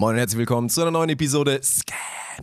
Moin 0.00 0.14
und 0.14 0.18
herzlich 0.18 0.38
willkommen 0.38 0.70
zu 0.70 0.80
einer 0.80 0.92
neuen 0.92 1.10
Episode 1.10 1.60
Scam, 1.62 1.94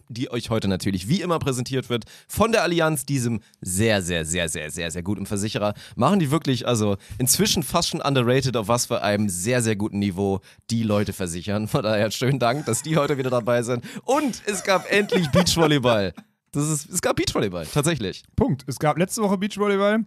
die 0.10 0.30
euch 0.30 0.52
heute 0.52 0.68
natürlich 0.68 1.08
wie 1.08 1.22
immer 1.22 1.40
präsentiert 1.40 1.90
wird 1.90 2.04
von 2.28 2.52
der 2.52 2.62
Allianz, 2.62 3.04
diesem 3.04 3.40
sehr, 3.62 4.04
sehr, 4.04 4.26
sehr, 4.26 4.48
sehr, 4.48 4.70
sehr, 4.70 4.92
sehr 4.92 5.02
guten 5.02 5.26
Versicherer. 5.26 5.74
Machen 5.96 6.20
die 6.20 6.30
wirklich, 6.30 6.68
also 6.68 6.98
inzwischen 7.18 7.64
fast 7.64 7.90
schon 7.90 8.00
underrated, 8.00 8.56
auf 8.58 8.68
was 8.68 8.86
für 8.86 9.02
einem 9.02 9.28
sehr, 9.28 9.64
sehr 9.64 9.76
guten 9.76 9.98
Niveau 9.98 10.42
die 10.70 10.84
Leute 10.84 11.14
versichern. 11.14 11.68
Von 11.68 11.82
daher 11.82 12.12
schönen 12.12 12.38
Dank, 12.38 12.68
dass 12.68 12.84
die 12.84 12.96
heute 12.96 13.18
wieder 13.18 13.32
dabei 13.32 13.64
sind. 13.64 13.84
Und 14.04 14.44
es 14.46 14.64
gab 14.64 14.88
endlich 14.92 15.28
Beachvolleyball. 15.32 16.14
Das 16.52 16.70
ist, 16.70 16.88
es 16.88 17.02
gab 17.02 17.16
Beachvolleyball, 17.16 17.66
tatsächlich. 17.66 18.22
Punkt. 18.36 18.66
Es 18.68 18.78
gab 18.78 19.00
letzte 19.00 19.24
Woche 19.24 19.40
Beachvolleyball. 19.40 20.06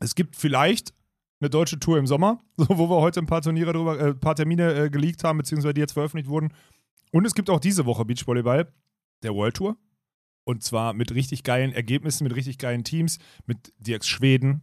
Es 0.00 0.16
gibt 0.16 0.34
vielleicht 0.34 0.92
eine 1.44 1.50
deutsche 1.50 1.78
Tour 1.78 1.98
im 1.98 2.06
Sommer, 2.06 2.40
so, 2.56 2.66
wo 2.70 2.88
wir 2.88 3.00
heute 3.00 3.20
ein 3.20 3.26
paar 3.26 3.42
Turniere 3.42 3.72
drüber, 3.72 4.00
äh, 4.00 4.08
ein 4.08 4.20
paar 4.20 4.34
Termine 4.34 4.74
äh, 4.74 4.90
geleakt 4.90 5.24
haben, 5.24 5.38
beziehungsweise 5.38 5.74
die 5.74 5.80
jetzt 5.80 5.92
veröffentlicht 5.92 6.28
wurden. 6.28 6.52
Und 7.12 7.26
es 7.26 7.34
gibt 7.34 7.50
auch 7.50 7.60
diese 7.60 7.86
Woche 7.86 8.04
Beachvolleyball, 8.04 8.72
der 9.22 9.34
World 9.34 9.56
Tour. 9.56 9.76
Und 10.44 10.62
zwar 10.62 10.92
mit 10.92 11.14
richtig 11.14 11.42
geilen 11.42 11.72
Ergebnissen, 11.72 12.24
mit 12.24 12.34
richtig 12.34 12.58
geilen 12.58 12.84
Teams, 12.84 13.18
mit 13.46 13.72
Dirks 13.78 14.08
Schweden, 14.08 14.62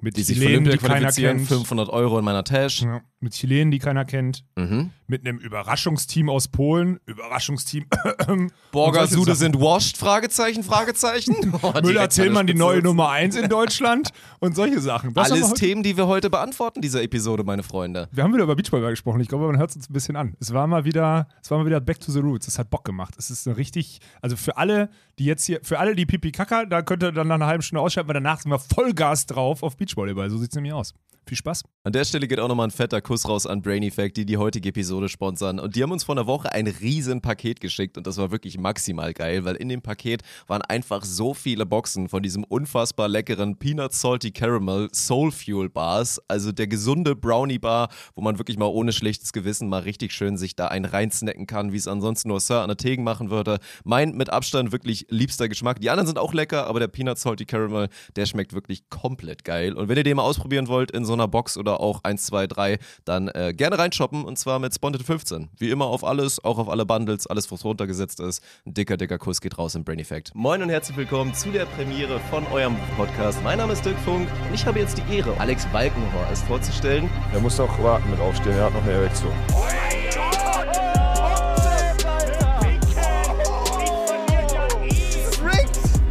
mit 0.00 0.16
Die 0.16 0.22
sich 0.22 0.38
Chilenen, 0.38 0.66
Olympia 0.66 0.72
die 0.72 0.78
keiner 0.78 0.94
qualifizieren, 1.00 1.36
kennt. 1.38 1.48
500 1.48 1.88
Euro 1.90 2.18
in 2.18 2.24
meiner 2.24 2.44
Tasche. 2.44 2.84
Ja, 2.86 3.00
mit 3.20 3.34
Chilenen, 3.34 3.70
die 3.70 3.78
keiner 3.78 4.04
kennt. 4.04 4.44
Mhm. 4.56 4.90
Mit 5.06 5.26
einem 5.26 5.38
Überraschungsteam 5.38 6.30
aus 6.30 6.48
Polen. 6.48 7.00
Überraschungsteam. 7.06 7.84
Borger 8.72 9.06
Sude 9.06 9.34
sind 9.34 9.60
washed? 9.60 9.96
Fragezeichen, 9.96 10.62
Fragezeichen. 10.62 11.34
Oh, 11.62 11.72
Müller 11.72 11.82
direkt 11.82 12.12
Tillmann, 12.14 12.40
an 12.40 12.46
die 12.46 12.54
neue. 12.54 12.80
Nummer 12.80 13.10
1 13.10 13.36
in 13.36 13.48
Deutschland. 13.48 14.10
und 14.38 14.54
solche 14.56 14.80
Sachen. 14.80 15.12
Das 15.12 15.30
Alles 15.30 15.52
Themen, 15.52 15.82
die 15.82 15.96
wir 15.96 16.06
heute 16.06 16.30
beantworten, 16.30 16.80
dieser 16.80 17.02
Episode, 17.02 17.44
meine 17.44 17.62
Freunde. 17.62 18.08
Wir 18.12 18.24
haben 18.24 18.32
wieder 18.32 18.44
über 18.44 18.56
Beachvolleyball 18.56 18.92
gesprochen. 18.92 19.20
Ich 19.20 19.28
glaube, 19.28 19.46
man 19.46 19.58
hört 19.58 19.70
es 19.70 19.76
uns 19.76 19.90
ein 19.90 19.92
bisschen 19.92 20.16
an. 20.16 20.36
Es 20.40 20.54
war 20.54 20.66
mal 20.66 20.84
wieder, 20.84 21.28
es 21.42 21.50
war 21.50 21.58
mal 21.58 21.66
wieder 21.66 21.80
Back 21.80 22.00
to 22.00 22.12
the 22.12 22.20
Roots. 22.20 22.48
Es 22.48 22.58
hat 22.58 22.70
Bock 22.70 22.84
gemacht. 22.84 23.14
Es 23.18 23.30
ist 23.30 23.46
eine 23.46 23.56
richtig, 23.56 23.98
also 24.22 24.36
für 24.36 24.56
alle, 24.56 24.88
die 25.18 25.24
jetzt 25.24 25.44
hier, 25.44 25.60
für 25.62 25.78
alle, 25.78 25.94
die 25.94 26.06
Pipi 26.06 26.32
Kaka, 26.32 26.64
da 26.64 26.80
könnt 26.82 27.02
ihr 27.02 27.12
dann 27.12 27.28
nach 27.28 27.34
einer 27.34 27.46
halben 27.46 27.62
Stunde 27.62 27.82
ausschalten, 27.82 28.08
weil 28.08 28.14
danach 28.14 28.40
sind 28.40 28.50
wir 28.50 28.58
Vollgas 28.58 29.26
drauf 29.26 29.62
auf 29.62 29.76
Beachvolleyball. 29.76 29.89
So 30.30 30.38
sieht 30.38 30.50
es 30.50 30.54
nämlich 30.54 30.72
aus. 30.72 30.94
Viel 31.30 31.38
Spaß. 31.38 31.62
An 31.84 31.92
der 31.92 32.04
Stelle 32.04 32.26
geht 32.26 32.40
auch 32.40 32.48
nochmal 32.48 32.66
ein 32.66 32.72
fetter 32.72 33.00
Kuss 33.00 33.28
raus 33.28 33.46
an 33.46 33.62
Brainy 33.62 33.92
Fact, 33.92 34.16
die 34.16 34.26
die 34.26 34.36
heutige 34.36 34.70
Episode 34.70 35.08
sponsern. 35.08 35.60
Und 35.60 35.76
die 35.76 35.82
haben 35.84 35.92
uns 35.92 36.02
vor 36.02 36.16
einer 36.16 36.26
Woche 36.26 36.50
ein 36.50 36.66
riesen 36.66 37.20
Paket 37.20 37.60
geschickt 37.60 37.96
und 37.96 38.04
das 38.04 38.16
war 38.16 38.32
wirklich 38.32 38.58
maximal 38.58 39.12
geil, 39.14 39.44
weil 39.44 39.54
in 39.54 39.68
dem 39.68 39.80
Paket 39.80 40.22
waren 40.48 40.60
einfach 40.62 41.04
so 41.04 41.32
viele 41.32 41.66
Boxen 41.66 42.08
von 42.08 42.24
diesem 42.24 42.42
unfassbar 42.42 43.06
leckeren 43.06 43.60
Peanut 43.60 43.92
Salty 43.92 44.32
Caramel 44.32 44.88
Soul 44.92 45.30
Fuel 45.30 45.70
Bars, 45.70 46.20
also 46.26 46.50
der 46.50 46.66
gesunde 46.66 47.14
Brownie 47.14 47.60
Bar, 47.60 47.90
wo 48.16 48.22
man 48.22 48.38
wirklich 48.38 48.58
mal 48.58 48.66
ohne 48.66 48.92
schlechtes 48.92 49.32
Gewissen 49.32 49.68
mal 49.68 49.82
richtig 49.82 50.10
schön 50.10 50.36
sich 50.36 50.56
da 50.56 50.66
einen 50.66 50.84
reinsnacken 50.84 51.46
kann, 51.46 51.72
wie 51.72 51.76
es 51.76 51.86
ansonsten 51.86 52.26
nur 52.26 52.40
Sir 52.40 52.62
an 52.62 52.70
der 52.70 52.76
Tegen 52.76 53.04
machen 53.04 53.30
würde. 53.30 53.60
Mein 53.84 54.16
mit 54.16 54.30
Abstand 54.30 54.72
wirklich 54.72 55.06
liebster 55.10 55.48
Geschmack. 55.48 55.80
Die 55.80 55.90
anderen 55.90 56.08
sind 56.08 56.18
auch 56.18 56.34
lecker, 56.34 56.66
aber 56.66 56.80
der 56.80 56.88
Peanut 56.88 57.20
Salty 57.20 57.44
Caramel, 57.44 57.88
der 58.16 58.26
schmeckt 58.26 58.52
wirklich 58.52 58.90
komplett 58.90 59.44
geil. 59.44 59.74
Und 59.74 59.88
wenn 59.88 59.96
ihr 59.96 60.02
den 60.02 60.16
mal 60.16 60.24
ausprobieren 60.24 60.66
wollt 60.66 60.90
in 60.90 61.04
so 61.04 61.19
einer 61.20 61.28
Box 61.28 61.56
oder 61.56 61.80
auch 61.80 62.00
1, 62.02 62.24
2, 62.26 62.46
3, 62.46 62.78
dann 63.04 63.28
äh, 63.28 63.52
gerne 63.54 63.78
reinshoppen 63.78 64.24
und 64.24 64.38
zwar 64.38 64.58
mit 64.58 64.74
Sponted 64.74 65.02
15. 65.02 65.50
Wie 65.58 65.70
immer 65.70 65.86
auf 65.86 66.04
alles, 66.04 66.42
auch 66.42 66.58
auf 66.58 66.68
alle 66.68 66.86
Bundles, 66.86 67.26
alles 67.26 67.50
was 67.52 67.64
runtergesetzt 67.64 68.20
ist. 68.20 68.42
Ein 68.66 68.74
dicker, 68.74 68.96
dicker 68.96 69.18
Kuss 69.18 69.40
geht 69.40 69.58
raus 69.58 69.74
im 69.74 69.84
Brain 69.84 69.98
Effect. 69.98 70.34
Moin 70.34 70.62
und 70.62 70.70
herzlich 70.70 70.96
willkommen 70.96 71.34
zu 71.34 71.50
der 71.50 71.66
Premiere 71.66 72.20
von 72.30 72.46
eurem 72.48 72.76
Podcast. 72.96 73.42
Mein 73.44 73.58
Name 73.58 73.74
ist 73.74 73.84
Dirk 73.84 73.98
Funk 74.00 74.28
und 74.48 74.54
ich 74.54 74.64
habe 74.64 74.78
jetzt 74.78 74.98
die 74.98 75.16
Ehre, 75.16 75.38
Alex 75.38 75.66
Balkenhorst 75.66 76.44
vorzustellen. 76.44 77.10
Er 77.32 77.40
muss 77.40 77.60
auch 77.60 77.82
warten 77.82 78.10
mit 78.10 78.20
aufstehen, 78.20 78.56
er 78.56 78.64
hat 78.64 78.74
noch 78.74 78.82
eine 78.82 78.92
Erektion. 78.92 79.32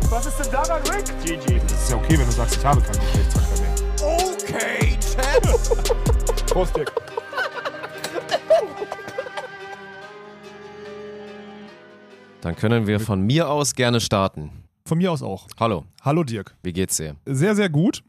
Was 0.09 0.25
ist 0.25 0.39
denn 0.39 0.51
daran, 0.51 0.81
Rick? 0.81 1.05
GG. 1.23 1.61
Das 1.65 1.83
ist 1.83 1.91
ja 1.91 1.95
okay, 1.95 2.19
wenn 2.19 2.25
du 2.25 2.31
sagst, 2.31 2.57
ich 2.57 2.65
habe 2.65 2.81
keinen 2.81 2.99
Geschlechtsverkehr 2.99 3.61
mehr. 3.61 3.75
Okay. 4.01 4.98
Prost, 6.47 6.75
Dick. 6.77 6.89
Dann 12.41 12.55
können 12.55 12.87
wir 12.87 12.99
von 12.99 13.21
mir 13.21 13.49
aus 13.49 13.75
gerne 13.75 13.99
starten. 13.99 14.51
Von 14.85 14.97
mir 14.97 15.11
aus 15.11 15.21
auch. 15.21 15.47
Hallo, 15.59 15.85
Hallo 16.01 16.23
Dirk. 16.23 16.55
wie 16.63 16.73
geht's 16.73 16.97
dir? 16.97 17.15
Sehr, 17.25 17.55
sehr 17.55 17.69
gut. 17.69 18.03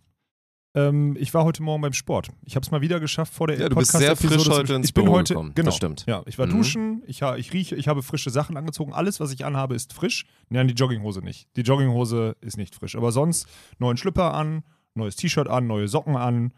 Ähm, 0.73 1.17
ich 1.19 1.35
war 1.35 1.45
heute 1.45 1.65
Morgen 1.65 1.83
beim 1.83 1.93
Sport. 1.93 2.29
Ich 2.45 2.55
habe 2.55 2.65
es 2.65 2.71
mal 2.71 2.81
wieder 2.81 3.01
geschafft 3.01 3.35
vor 3.35 3.49
der 3.49 3.59
Ja, 3.59 3.69
du 3.69 3.75
bist 3.75 3.91
sehr 3.91 4.15
frisch 4.15 4.49
heute 4.49 4.75
ins 4.75 4.87
ich 4.89 4.95
bin 4.95 5.05
Büro 5.05 5.17
heute, 5.17 5.35
gekommen. 5.35 5.53
Genau. 5.57 5.67
Das 5.67 5.77
stimmt. 5.77 6.05
Ja, 6.07 6.23
ich 6.27 6.39
war 6.39 6.47
Mhm. 6.47 6.51
duschen, 6.53 7.03
ich, 7.09 7.23
ich 7.23 7.53
rieche, 7.53 7.75
ich 7.75 7.89
habe 7.89 8.05
frische 8.05 8.31
Sachen 8.31 8.57
angezogen. 8.57 8.93
Alles, 8.95 9.19
was 9.19 9.33
ich 9.33 9.45
anhabe, 9.45 9.75
ist 9.75 9.93
frisch. 9.93 10.27
Nein, 10.49 10.69
die 10.69 10.75
Jogginghose 10.75 11.23
nicht. 11.23 11.49
Die 11.57 11.63
Jogginghose 11.63 12.37
ist 12.41 12.57
nicht 12.57 12.77
frisch. 12.77 12.95
Aber 12.95 13.11
sonst 13.11 13.49
neuen 13.81 13.97
Schlüpper 13.97 14.33
an, 14.33 14.63
neues 14.95 15.17
T-Shirt 15.17 15.49
an, 15.49 15.67
neue 15.67 15.89
Socken 15.89 16.17
an. 16.17 16.53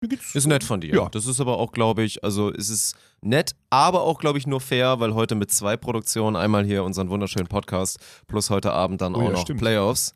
Mir 0.00 0.08
geht's 0.08 0.34
Ist 0.34 0.46
nett 0.46 0.62
von 0.62 0.80
dir. 0.80 0.94
Ja. 0.94 1.08
Das 1.08 1.26
ist 1.26 1.40
aber 1.40 1.58
auch, 1.58 1.72
glaube 1.72 2.04
ich, 2.04 2.22
also 2.22 2.52
es 2.52 2.68
ist 2.70 2.94
nett, 3.20 3.56
aber 3.70 4.02
auch, 4.02 4.20
glaube 4.20 4.38
ich, 4.38 4.46
nur 4.46 4.60
fair, 4.60 5.00
weil 5.00 5.12
heute 5.14 5.34
mit 5.34 5.50
zwei 5.50 5.76
Produktionen, 5.76 6.36
einmal 6.36 6.64
hier 6.64 6.84
unseren 6.84 7.10
wunderschönen 7.10 7.48
Podcast, 7.48 7.98
plus 8.28 8.48
heute 8.50 8.72
Abend 8.72 9.00
dann 9.00 9.16
Oh 9.16 9.18
auch 9.18 9.24
ja, 9.24 9.30
noch 9.30 9.40
stimmt. 9.40 9.58
Playoffs, 9.58 10.14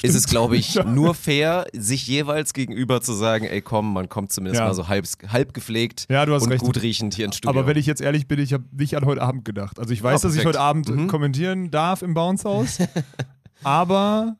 ist 0.00 0.14
es, 0.14 0.22
Stimmt. 0.22 0.30
glaube 0.30 0.56
ich, 0.56 0.76
Ja. 0.76 0.84
nur 0.84 1.14
fair, 1.14 1.66
sich 1.74 2.06
jeweils 2.06 2.54
gegenüber 2.54 3.02
zu 3.02 3.12
sagen, 3.12 3.44
ey 3.44 3.60
komm, 3.60 3.92
man 3.92 4.08
kommt 4.08 4.32
zumindest 4.32 4.60
Ja. 4.60 4.66
mal 4.68 4.72
so 4.74 4.88
halb, 4.88 5.04
halb 5.28 5.52
gepflegt 5.52 6.06
Ja, 6.08 6.24
du 6.24 6.32
hast 6.32 6.44
und 6.44 6.52
recht. 6.52 6.64
gut 6.64 6.80
riechend 6.80 7.12
hier 7.12 7.26
ins 7.26 7.36
Studio. 7.36 7.50
Aber 7.60 7.66
wenn 7.68 7.76
ich 7.76 7.84
jetzt 7.84 8.00
ehrlich 8.00 8.26
bin, 8.26 8.38
ich 8.40 8.54
habe 8.54 8.64
nicht 8.72 8.96
an 8.96 9.04
heute 9.04 9.20
Abend 9.20 9.44
gedacht. 9.44 9.78
Also 9.78 9.92
ich 9.92 10.02
weiß, 10.02 10.22
Ja, 10.22 10.28
dass 10.30 10.38
ich 10.38 10.46
heute 10.46 10.60
Abend 10.60 10.88
Mhm. 10.88 11.08
kommentieren 11.08 11.70
darf 11.70 12.00
im 12.00 12.14
Bounce-Haus, 12.14 12.78
aber 13.62 14.36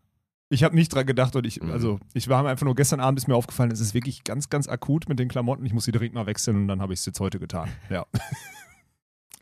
ich 0.52 0.64
habe 0.64 0.74
nicht 0.74 0.94
dran 0.94 1.06
gedacht 1.06 1.34
und 1.36 1.46
ich, 1.46 1.60
Mhm. 1.62 1.70
also 1.72 1.98
ich 2.14 2.28
war 2.28 2.42
mir 2.42 2.50
einfach 2.50 2.64
nur, 2.64 2.74
gestern 2.74 3.00
Abend 3.00 3.18
ist 3.18 3.26
mir 3.28 3.34
aufgefallen, 3.34 3.70
es 3.70 3.80
ist 3.80 3.94
wirklich 3.94 4.24
ganz, 4.24 4.48
ganz 4.50 4.68
akut 4.68 5.08
mit 5.08 5.18
den 5.18 5.28
Klamotten. 5.28 5.64
Ich 5.66 5.72
muss 5.72 5.84
sie 5.84 5.92
direkt 5.92 6.14
mal 6.14 6.26
wechseln 6.26 6.56
und 6.56 6.68
dann 6.68 6.80
habe 6.80 6.92
ich 6.92 7.00
es 7.00 7.06
jetzt 7.06 7.20
heute 7.20 7.38
getan. 7.38 7.68
Ja. 7.90 8.06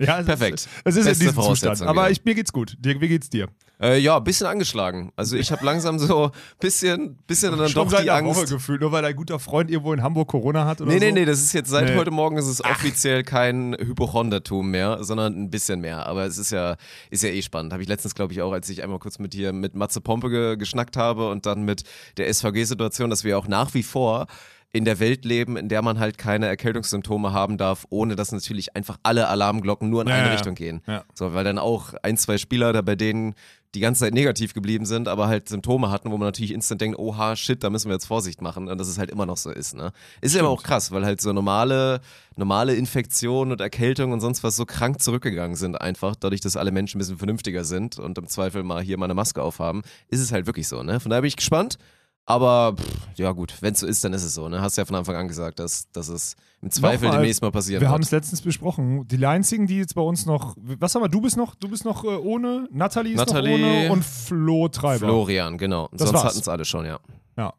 ja, 0.01 0.21
es 0.21 0.27
Perfekt. 0.27 0.55
Ist, 0.55 0.69
es 0.85 0.97
ist 0.97 1.07
in 1.07 1.19
diesem 1.29 1.43
Zustand. 1.43 1.83
Aber 1.83 2.11
ich, 2.11 2.25
mir 2.25 2.35
geht's 2.35 2.53
gut. 2.53 2.77
Dir, 2.81 3.01
wie 3.01 3.09
geht's 3.09 3.31
dir? 3.31 3.49
äh, 3.83 3.99
ja, 3.99 4.19
ein 4.19 4.25
bisschen 4.25 4.47
angeschlagen. 4.47 5.11
Also 5.17 5.37
ich 5.37 5.51
habe 5.51 5.65
langsam 5.65 5.99
so 5.99 6.33
bisschen, 6.59 7.17
bisschen 7.27 7.57
dann 7.57 7.67
Schon 7.71 7.89
doch 7.89 7.99
die 8.03 8.11
einer 8.11 8.25
Woche 8.27 8.41
Angst. 8.41 8.53
gefühlt, 8.53 8.83
nur 8.83 8.93
weil 8.93 9.01
dein 9.01 9.17
guter 9.17 9.39
Freund 9.39 9.71
irgendwo 9.71 9.95
in 9.95 10.03
Hamburg 10.03 10.29
Corona 10.29 10.67
hat 10.67 10.83
oder 10.83 10.91
Nee, 10.93 10.99
so. 10.99 11.05
nee, 11.07 11.13
nee, 11.13 11.25
das 11.25 11.41
ist 11.41 11.55
jetzt 11.55 11.71
seit 11.71 11.87
Nee. 11.89 11.97
heute 11.97 12.11
Morgen 12.11 12.37
ist 12.37 12.45
es 12.47 12.63
offiziell 12.63 13.23
kein 13.23 13.75
Hypochondertum 13.79 14.71
mehr, 14.71 14.99
sondern 15.03 15.35
ein 15.45 15.51
bisschen 15.51 15.81
mehr. 15.81 16.05
Aber 16.07 16.27
es 16.27 16.37
ist 16.37 16.51
ja, 16.53 16.77
ist 17.11 17.23
ja 17.23 17.31
eh 17.31 17.41
spannend. 17.41 17.73
Habe 17.73 17.83
ich 17.83 17.89
letztens, 17.89 18.15
glaube 18.15 18.35
ich, 18.35 18.43
auch, 18.43 18.53
als 18.53 18.69
ich 18.69 18.83
einmal 18.83 18.99
kurz 18.99 19.19
mit 19.19 19.33
hier 19.33 19.53
mit 19.55 19.75
Matze 19.75 20.01
Pompe 20.03 20.29
ge 20.29 20.57
geschnackt 20.59 20.97
habe 20.99 21.31
und 21.31 21.47
dann 21.47 21.63
mit 21.63 21.83
der 22.19 22.29
SVG-Situation, 22.33 23.09
dass 23.09 23.25
wir 23.25 23.39
auch 23.39 23.49
nach 23.49 23.73
wie 23.73 23.83
vor 23.83 24.27
in 24.73 24.85
der 24.85 25.01
Welt 25.01 25.25
leben, 25.25 25.57
in 25.57 25.69
der 25.69 25.83
man 25.83 25.99
halt 25.99 26.17
keine 26.17 26.47
Erkältungssymptome 26.47 27.33
haben 27.33 27.59
darf, 27.59 27.87
ohne 27.91 28.15
dass 28.15 28.31
natürlich 28.31 28.77
einfach 28.77 28.99
alle 29.03 29.29
Alarmglocken 29.29 29.91
nur 29.91 30.03
in 30.03 30.09
Ja, 30.09 30.15
eine 30.15 30.27
ja. 30.27 30.33
Richtung 30.33 30.55
gehen. 30.55 30.81
Ja. 30.87 31.05
So, 31.15 31.35
weil 31.35 31.45
dann 31.45 31.59
auch 31.59 31.95
ein, 32.03 32.17
zwei 32.17 32.39
Spieler 32.39 32.73
da 32.73 32.81
bei 32.81 32.95
denen 32.95 33.35
die 33.75 33.81
ganze 33.81 34.01
Zeit 34.01 34.15
negativ 34.15 34.53
geblieben 34.53 34.85
sind, 34.85 35.07
aber 35.07 35.29
halt 35.29 35.49
Symptome 35.49 35.91
hatten, 35.91 36.11
wo 36.11 36.19
man 36.19 36.27
natürlich 36.27 36.53
instant 36.53 36.81
denkt, 36.81 36.99
oha, 36.99 37.37
shit, 37.37 37.63
da 37.63 37.71
müssen 37.71 37.89
wir 37.89 37.95
jetzt 37.95 38.07
Vorsicht 38.07 38.43
machen 38.43 38.69
und 38.69 38.79
dass 38.79 38.89
es 38.89 38.99
halt 38.99 39.11
immer 39.11 39.27
noch 39.27 39.37
so 39.37 39.51
ist, 39.51 39.75
ne? 39.77 39.93
Ist 40.21 40.35
ja 40.35 40.41
aber 40.41 40.51
auch 40.51 40.65
krass, 40.65 40.91
weil 40.91 41.05
halt 41.05 41.21
so 41.21 41.33
normale, 41.33 42.01
normale 42.37 42.75
Infektionen 42.75 43.53
und 43.53 43.61
Erkältungen 43.61 44.13
und 44.13 44.21
sonst 44.21 44.43
was 44.43 44.57
so 44.57 44.67
krank 44.67 45.01
zurückgegangen 45.01 45.55
sind 45.55 45.81
einfach, 45.81 46.17
dadurch, 46.17 46.41
dass 46.41 46.57
alle 46.57 46.73
Menschen 46.73 46.99
ein 46.99 47.01
bisschen 47.01 47.19
vernünftiger 47.19 47.63
sind 47.63 47.99
und 47.99 48.19
im 48.19 48.27
Zweifel 48.27 48.65
mal 48.65 48.83
hier 48.83 48.99
mal 48.99 49.05
eine 49.07 49.15
Maske 49.15 49.41
aufhaben, 49.41 49.83
ist 50.09 50.21
es 50.21 50.33
halt 50.33 50.47
wirklich 50.47 50.67
so, 50.67 50.83
ne? 50.83 50.99
Von 50.99 51.11
daher 51.11 51.23
bin 51.23 51.29
ich 51.29 51.37
gespannt. 51.37 51.79
Aber 52.27 52.77
pff, 52.77 53.09
ja 53.17 53.33
gut, 53.33 53.55
wenn 53.61 53.73
es 53.73 53.81
so 53.81 53.87
ist, 53.87 54.05
dann 54.05 54.13
ist 54.13 54.23
es 54.23 54.35
so. 54.35 54.49
Ne? 54.49 54.61
Hast 54.61 54.77
ja 54.77 54.85
von 54.85 54.97
Anfang 54.97 55.17
an 55.17 55.29
gesagt, 55.29 55.59
dass, 55.59 55.91
dass 55.91 56.09
es 56.09 56.37
im 56.63 56.71
Zweifel 56.71 57.07
Nochmal, 57.07 57.21
demnächst 57.21 57.43
mal 57.43 57.51
passieren 57.51 57.81
Wir 57.81 57.89
haben 57.89 58.03
es 58.03 58.11
letztens 58.11 58.43
besprochen. 58.43 59.09
Die 59.09 59.25
einzigen, 59.27 59.67
die 59.67 59.79
jetzt 59.79 59.95
bei 59.95 60.03
uns 60.03 60.27
noch. 60.27 60.55
Was 60.57 60.95
haben 60.95 61.03
wir? 61.03 61.09
Du 61.09 61.21
bist 61.21 61.37
noch, 61.37 61.55
du 61.55 61.69
bist 61.69 61.85
noch 61.85 62.05
äh, 62.05 62.09
ohne, 62.09 62.69
Nathalie 62.71 63.15
ist 63.15 63.19
Nathalie, 63.19 63.59
noch 63.59 63.67
ohne 63.67 63.93
und 63.93 64.05
Flo 64.05 64.69
Treiber. 64.69 65.07
Florian, 65.07 65.59
genau. 65.59 65.89
Das 65.93 66.09
Sonst 66.09 66.25
hatten 66.25 66.39
es 66.39 66.49
alle 66.49 66.65
schon, 66.65 66.87
ja. 66.87 67.01
Ja. 67.37 67.55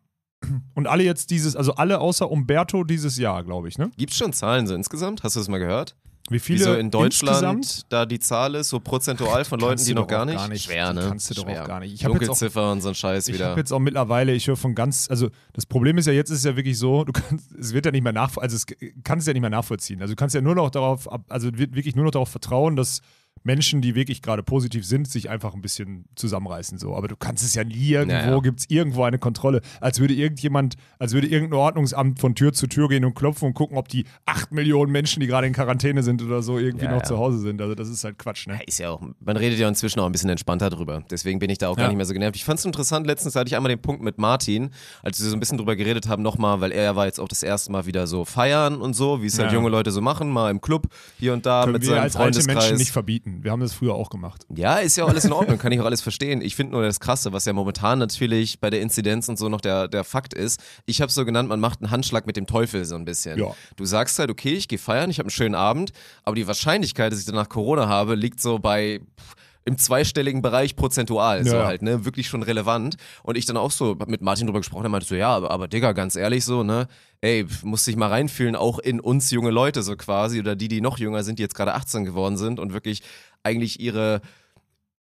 Und 0.74 0.88
alle 0.88 1.04
jetzt 1.04 1.32
dieses, 1.32 1.56
also 1.56 1.74
alle 1.74 2.00
außer 2.00 2.30
Umberto 2.30 2.84
dieses 2.84 3.18
Jahr, 3.18 3.44
glaube 3.44 3.68
ich, 3.68 3.78
ne? 3.78 3.92
Gibt 3.98 4.12
es 4.12 4.18
schon 4.18 4.34
Zahlen 4.34 4.68
so 4.68 4.74
insgesamt? 4.74 5.24
Hast 5.24 5.36
du 5.36 5.40
das 5.40 5.50
mal 5.50 5.60
gehört? 5.60 5.96
Wie 6.30 6.40
viele 6.40 6.60
Wie 6.60 6.64
so 6.64 6.74
in 6.76 6.92
Deutschland 6.92 7.36
insgesamt? 7.60 7.86
da 7.92 8.06
die 8.06 8.20
Zahl 8.20 8.56
ist, 8.56 8.70
so 8.70 8.80
prozentual 8.80 9.44
von 9.44 9.60
Leuten, 9.60 9.84
die 9.84 9.94
noch 9.94 10.08
gar 10.08 10.26
nicht? 10.26 10.38
gar 10.38 10.48
nicht. 10.48 10.64
Schwer, 10.66 10.94
ne? 10.94 11.06
kannst 11.10 11.30
du 11.30 11.34
doch 11.34 11.46
auch 11.48 11.68
gar 11.68 11.80
nicht. 11.82 11.94
Ich 11.94 12.06
hab 12.06 12.12
jetzt 12.12 12.22
auch- 12.22 12.26
Dunkelziffer 12.28 12.72
und 12.72 12.82
so 12.82 12.90
ein 12.90 12.96
Scheiß 12.96 13.28
Ich 13.28 13.36
wieder. 13.36 13.50
habe 13.50 13.60
jetzt 13.60 13.74
auch 13.74 13.80
mittlerweile, 13.80 14.32
ich 14.34 14.48
höre 14.48 14.56
von 14.56 14.74
ganz, 14.76 15.10
also 15.10 15.30
das 15.54 15.66
Problem 15.66 15.98
ist 15.98 16.06
ja 16.06 16.14
jetzt 16.14 16.30
ist 16.30 16.38
es 16.40 16.44
ja 16.46 16.56
wirklich 16.56 16.78
so, 16.78 17.04
du 17.04 17.12
kannst, 17.12 17.52
es 17.54 17.74
wird 17.74 17.86
ja 17.86 17.92
nicht 17.92 18.04
mehr 18.04 18.14
nach, 18.14 18.38
also 18.38 18.56
es 18.56 18.66
kannst 19.04 19.28
ja 19.28 19.34
nicht 19.34 19.42
mehr 19.42 19.50
nachvollziehen. 19.50 20.02
Also 20.02 20.14
du 20.14 20.16
kannst 20.16 20.34
ja 20.36 20.42
nur 20.42 20.56
noch 20.56 20.70
darauf, 20.70 21.10
also 21.30 21.50
wird 21.58 21.76
wirklich 21.76 21.96
nur 21.96 22.06
noch 22.06 22.12
darauf 22.12 22.30
vertrauen, 22.30 22.76
dass 22.78 23.02
Menschen, 23.44 23.82
die 23.82 23.96
wirklich 23.96 24.22
gerade 24.22 24.44
positiv 24.44 24.86
sind, 24.86 25.08
sich 25.08 25.28
einfach 25.32 25.56
ein 25.56 25.62
bisschen 25.64 26.06
zusammenreißen. 26.16 26.78
So. 26.78 26.96
Aber 26.96 27.08
du 27.08 27.16
kannst 27.16 27.44
es 27.44 27.56
ja 27.56 27.64
nie 27.64 27.90
irgendwo, 27.90 28.16
Ja, 28.16 28.30
ja. 28.30 28.40
gibt 28.40 28.60
es 28.60 28.66
irgendwo 28.70 29.04
eine 29.04 29.18
Kontrolle, 29.18 29.62
als 29.80 30.00
würde 30.00 30.14
irgendjemand, 30.14 30.76
als 31.00 31.14
würde 31.14 31.26
irgendein 31.26 31.58
Ordnungsamt 31.60 32.20
von 32.20 32.36
Tür 32.36 32.54
zu 32.54 32.68
Tür 32.68 32.88
gehen 32.88 33.04
und 33.04 33.16
klopfen 33.16 33.48
und 33.48 33.56
gucken, 33.56 33.78
ob 33.78 33.88
die 33.88 34.06
acht 34.28 34.52
Millionen 34.52 34.92
Menschen, 34.92 35.22
die 35.22 35.26
gerade 35.28 35.48
in 35.48 35.54
Quarantäne 35.54 36.04
sind 36.04 36.22
oder 36.22 36.44
so, 36.44 36.60
irgendwie 36.60 36.86
Ja, 36.86 36.92
noch 36.92 37.00
ja. 37.00 37.04
zu 37.06 37.18
Hause 37.18 37.40
sind. 37.40 37.60
Also 37.64 37.74
das 37.74 37.90
ist 37.90 38.04
halt 38.04 38.20
Quatsch, 38.20 38.46
ne? 38.46 38.60
Ist 38.68 38.78
ja 38.78 38.92
auch, 38.92 39.02
man 39.20 39.38
redet 39.38 39.58
ja 39.58 39.68
inzwischen 39.68 40.00
auch 40.02 40.06
ein 40.06 40.12
bisschen 40.12 40.30
entspannter 40.30 40.70
drüber. 40.70 41.04
Deswegen 41.10 41.40
bin 41.40 41.50
ich 41.50 41.58
da 41.58 41.70
auch 41.70 41.76
gar 41.76 41.86
Ja. 41.86 41.90
nicht 41.90 41.98
mehr 41.98 42.06
so 42.06 42.14
genervt. 42.14 42.36
Ich 42.36 42.46
fand 42.46 42.60
es 42.60 42.66
interessant, 42.66 43.08
letztens 43.08 43.36
hatte 43.36 43.48
ich 43.48 43.56
einmal 43.56 43.70
den 43.72 43.82
Punkt 43.82 44.04
mit 44.04 44.20
Martin, 44.20 44.70
als 45.02 45.20
wir 45.20 45.28
so 45.28 45.36
ein 45.36 45.40
bisschen 45.40 45.58
drüber 45.58 45.76
geredet 45.76 46.08
haben, 46.08 46.22
nochmal, 46.22 46.62
weil 46.62 46.72
er 46.72 46.96
war 46.96 47.08
jetzt 47.08 47.20
auch 47.20 47.28
das 47.28 47.42
erste 47.42 47.72
Mal 47.72 47.88
wieder 47.88 48.06
so 48.06 48.24
feiern 48.24 48.80
und 48.82 48.94
so, 48.96 49.24
wie 49.24 49.26
es 49.26 49.40
halt 49.40 49.50
Ja. 49.50 49.56
junge 49.58 49.70
Leute 49.70 49.90
so 49.90 50.00
machen, 50.02 50.30
mal 50.30 50.52
im 50.52 50.62
Club, 50.62 50.90
hier 51.18 51.34
und 51.34 51.44
da 51.48 51.62
Können 51.62 51.74
mit 51.74 51.82
wir 51.82 51.90
seinem 51.90 52.02
als 52.04 52.16
alte 52.16 52.34
Freundeskreis. 52.42 52.56
Menschen 52.66 52.78
nicht 52.78 52.92
verbieten. 52.92 53.21
Wir 53.24 53.52
haben 53.52 53.60
das 53.60 53.74
früher 53.74 53.94
auch 53.94 54.10
gemacht. 54.10 54.46
Ja, 54.54 54.78
ist 54.78 54.98
ja 54.98 55.06
auch 55.06 55.10
alles 55.10 55.26
in 55.26 55.34
Ordnung, 55.34 55.58
kann 55.60 55.72
ich 55.72 55.80
auch 55.80 55.86
alles 55.86 56.02
verstehen. 56.02 56.42
Ich 56.42 56.56
finde 56.56 56.74
nur 56.74 56.84
das 56.84 57.00
Krasse, 57.00 57.34
was 57.34 57.46
ja 57.46 57.54
momentan 57.54 58.00
natürlich 58.00 58.60
bei 58.60 58.70
der 58.70 58.82
Inzidenz 58.82 59.30
und 59.30 59.38
so 59.38 59.50
noch 59.50 59.62
der, 59.62 59.88
der 59.88 60.04
Fakt 60.04 60.34
ist. 60.34 60.62
Ich 60.86 61.02
habe 61.02 61.12
so 61.12 61.26
genannt, 61.26 61.50
man 61.50 61.60
macht 61.60 61.82
einen 61.82 61.92
Handschlag 61.92 62.26
mit 62.26 62.38
dem 62.38 62.48
Teufel 62.48 62.86
so 62.86 62.96
ein 62.96 63.06
bisschen. 63.06 63.40
Ja. 63.40 63.54
Du 63.76 63.86
sagst 63.86 64.18
halt, 64.20 64.30
okay, 64.30 64.54
ich 64.54 64.68
gehe 64.68 64.80
feiern, 64.80 65.10
ich 65.10 65.20
habe 65.20 65.28
einen 65.28 65.32
schönen 65.32 65.56
Abend, 65.56 65.92
aber 66.24 66.36
die 66.36 66.48
Wahrscheinlichkeit, 66.48 67.12
dass 67.12 67.20
ich 67.20 67.26
danach 67.26 67.50
Corona 67.50 67.88
habe, 67.88 68.16
liegt 68.16 68.42
so 68.42 68.60
bei 68.60 69.00
pff, 69.20 69.36
im 69.66 69.78
zweistelligen 69.78 70.42
Bereich 70.42 70.76
prozentual, 70.76 71.46
so 71.46 71.58
Ja. 71.58 71.66
halt, 71.66 71.82
ne, 71.82 72.04
wirklich 72.06 72.28
schon 72.28 72.44
relevant. 72.44 72.96
Und 73.24 73.38
ich 73.38 73.46
dann 73.46 73.58
auch 73.58 73.72
so 73.72 73.96
mit 74.08 74.22
Martin 74.22 74.48
drüber 74.48 74.60
gesprochen, 74.60 74.86
er 74.86 74.90
meinte 74.90 75.06
so, 75.08 75.16
ja, 75.16 75.30
aber, 75.30 75.52
aber 75.52 75.68
Digga, 75.68 75.92
ganz 75.92 76.16
ehrlich 76.16 76.46
so, 76.46 76.64
ne, 76.64 76.88
ey, 77.22 77.46
pf, 77.48 77.64
musst 77.64 77.86
dich 77.86 77.96
mal 77.96 78.08
reinfühlen, 78.08 78.56
auch 78.56 78.80
in 78.80 79.00
uns 79.00 79.30
junge 79.32 79.52
Leute 79.52 79.84
so 79.84 79.96
quasi 79.96 80.40
oder 80.40 80.56
die, 80.56 80.68
die 80.68 80.82
noch 80.82 80.98
jünger 80.98 81.24
sind, 81.24 81.38
die 81.40 81.44
jetzt 81.44 81.56
gerade 81.56 81.74
18 81.76 82.06
geworden 82.06 82.38
sind 82.38 82.60
und 82.60 82.74
wirklich 82.74 83.02
eigentlich 83.44 83.80
ihre 83.80 84.22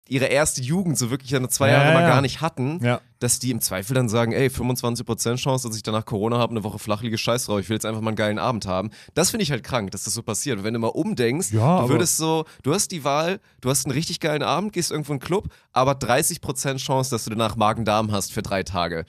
ihre 0.10 0.26
erste 0.26 0.62
Jugend 0.62 0.98
so 0.98 1.10
wirklich 1.10 1.36
eine 1.36 1.50
zwei 1.50 1.68
Ja, 1.70 1.74
Jahre 1.82 1.94
mal 1.94 2.02
ja. 2.04 2.08
gar 2.10 2.22
nicht 2.22 2.42
hatten, 2.42 2.80
Ja. 2.84 3.02
dass 3.20 3.40
die 3.40 3.52
im 3.52 3.62
Zweifel 3.62 3.94
dann 3.94 4.10
sagen, 4.10 4.32
ey, 4.32 4.48
25% 4.50 5.36
Chance, 5.38 5.68
dass 5.68 5.76
ich 5.78 5.84
danach 5.84 6.06
Corona 6.06 6.38
habe, 6.38 6.52
eine 6.52 6.64
Woche 6.64 6.80
flach 6.80 7.02
liege, 7.02 7.18
scheiß 7.18 7.46
drauf, 7.46 7.60
ich 7.60 7.70
will 7.70 7.76
jetzt 7.76 7.86
einfach 7.86 8.02
mal 8.02 8.10
einen 8.10 8.16
geilen 8.18 8.40
Abend 8.40 8.66
haben. 8.66 8.90
Das 9.14 9.30
finde 9.32 9.44
ich 9.44 9.52
halt 9.52 9.64
krank, 9.64 9.92
dass 9.92 10.04
das 10.04 10.14
so 10.14 10.24
passiert. 10.24 10.58
Und 10.60 10.64
wenn 10.64 10.74
du 10.74 10.80
mal 10.80 10.88
umdenkst, 10.88 11.52
Ja, 11.52 11.82
du 11.82 11.90
würdest 11.90 12.18
so, 12.18 12.46
du 12.64 12.74
hast 12.74 12.92
die 12.92 13.04
Wahl, 13.04 13.40
du 13.62 13.70
hast 13.70 13.86
einen 13.86 13.94
richtig 13.94 14.20
geilen 14.20 14.44
Abend, 14.44 14.74
gehst 14.74 14.92
irgendwo 14.92 15.14
in 15.14 15.20
einen 15.20 15.26
Club, 15.28 15.50
aber 15.74 15.94
30% 15.94 16.78
Chance, 16.78 17.10
dass 17.12 17.24
du 17.24 17.30
danach 17.30 17.56
Magen-Darm 17.56 18.12
hast 18.12 18.32
für 18.34 18.42
drei 18.42 18.64
Tage. 18.64 19.06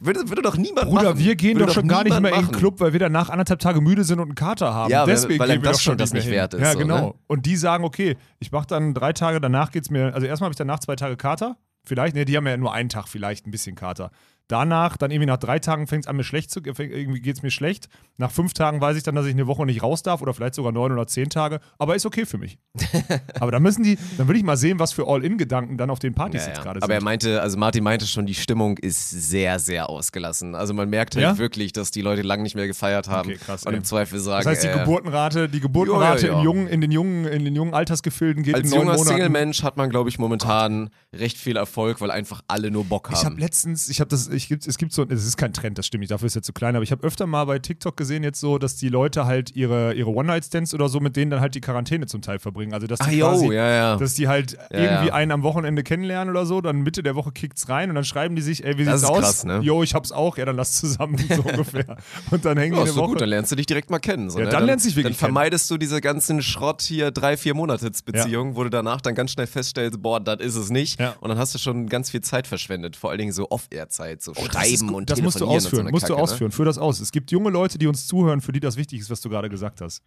Würde, 0.00 0.28
würde 0.28 0.42
doch 0.42 0.56
niemand 0.56 0.88
Bruder, 0.90 1.02
machen. 1.10 1.18
wir 1.18 1.34
gehen 1.34 1.54
würde 1.56 1.66
doch 1.66 1.74
schon 1.74 1.88
gar 1.88 2.04
nicht 2.04 2.10
mehr 2.20 2.30
in 2.32 2.36
den 2.40 2.44
machen. 2.46 2.56
Club, 2.56 2.78
weil 2.80 2.92
wir 2.92 3.00
danach 3.00 3.30
anderthalb 3.30 3.58
Tage 3.58 3.80
müde 3.80 4.04
sind 4.04 4.18
und 4.20 4.26
einen 4.26 4.34
Kater 4.34 4.72
haben. 4.74 4.90
Ja, 4.90 5.00
weil- 5.00 5.06
Deswegen 5.14 5.40
weil 5.40 5.50
einem 5.50 5.60
gehen 5.60 5.64
wir 5.64 5.68
das 5.70 5.78
doch 5.78 5.82
schon 5.82 5.98
das 5.98 6.12
nicht 6.12 6.24
hin. 6.24 6.32
wert 6.32 6.54
ist, 6.54 6.60
Ja, 6.60 6.72
so, 6.72 6.78
genau. 6.78 7.06
ne? 7.08 7.14
Und 7.26 7.46
die 7.46 7.56
sagen, 7.56 7.84
okay, 7.84 8.16
ich 8.38 8.52
mach 8.52 8.66
dann 8.66 8.92
drei 8.94 9.12
Tage, 9.12 9.40
danach 9.40 9.70
geht's 9.72 9.90
mir, 9.90 10.14
also 10.14 10.26
erstmal 10.26 10.46
habe 10.48 10.52
ich 10.52 10.58
danach 10.58 10.78
zwei 10.80 10.94
Tage 10.94 11.16
Kater. 11.16 11.56
Vielleicht, 11.84 12.14
ne, 12.14 12.24
die 12.26 12.36
haben 12.36 12.46
ja 12.46 12.56
nur 12.58 12.72
einen 12.74 12.90
Tag 12.90 13.08
vielleicht 13.08 13.46
ein 13.46 13.50
bisschen 13.50 13.74
Kater. 13.76 14.10
Danach, 14.48 14.96
dann 14.96 15.10
irgendwie 15.10 15.26
nach 15.26 15.36
drei 15.36 15.58
Tagen 15.58 15.86
fängt 15.86 16.04
es 16.04 16.08
an 16.08 16.16
mir 16.16 16.24
schlecht 16.24 16.50
zu, 16.50 16.60
irgendwie 16.64 17.20
geht 17.20 17.36
es 17.36 17.42
mir 17.42 17.50
schlecht. 17.50 17.88
Nach 18.16 18.30
fünf 18.30 18.54
Tagen 18.54 18.80
weiß 18.80 18.96
ich 18.96 19.02
dann, 19.02 19.14
dass 19.14 19.26
ich 19.26 19.34
eine 19.34 19.46
Woche 19.46 19.66
nicht 19.66 19.82
raus 19.82 20.02
darf 20.02 20.22
oder 20.22 20.32
vielleicht 20.32 20.54
sogar 20.54 20.72
neun 20.72 20.90
oder 20.92 21.06
zehn 21.06 21.28
Tage. 21.28 21.60
Aber 21.78 21.94
ist 21.96 22.06
okay 22.06 22.24
für 22.24 22.38
mich. 22.38 22.58
aber 23.40 23.52
dann 23.52 23.62
müssen 23.62 23.82
die, 23.82 23.98
dann 24.16 24.26
will 24.26 24.36
ich 24.36 24.42
mal 24.42 24.56
sehen, 24.56 24.78
was 24.78 24.92
für 24.92 25.06
All-In-Gedanken 25.06 25.76
dann 25.76 25.90
auf 25.90 25.98
den 25.98 26.14
Partys 26.14 26.42
Ja, 26.42 26.48
jetzt 26.48 26.56
ja. 26.58 26.62
gerade 26.64 26.82
Aber 26.82 26.94
er 26.94 27.00
sind. 27.00 27.04
meinte, 27.04 27.42
also 27.42 27.58
Martin 27.58 27.84
meinte 27.84 28.06
schon, 28.06 28.24
die 28.26 28.34
Stimmung 28.34 28.78
ist 28.78 29.10
sehr, 29.10 29.58
sehr 29.58 29.90
ausgelassen. 29.90 30.54
Also 30.54 30.72
man 30.72 30.88
merkt 30.88 31.14
halt 31.14 31.22
Ja? 31.24 31.38
wirklich, 31.38 31.72
dass 31.74 31.90
die 31.90 32.00
Leute 32.00 32.22
lange 32.22 32.42
nicht 32.42 32.54
mehr 32.54 32.66
gefeiert 32.66 33.08
haben 33.08 33.28
Okay, 33.28 33.38
krass, 33.38 33.64
und 33.66 33.72
ey. 33.72 33.78
im 33.78 33.84
Zweifel 33.84 34.18
sagen, 34.18 34.44
Das 34.44 34.50
heißt, 34.52 34.62
die 34.64 34.68
äh, 34.68 34.78
Geburtenrate, 34.78 35.48
die 35.50 35.60
Geburtenrate 35.60 36.26
Ja, 36.26 36.32
ja, 36.32 36.32
ja. 36.32 36.38
In, 36.38 36.44
jungen, 36.44 36.66
in, 36.68 36.80
den 36.80 36.90
jungen, 36.90 37.24
in 37.26 37.44
den 37.44 37.54
jungen 37.54 37.74
Altersgefilden 37.74 38.42
geht 38.44 38.54
als 38.54 38.72
in 38.72 38.78
junger. 38.78 38.96
Single-Mensch 38.96 39.62
hat 39.62 39.76
man, 39.76 39.90
glaube 39.90 40.08
ich, 40.08 40.18
momentan 40.18 40.88
recht 41.14 41.36
viel 41.36 41.56
Erfolg, 41.56 42.00
weil 42.00 42.10
einfach 42.10 42.42
alle 42.48 42.70
nur 42.70 42.84
Bock 42.84 43.08
Ich 43.12 43.16
habe 43.18 43.26
haben. 43.26 43.38
letztens, 43.38 43.88
ich 43.90 44.00
habe 44.00 44.08
das, 44.08 44.28
ich 44.38 44.50
es 44.50 44.78
gibt 44.78 44.92
so, 44.92 45.04
es 45.08 45.26
ist 45.26 45.36
kein 45.36 45.52
Trend, 45.52 45.76
das 45.78 45.86
stimmt 45.86 46.00
nicht, 46.00 46.10
dafür 46.10 46.26
ist 46.26 46.36
er 46.36 46.42
zu 46.42 46.52
klein, 46.52 46.74
aber 46.76 46.82
ich 46.82 46.92
habe 46.92 47.06
öfter 47.06 47.26
mal 47.26 47.44
bei 47.44 47.58
TikTok 47.58 47.96
gesehen 47.96 48.22
jetzt 48.24 48.40
so, 48.40 48.58
dass 48.58 48.76
die 48.76 48.88
Leute 48.88 49.26
halt 49.26 49.54
ihre, 49.54 49.94
ihre 49.94 50.10
One-Night-Stands 50.10 50.74
oder 50.74 50.88
so 50.88 51.00
mit 51.00 51.16
denen 51.16 51.30
dann 51.30 51.40
halt 51.40 51.54
die 51.54 51.60
Quarantäne 51.60 52.06
zum 52.06 52.22
Teil 52.22 52.38
verbringen. 52.38 52.72
Also 52.74 52.86
dass 52.86 53.00
Ach 53.00 53.08
die 53.08 53.18
jo, 53.18 53.26
quasi, 53.28 53.46
ja, 53.52 53.70
ja. 53.70 53.96
dass 53.96 54.14
die 54.14 54.28
halt 54.28 54.52
Ja, 54.70 54.78
irgendwie 54.78 55.12
einen 55.12 55.32
am 55.32 55.42
Wochenende 55.42 55.82
kennenlernen 55.82 56.30
oder 56.30 56.46
so, 56.46 56.60
dann 56.60 56.80
Mitte 56.82 57.02
der 57.02 57.14
Woche 57.14 57.32
kickt's 57.32 57.68
rein 57.68 57.88
und 57.90 57.94
dann 57.94 58.04
schreiben 58.04 58.36
die 58.36 58.42
sich, 58.42 58.64
ey, 58.64 58.78
wie 58.78 58.84
Das 58.84 59.00
sieht's 59.00 59.10
aus? 59.10 59.18
krass, 59.20 59.44
ne? 59.44 59.60
Jo, 59.62 59.82
ich 59.82 59.94
hab's 59.94 60.12
auch, 60.12 60.36
ja, 60.38 60.44
dann 60.44 60.56
lass 60.56 60.72
zusammen 60.80 61.16
so 61.28 61.42
ungefähr. 61.42 61.96
Und 62.30 62.44
dann 62.44 62.56
hängen 62.58 62.74
Ja, 62.74 62.80
die 62.84 62.88
eine 62.88 62.92
so 62.92 63.00
Woche. 63.00 63.10
gut, 63.10 63.20
dann 63.20 63.28
lernst 63.28 63.52
du 63.52 63.56
dich 63.56 63.66
direkt 63.66 63.90
mal 63.90 63.98
kennen. 63.98 64.30
So, 64.30 64.38
Ja, 64.38 64.44
ne? 64.46 64.50
dann 64.50 64.64
lernst 64.64 64.84
du 64.84 64.88
dich 64.88 64.96
wirklich 64.96 65.16
Dann 65.18 65.26
vermeidest 65.28 65.70
du 65.70 65.76
diese 65.78 66.00
ganzen 66.00 66.42
Schrott 66.42 66.82
hier, 66.82 67.10
drei, 67.10 67.36
vier 67.36 67.54
Monatsbeziehungen, 67.54 68.56
wo 68.56 68.64
du 68.64 68.70
danach 68.70 69.00
dann 69.00 69.14
ganz 69.14 69.32
schnell 69.32 69.46
feststellst, 69.46 70.00
boah, 70.02 70.20
das 70.20 70.40
ist 70.40 70.56
es 70.56 70.70
nicht. 70.70 71.00
Und 71.20 71.28
dann 71.28 71.38
hast 71.38 71.54
du 71.54 71.58
schon 71.58 71.88
ganz 71.88 72.10
viel 72.10 72.20
Zeit 72.20 72.46
verschwendet. 72.46 72.96
Vor 72.96 73.10
allen 73.10 73.18
Dingen 73.18 73.32
so 73.32 73.50
Off-Air-Zeit, 73.50 74.22
so 74.34 74.40
Oh, 74.40 74.44
Schreiben 74.46 74.94
und 74.94 75.10
Das 75.10 75.20
musst 75.22 75.40
du 75.40 75.46
ausführen, 75.46 75.86
so 75.86 75.90
musst 75.90 76.04
Kacke, 76.06 76.16
du 76.16 76.22
ausführen. 76.22 76.52
Führ 76.52 76.64
das 76.64 76.78
aus. 76.78 77.00
Es 77.00 77.12
gibt 77.12 77.30
junge 77.30 77.50
Leute, 77.50 77.78
die 77.78 77.86
uns 77.86 78.06
zuhören, 78.06 78.40
für 78.40 78.52
die 78.52 78.60
das 78.60 78.76
wichtig 78.76 79.00
ist, 79.00 79.10
was 79.10 79.20
du 79.20 79.28
gerade 79.28 79.48
gesagt 79.48 79.80
hast. 79.80 80.02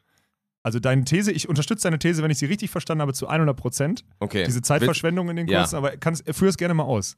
Also 0.64 0.80
deine 0.80 1.04
These, 1.06 1.32
ich 1.32 1.50
unterstütze 1.50 1.84
deine 1.84 1.98
These, 1.98 2.22
wenn 2.22 2.30
ich 2.32 2.38
sie 2.38 2.46
richtig 2.46 2.70
verstanden 2.70 3.02
habe, 3.02 3.14
zu 3.14 3.28
100 3.28 3.58
Prozent. 3.58 4.04
Ne? 4.04 4.16
Okay. 4.20 4.44
Diese 4.46 4.62
Zeitverschwendung 4.62 5.30
in 5.30 5.36
den 5.36 5.48
Ja. 5.48 5.60
Kursen, 5.62 5.76
aber 5.76 5.98
kannst, 5.98 6.24
führ 6.36 6.50
es 6.50 6.58
gerne 6.58 6.74
mal 6.76 6.84
aus. 6.84 7.18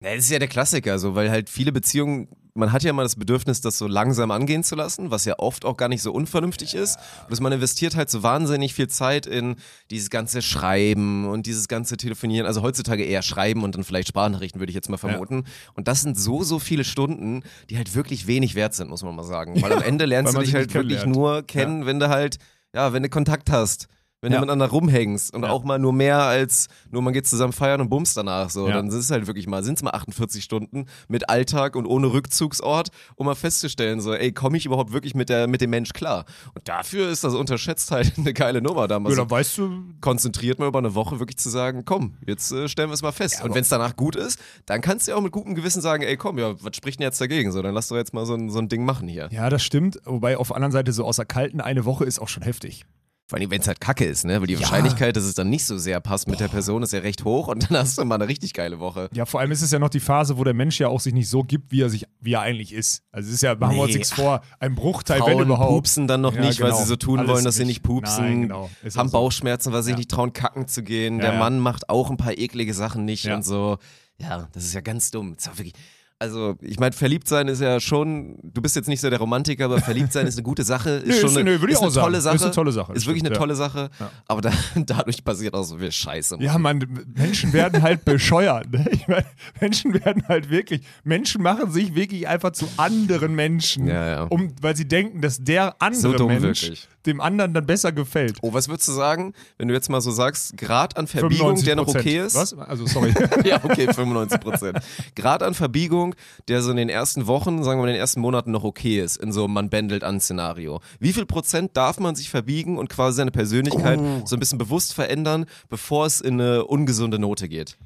Ja, 0.00 0.14
das 0.14 0.24
ist 0.24 0.30
ja 0.30 0.38
der 0.38 0.48
Klassiker, 0.48 0.98
so, 0.98 1.14
weil 1.14 1.30
halt 1.30 1.48
viele 1.48 1.72
Beziehungen, 1.72 2.28
man 2.52 2.70
hat 2.70 2.82
ja 2.82 2.90
immer 2.90 3.02
das 3.02 3.16
Bedürfnis, 3.16 3.62
das 3.62 3.78
so 3.78 3.86
langsam 3.86 4.30
angehen 4.30 4.62
zu 4.62 4.74
lassen, 4.74 5.10
was 5.10 5.24
ja 5.24 5.38
oft 5.38 5.64
auch 5.64 5.76
gar 5.76 5.88
nicht 5.88 6.02
so 6.02 6.12
unvernünftig 6.12 6.74
ist. 6.74 6.98
Dass 7.28 7.40
man 7.40 7.52
investiert 7.52 7.96
halt 7.96 8.10
so 8.10 8.22
wahnsinnig 8.22 8.74
viel 8.74 8.88
Zeit 8.88 9.26
in 9.26 9.56
dieses 9.90 10.10
ganze 10.10 10.42
Schreiben 10.42 11.26
und 11.26 11.46
dieses 11.46 11.68
ganze 11.68 11.96
Telefonieren. 11.96 12.46
Also 12.46 12.62
heutzutage 12.62 13.04
eher 13.04 13.22
Schreiben 13.22 13.62
und 13.62 13.74
dann 13.74 13.84
vielleicht 13.84 14.08
Sprachnachrichten, 14.08 14.60
würde 14.60 14.70
ich 14.70 14.74
jetzt 14.74 14.88
mal 14.88 14.96
vermuten. 14.96 15.44
Und 15.74 15.88
das 15.88 16.02
sind 16.02 16.18
so, 16.18 16.42
so 16.42 16.58
viele 16.58 16.84
Stunden, 16.84 17.42
die 17.70 17.76
halt 17.76 17.94
wirklich 17.94 18.26
wenig 18.26 18.54
wert 18.54 18.74
sind, 18.74 18.90
muss 18.90 19.02
man 19.02 19.14
mal 19.14 19.24
sagen. 19.24 19.60
Weil 19.62 19.72
am 19.72 19.82
Ende 19.82 20.04
lernst 20.04 20.34
du 20.34 20.40
dich 20.40 20.54
halt 20.54 20.72
wirklich 20.74 21.04
nur 21.06 21.42
kennen, 21.42 21.86
wenn 21.86 22.00
du 22.00 22.08
halt, 22.08 22.38
ja, 22.74 22.92
wenn 22.92 23.02
du 23.02 23.08
Kontakt 23.08 23.50
hast. 23.50 23.88
Wenn 24.22 24.32
Ja. 24.32 24.38
du 24.38 24.46
miteinander 24.46 24.68
rumhängst 24.68 25.34
und 25.34 25.42
Ja. 25.44 25.50
auch 25.50 25.62
mal 25.62 25.78
nur 25.78 25.92
mehr 25.92 26.18
als 26.22 26.68
nur 26.90 27.02
man 27.02 27.12
geht 27.12 27.26
zusammen 27.26 27.52
feiern 27.52 27.82
und 27.82 27.90
bumst 27.90 28.16
danach 28.16 28.48
so, 28.48 28.66
Ja. 28.66 28.74
dann 28.76 28.88
ist 28.88 28.94
es 28.94 29.10
halt 29.10 29.26
wirklich 29.26 29.46
mal, 29.46 29.62
sind 29.62 29.76
es 29.76 29.82
mal 29.82 29.90
48 29.90 30.42
Stunden 30.42 30.86
mit 31.08 31.28
Alltag 31.28 31.76
und 31.76 31.84
ohne 31.84 32.06
Rückzugsort, 32.12 32.88
um 33.16 33.26
mal 33.26 33.34
festzustellen, 33.34 34.00
so, 34.00 34.14
ey, 34.14 34.32
komme 34.32 34.56
ich 34.56 34.64
überhaupt 34.64 34.92
wirklich 34.92 35.14
mit, 35.14 35.28
der, 35.28 35.46
mit 35.48 35.60
dem 35.60 35.68
Mensch 35.70 35.92
klar? 35.92 36.24
Und 36.54 36.66
dafür 36.66 37.10
ist 37.10 37.24
das 37.24 37.34
unterschätzt 37.34 37.90
halt 37.90 38.14
eine 38.18 38.32
geile 38.32 38.62
Nummer 38.62 38.88
damals. 38.88 39.14
Ja, 39.14 39.20
dann 39.22 39.30
weißt 39.30 39.58
du, 39.58 39.82
konzentriert 40.00 40.58
mal 40.58 40.68
über 40.68 40.78
eine 40.78 40.94
Woche 40.94 41.18
wirklich 41.20 41.36
zu 41.36 41.50
sagen, 41.50 41.84
komm, 41.84 42.16
jetzt 42.26 42.50
äh, 42.52 42.68
stellen 42.68 42.88
wir 42.88 42.94
es 42.94 43.02
mal 43.02 43.12
fest. 43.12 43.42
und 43.44 43.54
wenn 43.54 43.60
es 43.62 43.68
danach 43.68 43.96
gut 43.96 44.16
ist, 44.16 44.40
dann 44.64 44.80
kannst 44.80 45.06
du 45.06 45.10
ja 45.12 45.18
auch 45.18 45.22
mit 45.22 45.32
gutem 45.32 45.54
Gewissen 45.54 45.82
sagen, 45.82 46.02
ey, 46.02 46.16
komm, 46.16 46.38
ja, 46.38 46.54
was 46.62 46.74
spricht 46.74 46.98
denn 47.00 47.04
jetzt 47.04 47.20
dagegen? 47.20 47.52
So, 47.52 47.60
dann 47.60 47.74
lass 47.74 47.88
doch 47.88 47.96
jetzt 47.96 48.14
mal 48.14 48.24
so 48.24 48.32
ein, 48.34 48.48
so 48.48 48.58
ein 48.60 48.68
Ding 48.68 48.84
machen 48.86 49.08
hier. 49.08 49.28
ja, 49.30 49.50
das 49.50 49.62
stimmt. 49.62 50.00
Wobei 50.04 50.38
auf 50.38 50.48
der 50.48 50.56
anderen 50.56 50.72
Seite 50.72 50.92
so 50.92 51.04
außer 51.04 51.26
Kalten 51.26 51.60
eine 51.60 51.84
Woche 51.84 52.04
ist 52.04 52.18
auch 52.18 52.28
schon 52.28 52.42
heftig. 52.42 52.86
Vor 53.28 53.38
allem, 53.40 53.50
wenn 53.50 53.60
es 53.60 53.66
halt 53.66 53.80
kacke 53.80 54.04
ist, 54.04 54.24
ne? 54.24 54.40
Weil 54.40 54.46
die 54.46 54.56
Wahrscheinlichkeit, 54.60 55.16
dass 55.16 55.24
es 55.24 55.34
dann 55.34 55.50
nicht 55.50 55.64
so 55.66 55.76
sehr 55.78 55.98
passt 56.00 56.28
mit 56.28 56.38
der 56.38 56.46
Person, 56.46 56.84
ist 56.84 56.92
ja 56.92 57.00
recht 57.00 57.24
hoch 57.24 57.48
und 57.48 57.64
dann 57.70 57.78
hast 57.78 57.98
du 57.98 58.04
mal 58.04 58.14
eine 58.14 58.28
richtig 58.28 58.52
geile 58.54 58.78
Woche. 58.78 59.08
Ja, 59.12 59.26
vor 59.26 59.40
allem 59.40 59.50
ist 59.50 59.62
es 59.62 59.72
ja 59.72 59.80
noch 59.80 59.88
die 59.88 59.98
Phase, 59.98 60.38
wo 60.38 60.44
der 60.44 60.54
Mensch 60.54 60.78
ja 60.78 60.86
auch 60.86 61.00
sich 61.00 61.12
nicht 61.12 61.28
so 61.28 61.42
gibt, 61.42 61.72
wie 61.72 61.82
er 61.82 61.90
sich, 61.90 62.04
wie 62.20 62.34
er 62.34 62.42
eigentlich 62.42 62.72
ist. 62.72 63.02
Also 63.10 63.28
es 63.28 63.34
ist 63.34 63.42
ja, 63.42 63.56
machen 63.56 63.74
wir 63.74 63.82
uns 63.82 63.90
Nee. 63.92 63.98
nichts 63.98 64.12
vor, 64.12 64.42
ein 64.60 64.76
Bruchteil, 64.76 65.18
wenn 65.26 65.32
Frauen 65.32 65.42
überhaupt. 65.46 65.70
pupsen 65.70 66.06
dann 66.06 66.20
noch 66.20 66.34
Ja, 66.36 66.40
nicht, 66.42 66.60
weil 66.60 66.70
genau. 66.70 66.80
sie 66.80 66.86
so 66.86 66.94
tun 66.94 67.18
Alles 67.18 67.30
wollen, 67.32 67.44
dass 67.44 67.56
sie 67.56 67.64
nicht. 67.64 67.78
nicht 67.78 67.82
pupsen. 67.82 68.24
Nein, 68.24 68.42
genau. 68.42 68.70
Ist 68.84 68.96
Haben 68.96 69.08
auch 69.08 69.10
so. 69.10 69.18
Bauchschmerzen, 69.18 69.72
weil 69.72 69.82
sie 69.82 69.86
sich 69.86 69.92
Ja. 69.94 69.98
nicht 69.98 70.10
trauen, 70.12 70.32
kacken 70.32 70.68
zu 70.68 70.84
gehen. 70.84 71.16
Ja, 71.16 71.22
Der 71.22 71.32
ja. 71.32 71.38
Mann 71.40 71.58
macht 71.58 71.88
auch 71.88 72.10
ein 72.10 72.16
paar 72.16 72.38
eklige 72.38 72.74
Sachen 72.74 73.04
nicht 73.04 73.24
Ja. 73.24 73.34
und 73.34 73.44
so. 73.44 73.78
Ja, 74.18 74.48
das 74.52 74.64
ist 74.64 74.72
ja 74.72 74.80
ganz 74.82 75.10
dumm. 75.10 75.34
Das 75.36 75.46
ist 75.48 75.58
wirklich. 75.58 75.74
Also, 76.18 76.54
ich 76.62 76.78
meine, 76.80 76.92
verliebt 76.92 77.28
sein 77.28 77.46
ist 77.46 77.60
ja 77.60 77.78
schon, 77.78 78.38
du 78.42 78.62
bist 78.62 78.74
jetzt 78.74 78.88
nicht 78.88 79.02
so 79.02 79.10
der 79.10 79.18
Romantiker, 79.18 79.66
aber 79.66 79.80
verliebt 79.82 80.14
sein 80.14 80.26
ist 80.26 80.36
eine 80.36 80.44
gute 80.44 80.64
Sache, 80.64 80.88
ist 81.04 81.06
Nee, 81.08 81.12
schon 81.20 81.28
ist- 81.30 81.36
eine, 81.36 81.58
nee, 81.58 81.72
ist 81.72 81.82
eine 81.82 81.92
tolle 81.92 82.20
Sache. 82.22 82.36
Ist 82.36 82.42
eine 82.42 82.52
tolle 82.52 82.72
Sache, 82.72 82.92
Ist 82.94 83.06
wirklich 83.06 83.22
eine 83.22 83.34
ja. 83.34 83.38
tolle 83.38 83.54
Sache, 83.54 83.90
Ja. 84.00 84.10
aber 84.26 84.40
da, 84.40 84.50
dadurch 84.76 85.22
passiert 85.22 85.52
auch 85.52 85.64
so 85.64 85.76
viel 85.76 85.92
Scheiße. 85.92 86.38
Ja, 86.40 86.56
man, 86.56 86.78
Menschen 87.14 87.52
werden 87.52 87.82
halt 87.82 88.06
bescheuert. 88.06 88.70
Ne? 88.72 88.86
Ich 88.92 89.06
meine, 89.08 89.26
Menschen 89.60 89.92
werden 89.92 90.22
halt 90.26 90.48
wirklich, 90.48 90.80
Menschen 91.04 91.42
machen 91.42 91.70
sich 91.70 91.94
wirklich 91.94 92.26
einfach 92.26 92.52
zu 92.52 92.66
anderen 92.78 93.34
Menschen, 93.34 93.86
Ja, 93.86 94.06
ja. 94.08 94.22
Um, 94.24 94.54
weil 94.62 94.74
sie 94.74 94.88
denken, 94.88 95.20
dass 95.20 95.36
der 95.44 95.76
andere 95.82 96.16
So 96.16 96.26
Mensch 96.28 96.42
wirklich. 96.62 96.88
Dem 97.06 97.20
anderen 97.20 97.54
dann 97.54 97.66
besser 97.66 97.92
gefällt. 97.92 98.38
Oh, 98.42 98.52
was 98.52 98.68
würdest 98.68 98.88
du 98.88 98.92
sagen, 98.92 99.32
wenn 99.58 99.68
du 99.68 99.74
jetzt 99.74 99.88
mal 99.88 100.00
so 100.00 100.10
sagst, 100.10 100.56
Grad 100.56 100.96
an 100.96 101.06
Verbiegung, 101.06 101.62
der 101.62 101.76
noch 101.76 101.88
okay 101.88 102.18
ist? 102.18 102.34
Was? 102.34 102.56
Also, 102.58 102.86
sorry. 102.86 103.14
ja, 103.44 103.60
okay, 103.64 103.92
95 103.92 104.40
Prozent. 104.40 104.78
Grad 105.14 105.42
an 105.42 105.54
Verbiegung, 105.54 106.14
der 106.48 106.62
so 106.62 106.70
in 106.70 106.76
den 106.76 106.88
ersten 106.88 107.26
Wochen, 107.26 107.62
sagen 107.64 107.78
wir 107.78 107.84
mal 107.84 107.88
in 107.88 107.94
den 107.94 108.00
ersten 108.00 108.20
Monaten 108.20 108.50
noch 108.50 108.64
okay 108.64 109.00
ist, 109.00 109.16
in 109.16 109.32
so 109.32 109.44
einem 109.44 109.54
man 109.54 109.70
bändelt 109.70 110.04
an 110.04 110.20
Szenario. 110.20 110.80
Wie 111.00 111.12
viel 111.12 111.26
Prozent 111.26 111.76
darf 111.76 111.98
man 112.00 112.14
sich 112.14 112.30
verbiegen 112.30 112.78
und 112.78 112.88
quasi 112.88 113.16
seine 113.16 113.30
Persönlichkeit 113.30 113.98
Oh. 113.98 114.22
so 114.26 114.36
ein 114.36 114.40
bisschen 114.40 114.58
bewusst 114.58 114.94
verändern, 114.94 115.46
bevor 115.68 116.06
es 116.06 116.20
in 116.20 116.40
eine 116.40 116.64
ungesunde 116.64 117.18
Note 117.18 117.48
geht? 117.48 117.76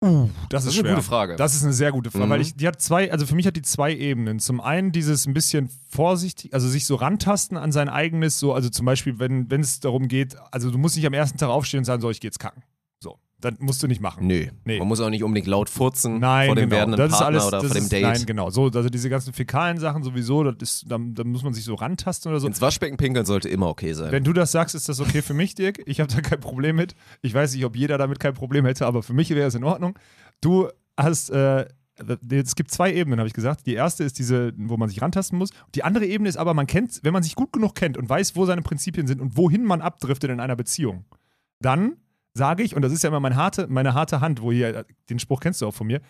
Uh, 0.00 0.28
das, 0.48 0.62
Das 0.62 0.64
ist 0.64 0.70
ist 0.70 0.78
eine 0.78 0.86
schwer. 0.88 0.94
gute 0.96 1.06
Frage. 1.06 1.36
Das 1.36 1.54
ist 1.56 1.64
eine 1.64 1.72
sehr 1.72 1.90
gute 1.90 2.10
Frage, 2.12 2.26
Mhm. 2.26 2.30
weil 2.30 2.40
ich, 2.40 2.54
die 2.54 2.68
hat 2.68 2.80
zwei, 2.80 3.10
also 3.10 3.26
für 3.26 3.34
mich 3.34 3.46
hat 3.48 3.56
die 3.56 3.62
zwei 3.62 3.92
Ebenen. 3.94 4.38
Zum 4.38 4.60
einen 4.60 4.92
dieses 4.92 5.26
ein 5.26 5.34
bisschen 5.34 5.70
vorsichtig, 5.88 6.54
also 6.54 6.68
sich 6.68 6.86
so 6.86 6.94
rantasten 6.94 7.56
an 7.56 7.72
sein 7.72 7.88
eigenes, 7.88 8.38
so, 8.38 8.52
also 8.54 8.68
zum 8.68 8.86
Beispiel, 8.86 9.18
wenn 9.18 9.50
wenn 9.50 9.60
es 9.60 9.80
darum 9.80 10.06
geht, 10.06 10.36
also 10.52 10.70
du 10.70 10.78
musst 10.78 10.94
nicht 10.96 11.06
am 11.06 11.14
ersten 11.14 11.36
Tag 11.38 11.48
aufstehen 11.48 11.78
und 11.78 11.84
sagen, 11.84 12.00
so, 12.00 12.10
ich 12.10 12.20
gehe 12.20 12.28
jetzt 12.28 12.38
kacken. 12.38 12.62
Dann 13.40 13.56
musst 13.60 13.80
du 13.82 13.86
nicht 13.86 14.00
machen. 14.00 14.26
Nö. 14.26 14.46
Nee. 14.64 14.80
Man 14.80 14.88
muss 14.88 14.98
auch 15.00 15.10
nicht 15.10 15.22
unbedingt 15.22 15.46
laut 15.46 15.70
furzen 15.70 16.18
Nein, 16.18 16.46
vor 16.46 16.56
dem 16.56 16.68
genau. 16.68 16.76
werdenden 16.76 16.98
das 16.98 17.10
Partner 17.10 17.26
alles, 17.26 17.46
oder 17.46 17.58
das 17.58 17.66
vor 17.66 17.74
dem 17.74 17.82
ist, 17.84 17.92
Date. 17.92 18.02
Nein, 18.02 18.26
genau. 18.26 18.50
So, 18.50 18.64
also 18.64 18.88
diese 18.88 19.08
ganzen 19.08 19.32
fäkalen 19.32 19.78
Sachen 19.78 20.02
sowieso, 20.02 20.42
das 20.42 20.56
ist, 20.60 20.90
da, 20.90 20.98
da 20.98 21.22
muss 21.22 21.44
man 21.44 21.54
sich 21.54 21.64
so 21.64 21.76
rantasten 21.76 22.32
oder 22.32 22.40
so. 22.40 22.48
Ins 22.48 22.60
Waschbecken 22.60 22.96
pinkeln 22.96 23.26
sollte 23.26 23.48
immer 23.48 23.68
okay 23.68 23.92
sein. 23.92 24.10
Wenn 24.10 24.24
du 24.24 24.32
das 24.32 24.50
sagst, 24.50 24.74
ist 24.74 24.88
das 24.88 24.98
okay 24.98 25.22
für 25.22 25.34
mich, 25.34 25.54
Dirk. 25.54 25.80
Ich 25.86 26.00
habe 26.00 26.12
da 26.12 26.20
kein 26.20 26.40
Problem 26.40 26.74
mit. 26.74 26.96
Ich 27.22 27.32
weiß 27.32 27.54
nicht, 27.54 27.64
ob 27.64 27.76
jeder 27.76 27.96
damit 27.96 28.18
kein 28.18 28.34
Problem 28.34 28.66
hätte, 28.66 28.86
aber 28.86 29.04
für 29.04 29.12
mich 29.12 29.30
wäre 29.30 29.46
es 29.46 29.54
in 29.54 29.62
Ordnung. 29.62 29.96
Du 30.40 30.68
hast, 30.96 31.30
äh, 31.30 31.66
es 32.28 32.56
gibt 32.56 32.72
zwei 32.72 32.92
Ebenen, 32.92 33.20
habe 33.20 33.28
ich 33.28 33.34
gesagt. 33.34 33.66
Die 33.66 33.74
erste 33.74 34.02
ist 34.02 34.18
diese, 34.18 34.52
wo 34.56 34.76
man 34.76 34.88
sich 34.88 35.00
rantasten 35.00 35.38
muss. 35.38 35.50
Die 35.76 35.84
andere 35.84 36.06
Ebene 36.06 36.28
ist 36.28 36.38
aber, 36.38 36.54
man 36.54 36.66
kennt, 36.66 36.98
wenn 37.04 37.12
man 37.12 37.22
sich 37.22 37.36
gut 37.36 37.52
genug 37.52 37.76
kennt 37.76 37.96
und 37.96 38.08
weiß, 38.08 38.34
wo 38.34 38.46
seine 38.46 38.62
Prinzipien 38.62 39.06
sind 39.06 39.20
und 39.20 39.36
wohin 39.36 39.64
man 39.64 39.80
abdriftet 39.80 40.30
in 40.30 40.40
einer 40.40 40.56
Beziehung, 40.56 41.04
dann 41.60 41.98
sage 42.38 42.62
ich, 42.62 42.74
und 42.74 42.82
das 42.82 42.92
ist 42.92 43.02
ja 43.02 43.08
immer 43.08 43.20
meine 43.20 43.36
harte, 43.36 43.66
meine 43.68 43.92
harte 43.92 44.22
Hand, 44.22 44.40
wo 44.40 44.50
hier, 44.50 44.86
den 45.10 45.18
Spruch 45.18 45.40
kennst 45.40 45.60
du 45.60 45.66
auch 45.66 45.74
von 45.74 45.86
mir, 45.86 46.00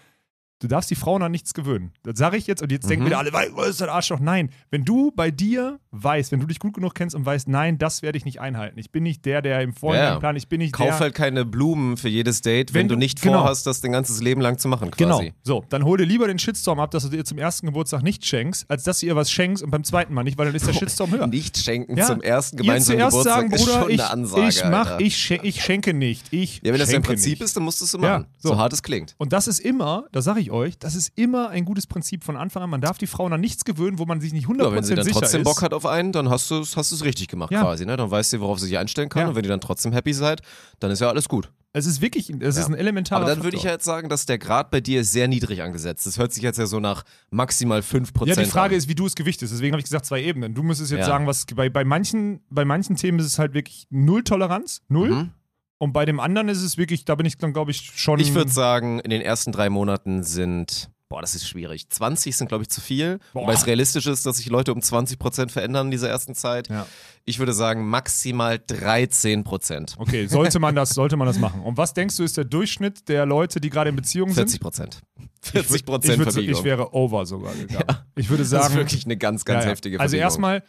du 0.61 0.67
darfst 0.69 0.91
die 0.91 0.95
Frauen 0.95 1.23
an 1.23 1.31
nichts 1.33 1.55
gewöhnen. 1.55 1.93
Das 2.03 2.19
sage 2.19 2.37
ich 2.37 2.47
jetzt 2.47 2.63
und 2.63 2.73
jetzt 2.73 2.89
denken 2.89 3.05
Mhm. 3.05 3.09
wieder 3.09 3.19
alle, 3.19 3.33
"Weil, 3.33 3.51
was 3.55 3.69
ist 3.69 3.81
das 3.81 3.89
Arschloch? 3.89 4.21
Nein, 4.21 4.51
wenn 4.71 4.85
du 4.85 5.13
bei 5.15 5.31
dir 5.31 5.79
weißt, 5.91 6.33
wenn 6.33 6.41
du 6.41 6.47
dich 6.47 6.59
gut 6.59 6.75
genug 6.75 6.95
kennst 6.95 7.15
und 7.17 7.25
weißt, 7.25 7.49
nein, 7.49 7.79
das 7.79 8.03
werde 8.03 8.19
ich 8.19 8.25
nicht 8.25 8.41
einhalten. 8.41 8.79
Ich 8.79 8.91
bin 8.93 9.03
nicht 9.03 9.25
der, 9.25 9.41
der 9.43 9.63
im 9.63 9.73
Vorhinein 9.73 10.13
Ja. 10.15 10.19
plant, 10.19 10.37
ich 10.39 10.49
bin 10.49 10.59
nicht 10.59 10.73
Kauf 10.75 10.87
der. 10.89 10.99
halt 11.01 11.15
keine 11.15 11.45
Blumen 11.45 11.97
für 11.97 12.09
jedes 12.09 12.41
Date, 12.43 12.75
wenn, 12.75 12.81
Wenn 12.83 12.89
du 12.89 12.95
du- 12.95 12.99
nicht 12.99 13.23
genau. 13.23 13.39
vorhast, 13.41 13.67
das 13.67 13.81
dein 13.81 13.93
ganzes 13.93 14.21
Leben 14.21 14.41
lang 14.41 14.59
zu 14.59 14.69
machen 14.69 14.91
Genau. 14.97 15.17
quasi. 15.19 15.33
So, 15.43 15.65
dann 15.71 15.85
hol 15.85 15.97
dir 15.97 16.05
lieber 16.05 16.27
den 16.29 16.39
Shitstorm 16.39 16.79
ab, 16.81 16.91
dass 16.91 17.05
du 17.05 17.09
dir 17.09 17.25
zum 17.25 17.39
ersten 17.39 17.67
Geburtstag 17.67 18.03
nicht 18.03 18.25
schenkst, 18.27 18.71
als 18.71 18.85
dass 18.85 19.01
du 19.01 19.07
ihr 19.07 19.17
was 19.17 19.31
schenkst 19.31 19.63
und 19.63 19.71
beim 19.71 19.83
zweiten 19.85 20.13
Mal 20.13 20.25
nicht, 20.25 20.37
weil 20.39 20.47
dann 20.47 20.55
ist 20.55 20.67
der 20.67 20.73
Shitstorm 20.75 21.11
höher. 21.13 21.27
Nicht 21.27 21.57
schenken 21.57 21.97
Ja. 21.97 22.07
zum 22.07 22.21
ersten 22.21 22.57
gemeinsamen 22.59 22.99
Geburtstag 22.99 23.35
sagen, 23.35 23.51
ist 23.53 23.65
Bruder, 23.65 23.81
schon 23.81 23.91
ich, 23.91 24.01
eine 24.01 24.11
Ansage. 24.11 24.49
ich 24.49 24.65
mach, 24.65 24.91
Alter. 24.91 25.01
ich, 25.01 25.17
schen 25.17 25.41
ich 25.43 25.63
schenke 25.65 25.95
nicht. 25.95 26.27
Ich 26.33 26.57
ja, 26.59 26.65
wenn 26.73 26.73
das 26.79 26.89
dein 26.89 26.97
schenke 26.97 27.07
Prinzip 27.09 27.31
nicht. 27.33 27.43
ist, 27.43 27.57
dann 27.57 27.63
musst 27.65 27.81
du 27.81 27.85
es 27.87 27.91
so 27.93 27.99
Ja, 28.03 28.19
machen. 28.19 28.27
so. 28.39 28.51
so 28.51 28.57
hart 28.59 28.73
es 28.73 28.83
klingt. 28.83 29.15
Und 29.19 29.33
das 29.33 29.49
ist 29.49 29.59
immer, 29.61 30.05
das 30.13 30.25
sage 30.25 30.41
ich 30.41 30.48
euch, 30.51 30.79
das 30.79 30.95
ist 30.95 31.13
immer 31.17 31.51
ein 31.51 31.65
gutes 31.65 31.87
Prinzip 31.87 32.25
von 32.25 32.37
Anfang 32.37 32.63
an. 32.63 32.71
Man 32.71 32.81
darf 32.81 32.99
die 32.99 33.07
Frauen 33.07 33.33
an 33.33 33.41
nichts 33.41 33.65
gewöhnen, 33.65 33.99
wo 33.99 34.05
man 34.07 34.21
sich 34.21 34.33
nicht 34.33 34.47
100% 34.47 34.63
Ja, 34.63 34.73
wenn 34.73 34.85
sie 34.85 34.95
dann 34.95 35.05
sicher 35.05 35.21
trotzdem 35.21 35.43
ist. 35.43 35.45
Bock 35.45 35.63
hat 35.63 35.73
auf 35.75 35.87
einen, 35.87 36.13
dann 36.13 36.29
hast 36.31 36.51
du 36.51 36.61
es 36.61 36.77
hast 36.77 36.93
du's 36.93 37.05
richtig 37.05 37.29
gemacht 37.29 37.51
Ja. 37.53 37.63
quasi. 37.63 37.85
Ne? 37.87 37.97
Dann 37.97 38.11
weißt 38.11 38.33
du, 38.33 38.41
worauf 38.41 38.59
sie 38.59 38.67
sich 38.67 38.79
einstellen 38.79 39.09
kann. 39.09 39.23
Ja. 39.23 39.29
Und 39.29 39.35
wenn 39.37 39.45
ihr 39.45 39.51
dann 39.51 39.61
trotzdem 39.61 39.93
happy 39.93 40.13
seid, 40.13 40.43
dann 40.81 40.91
ist 40.91 41.01
ja 41.01 41.09
alles 41.09 41.29
gut. 41.29 41.51
Es 41.75 41.85
ist 41.85 42.01
wirklich, 42.01 42.31
es 42.31 42.57
ist 42.57 42.63
Ja. 42.63 42.67
ein 42.67 42.75
elementarer 42.75 43.21
Aber 43.21 43.31
dann 43.31 43.45
würde 43.45 43.57
ich 43.57 43.63
Faktor. 43.63 43.71
halt 43.73 43.83
sagen, 43.83 44.09
dass 44.09 44.25
der 44.27 44.39
Grad 44.39 44.71
bei 44.71 44.81
dir 44.81 45.03
ist 45.03 45.13
sehr 45.13 45.29
niedrig 45.29 45.63
angesetzt. 45.63 46.07
Das 46.07 46.19
hört 46.19 46.33
sich 46.33 46.43
jetzt 46.43 46.59
ja 46.59 46.65
so 46.67 46.81
nach 46.81 47.05
maximal 47.31 47.83
5% 47.83 48.27
Ja, 48.27 48.35
die 48.43 48.49
Frage 48.51 48.75
an. 48.75 48.79
ist, 48.79 48.89
wie 48.89 48.95
du 48.95 49.05
es 49.07 49.15
gewichtest. 49.15 49.53
Deswegen 49.53 49.73
habe 49.75 49.81
ich 49.81 49.85
gesagt, 49.85 50.07
zwei 50.07 50.23
Ebenen. 50.23 50.55
Du 50.55 50.63
müsstest 50.63 50.91
jetzt 50.91 51.01
Ja. 51.01 51.07
sagen, 51.07 51.27
was 51.27 51.45
bei, 51.55 51.69
bei, 51.69 51.85
manchen, 51.85 52.41
bei 52.51 52.65
manchen 52.65 52.97
Themen 52.97 53.19
ist 53.19 53.27
es 53.27 53.39
halt 53.39 53.53
wirklich 53.53 53.87
null 53.91 54.23
Toleranz, 54.25 54.81
null. 54.89 55.11
Mhm. 55.11 55.31
Und 55.79 55.93
bei 55.93 56.05
dem 56.05 56.19
anderen 56.21 56.49
ist 56.49 56.63
es 56.63 56.77
wirklich, 56.77 57.05
da 57.05 57.15
bin 57.15 57.25
ich 57.27 57.39
dann, 57.39 57.53
glaube 57.53 57.71
ich, 57.71 57.93
schon. 57.95 58.19
Ich 58.19 58.35
würde 58.35 58.51
sagen, 58.51 58.99
in 59.01 59.11
den 59.11 59.21
ersten 59.23 59.53
drei 59.53 59.71
Monaten 59.71 60.25
sind, 60.25 60.91
boah, 61.09 61.21
das 61.21 61.35
ist 61.37 61.49
schwierig. 61.49 61.89
20 61.89 62.37
sind, 62.37 62.49
glaube 62.49 62.63
ich, 62.65 62.69
zu 62.69 62.81
viel. 62.81 63.19
Boah. 63.33 63.43
Wobei 63.43 63.53
es 63.55 63.67
realistisch 63.67 64.07
ist, 64.07 64.27
dass 64.27 64.39
sich 64.39 64.49
Leute 64.49 64.73
um 64.73 64.81
20% 64.81 65.51
verändern 65.51 65.87
in 65.87 65.91
dieser 65.93 66.09
ersten 66.09 66.35
Zeit. 66.35 66.69
Ja. 66.69 66.87
Ich 67.25 67.39
würde 67.39 67.53
sagen, 67.53 67.89
maximal 67.89 68.57
13%. 68.57 69.95
Okay, 69.99 70.27
sollte 70.27 70.59
man, 70.59 70.75
das, 70.75 70.91
sollte 70.91 71.17
man 71.17 71.27
das 71.27 71.39
machen. 71.39 71.61
Und 71.63 71.77
was 71.77 71.95
denkst 71.95 72.17
du, 72.17 72.25
ist 72.25 72.37
der 72.37 72.45
Durchschnitt 72.45 73.09
der 73.09 73.25
Leute, 73.27 73.61
die 73.61 73.71
gerade 73.71 73.91
in 73.91 73.97
Beziehungen 73.97 74.35
40 74.35 74.53
sind? 74.53 74.61
Prozent. 74.61 75.01
Ich 75.19 75.51
würd- 75.51 75.53
40 75.53 75.77
ich, 75.77 75.87
Prozent 75.87 76.21
würd- 76.21 76.33
Verbiegung. 76.33 76.59
ich 76.59 76.65
wäre 76.65 76.93
over 76.95 77.25
sogar 77.25 77.55
gegangen. 77.55 77.85
Ich 78.17 78.29
würde 78.29 78.43
das 78.43 78.51
sagen. 78.51 78.67
ist 78.73 78.75
wirklich 78.75 79.05
eine 79.05 79.17
ganz, 79.17 79.45
ganz 79.45 79.61
ja, 79.61 79.67
ja. 79.67 79.71
heftige 79.71 80.01
Also 80.01 80.17
erstmal 80.17 80.63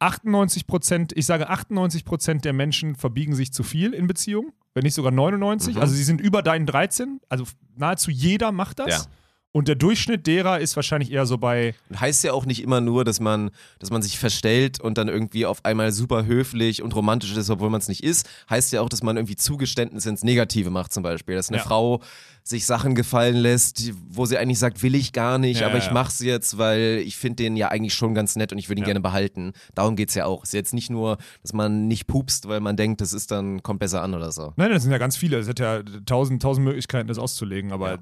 98 0.00 0.66
Prozent, 0.66 1.12
ich 1.16 1.26
sage 1.26 1.48
98 1.48 2.04
Prozent 2.04 2.44
der 2.44 2.52
Menschen 2.52 2.94
verbiegen 2.94 3.34
sich 3.34 3.52
zu 3.52 3.62
viel 3.62 3.92
in 3.92 4.06
Beziehungen, 4.06 4.52
wenn 4.74 4.84
nicht 4.84 4.94
sogar 4.94 5.12
99. 5.12 5.74
Mhm. 5.74 5.80
Also 5.80 5.94
sie 5.94 6.04
sind 6.04 6.20
über 6.20 6.42
deinen 6.42 6.66
13. 6.66 7.20
Also 7.28 7.44
nahezu 7.76 8.10
jeder 8.10 8.52
macht 8.52 8.78
das. 8.78 8.88
Ja. 8.88 9.10
Und 9.58 9.66
der 9.66 9.74
Durchschnitt 9.74 10.28
derer 10.28 10.60
ist 10.60 10.76
wahrscheinlich 10.76 11.10
eher 11.10 11.26
so 11.26 11.36
bei 11.36 11.74
Heißt 11.98 12.22
ja 12.22 12.32
auch 12.32 12.46
nicht 12.46 12.62
immer 12.62 12.80
nur, 12.80 13.04
dass 13.04 13.18
man, 13.18 13.50
dass 13.80 13.90
man 13.90 14.02
sich 14.02 14.16
verstellt 14.16 14.80
und 14.80 14.96
dann 14.98 15.08
irgendwie 15.08 15.46
auf 15.46 15.64
einmal 15.64 15.90
super 15.90 16.26
höflich 16.26 16.80
und 16.80 16.94
romantisch 16.94 17.36
ist, 17.36 17.50
obwohl 17.50 17.68
man 17.68 17.80
es 17.80 17.88
nicht 17.88 18.04
ist. 18.04 18.28
Heißt 18.48 18.72
ja 18.72 18.82
auch, 18.82 18.88
dass 18.88 19.02
man 19.02 19.16
irgendwie 19.16 19.34
Zugeständnisse 19.34 20.10
ins 20.10 20.22
Negative 20.22 20.70
macht 20.70 20.92
zum 20.92 21.02
Beispiel. 21.02 21.34
Dass 21.34 21.48
eine 21.48 21.58
Ja. 21.58 21.64
Frau 21.64 22.00
sich 22.44 22.66
Sachen 22.66 22.94
gefallen 22.94 23.36
lässt, 23.36 23.92
wo 24.08 24.24
sie 24.26 24.38
eigentlich 24.38 24.58
sagt, 24.58 24.82
will 24.82 24.94
ich 24.94 25.12
gar 25.12 25.38
nicht, 25.38 25.60
Ja, 25.60 25.66
aber 25.66 25.78
ja, 25.78 25.84
ich 25.84 25.90
mach's 25.90 26.20
jetzt, 26.20 26.56
weil 26.56 27.02
ich 27.04 27.16
finde 27.16 27.42
den 27.42 27.56
ja 27.56 27.68
eigentlich 27.68 27.94
schon 27.94 28.14
ganz 28.14 28.36
nett 28.36 28.52
und 28.52 28.58
ich 28.58 28.68
würde 28.70 28.80
ihn 28.80 28.84
gerne 28.86 29.00
behalten. 29.00 29.52
Darum 29.74 29.96
geht's 29.96 30.14
ja 30.14 30.24
auch. 30.24 30.44
Ist 30.44 30.54
jetzt 30.54 30.72
nicht 30.72 30.88
nur, 30.88 31.18
dass 31.42 31.52
man 31.52 31.88
nicht 31.88 32.06
pupst, 32.06 32.48
weil 32.48 32.60
man 32.60 32.76
denkt, 32.76 33.00
das 33.00 33.12
ist 33.12 33.32
dann, 33.32 33.62
kommt 33.62 33.80
besser 33.80 34.02
an 34.02 34.14
oder 34.14 34.32
so. 34.32 34.54
Nein, 34.56 34.70
das 34.70 34.84
sind 34.84 34.92
ja 34.92 34.98
ganz 34.98 35.16
viele. 35.16 35.38
Es 35.38 35.48
hat 35.48 35.58
ja 35.58 35.82
tausend, 36.06 36.40
tausend 36.40 36.64
Möglichkeiten, 36.64 37.08
das 37.08 37.18
auszulegen, 37.18 37.72
aber. 37.72 37.98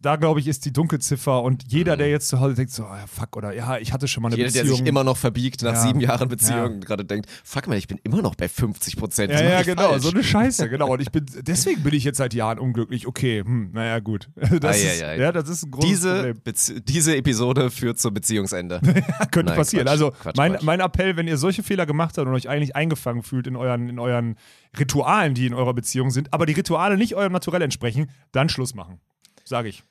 Da 0.00 0.16
glaube 0.16 0.40
ich, 0.40 0.46
ist 0.46 0.64
die 0.64 0.72
Dunkelziffer 0.72 1.42
und 1.42 1.64
jeder, 1.72 1.96
der 1.96 2.08
jetzt 2.08 2.28
zu 2.28 2.38
Hause 2.40 2.54
denkt, 2.54 2.72
so, 2.72 2.84
ah, 2.84 3.04
fuck, 3.06 3.36
oder 3.36 3.52
ja, 3.54 3.78
ich 3.78 3.92
hatte 3.92 4.06
schon 4.08 4.22
mal 4.22 4.28
eine 4.28 4.36
Jeder, 4.36 4.50
der 4.50 4.60
Beziehung. 4.60 4.78
sich 4.78 4.86
immer 4.86 5.02
noch 5.04 5.16
verbiegt 5.16 5.62
nach 5.62 5.72
Ja. 5.74 5.80
sieben 5.82 6.00
Jahren 6.00 6.28
Beziehung 6.28 6.74
Ja. 6.74 6.78
gerade 6.86 7.04
denkt, 7.04 7.28
fuck 7.44 7.66
mal, 7.66 7.76
ich 7.76 7.88
bin 7.88 7.98
immer 8.04 8.22
noch 8.22 8.34
bei 8.34 8.48
50 8.48 8.96
Prozent. 8.96 9.32
ja, 9.32 9.42
ja, 9.42 9.62
genau, 9.62 9.98
so 9.98 10.10
eine 10.10 10.22
Scheiße, 10.22 10.68
genau. 10.68 10.92
Und 10.92 11.00
ich 11.00 11.10
bin, 11.10 11.26
deswegen 11.40 11.82
bin 11.82 11.94
ich 11.94 12.04
jetzt 12.04 12.18
seit 12.18 12.32
Jahren 12.34 12.58
unglücklich. 12.58 13.06
Okay, 13.06 13.42
hm, 13.44 13.70
naja, 13.72 13.98
gut. 13.98 14.28
Das 14.60 14.76
Ei, 14.76 14.80
ist, 14.94 15.02
ei. 15.02 15.18
Ja, 15.18 15.32
das 15.32 15.48
ist 15.48 15.64
ein 15.64 15.70
großes 15.70 15.88
diese, 15.90 16.14
Problem. 16.34 16.84
Diese 16.86 17.16
Episode 17.16 17.70
führt 17.70 17.98
zum 17.98 18.14
Beziehungsende. 18.14 18.80
Könnte 19.30 19.50
Nein, 19.50 19.56
passieren. 19.56 19.84
Quatsch, 19.86 19.92
also 19.92 20.10
Quatsch, 20.12 20.36
mein, 20.36 20.52
Quatsch. 20.52 20.62
mein 20.62 20.80
Appell, 20.80 21.16
wenn 21.16 21.26
ihr 21.28 21.36
solche 21.38 21.62
Fehler 21.62 21.86
gemacht 21.86 22.18
habt 22.18 22.26
und 22.26 22.34
euch 22.34 22.48
eigentlich 22.48 22.76
eingefangen 22.76 23.22
fühlt 23.22 23.46
in 23.46 23.56
euren, 23.56 23.88
in 23.88 23.98
euren 23.98 24.36
Ritualen, 24.78 25.34
die 25.34 25.46
in 25.46 25.54
eurer 25.54 25.74
Beziehung 25.74 26.10
sind, 26.10 26.32
aber 26.32 26.46
die 26.46 26.52
Rituale 26.52 26.96
nicht 26.96 27.14
eurem 27.14 27.32
Naturell 27.32 27.62
entsprechen, 27.62 28.10
dann 28.32 28.48
Schluss 28.48 28.74
machen. 28.74 29.00
Sage 29.48 29.70
ich. 29.70 29.82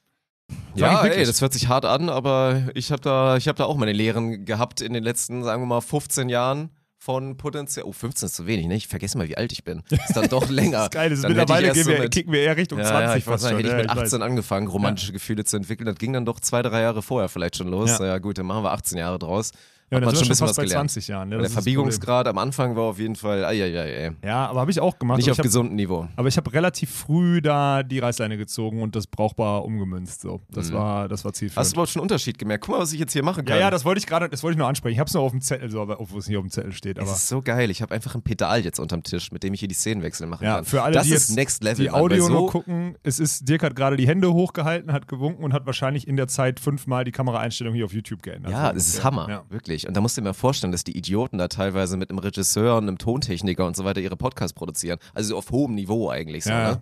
Sag 0.75 0.79
ja, 0.79 1.05
ey, 1.05 1.25
das 1.25 1.41
hört 1.41 1.51
sich 1.51 1.67
hart 1.67 1.83
an, 1.83 2.09
aber 2.09 2.61
ich 2.75 2.91
habe 2.91 3.01
da, 3.01 3.37
ich 3.37 3.47
hab 3.47 3.55
da 3.55 3.65
auch 3.65 3.75
meine 3.75 3.91
Lehren 3.91 4.45
gehabt 4.45 4.81
in 4.81 4.93
den 4.93 5.03
letzten, 5.03 5.43
sagen 5.43 5.63
wir 5.63 5.65
mal, 5.65 5.81
15 5.81 6.29
Jahren 6.29 6.69
von 6.99 7.37
potenziell. 7.37 7.85
Oh, 7.85 7.91
15 7.91 8.27
ist 8.27 8.35
zu 8.35 8.45
wenig, 8.45 8.67
ne? 8.67 8.75
Ich 8.75 8.87
vergesse 8.87 9.17
mal, 9.17 9.27
wie 9.27 9.35
alt 9.35 9.51
ich 9.51 9.63
bin. 9.63 9.81
Ist 9.89 10.15
dann 10.15 10.29
doch 10.29 10.47
länger. 10.49 10.77
Das 10.77 10.83
ist 10.85 10.91
geil. 10.91 11.09
Das 11.09 11.21
Dann 11.21 11.31
mittlerweile 11.33 11.71
gehen 11.73 11.83
so 11.83 11.89
wir, 11.89 12.09
kicken 12.09 12.31
wir 12.31 12.41
eher 12.41 12.55
Richtung 12.55 12.77
ja, 12.79 12.85
20 12.85 13.09
ja, 13.09 13.15
ich 13.17 13.23
fast 13.23 13.43
schon. 13.47 13.57
hätte 13.57 13.67
ich 13.67 13.71
Ja, 13.73 13.77
mit 13.77 13.89
weiß. 13.89 13.97
18 14.03 14.21
angefangen, 14.21 14.67
romantische 14.67 15.11
Gefühle 15.11 15.43
zu 15.43 15.57
entwickeln. 15.57 15.87
Das 15.87 15.97
ging 15.97 16.13
dann 16.13 16.25
doch 16.25 16.39
zwei, 16.39 16.61
drei 16.61 16.81
Jahre 16.81 17.01
vorher 17.01 17.27
vielleicht 17.27 17.57
schon 17.57 17.67
los. 17.67 17.97
Ja. 17.97 18.05
Ja, 18.05 18.17
gut, 18.19 18.37
dann 18.37 18.45
machen 18.45 18.63
wir 18.63 18.71
18 18.71 18.97
Jahre 18.99 19.17
draus. 19.19 19.51
Ja, 19.89 19.99
dann 20.01 20.07
man 20.07 20.15
schon 20.15 20.25
ein 20.25 20.29
bisschen 20.29 20.47
fast 20.47 20.49
was 20.51 20.55
bei 20.57 20.63
gelernt. 20.63 20.91
20 20.91 21.07
Jahren. 21.07 21.29
Ne? 21.29 21.37
Der 21.37 21.49
Verbiegungsgrad 21.49 22.27
am 22.27 22.37
Anfang 22.37 22.75
war 22.75 22.83
auf 22.83 22.99
jeden 22.99 23.15
Fall, 23.15 23.45
ai, 23.45 23.63
ai, 23.63 23.79
ai, 23.79 24.07
ai. 24.07 24.11
Ja, 24.27 24.47
aber 24.47 24.59
habe 24.59 24.69
ich 24.71 24.81
auch 24.81 24.99
gemacht. 24.99 25.17
nicht 25.17 25.31
auf 25.31 25.37
gesundem 25.37 25.75
Niveau. 25.75 26.07
aber 26.17 26.27
ich 26.27 26.35
habe 26.35 26.51
relativ 26.51 26.91
früh 26.91 27.41
da 27.41 27.83
die 27.83 27.99
Reißleine 27.99 28.37
gezogen 28.37 28.81
und 28.81 28.95
das 28.97 29.07
brauchbar 29.07 29.63
umgemünzt. 29.63 30.19
So. 30.21 30.41
Das, 30.49 30.69
Mhm. 30.71 30.73
war, 30.75 31.07
das 31.07 31.23
war 31.23 31.29
Hast 31.31 31.35
du 31.41 31.47
zielführend. 31.47 31.71
überhaupt 31.71 31.89
schon 31.91 31.99
einen 32.01 32.03
Unterschied 32.03 32.37
gemerkt? 32.37 32.65
Guck 32.65 32.75
mal, 32.75 32.81
was 32.81 32.91
ich 32.91 32.99
jetzt 32.99 33.13
hier 33.13 33.23
machen 33.23 33.45
kann. 33.45 33.55
Ja, 33.55 33.61
ja, 33.63 33.71
das 33.71 33.85
wollte 33.85 33.99
ich 33.99 34.07
gerade, 34.07 34.27
das 34.27 34.43
wollte 34.43 34.55
ich 34.55 34.57
nur 34.57 34.67
ansprechen. 34.67 34.93
Ich 34.93 34.99
habe 34.99 35.07
es 35.07 35.13
nur 35.13 35.23
auf 35.23 35.31
dem 35.31 35.39
Zettel, 35.41 35.71
so, 35.71 35.81
obwohl 35.81 36.19
es 36.19 36.27
nicht 36.27 36.37
auf 36.37 36.43
dem 36.43 36.51
Zettel 36.51 36.73
steht. 36.73 36.97
Es 36.97 37.03
Aber 37.03 37.11
ist 37.13 37.27
so 37.29 37.41
geil. 37.41 37.71
Ich 37.71 37.81
habe 37.81 37.95
einfach 37.95 38.13
ein 38.13 38.21
Pedal 38.23 38.65
jetzt 38.65 38.79
unterm 38.79 39.03
Tisch, 39.03 39.31
mit 39.31 39.43
dem 39.43 39.53
ich 39.53 39.61
hier 39.61 39.69
die 39.69 39.75
Szenenwechsel 39.75 40.27
machen 40.27 40.43
ja, 40.43 40.55
kann. 40.55 40.65
für 40.65 40.81
alle, 40.83 40.95
das 40.95 41.07
die 41.07 41.13
ist 41.13 41.29
jetzt 41.29 41.35
Next 41.37 41.63
Level. 41.63 41.85
die 41.85 41.91
Audio 41.91 42.25
so, 42.25 42.33
nur 42.33 42.51
gucken, 42.51 42.97
es 43.03 43.19
ist, 43.19 43.47
Dirk 43.47 43.63
hat 43.63 43.75
gerade 43.75 43.95
die 43.95 44.07
Hände 44.07 44.33
hochgehalten, 44.33 44.91
hat 44.91 45.07
gewunken 45.07 45.45
und 45.45 45.53
hat 45.53 45.65
wahrscheinlich 45.65 46.07
in 46.09 46.17
der 46.17 46.27
Zeit 46.27 46.59
fünfmal 46.59 47.05
die 47.05 47.11
Kameraeinstellung 47.13 47.73
hier 47.73 47.85
auf 47.85 47.93
YouTube 47.93 48.21
geändert. 48.21 48.51
Ja, 48.51 48.73
das 48.73 48.87
ist. 48.89 49.03
Hammer, 49.03 49.29
Ja. 49.29 49.43
wirklich. 49.49 49.76
Und 49.85 49.97
da 49.97 50.01
musst 50.01 50.15
du 50.15 50.21
dir 50.21 50.25
mal 50.29 50.33
vorstellen, 50.33 50.71
dass 50.71 50.85
die 50.85 50.97
Idioten 50.97 51.37
da 51.37 51.49
teilweise 51.49 51.97
mit 51.97 52.09
einem 52.09 52.19
Regisseur 52.19 52.77
und 52.77 52.83
einem 52.87 52.97
Tontechniker 52.97 53.67
und 53.67 53.75
so 53.75 53.83
weiter 53.83 53.99
ihre 53.99 54.15
Podcasts 54.15 54.53
produzieren. 54.53 54.97
Also 55.13 55.29
so 55.29 55.37
auf 55.37 55.51
hohem 55.51 55.75
Niveau 55.75 56.09
eigentlich 56.09 56.45
so, 56.45 56.49
Ja, 56.51 56.71
ne? 56.71 56.81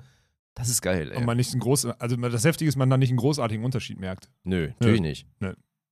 Das 0.54 0.70
ist 0.70 0.82
geil, 0.82 1.12
ey. 1.12 1.18
Und 1.18 1.25
man 1.25 1.36
nicht 1.36 1.52
einen 1.52 1.60
großen, 1.60 1.92
also 2.00 2.16
das 2.16 2.46
Heftige 2.46 2.70
ist, 2.70 2.78
man 2.78 2.90
dann 2.90 3.02
nicht 3.02 3.10
einen 3.10 3.18
großartigen 3.18 3.66
Unterschied 3.66 4.00
merkt. 4.00 4.30
Nö, 4.46 4.70
natürlich 4.80 5.02
nicht. 5.02 5.28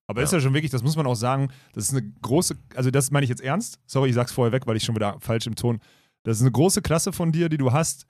Aber 0.08 0.22
Ja. 0.22 0.24
ist 0.26 0.32
ja 0.32 0.40
schon 0.40 0.54
wirklich, 0.54 0.72
das 0.72 0.84
muss 0.84 0.96
man 0.96 1.06
auch 1.08 1.16
sagen, 1.16 1.50
das 1.74 1.86
ist 1.86 1.92
eine 1.92 2.10
große, 2.22 2.56
also 2.76 2.90
das 2.92 3.12
meine 3.12 3.24
ich 3.26 3.30
jetzt 3.30 3.42
ernst. 3.42 3.80
Sorry, 3.88 4.10
ich 4.10 4.16
sag's 4.16 4.32
vorher 4.32 4.52
weg, 4.54 4.68
weil 4.68 4.78
ich 4.78 4.84
schon 4.86 4.96
wieder 4.96 5.18
falsch 5.20 5.48
im 5.48 5.56
Ton. 5.56 5.80
Das 6.24 6.38
ist 6.38 6.44
eine 6.44 6.52
große 6.52 6.82
Klasse 6.82 7.12
von 7.12 7.32
dir, 7.34 7.50
die 7.50 7.58
du 7.58 7.72
hast, 7.74 8.06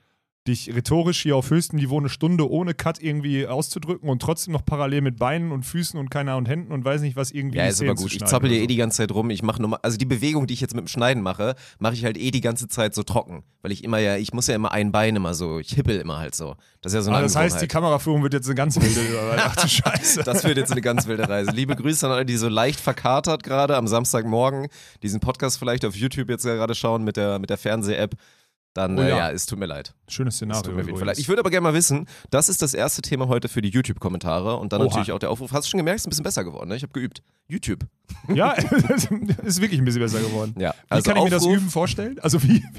dich 0.47 0.73
rhetorisch 0.75 1.21
hier 1.21 1.37
auf 1.37 1.49
höchstem 1.49 1.79
Niveau 1.79 1.97
eine 1.97 2.09
Stunde 2.09 2.49
ohne 2.49 2.73
Cut 2.73 3.01
irgendwie 3.01 3.47
auszudrücken 3.47 4.09
und 4.09 4.21
trotzdem 4.21 4.53
noch 4.53 4.65
parallel 4.65 5.01
mit 5.01 5.17
Beinen 5.17 5.51
und 5.51 5.63
Füßen 5.63 5.97
und 5.97 6.09
keiner 6.09 6.35
und 6.35 6.49
Händen 6.49 6.73
und 6.73 6.83
weiß 6.83 7.01
nicht 7.01 7.15
was 7.15 7.31
irgendwie. 7.31 7.59
Ja, 7.59 7.67
ist 7.67 7.77
Szenen 7.77 7.91
aber 7.91 8.01
gut. 8.01 8.13
Ich 8.13 8.23
zappel 8.25 8.51
ja 8.51 8.57
eh 8.57 8.61
so. 8.61 8.67
die 8.67 8.75
ganze 8.75 8.97
Zeit 8.97 9.11
rum. 9.11 9.29
Ich 9.29 9.41
mache 9.41 9.61
nur 9.61 9.69
mal, 9.71 9.79
also 9.81 9.97
die 9.97 10.05
Bewegung, 10.05 10.45
die 10.45 10.53
ich 10.53 10.61
jetzt 10.61 10.75
mit 10.75 10.83
dem 10.83 10.87
Schneiden 10.87 11.23
mache, 11.23 11.55
mache 11.79 11.93
ich 11.93 12.03
halt 12.03 12.17
eh 12.17 12.31
die 12.31 12.41
ganze 12.41 12.67
Zeit 12.67 12.93
so 12.93 13.03
trocken. 13.03 13.43
Weil 13.61 13.71
ich 13.71 13.85
immer 13.85 13.99
ja, 13.99 14.17
ich 14.17 14.33
muss 14.33 14.47
ja 14.47 14.55
immer 14.55 14.73
ein 14.73 14.91
Bein 14.91 15.15
immer 15.15 15.33
so, 15.33 15.59
ich 15.59 15.69
hippel 15.69 15.97
immer 15.97 16.17
halt 16.17 16.35
so. 16.35 16.55
Das 16.81 16.91
ist 16.91 16.95
ja 16.95 17.01
so 17.03 17.11
eine 17.11 17.19
Ah, 17.19 17.21
das 17.21 17.35
heißt, 17.37 17.61
die. 17.61 17.67
Kameraführung 17.67 18.21
wird 18.23 18.33
jetzt 18.33 18.47
eine 18.47 18.55
ganz 18.55 18.75
wilde. 18.75 18.99
Ach 19.37 19.55
du 19.55 19.67
Scheiße. 19.67 20.23
Das 20.23 20.43
wird 20.43 20.57
jetzt 20.57 20.73
eine 20.73 20.81
ganz 20.81 21.07
wilde 21.07 21.27
Reise. 21.29 21.51
Liebe 21.51 21.73
Grüße 21.75 22.05
an 22.05 22.11
alle, 22.11 22.25
die 22.25 22.35
so 22.35 22.49
leicht 22.49 22.81
verkatert 22.81 23.43
gerade 23.43 23.77
am 23.77 23.87
Samstagmorgen 23.87 24.67
diesen 25.01 25.21
Podcast 25.21 25.57
vielleicht 25.57 25.85
auf 25.85 25.95
YouTube 25.95 26.29
jetzt 26.29 26.43
gerade 26.43 26.75
schauen 26.75 27.05
mit 27.05 27.15
der, 27.15 27.39
mit 27.39 27.49
der 27.49 27.57
Fernseh-App. 27.57 28.15
Dann 28.73 28.97
Oh 28.97 29.01
äh, 29.01 29.09
ja. 29.09 29.17
ja, 29.17 29.31
es 29.31 29.45
tut 29.45 29.59
mir 29.59 29.67
leid. 29.67 29.93
Schönes 30.07 30.33
Es 30.33 30.37
Szenario. 30.37 30.79
Ich 31.15 31.27
würde 31.27 31.39
aber 31.41 31.49
gerne 31.49 31.63
mal 31.63 31.73
wissen, 31.73 32.07
das 32.29 32.49
ist 32.49 32.61
das 32.61 32.73
erste 32.73 33.01
Thema 33.01 33.27
heute 33.27 33.47
für 33.47 33.61
die 33.61 33.69
YouTube-Kommentare 33.69 34.57
und 34.57 34.73
dann 34.73 34.81
Oha. 34.81 34.89
natürlich 34.89 35.11
auch 35.11 35.19
der 35.19 35.29
Aufruf. 35.29 35.51
Hast 35.51 35.67
du 35.67 35.71
schon 35.71 35.77
gemerkt, 35.77 35.99
ist 35.99 36.07
ein 36.07 36.09
bisschen 36.09 36.23
besser 36.23 36.43
geworden, 36.43 36.69
ne? 36.69 36.75
Ich 36.75 36.83
habe 36.83 36.91
geübt. 36.93 37.21
YouTube. 37.47 37.85
ja, 38.33 38.51
ist 39.43 39.61
wirklich 39.61 39.79
ein 39.79 39.85
bisschen 39.85 40.01
besser 40.01 40.19
geworden. 40.19 40.55
Ja, 40.57 40.71
Wie 40.71 40.91
also 40.91 41.09
kann 41.09 41.17
ich 41.17 41.23
mir 41.25 41.29
das 41.29 41.45
Üben 41.45 41.69
vorstellen? 41.69 42.19
Also 42.19 42.41
wie? 42.43 42.63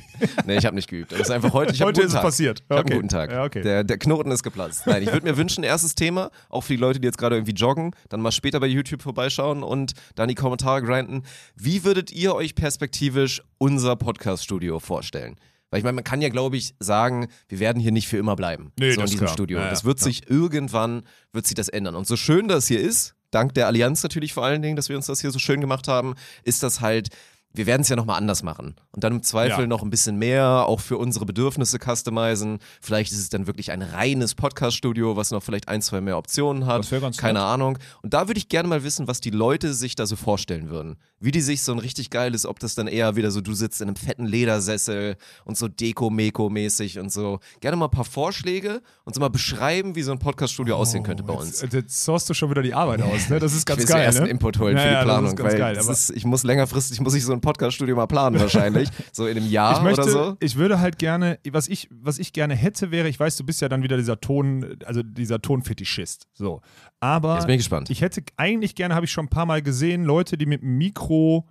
Nee, 0.47 0.57
ich 0.57 0.65
habe 0.67 0.75
nicht 0.77 0.89
geübt. 0.89 1.13
Das 1.13 1.21
ist 1.21 1.31
einfach 1.31 1.53
heute. 1.53 1.75
Ich 1.75 1.83
Heute 1.83 2.03
ist 2.03 2.15
es 2.15 2.21
passiert. 2.21 2.61
Ich 2.61 2.71
habe 2.71 2.81
Okay. 2.81 2.93
einen 2.93 3.03
guten 3.03 3.09
Tag. 3.09 3.31
Ja, 3.31 3.45
okay. 3.45 3.63
der, 3.63 3.85
der 3.85 3.99
Knoten 3.99 4.31
ist 4.31 4.43
geplatzt. 4.43 4.87
Nein, 4.87 5.03
ich 5.03 5.13
würde 5.13 5.27
mir 5.27 5.37
wünschen, 5.37 5.65
erstes 5.65 5.95
Thema, 5.95 6.31
auch 6.49 6.63
für 6.63 6.75
die 6.75 6.81
Leute, 6.81 7.01
die 7.01 7.07
jetzt 7.07 7.19
gerade 7.19 7.37
irgendwie 7.37 7.53
joggen, 7.53 7.95
dann 8.09 8.21
mal 8.21 8.33
später 8.33 8.61
bei 8.61 8.67
YouTube 8.67 9.03
vorbeischauen 9.03 9.63
und 9.63 9.93
dann 10.15 10.29
die 10.29 10.35
Kommentare 10.35 10.83
grinden. 10.83 11.25
Wie 11.57 11.85
würdet 11.85 12.13
ihr 12.13 12.35
euch 12.35 12.55
perspektivisch 12.55 13.43
unser 13.59 13.97
Podcast-Studio 13.97 14.79
vorstellen? 14.81 15.37
Weil 15.75 15.79
ich 15.79 15.85
meine, 15.85 15.97
man 15.97 16.05
kann 16.05 16.23
ja, 16.23 16.29
glaube 16.29 16.57
ich, 16.57 16.77
sagen, 16.79 17.27
wir 17.49 17.59
werden 17.59 17.83
hier 17.83 17.91
nicht 17.91 18.07
für 18.07 18.17
immer 18.17 18.37
bleiben. 18.37 18.71
Nee, 18.79 18.93
so 18.93 19.01
in 19.01 19.07
diesem 19.07 19.19
klar. 19.19 19.33
Studio. 19.33 19.59
Ja, 19.59 19.71
das 19.71 19.83
wird 19.83 19.99
ja. 19.99 20.05
sich 20.05 20.31
irgendwann, 20.31 21.03
wird 21.33 21.49
sich 21.49 21.57
das 21.57 21.69
ändern. 21.69 21.97
Und 21.97 22.07
so 22.07 22.15
schön 22.15 22.47
das 22.47 22.69
hier 22.69 22.81
ist, 22.81 23.17
dank 23.33 23.55
der 23.55 23.67
Allianz 23.67 24.01
natürlich 24.05 24.33
vor 24.35 24.45
allen 24.45 24.63
Dingen, 24.63 24.77
dass 24.77 24.89
wir 24.89 24.95
uns 24.95 25.07
das 25.07 25.21
hier 25.21 25.33
so 25.33 25.41
schön 25.41 25.61
gemacht 25.61 25.89
haben, 25.89 26.15
ist 26.45 26.63
das 26.63 26.81
halt, 26.81 27.09
wir 27.55 27.67
werden 27.67 27.83
es 27.83 27.89
ja 27.89 27.97
nochmal 27.97 28.19
anders 28.19 28.45
machen. 28.45 28.77
Und 28.93 29.03
dann 29.03 29.15
im 29.15 29.23
Zweifel 29.25 29.63
Ja. 29.63 29.67
noch 29.67 29.83
ein 29.83 29.91
bisschen 29.91 30.17
mehr, 30.17 30.65
auch 30.67 30.79
für 30.79 30.97
unsere 30.97 31.27
Bedürfnisse 31.27 31.79
customizen. 31.79 32.61
Vielleicht 32.81 33.11
ist 33.11 33.19
es 33.19 33.29
dann 33.29 33.49
wirklich 33.49 33.73
ein 33.73 33.83
reines 33.83 34.37
Podcast-Studio, 34.37 35.17
was 35.17 35.33
noch 35.33 35.43
vielleicht 35.43 35.67
ein, 35.69 35.83
zwei 35.83 36.01
mehr 36.01 36.19
Optionen 36.19 36.67
hat. 36.67 36.89
Keine 37.17 37.41
nett. 37.41 37.43
Ahnung. 37.43 37.79
Und 38.03 38.15
da 38.15 38.29
würde 38.29 38.39
ich 38.39 38.49
gerne 38.49 38.69
mal 38.69 38.85
wissen, 38.85 39.09
was 39.09 39.21
die 39.21 39.31
Leute 39.31 39.75
sich 39.75 39.97
da 39.97 40.07
so 40.07 40.15
vorstellen 40.15 40.71
würden. 40.71 40.99
Wie 41.25 41.31
die 41.31 41.41
sich 41.41 41.63
so 41.63 41.73
ein 41.73 41.79
richtig 41.79 42.11
geiles, 42.11 42.45
ob 42.45 42.59
das 42.59 42.75
dann 42.75 42.87
eher 42.87 43.17
wieder 43.17 43.31
so, 43.31 43.41
du 43.41 43.55
sitzt 43.55 43.81
in 43.81 43.89
einem 43.89 43.97
fetten 43.97 44.27
Ledersessel 44.27 45.17
und 45.47 45.57
so 45.57 45.69
Deko-Meko-mäßig 45.69 46.99
und 47.01 47.11
so. 47.11 47.41
Gerne 47.61 47.77
mal 47.77 47.87
ein 47.87 47.91
paar 47.91 48.05
Vorschläge 48.05 48.83
und 49.05 49.15
so 49.15 49.21
mal 49.21 49.29
beschreiben, 49.31 49.95
wie 49.95 50.03
so 50.03 50.13
ein 50.13 50.19
Podcast-Studio 50.19 50.77
aussehen 50.77 51.03
könnte 51.03 51.23
bei 51.23 51.33
uns. 51.33 51.63
Jetzt, 51.63 51.73
jetzt 51.73 52.05
sourst 52.05 52.29
du 52.29 52.35
schon 52.35 52.51
wieder 52.51 52.63
die 52.63 52.75
Arbeit 52.75 53.03
aus, 53.03 53.29
ne? 53.29 53.39
Das 53.39 53.53
ist 53.53 53.61
Ich 53.61 53.65
ganz 53.67 53.81
will 53.81 53.87
geil. 53.87 54.03
zuerst 54.03 54.19
ne? 54.19 54.23
einen 54.25 54.31
Input 54.33 54.59
holen 54.59 54.77
Ja, 54.77 54.83
für 54.83 54.89
die 54.89 54.95
ja, 54.95 55.03
Planung, 55.03 55.31
ist 55.31 55.37
ganz 55.37 55.53
weil 55.53 55.59
geil, 55.59 55.77
ist, 55.77 56.11
ich 56.11 56.25
muss 56.25 56.43
längerfristig, 56.43 57.01
muss 57.01 57.15
ich 57.15 57.25
so 57.25 57.33
ein 57.33 57.41
Podcast-Studio 57.41 57.97
mal 57.97 58.07
planen 58.07 58.39
wahrscheinlich, 58.41 58.89
so 59.13 59.27
in 59.27 59.37
einem 59.39 59.51
Jahr 59.51 59.79
ich 59.79 59.83
möchte, 59.83 60.03
oder 60.03 60.11
so. 60.11 60.37
ich 60.41 60.57
würde 60.57 60.81
halt 60.81 60.99
gerne, 60.99 61.39
was 61.51 61.69
ich, 61.69 61.89
was 61.91 62.19
ich 62.19 62.33
gerne 62.33 62.55
hätte, 62.55 62.91
wäre, 62.91 63.09
ich 63.09 63.19
weiß, 63.19 63.37
du 63.37 63.45
bist 63.45 63.61
ja 63.63 63.69
dann 63.69 63.83
wieder 63.83 63.97
dieser 63.97 64.21
Ton, 64.21 64.77
also 64.85 65.03
dieser 65.03 65.41
Tonfetischist. 65.41 66.27
So. 66.35 66.61
Aber 67.05 67.35
Jetzt 67.35 67.47
bin 67.47 67.57
ich 67.57 67.59
gespannt. 67.59 67.91
ich 67.91 68.01
hätte 68.01 68.23
eigentlich 68.39 68.75
gerne, 68.75 68.95
habe 68.95 69.05
ich 69.05 69.13
schon 69.13 69.27
ein 69.27 69.29
paar 69.29 69.45
Mal 69.45 69.61
gesehen, 69.61 70.05
Leute, 70.05 70.39
die 70.39 70.47
mit 70.47 70.63
einem 70.63 70.79
Mikro, 70.79 71.47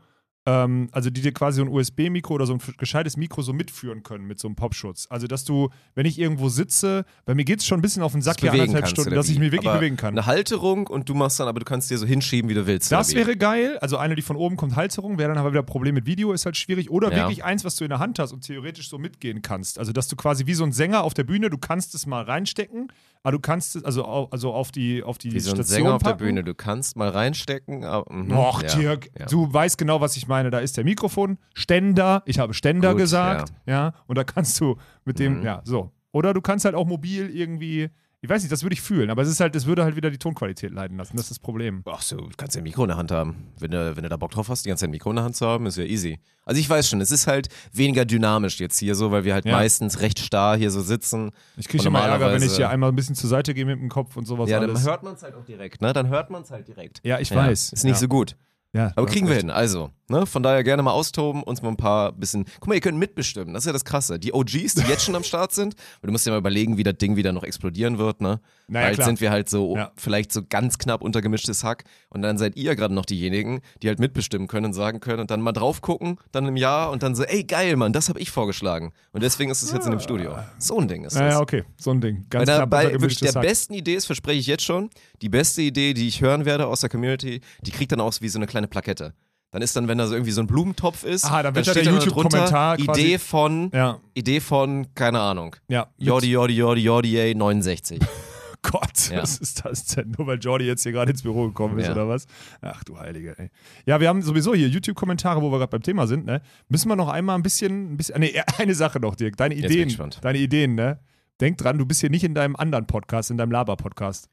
ähm, 0.46 0.90
also 0.92 1.10
die 1.10 1.22
dir 1.22 1.32
quasi 1.32 1.58
so 1.58 1.64
ein 1.64 1.70
USB-Mikro 1.70 2.34
oder 2.34 2.46
so 2.46 2.54
ein 2.54 2.60
gescheites 2.78 3.16
Mikro 3.18 3.42
so 3.42 3.54
mitführen 3.54 4.04
können 4.04 4.26
mit 4.26 4.40
so 4.40 4.48
einem 4.48 4.56
Popschutz. 4.56 5.08
Also, 5.10 5.28
dass 5.28 5.46
du, 5.46 5.70
wenn 5.96 6.06
ich 6.06 6.20
irgendwo 6.20 6.50
sitze, 6.50 7.06
bei 7.26 7.34
mir 7.34 7.46
geht 7.46 7.60
es 7.60 7.66
schon 7.66 7.80
ein 7.80 7.82
bisschen 7.82 8.04
auf 8.04 8.12
den 8.12 8.22
Sack 8.22 8.42
hier 8.42 8.52
bewegen 8.52 8.70
anderthalb 8.76 8.90
Stunden, 8.90 9.16
dass 9.16 9.30
ich 9.30 9.40
mich 9.40 9.52
wirklich 9.52 9.70
aber 9.70 9.80
bewegen 9.80 9.96
kann. 9.96 10.14
Eine 10.14 10.26
Halterung 10.26 10.88
und 10.88 11.08
du 11.08 11.14
machst 11.14 11.40
dann, 11.40 11.48
aber 11.48 11.60
du 11.60 11.66
kannst 11.66 11.90
dir 11.90 11.98
so 11.98 12.06
hinschieben, 12.06 12.50
wie 12.50 12.54
du 12.56 12.68
willst. 12.68 12.92
Das 12.92 13.14
wäre 13.16 13.38
geil. 13.38 13.78
Also 13.80 13.98
eine, 13.98 14.16
die 14.16 14.22
von 14.22 14.36
oben 14.36 14.58
kommt, 14.58 14.76
Halterung, 14.76 15.18
wäre 15.18 15.30
dann 15.30 15.38
aber 15.38 15.52
wieder 15.52 15.62
ein 15.62 15.66
Problem 15.66 15.96
mit 15.96 16.06
Video, 16.06 16.34
ist 16.34 16.46
halt 16.46 16.58
schwierig. 16.58 16.90
Oder 16.92 17.10
Ja. 17.12 17.18
wirklich 17.20 17.44
eins, 17.46 17.64
was 17.64 17.76
du 17.78 17.86
in 17.86 17.90
der 17.90 18.00
Hand 18.00 18.20
hast 18.20 18.34
und 18.34 18.42
theoretisch 18.42 18.90
so 18.90 18.98
mitgehen 18.98 19.42
kannst. 19.42 19.80
Also, 19.80 19.94
dass 19.94 20.08
du 20.10 20.16
quasi 20.18 20.46
wie 20.46 20.54
so 20.56 20.66
ein 20.66 20.74
Sänger 20.74 21.04
auf 21.04 21.14
der 21.14 21.24
Bühne, 21.24 21.50
du 21.50 21.58
kannst 21.58 21.96
es 21.96 22.06
mal 22.06 22.22
reinstecken, 22.24 22.92
aber 23.26 23.32
du 23.32 23.40
kannst 23.40 23.78
es, 23.78 23.86
also, 23.86 24.04
also 24.30 24.54
auf 24.54 24.72
die, 24.74 25.02
auf 25.04 25.18
die 25.18 25.32
wie 25.32 25.40
so 25.40 25.52
ein 25.52 25.56
Station 25.56 25.76
Sänger 25.78 25.94
auf 25.96 26.04
der 26.04 26.10
packen. 26.12 26.26
Bühne. 26.26 26.44
Du 26.44 26.54
kannst 26.54 26.98
mal 26.98 27.08
reinstecken. 27.08 27.86
Aber, 27.86 28.14
mhm, 28.14 28.32
Och, 28.34 28.62
ja, 28.64 28.76
Dirk, 28.76 29.10
ja. 29.18 29.28
du 29.28 29.52
weißt 29.54 29.78
genau, 29.78 30.02
was 30.02 30.18
ich 30.18 30.28
meine. 30.28 30.33
Da 30.52 30.60
ist 30.60 30.78
der 30.78 30.84
Mikrofon, 30.84 31.38
Ständer, 31.54 32.24
ich 32.26 32.40
habe 32.40 32.54
Ständer 32.54 32.92
Gut, 32.92 33.00
gesagt, 33.02 33.54
ja. 33.66 33.94
und 34.08 34.18
da 34.18 34.24
kannst 34.24 34.60
du 34.60 34.78
mit 35.06 35.20
dem, 35.20 35.40
Mhm. 35.40 35.44
ja, 35.46 35.62
so. 35.64 35.92
Oder 36.12 36.34
du 36.34 36.42
kannst 36.42 36.66
halt 36.66 36.76
auch 36.76 36.86
mobil 36.86 37.30
irgendwie, 37.36 37.90
ich 38.22 38.30
weiß 38.30 38.42
nicht, 38.44 38.52
das 38.52 38.62
würde 38.64 38.74
ich 38.74 38.82
fühlen, 38.82 39.10
aber 39.10 39.22
es 39.24 39.28
ist 39.28 39.40
halt, 39.40 39.56
es 39.56 39.66
würde 39.66 39.84
halt 39.84 39.96
wieder 39.96 40.10
die 40.12 40.18
Tonqualität 40.18 40.72
leiden 40.72 40.98
lassen, 40.98 41.18
das 41.18 41.26
ist 41.26 41.32
das 41.32 41.40
Problem. 41.40 41.82
Ach 41.92 42.02
so, 42.02 42.18
du 42.18 42.30
kannst 42.38 42.56
ja 42.56 42.62
ein 42.62 42.64
Mikro 42.64 42.84
in 42.84 42.90
der 42.90 42.98
Hand 42.98 43.12
haben. 43.12 43.48
Wenn 43.60 43.72
du, 43.72 43.96
wenn 43.96 44.04
du 44.04 44.10
da 44.10 44.16
Bock 44.18 44.32
drauf 44.32 44.48
hast, 44.48 44.64
die 44.64 44.70
ganze 44.70 44.82
Zeit 44.82 44.90
ein 44.90 44.92
Mikro 44.92 45.10
in 45.10 45.16
der 45.18 45.26
Hand 45.26 45.36
zu 45.36 45.46
haben, 45.48 45.66
ist 45.66 45.78
ja 45.78 45.84
easy. 45.84 46.20
Also 46.46 46.60
ich 46.62 46.70
weiß 46.70 46.88
schon, 46.88 47.02
es 47.02 47.10
ist 47.12 47.26
halt 47.28 47.50
weniger 47.74 48.06
dynamisch 48.06 48.60
jetzt 48.60 48.78
hier 48.78 48.96
so, 48.96 49.12
weil 49.12 49.24
wir 49.26 49.34
halt 49.34 49.46
Ja. 49.46 49.54
meistens 49.54 50.00
recht 50.02 50.20
starr 50.20 50.56
hier 50.56 50.72
so 50.72 50.82
sitzen. 50.82 51.32
Ich 51.58 51.68
kriege 51.68 51.86
immer 51.88 52.02
Ärger, 52.02 52.32
wenn 52.32 52.44
ich 52.44 52.56
hier 52.56 52.70
einmal 52.70 52.90
ein 52.92 52.96
bisschen 52.96 53.16
zur 53.16 53.30
Seite 53.30 53.54
gehe 53.54 53.66
mit 53.66 53.80
dem 53.80 53.90
Kopf 53.90 54.16
und 54.16 54.26
sowas 54.26 54.50
ja, 54.50 54.60
dann 54.60 54.70
alles. 54.70 54.86
hört 54.86 55.04
man 55.04 55.16
es 55.16 55.24
halt 55.24 55.36
auch 55.36 55.46
direkt, 55.46 55.82
ne? 55.82 55.92
Dann 55.94 56.08
hört 56.08 56.30
man 56.30 56.44
es 56.44 56.52
halt 56.52 56.68
direkt. 56.68 57.02
Ja, 57.04 57.20
ich 57.20 57.34
weiß. 57.34 57.74
Ist 57.74 57.84
nicht 57.84 57.94
ja. 57.94 58.00
so 58.00 58.08
gut. 58.08 58.36
Ja, 58.76 58.92
Aber 58.96 59.06
kriegen 59.06 59.28
wir 59.28 59.36
hin. 59.36 59.52
Also, 59.52 59.92
ne? 60.10 60.26
Von 60.26 60.42
daher 60.42 60.64
gerne 60.64 60.82
mal 60.82 60.92
austoben, 60.92 61.44
uns 61.44 61.62
mal 61.62 61.70
ein 61.70 61.78
paar 61.78 62.12
bisschen. 62.12 62.46
Guck 62.60 62.68
mal, 62.70 62.74
ihr 62.76 62.82
könnt 62.82 62.98
mitbestimmen. 62.98 63.54
Das 63.54 63.64
ist 63.64 63.68
ja 63.68 63.74
das 63.74 63.86
Krasse. 63.86 64.18
Die 64.18 64.34
OGs, 64.34 64.74
die 64.76 64.82
jetzt 64.90 65.04
schon 65.04 65.14
am 65.16 65.24
Start 65.24 65.52
sind, 65.54 65.76
weil 66.02 66.08
du 66.08 66.12
musst 66.12 66.26
dir 66.26 66.32
mal 66.32 66.40
überlegen, 66.40 66.76
wie 66.78 66.84
das 66.84 66.96
Ding 66.98 67.16
wieder 67.16 67.32
noch 67.34 67.44
explodieren 67.44 68.00
wird, 68.00 68.22
ne? 68.22 68.40
Naja, 68.68 68.86
Bald 68.88 68.96
klar. 68.96 69.06
sind 69.08 69.22
wir 69.22 69.30
halt 69.30 69.48
so, 69.50 69.76
Ja. 69.76 69.92
vielleicht 69.96 70.32
so 70.32 70.42
ganz 70.48 70.80
knapp 70.80 71.04
untergemischtes 71.04 71.64
Hack. 71.64 71.84
Und 72.10 72.24
dann 72.24 72.38
seid 72.40 72.56
ihr 72.56 72.76
gerade 72.76 72.96
noch 72.96 73.06
diejenigen, 73.06 73.62
die 73.84 73.90
halt 73.90 74.00
mitbestimmen 74.00 74.48
können 74.48 74.68
und 74.68 74.74
sagen 74.74 75.00
können 75.02 75.20
und 75.20 75.30
dann 75.30 75.42
mal 75.42 75.52
drauf 75.52 75.82
gucken, 75.82 76.18
dann 76.32 76.48
im 76.48 76.56
Jahr 76.58 76.90
und 76.90 77.04
dann 77.04 77.14
so, 77.14 77.24
ey, 77.24 77.44
geil, 77.44 77.76
Mann, 77.76 77.94
das 77.94 78.10
habe 78.10 78.20
ich 78.20 78.32
vorgeschlagen. 78.32 78.92
Und 79.12 79.22
deswegen 79.22 79.52
ist 79.52 79.62
es 79.62 79.72
jetzt 79.72 79.86
in 79.86 79.92
dem 79.92 80.00
Studio. 80.00 80.36
So 80.58 80.80
ein 80.80 80.88
Ding 80.88 81.04
ist 81.06 81.16
das. 81.16 81.34
Ja, 81.34 81.40
okay, 81.42 81.64
so 81.78 81.92
ein 81.92 82.02
Ding. 82.02 82.26
Ganz 82.32 82.46
knapp 82.46 82.70
bei 82.72 82.92
wirklich 82.94 83.20
der 83.20 83.34
Hack. 83.34 83.42
besten 83.44 83.74
Idee 83.76 83.94
ist, 83.96 84.06
verspreche 84.08 84.40
ich 84.40 84.48
jetzt 84.48 84.64
schon, 84.64 84.90
die 85.22 85.30
beste 85.30 85.62
Idee, 85.62 85.94
die 85.94 86.08
ich 86.08 86.22
hören 86.22 86.46
werde 86.46 86.66
aus 86.66 86.80
der 86.82 86.90
Community, 86.90 87.42
die 87.62 87.72
kriegt 87.72 87.92
dann 87.92 88.00
auch 88.02 88.14
wie 88.22 88.30
so 88.30 88.40
eine 88.40 88.48
kleine 88.48 88.63
Plakette. 88.68 89.14
Dann 89.52 89.62
ist 89.62 89.76
dann, 89.76 89.88
wenn 89.88 90.00
da 90.00 90.08
so 90.08 90.16
irgendwie 90.16 90.32
so 90.32 90.42
ein 90.42 90.48
Blumentopf 90.48 91.04
ist, 91.04 91.26
Aha, 91.26 91.44
dann 91.44 91.54
wird 91.54 91.68
da 91.68 91.72
steht 91.72 91.86
der 91.86 91.94
dann 91.94 92.02
YouTube-Kommentar 92.02 92.80
Idee 92.80 93.20
von, 93.20 93.70
Ja, 93.72 94.00
Idee 94.16 94.40
von, 94.40 94.88
keine 94.96 95.20
Ahnung, 95.20 95.56
ja. 95.68 95.88
Jordi, 95.98 96.32
Jordi, 96.32 96.56
Jordi, 96.56 96.82
Jordi, 96.82 97.36
69. 97.36 98.00
Gott, 98.64 99.10
Ja. 99.12 99.22
was 99.22 99.38
ist 99.38 99.64
das 99.66 99.86
denn? 99.86 100.16
Nur 100.18 100.26
weil 100.26 100.40
Jordi 100.40 100.66
jetzt 100.66 100.84
hier 100.84 100.92
gerade 100.94 101.12
ins 101.12 101.22
Büro 101.22 101.48
gekommen 101.48 101.78
ist, 101.78 101.86
Ja. 101.88 101.92
oder 101.92 102.08
was? 102.08 102.26
Ach 102.62 102.84
du 102.86 102.98
Heilige, 102.98 103.38
ey. 103.38 103.50
Ja, 103.86 104.00
wir 104.00 104.08
haben 104.08 104.22
sowieso 104.22 104.56
hier 104.56 104.70
YouTube-Kommentare, 104.70 105.42
wo 105.42 105.52
wir 105.52 105.58
gerade 105.60 105.70
beim 105.70 105.84
Thema 105.84 106.08
sind, 106.08 106.26
ne? 106.26 106.42
Müssen 106.70 106.88
wir 106.88 106.96
noch 106.96 107.10
einmal 107.10 107.36
ein 107.36 107.44
bisschen, 107.44 107.94
ein 107.94 107.98
bisschen 107.98 108.22
nee, 108.22 108.34
eine 108.58 108.74
Sache 108.74 109.00
noch, 109.00 109.16
Dirk. 109.16 109.38
Deine 109.38 109.54
Ideen, 109.54 109.94
deine 110.22 110.38
Ideen, 110.40 110.76
ne? 110.76 111.00
Denk 111.42 111.58
dran, 111.58 111.78
du 111.78 111.86
bist 111.86 112.00
hier 112.00 112.10
nicht 112.10 112.24
in 112.24 112.34
deinem 112.36 112.56
anderen 112.56 112.88
Podcast, 112.88 113.30
in 113.30 113.38
deinem 113.38 113.52
Laber-Podcast. 113.52 114.30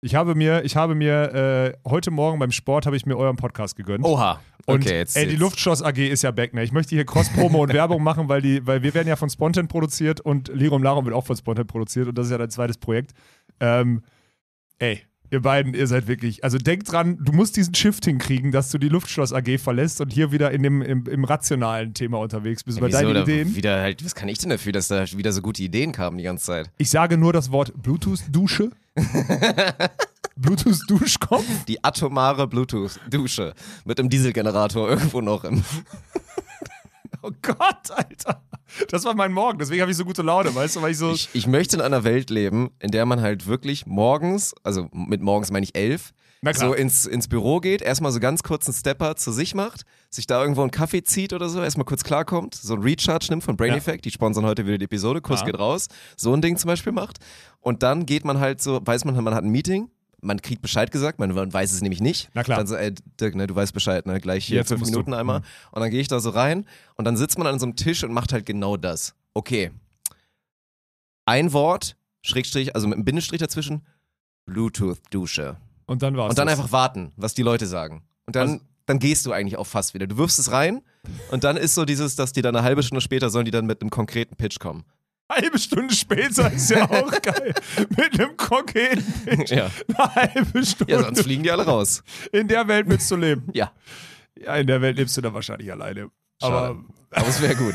Ich 0.00 0.14
habe 0.14 0.34
mir, 0.36 0.64
ich 0.64 0.76
habe 0.76 0.94
mir 0.94 1.74
äh, 1.84 1.88
heute 1.88 2.10
Morgen 2.12 2.38
beim 2.38 2.52
Sport 2.52 2.86
habe 2.86 2.96
ich 2.96 3.04
mir 3.04 3.16
euren 3.16 3.36
Podcast 3.36 3.74
gegönnt. 3.74 4.04
Oha. 4.04 4.40
Und 4.66 4.84
Okay, 4.84 4.98
jetzt. 4.98 5.16
ey, 5.16 5.24
die 5.24 5.32
jetzt. 5.32 5.40
Luftschloss 5.40 5.82
AG 5.82 5.98
ist 5.98 6.22
ja 6.22 6.30
back, 6.30 6.54
ne? 6.54 6.62
Ich 6.62 6.72
möchte 6.72 6.94
hier 6.94 7.04
Cross-Promo 7.04 7.62
und 7.64 7.72
Werbung 7.72 8.02
machen, 8.02 8.28
weil, 8.28 8.40
die, 8.40 8.64
weil 8.66 8.82
wir 8.82 8.94
werden 8.94 9.08
ja 9.08 9.16
von 9.16 9.28
Spontan 9.30 9.66
produziert 9.66 10.20
und 10.20 10.48
Lirum 10.48 10.82
Larum 10.82 11.04
wird 11.04 11.16
auch 11.16 11.26
von 11.26 11.36
Spontan 11.36 11.66
produziert 11.66 12.06
und 12.06 12.16
das 12.16 12.26
ist 12.26 12.32
ja 12.32 12.38
dein 12.38 12.50
zweites 12.50 12.78
Projekt. 12.78 13.12
Ähm, 13.60 14.02
ey, 14.78 15.02
ihr 15.30 15.42
beiden, 15.42 15.74
ihr 15.74 15.86
seid 15.86 16.06
wirklich, 16.06 16.44
also 16.44 16.58
denkt 16.58 16.90
dran, 16.90 17.18
du 17.20 17.32
musst 17.32 17.56
diesen 17.56 17.74
Shift 17.74 18.04
hinkriegen, 18.04 18.52
dass 18.52 18.70
du 18.70 18.78
die 18.78 18.88
Luftschloss 18.88 19.32
AG 19.32 19.58
verlässt 19.58 20.00
und 20.00 20.12
hier 20.12 20.32
wieder 20.32 20.50
in 20.50 20.62
dem, 20.62 20.82
im, 20.82 21.06
im 21.06 21.24
rationalen 21.24 21.94
Thema 21.94 22.18
unterwegs 22.18 22.64
bist. 22.64 22.78
Ja, 22.78 22.82
Weil 22.82 22.90
wieso, 22.90 23.00
deine 23.00 23.14
da 23.14 23.22
Ideen, 23.22 23.54
Wieder 23.56 23.80
halt, 23.80 24.04
was 24.04 24.14
kann 24.14 24.28
ich 24.28 24.38
denn 24.38 24.50
dafür, 24.50 24.72
dass 24.72 24.88
da 24.88 25.04
wieder 25.12 25.32
so 25.32 25.42
gute 25.42 25.62
Ideen 25.62 25.92
kamen 25.92 26.18
die 26.18 26.24
ganze 26.24 26.44
Zeit? 26.44 26.70
ich 26.78 26.90
sage 26.90 27.16
nur 27.16 27.32
das 27.32 27.50
Wort 27.50 27.72
Bluetooth-Dusche. 27.82 28.70
Bluetooth-Duschkopf. 30.36 31.44
Die 31.66 31.82
atomare 31.82 32.46
Bluetooth-Dusche 32.46 33.54
mit 33.84 33.98
einem 33.98 34.08
Dieselgenerator 34.08 34.88
irgendwo 34.88 35.20
noch 35.20 35.44
im. 35.44 35.64
Oh 37.22 37.30
Gott, 37.42 37.90
Alter. 37.90 38.42
Das 38.90 39.04
war 39.04 39.14
mein 39.14 39.32
Morgen, 39.32 39.58
deswegen 39.58 39.80
habe 39.80 39.90
ich 39.90 39.96
so 39.96 40.04
gute 40.04 40.22
Laune, 40.22 40.54
weißt 40.54 40.76
du, 40.76 40.82
weil 40.82 40.92
ich 40.92 40.98
so. 40.98 41.12
Ich, 41.12 41.28
ich 41.32 41.46
möchte 41.46 41.76
in 41.76 41.82
einer 41.82 42.04
Welt 42.04 42.30
leben, 42.30 42.70
in 42.80 42.90
der 42.90 43.06
man 43.06 43.20
halt 43.20 43.46
wirklich 43.46 43.86
morgens, 43.86 44.54
also 44.62 44.88
mit 44.92 45.22
morgens 45.22 45.50
meine 45.50 45.64
ich 45.64 45.74
elf, 45.74 46.12
so 46.54 46.72
ins, 46.74 47.06
ins 47.06 47.26
Büro 47.28 47.60
geht, 47.60 47.82
erstmal 47.82 48.12
so 48.12 48.20
ganz 48.20 48.42
kurz 48.42 48.66
einen 48.66 48.74
Stepper 48.74 49.16
zu 49.16 49.32
sich 49.32 49.54
macht, 49.54 49.82
sich 50.10 50.26
da 50.26 50.40
irgendwo 50.40 50.60
einen 50.62 50.70
Kaffee 50.70 51.02
zieht 51.02 51.32
oder 51.32 51.48
so, 51.48 51.62
erstmal 51.62 51.86
kurz 51.86 52.04
klarkommt, 52.04 52.54
so 52.54 52.74
ein 52.74 52.82
Recharge 52.82 53.26
nimmt 53.30 53.42
von 53.42 53.56
Brain 53.56 53.70
Ja. 53.70 53.76
Effect, 53.76 54.04
die 54.04 54.10
sponsern 54.10 54.44
heute 54.44 54.66
wieder 54.66 54.78
die 54.78 54.84
Episode, 54.84 55.20
Kuss 55.20 55.40
Ja. 55.40 55.46
geht 55.46 55.58
raus, 55.58 55.88
so 56.16 56.32
ein 56.34 56.42
Ding 56.42 56.56
zum 56.56 56.68
Beispiel 56.68 56.92
macht. 56.92 57.18
Und 57.60 57.82
dann 57.82 58.06
geht 58.06 58.24
man 58.24 58.38
halt 58.38 58.60
so, 58.62 58.80
weiß 58.84 59.04
man, 59.04 59.16
man 59.24 59.34
hat 59.34 59.42
ein 59.44 59.50
Meeting, 59.50 59.90
man 60.20 60.42
kriegt 60.42 60.62
Bescheid 60.62 60.90
gesagt, 60.90 61.18
man, 61.18 61.34
weiß 61.52 61.72
es 61.72 61.80
nämlich 61.80 62.00
nicht. 62.00 62.28
Na 62.34 62.42
klar. 62.42 62.58
Dann 62.58 62.66
so, 62.66 62.74
ey, 62.76 62.92
Dirk, 63.20 63.34
ne, 63.34 63.46
du 63.46 63.54
weißt 63.54 63.72
Bescheid, 63.72 64.04
ne, 64.06 64.20
gleich 64.20 64.44
hier 64.46 64.56
Jetzt 64.56 64.68
fünf 64.68 64.80
musst 64.80 64.92
du. 64.92 64.98
Minuten 64.98 65.14
einmal. 65.14 65.42
Und 65.70 65.80
dann 65.80 65.90
gehe 65.90 66.00
ich 66.00 66.08
da 66.08 66.18
so 66.20 66.30
rein 66.30 66.66
und 66.96 67.04
dann 67.04 67.16
sitzt 67.16 67.38
man 67.38 67.46
an 67.46 67.58
so 67.58 67.66
einem 67.66 67.76
Tisch 67.76 68.02
und 68.04 68.12
macht 68.12 68.32
halt 68.32 68.46
genau 68.46 68.76
das. 68.76 69.14
Okay, 69.34 69.70
ein 71.26 71.52
Wort, 71.52 71.96
Schrägstrich, 72.22 72.74
also 72.74 72.88
mit 72.88 72.96
einem 72.96 73.04
Bindestrich 73.04 73.38
dazwischen, 73.40 73.86
Bluetooth-Dusche. 74.46 75.56
Und 75.86 76.02
dann 76.02 76.16
war's. 76.16 76.30
Und 76.30 76.38
dann 76.38 76.46
das. 76.48 76.58
einfach 76.58 76.72
warten, 76.72 77.12
was 77.16 77.34
die 77.34 77.42
Leute 77.42 77.66
sagen. 77.66 78.02
Und 78.26 78.36
dann, 78.36 78.48
Also- 78.48 78.64
dann 78.86 78.98
gehst 78.98 79.26
du 79.26 79.32
eigentlich 79.32 79.56
auch 79.56 79.66
fast 79.66 79.94
wieder. 79.94 80.06
Du 80.06 80.16
wirfst 80.16 80.38
es 80.38 80.50
rein 80.50 80.82
und 81.30 81.44
dann 81.44 81.56
ist 81.56 81.74
so 81.74 81.84
dieses, 81.84 82.16
dass 82.16 82.32
die 82.32 82.42
dann 82.42 82.56
eine 82.56 82.64
halbe 82.64 82.82
Stunde 82.82 83.00
später 83.02 83.30
sollen 83.30 83.44
die 83.44 83.50
dann 83.50 83.66
mit 83.66 83.80
einem 83.82 83.90
konkreten 83.90 84.36
Pitch 84.36 84.58
kommen. 84.58 84.84
Halbe 85.30 85.58
Stunde 85.58 85.94
später 85.94 86.50
ist 86.52 86.70
ja 86.70 86.84
auch 86.90 87.10
geil. 87.22 87.54
Mit 87.96 88.20
einem 88.20 88.36
Pitch. 88.36 89.50
Ja. 89.50 89.70
Eine 89.96 90.14
halbe 90.14 90.64
Stunde. 90.64 90.92
Ja, 90.92 91.02
sonst 91.02 91.22
fliegen 91.22 91.42
die 91.42 91.50
alle 91.50 91.64
raus. 91.64 92.02
in 92.32 92.48
der 92.48 92.66
Welt 92.68 92.88
willst 92.88 93.10
du 93.10 93.16
leben. 93.16 93.48
Ja. 93.52 93.72
Ja, 94.38 94.56
in 94.56 94.66
der 94.66 94.80
Welt 94.80 94.96
lebst 94.96 95.16
du 95.16 95.20
dann 95.20 95.34
wahrscheinlich 95.34 95.70
alleine. 95.72 96.10
Schade. 96.40 96.54
Aber 96.56 96.84
Aber 97.10 97.28
es 97.28 97.40
wäre 97.42 97.56
gut. 97.56 97.74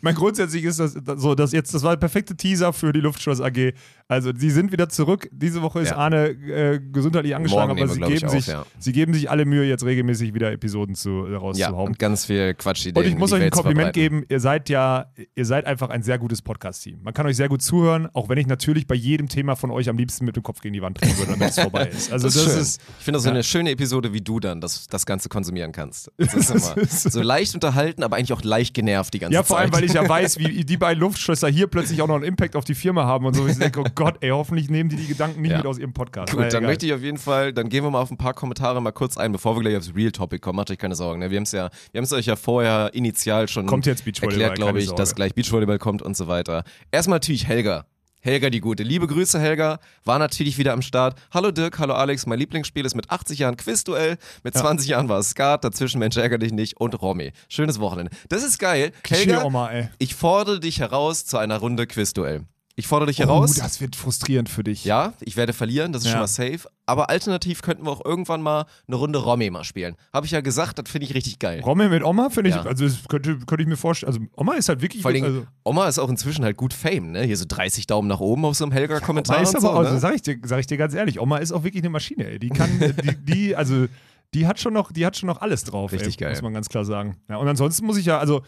Mein 0.00 0.14
grundsätzlich 0.14 0.64
ist 0.64 0.78
das 0.80 0.96
so, 1.16 1.34
dass 1.34 1.52
jetzt, 1.52 1.74
das 1.74 1.82
war 1.82 1.92
der 1.92 2.00
perfekte 2.00 2.36
Teaser 2.36 2.72
für 2.72 2.92
die 2.92 3.00
Luftschloss 3.00 3.40
AG. 3.40 3.72
Also, 4.08 4.30
sie 4.36 4.50
sind 4.50 4.72
wieder 4.72 4.88
zurück. 4.88 5.28
Diese 5.32 5.62
Woche 5.62 5.80
ist 5.80 5.90
Ja. 5.90 5.96
Arne 5.96 6.28
äh, 6.28 6.80
gesundheitlich 6.92 7.34
angeschlagen, 7.34 7.68
Morgen 7.68 7.82
aber 7.82 7.88
wir, 8.00 8.08
sie 8.08 8.14
ich, 8.14 8.20
geben, 8.20 8.26
auf, 8.30 8.32
sich, 8.36 8.46
ja. 8.46 8.66
sie 8.78 8.92
geben 8.92 9.14
sich 9.14 9.30
alle 9.30 9.44
Mühe, 9.46 9.64
jetzt 9.64 9.84
regelmäßig 9.84 10.34
wieder 10.34 10.52
Episoden 10.52 10.94
zu, 10.94 11.26
äh, 11.26 11.32
Ja, 11.32 11.38
rauszuhauen. 11.38 11.88
und 11.88 11.98
ganz 11.98 12.26
viel 12.26 12.54
Quatschideen. 12.54 13.02
Und 13.02 13.10
ich 13.10 13.16
muss 13.16 13.32
euch 13.32 13.42
ein 13.42 13.50
Kompliment 13.50 13.92
geben, 13.94 14.24
ihr 14.28 14.40
seid 14.40 14.68
ja, 14.68 15.06
ihr 15.34 15.46
seid 15.46 15.64
einfach 15.66 15.88
ein 15.90 16.02
sehr 16.02 16.18
gutes 16.18 16.42
Podcast-Team. 16.42 17.00
Man 17.02 17.14
kann 17.14 17.26
euch 17.26 17.36
sehr 17.36 17.48
gut 17.48 17.62
zuhören, 17.62 18.08
auch 18.12 18.28
wenn 18.28 18.38
ich 18.38 18.46
natürlich 18.46 18.86
bei 18.86 18.94
jedem 18.94 19.28
Thema 19.28 19.56
von 19.56 19.70
euch 19.70 19.88
am 19.88 19.96
liebsten 19.96 20.24
mit 20.24 20.36
dem 20.36 20.42
Kopf 20.42 20.60
gegen 20.60 20.74
die 20.74 20.82
Wand 20.82 21.00
drehen 21.00 21.16
würde, 21.16 21.32
damit 21.32 21.48
es 21.50 21.58
vorbei 21.60 21.86
ist. 21.86 22.12
Also 22.12 22.26
Das 22.28 22.34
das, 22.34 22.56
ist, 22.56 22.80
ich 22.98 23.04
finde 23.04 23.16
das 23.16 23.24
so 23.24 23.30
eine 23.30 23.42
schöne 23.42 23.70
Episode, 23.70 24.12
wie 24.12 24.20
du 24.20 24.40
dann 24.40 24.60
das, 24.60 24.86
das 24.88 25.06
Ganze 25.06 25.28
konsumieren 25.28 25.72
kannst. 25.72 26.10
Das 26.18 26.34
ist 26.34 26.50
immer 26.50 26.86
so 27.10 27.20
leicht 27.22 27.54
unterhalten, 27.54 28.02
aber 28.02 28.16
eigentlich 28.16 28.32
auch 28.32 28.42
leicht 28.42 28.74
genervt 28.74 29.12
die 29.14 29.18
ganze 29.18 29.34
ja, 29.34 29.40
Zeit. 29.40 29.46
vor 29.48 29.58
allem, 29.58 29.71
weil 29.72 29.84
ich 29.84 29.92
ja 29.92 30.08
weiß, 30.08 30.38
wie 30.38 30.64
die 30.64 30.76
beiden 30.76 31.00
Luftschlösser 31.00 31.48
hier 31.48 31.66
plötzlich 31.66 32.00
auch 32.02 32.06
noch 32.06 32.16
einen 32.16 32.24
Impact 32.24 32.56
auf 32.56 32.64
die 32.64 32.74
Firma 32.74 33.04
haben 33.04 33.26
und 33.26 33.34
so. 33.34 33.46
Ich 33.46 33.58
denke, 33.58 33.80
oh 33.80 33.86
Gott, 33.94 34.16
ey, 34.20 34.30
hoffentlich 34.30 34.70
nehmen 34.70 34.90
die 34.90 34.96
die 34.96 35.06
Gedanken 35.06 35.42
nicht 35.42 35.50
Ja. 35.52 35.58
mit 35.58 35.66
aus 35.66 35.78
ihrem 35.78 35.92
Podcast. 35.92 36.30
Gut, 36.32 36.40
dann 36.40 36.48
egal. 36.48 36.62
möchte 36.62 36.86
ich 36.86 36.92
auf 36.92 37.02
jeden 37.02 37.18
Fall, 37.18 37.52
dann 37.52 37.68
gehen 37.68 37.84
wir 37.84 37.90
mal 37.90 38.00
auf 38.00 38.10
ein 38.10 38.16
paar 38.18 38.34
Kommentare 38.34 38.80
mal 38.80 38.92
kurz 38.92 39.16
ein, 39.16 39.32
bevor 39.32 39.56
wir 39.56 39.62
gleich 39.62 39.76
aufs 39.76 39.92
Real 39.94 40.12
Topic 40.12 40.40
kommen. 40.40 40.56
Macht 40.56 40.70
euch 40.70 40.78
keine 40.78 40.94
Sorgen. 40.94 41.20
Ne? 41.20 41.30
Wir 41.30 41.36
haben 41.36 41.44
es 41.44 41.52
ja, 41.52 41.70
wir 41.92 41.98
haben 41.98 42.04
es 42.04 42.12
euch 42.12 42.26
ja 42.26 42.36
vorher 42.36 42.90
initial 42.94 43.48
schon 43.48 43.66
Kommt 43.66 43.86
jetzt 43.86 44.04
Beachvolleyball, 44.04 44.40
erklärt, 44.42 44.56
glaube 44.58 44.80
ich, 44.80 44.92
dass 44.92 45.14
gleich 45.14 45.34
Beachvolleyball 45.34 45.78
kommt 45.78 46.02
und 46.02 46.16
so 46.16 46.28
weiter. 46.28 46.64
Erstmal 46.90 47.16
natürlich 47.16 47.46
Helga. 47.46 47.86
Helga 48.24 48.50
die 48.50 48.60
Gute. 48.60 48.84
Liebe 48.84 49.08
Grüße, 49.08 49.40
Helga. 49.40 49.80
War 50.04 50.20
natürlich 50.20 50.56
wieder 50.56 50.72
am 50.72 50.80
Start. 50.80 51.18
Hallo 51.32 51.50
Dirk, 51.50 51.80
hallo 51.80 51.94
Alex. 51.94 52.24
Mein 52.24 52.38
Lieblingsspiel 52.38 52.86
ist 52.86 52.94
mit 52.94 53.10
80 53.10 53.40
Jahren 53.40 53.56
Quizduell. 53.56 54.16
Mit 54.44 54.56
20 54.56 54.88
Jahren 54.88 55.08
war 55.08 55.18
es 55.18 55.30
Skat. 55.30 55.64
Dazwischen 55.64 55.98
Mensch 55.98 56.16
ärger 56.16 56.38
dich 56.38 56.52
nicht 56.52 56.76
und 56.76 57.02
Romy. 57.02 57.32
Schönes 57.48 57.80
Wochenende. 57.80 58.12
Das 58.28 58.44
ist 58.44 58.60
geil. 58.60 58.92
Helga, 59.08 59.70
ey. 59.72 59.88
ich 59.98 60.14
fordere 60.14 60.60
dich 60.60 60.78
heraus 60.78 61.26
zu 61.26 61.36
einer 61.36 61.58
Runde 61.58 61.88
Quizduell. 61.88 62.44
Ich 62.74 62.86
fordere 62.86 63.08
dich 63.08 63.18
heraus. 63.18 63.54
Oh, 63.58 63.60
das 63.62 63.82
wird 63.82 63.96
frustrierend 63.96 64.48
für 64.48 64.64
dich. 64.64 64.84
Ja, 64.86 65.12
ich 65.20 65.36
werde 65.36 65.52
verlieren, 65.52 65.92
das 65.92 66.02
ist 66.02 66.06
Ja. 66.06 66.12
schon 66.12 66.20
mal 66.20 66.26
safe. 66.26 66.60
Aber 66.86 67.10
alternativ 67.10 67.60
könnten 67.60 67.84
wir 67.84 67.90
auch 67.90 68.02
irgendwann 68.04 68.40
mal 68.40 68.64
eine 68.86 68.96
Runde 68.96 69.18
Romy 69.18 69.50
mal 69.50 69.62
spielen. 69.62 69.94
Habe 70.12 70.24
ich 70.24 70.32
ja 70.32 70.40
gesagt, 70.40 70.78
das 70.78 70.90
finde 70.90 71.06
ich 71.06 71.14
richtig 71.14 71.38
geil. 71.38 71.60
Rommel 71.60 71.90
mit 71.90 72.02
Oma 72.02 72.30
finde 72.30 72.48
ich, 72.50 72.56
Ja. 72.56 72.62
also 72.62 72.84
das 72.84 73.06
könnte, 73.08 73.38
könnte 73.40 73.62
ich 73.62 73.68
mir 73.68 73.76
vorstellen. 73.76 74.08
Also 74.12 74.20
Oma 74.36 74.54
ist 74.54 74.70
halt 74.70 74.80
wirklich. 74.80 75.02
Vor 75.02 75.12
Dingen, 75.12 75.26
also, 75.26 75.46
Oma 75.64 75.86
ist 75.86 75.98
auch 75.98 76.08
inzwischen 76.08 76.44
halt 76.44 76.56
gut 76.56 76.72
Fame, 76.72 77.12
ne? 77.12 77.22
Hier 77.24 77.36
so 77.36 77.44
30 77.46 77.86
Daumen 77.86 78.08
nach 78.08 78.20
oben 78.20 78.44
auf 78.46 78.56
so 78.56 78.64
einem 78.64 78.72
Helga-Kommentar. 78.72 79.36
Oma 79.36 79.42
ist 79.42 79.50
aber 79.54 79.60
so, 79.60 79.70
auch, 79.70 79.82
ne? 79.82 79.98
sag 80.00 80.14
ich, 80.14 80.22
dir, 80.22 80.38
sag 80.42 80.60
ich 80.60 80.66
dir 80.66 80.78
ganz 80.78 80.94
ehrlich, 80.94 81.20
Oma 81.20 81.38
ist 81.38 81.52
auch 81.52 81.64
wirklich 81.64 81.82
eine 81.82 81.90
Maschine, 81.90 82.24
ey. 82.26 82.38
Die 82.38 82.48
kann, 82.48 82.70
die, 83.04 83.16
die, 83.24 83.56
also, 83.56 83.86
die 84.32 84.46
hat 84.46 84.58
schon 84.58 84.72
noch, 84.72 84.92
die 84.92 85.04
hat 85.04 85.14
schon 85.18 85.26
noch 85.26 85.42
alles 85.42 85.64
drauf, 85.64 85.92
Richtig 85.92 86.14
ey, 86.14 86.20
geil. 86.24 86.30
muss 86.30 86.40
man 86.42 86.54
ganz 86.54 86.70
klar 86.70 86.86
sagen. 86.86 87.18
Ja, 87.28 87.36
und 87.36 87.46
ansonsten 87.48 87.84
muss 87.84 87.98
ich 87.98 88.06
ja, 88.06 88.18
also 88.18 88.40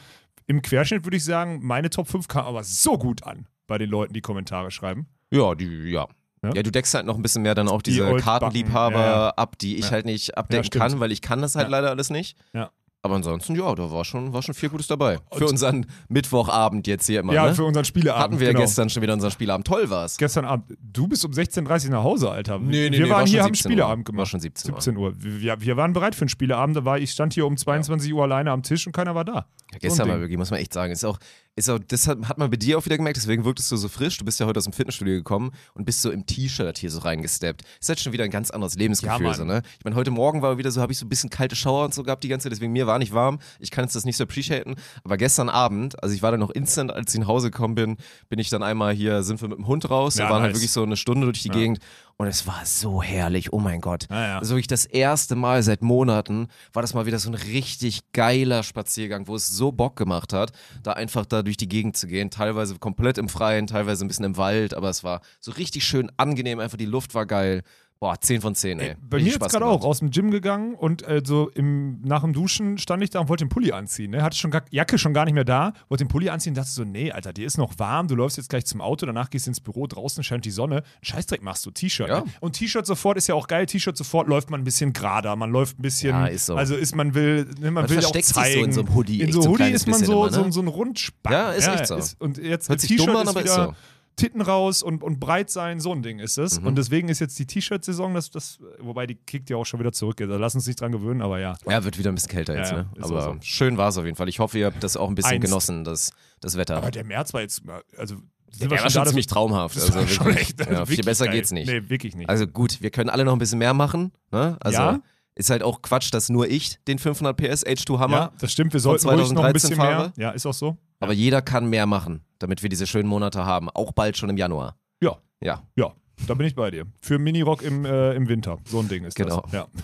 im 0.47 0.63
Querschnitt 0.63 1.05
würde 1.05 1.19
ich 1.19 1.25
sagen, 1.25 1.61
meine 1.63 1.91
Top 1.91 2.09
5 2.09 2.27
kam 2.27 2.47
aber 2.47 2.65
so 2.65 2.97
gut 2.97 3.23
an 3.25 3.47
bei 3.67 3.79
den 3.79 3.91
Leuten, 3.91 4.13
die 4.13 4.21
Kommentare 4.21 4.71
schreiben. 4.71 5.07
Ja, 5.31 5.55
die, 5.55 5.91
ja. 5.91 6.07
Ja? 6.43 6.53
Ja, 6.55 6.63
du 6.63 6.71
deckst 6.71 6.93
halt 6.95 7.07
noch 7.07 7.17
ein 7.17 7.23
bisschen 7.23 7.43
mehr 7.43 7.55
dann 7.55 7.69
auch 7.69 7.81
Die 7.81 7.91
diese 7.93 8.07
Old 8.07 8.23
Kartenliebhaber 8.23 8.99
ja, 9.01 9.11
ja. 9.11 9.29
ab, 9.31 9.59
die 9.59 9.77
ich 9.77 9.87
Ja. 9.87 9.91
halt 9.93 10.05
nicht 10.05 10.29
Ja, 10.29 10.35
abdecken 10.35 10.71
kann, 10.71 11.01
weil 11.01 11.11
ich 11.11 11.23
kann 11.23 11.41
das 11.41 11.55
halt 11.55 11.67
Ja. 11.67 11.71
leider 11.71 11.91
alles 11.91 12.11
nicht. 12.11 12.37
Ja. 12.53 12.71
Aber 13.05 13.17
ansonsten, 13.17 13.55
ja, 13.55 13.75
da 13.75 13.91
war 13.91 14.03
schon, 14.03 14.33
war 14.33 14.41
schon 14.41 14.55
viel 14.55 14.71
Gutes 14.71 14.87
dabei. 14.87 15.19
Für 15.31 15.47
unseren 15.47 15.85
Mittwochabend 16.09 16.87
jetzt 16.87 17.07
hier 17.07 17.21
immer, 17.21 17.35
ja, 17.35 17.47
ne? 17.47 17.55
für 17.55 17.65
unseren 17.65 17.85
Spieleabend. 17.85 18.23
Hatten 18.23 18.41
wir 18.41 18.49
genau. 18.49 18.61
gestern 18.61 18.89
schon 18.89 19.03
wieder 19.03 19.13
unseren 19.13 19.31
Spielabend. 19.31 19.67
Toll 19.67 19.91
war's. 19.91 20.17
Gestern 20.17 20.47
Abend. 20.47 20.75
Du 20.81 21.07
bist 21.07 21.23
um 21.23 21.33
16.30 21.33 21.85
Uhr 21.85 21.91
nach 21.91 22.03
Hause, 22.03 22.31
Alter. 22.31 22.59
Nee, 22.59 22.89
nee, 22.89 22.97
wir 22.97 23.05
nee, 23.05 23.11
waren 23.11 23.21
war 23.21 23.27
hier, 23.27 23.43
haben 23.43 23.53
17 23.53 23.73
Spieleabend 23.73 24.09
Uhr. 24.09 24.13
gemacht. 24.13 24.21
War 24.21 24.27
schon 24.27 24.41
17 24.41 24.71
Uhr. 24.73 24.81
17 24.81 24.97
Uhr. 24.97 25.13
Wir, 25.19 25.61
wir 25.61 25.77
waren 25.77 25.93
bereit 25.93 26.15
für 26.15 26.23
einen 26.23 26.31
Spieleabend, 26.31 26.79
aber 26.79 26.99
ich 26.99 27.11
stand 27.11 27.35
hier 27.35 27.47
um 27.47 27.59
22 27.59 28.11
Uhr 28.15 28.23
alleine 28.23 28.51
am 28.53 28.63
Tisch 28.63 28.87
und 28.87 28.95
keiner 28.95 29.15
war 29.15 29.27
da. 29.27 29.49
Ja, 29.73 29.79
gestern 29.81 30.09
war 30.09 30.21
wirklich, 30.21 30.39
muss 30.39 30.51
man 30.51 30.61
echt 30.61 30.73
sagen, 30.73 30.91
ist 30.91 31.05
auch, 31.05 31.19
ist 31.57 31.71
auch, 31.71 31.79
das 31.79 32.09
hat, 32.09 32.19
hat 32.29 32.37
man 32.39 32.51
bei 32.51 32.57
dir 32.57 32.77
auch 32.77 32.85
wieder 32.85 32.97
gemerkt, 32.97 33.17
deswegen 33.17 33.45
wirktest 33.45 33.71
du 33.71 33.77
so 33.77 33.89
frisch. 33.89 34.19
Du 34.19 34.25
bist 34.25 34.41
ja 34.41 34.47
heute 34.47 34.59
aus 34.59 34.65
dem 34.65 34.73
Fitnessstudio 34.73 35.15
gekommen 35.15 35.53
und 35.75 35.85
bist 35.85 36.03
so 36.03 36.11
im 36.11 36.27
T-Shirt 36.27 36.79
hier 36.79 36.91
so 36.91 36.99
reingesteppt. 37.01 37.63
Ist 37.81 37.89
halt 37.89 38.01
schon 38.01 38.13
wieder 38.13 38.25
ein 38.25 38.31
ganz 38.31 38.51
anderes 38.51 38.75
Lebensgefühl, 38.75 39.27
Ja, 39.27 39.35
so, 39.35 39.45
ne? 39.45 39.63
Ich 39.79 39.85
meine, 39.85 39.95
heute 39.95 40.11
Morgen 40.11 40.43
war 40.43 40.59
wieder 40.59 40.73
so, 40.73 40.81
habe 40.81 40.93
ich 40.93 40.99
so 40.99 41.07
ein 41.07 41.09
bisschen 41.09 41.31
kalte 41.31 41.55
Schauer 41.55 41.85
und 41.85 41.95
so 41.95 42.03
gehabt 42.03 42.25
die 42.25 42.29
ganze 42.29 42.45
Zeit, 42.45 42.53
deswegen 42.53 42.73
mir 42.73 42.89
war 42.89 42.99
nicht 42.99 43.13
warm. 43.15 43.39
Ich 43.61 43.71
kann 43.71 43.85
jetzt 43.85 43.95
das 43.95 44.05
nicht 44.05 44.17
so 44.17 44.25
appreciaten. 44.25 44.75
Aber 45.05 45.17
gestern 45.17 45.49
Abend, 45.49 46.03
also 46.03 46.15
ich 46.15 46.23
war 46.23 46.33
dann 46.33 46.41
noch 46.41 46.51
instant, 46.51 46.91
als 46.93 47.15
ich 47.15 47.21
nach 47.21 47.29
Hause 47.29 47.51
gekommen 47.53 47.77
bin, 47.77 47.97
bin 48.29 48.39
ich 48.41 48.51
dann 48.51 48.65
einmal 48.65 48.93
hier, 48.93 49.23
sind 49.23 49.41
wir 49.41 49.49
mit 49.49 49.59
dem 49.59 49.69
Hund 49.69 49.89
raus. 49.89 50.17
Ja, 50.17 50.25
wir 50.25 50.31
waren 50.31 50.43
halt 50.43 50.53
nice. 50.53 50.61
wirklich 50.61 50.73
so 50.73 50.83
eine 50.83 50.97
Stunde 50.97 51.27
durch 51.27 51.43
die 51.43 51.49
Ja. 51.49 51.55
Gegend 51.55 51.79
und 52.17 52.27
es 52.27 52.47
war 52.47 52.65
so 52.65 53.03
herrlich, 53.03 53.53
oh 53.53 53.59
mein 53.59 53.81
Gott. 53.81 54.07
Ja, 54.11 54.27
ja. 54.27 54.39
Also 54.39 54.55
wirklich 54.55 54.69
das 54.69 54.85
erste 54.85 55.35
Mal 55.35 55.63
seit 55.63 55.83
Monaten 55.83 56.49
war 56.73 56.83
das 56.83 56.95
mal 56.95 57.07
wieder 57.07 57.19
so 57.19 57.31
ein 57.31 57.35
richtig 57.35 58.01
geiler 58.13 58.63
Spaziergang, 58.63 59.27
wo 59.27 59.35
es 59.35 59.49
so 59.49 59.73
Bock 59.73 59.97
gemacht 59.97 60.33
hat, 60.33 60.53
da 60.83 60.93
einfach 60.93 61.27
da 61.27 61.43
durch 61.43 61.57
die 61.57 61.69
Gegend 61.69 61.97
zu 61.97 62.07
gehen. 62.07 62.31
Teilweise 62.31 62.79
komplett 62.79 63.19
im 63.19 63.29
Freien, 63.29 63.67
teilweise 63.67 64.05
ein 64.05 64.09
bisschen 64.09 64.25
im 64.25 64.37
Wald, 64.37 64.75
aber 64.75 64.91
es 64.91 65.03
war 65.03 65.21
so 65.41 65.53
richtig 65.53 65.85
schön 65.85 66.11
angenehm, 66.17 66.61
einfach 66.61 66.79
die 66.79 66.87
Luft 66.87 67.15
war 67.15 67.27
geil. 67.27 67.63
Boah, 68.05 68.21
10 68.21 68.43
von 68.43 68.55
10, 68.55 68.81
ey. 68.81 68.97
Bei 69.01 69.17
Richtig 69.17 69.39
mir 69.41 69.47
jetzt 69.47 69.53
gerade 69.55 69.65
auch 69.65 69.83
aus 69.83 70.01
dem 70.01 70.11
Gym 70.11 70.31
gegangen 70.31 70.75
und 70.75 71.09
äh, 71.09 71.23
so 71.25 71.49
im, 71.49 72.03
nach 72.03 72.21
dem 72.21 72.35
Duschen 72.35 72.77
stand 72.77 73.03
ich 73.03 73.09
da 73.09 73.21
und 73.21 73.31
wollte 73.31 73.47
den 73.47 73.49
Pulli 73.49 73.73
anziehen. 73.73 74.11
Ne? 74.11 74.23
Hatte 74.23 74.37
schon 74.37 74.51
gar, 74.51 74.63
Jacke 74.69 74.99
schon 74.99 75.15
gar 75.15 75.25
nicht 75.25 75.33
mehr 75.33 75.47
da, 75.47 75.73
wollte 75.89 76.05
den 76.05 76.09
Pulli 76.09 76.29
anziehen 76.29 76.53
dachte 76.53 76.69
so, 76.69 76.85
nee, 76.85 77.11
Alter, 77.11 77.33
dir 77.33 77.47
ist 77.47 77.57
noch 77.57 77.79
warm, 77.79 78.07
du 78.07 78.15
läufst 78.15 78.37
jetzt 78.37 78.51
gleich 78.51 78.67
zum 78.67 78.83
Auto, 78.83 79.07
danach 79.07 79.31
gehst 79.31 79.47
du 79.47 79.53
ins 79.53 79.61
Büro, 79.61 79.87
draußen 79.87 80.23
scheint 80.23 80.45
die 80.45 80.51
Sonne, 80.51 80.83
Scheißdreck 81.01 81.43
machst 81.43 81.65
du, 81.65 81.71
T-Shirt. 81.71 82.11
Ja. 82.11 82.21
Ne? 82.21 82.25
Und 82.41 82.53
T-Shirt 82.53 82.85
sofort 82.85 83.17
ist 83.17 83.27
ja 83.27 83.37
auch 83.37 83.49
geil, 83.49 83.65
T-Shirt 83.65 83.97
sofort 83.97 84.29
läuft 84.29 84.51
man 84.51 84.61
ein 84.61 84.65
bisschen 84.65 84.93
gerader, 84.93 85.35
man 85.35 85.51
läuft 85.51 85.79
ein 85.79 85.83
bisschen, 85.83 86.11
Ja, 86.11 86.27
ist 86.27 86.45
so. 86.45 86.57
also 86.57 86.75
ist 86.75 86.95
man 86.95 87.15
will, 87.15 87.47
ne, 87.59 87.71
man, 87.71 87.85
Man 87.85 87.89
will 87.89 87.97
auch 88.01 88.03
versteckt 88.03 88.27
sich 88.27 88.35
so 88.35 88.41
zeigen. 88.43 88.65
in 88.67 88.73
so 88.73 88.81
einem 88.83 88.95
Hoodie 88.95 89.23
In 89.23 89.33
so 89.33 89.41
so 89.41 89.49
ein 89.49 89.53
Hoodie 89.55 89.71
ist 89.71 89.89
man 89.89 90.05
so, 90.05 90.13
immer, 90.13 90.27
ne? 90.27 90.45
so, 90.45 90.51
so 90.51 90.61
ein 90.61 90.69
Rundspann. 90.69 91.33
Ja, 91.33 91.53
ist 91.53 91.69
echt 91.69 91.87
so. 91.87 91.97
Ist, 91.97 92.21
und 92.21 92.37
jetzt 92.37 92.69
Hört 92.69 92.81
T-Shirt 92.81 93.25
ist 93.25 93.35
wieder, 93.35 93.55
so. 93.55 93.75
Titten 94.17 94.41
raus 94.41 94.83
und, 94.83 95.03
und 95.03 95.19
breit 95.21 95.51
sein, 95.51 95.81
so 95.81 95.93
ein 95.93 96.03
Ding 96.03 96.19
ist 96.21 96.39
es. 96.39 96.61
Mhm. 96.61 96.69
Und 96.69 96.79
deswegen 96.79 97.09
ist 97.09 97.19
jetzt 97.21 97.39
die 97.39 97.47
T-Shirt-Saison, 97.47 98.15
das, 98.15 98.31
das, 98.31 98.59
wobei 98.79 99.07
die 99.07 99.17
kickt 99.17 99.51
ja 99.51 99.57
auch 99.57 99.65
schon 99.67 99.81
wieder 99.81 99.93
zurück. 99.93 100.17
Da 100.19 100.25
lass 100.27 100.55
uns 100.55 100.67
nicht 100.67 100.81
dran 100.81 100.93
gewöhnen, 100.93 101.21
aber 101.23 101.41
ja. 101.41 101.57
Ja, 101.69 101.83
wird 101.85 101.99
wieder 101.99 102.13
ein 102.13 102.15
bisschen 102.15 102.31
kälter 102.31 102.55
Ja, 102.55 102.61
jetzt, 102.61 102.71
ja, 102.73 102.77
ne? 102.79 102.89
Aber 103.01 103.23
so. 103.23 103.37
schön 103.43 103.77
war 103.77 103.89
es 103.89 103.99
auf 103.99 104.05
jeden 104.05 104.17
Fall. 104.17 104.29
Ich 104.29 104.39
hoffe, 104.39 104.59
ihr 104.59 104.67
habt 104.67 104.83
das 104.85 104.97
auch 104.97 105.09
ein 105.09 105.15
bisschen 105.15 105.33
Einst. 105.33 105.45
genossen, 105.47 105.85
das, 105.85 106.13
das 106.41 106.57
Wetter. 106.57 106.77
Aber 106.77 106.91
der 106.91 107.05
März 107.05 107.35
war 107.35 107.41
jetzt, 107.41 107.63
also 107.99 108.17
sind 108.53 108.71
der 108.71 108.81
war 108.83 108.89
schon 108.89 109.05
ziemlich 109.07 109.27
traumhaft. 109.27 109.77
Also 109.81 109.95
war 109.95 110.07
schon 110.07 110.27
wirklich, 110.27 110.51
echt, 110.51 110.61
ja, 110.61 110.67
viel 110.67 110.77
wirklich 110.79 111.05
besser 111.05 111.25
geil. 111.27 111.35
geht's 111.35 111.51
nicht. 111.51 111.67
Nee, 111.69 111.83
wirklich 111.89 112.15
nicht. 112.15 112.29
Also 112.31 112.47
gut, 112.47 112.81
wir 112.81 112.91
können 112.91 113.11
alle 113.11 113.25
noch 113.25 113.33
ein 113.33 113.39
bisschen 113.41 113.59
mehr 113.59 113.75
machen. 113.75 114.13
Ne? 114.31 114.57
Also 114.61 114.79
Ja. 114.79 115.01
ist 115.35 115.51
halt 115.51 115.65
auch 115.65 115.83
Quatsch, 115.83 116.15
dass 116.15 116.29
nur 116.29 116.49
ich 116.49 116.79
den 116.87 117.01
500 117.01 117.37
PS 117.37 117.67
H2 117.67 117.99
Hammer, 117.99 118.17
ja, 118.17 118.33
das 118.39 118.53
stimmt, 118.53 118.73
wir 118.73 118.79
sollten 118.79 119.09
ruhig 119.09 119.33
noch 119.33 119.43
ein 119.43 119.53
2013 119.57 119.71
bisschen 119.71 119.77
fahre. 119.77 120.13
mehr. 120.17 120.27
Ja, 120.29 120.31
ist 120.31 120.47
auch 120.47 120.55
so. 120.55 120.77
aber 121.01 121.13
jeder 121.13 121.43
kann 121.43 121.69
mehr 121.69 121.87
machen, 121.87 122.21
damit 122.45 122.63
wir 122.63 122.69
diese 122.69 122.87
schönen 122.87 123.09
Monate 123.09 123.45
haben. 123.45 123.69
Auch 123.71 123.93
bald 123.93 124.17
schon 124.17 124.29
im 124.31 124.37
Januar. 124.37 124.77
Ja, 125.03 125.17
Ja, 125.41 125.63
ja, 125.77 125.93
da 126.29 126.35
bin 126.35 126.47
ich 126.47 126.55
bei 126.55 126.71
dir. 126.71 126.85
Für 127.01 127.19
Minirock 127.19 127.63
im, 127.63 127.85
äh, 127.85 128.13
im 128.15 128.29
Winter, 128.29 128.59
so 128.65 128.79
ein 128.81 128.89
Ding 128.89 129.05
ist 129.05 129.17
Genau. 129.17 129.41
das. 129.43 129.53
Ja. 129.53 129.67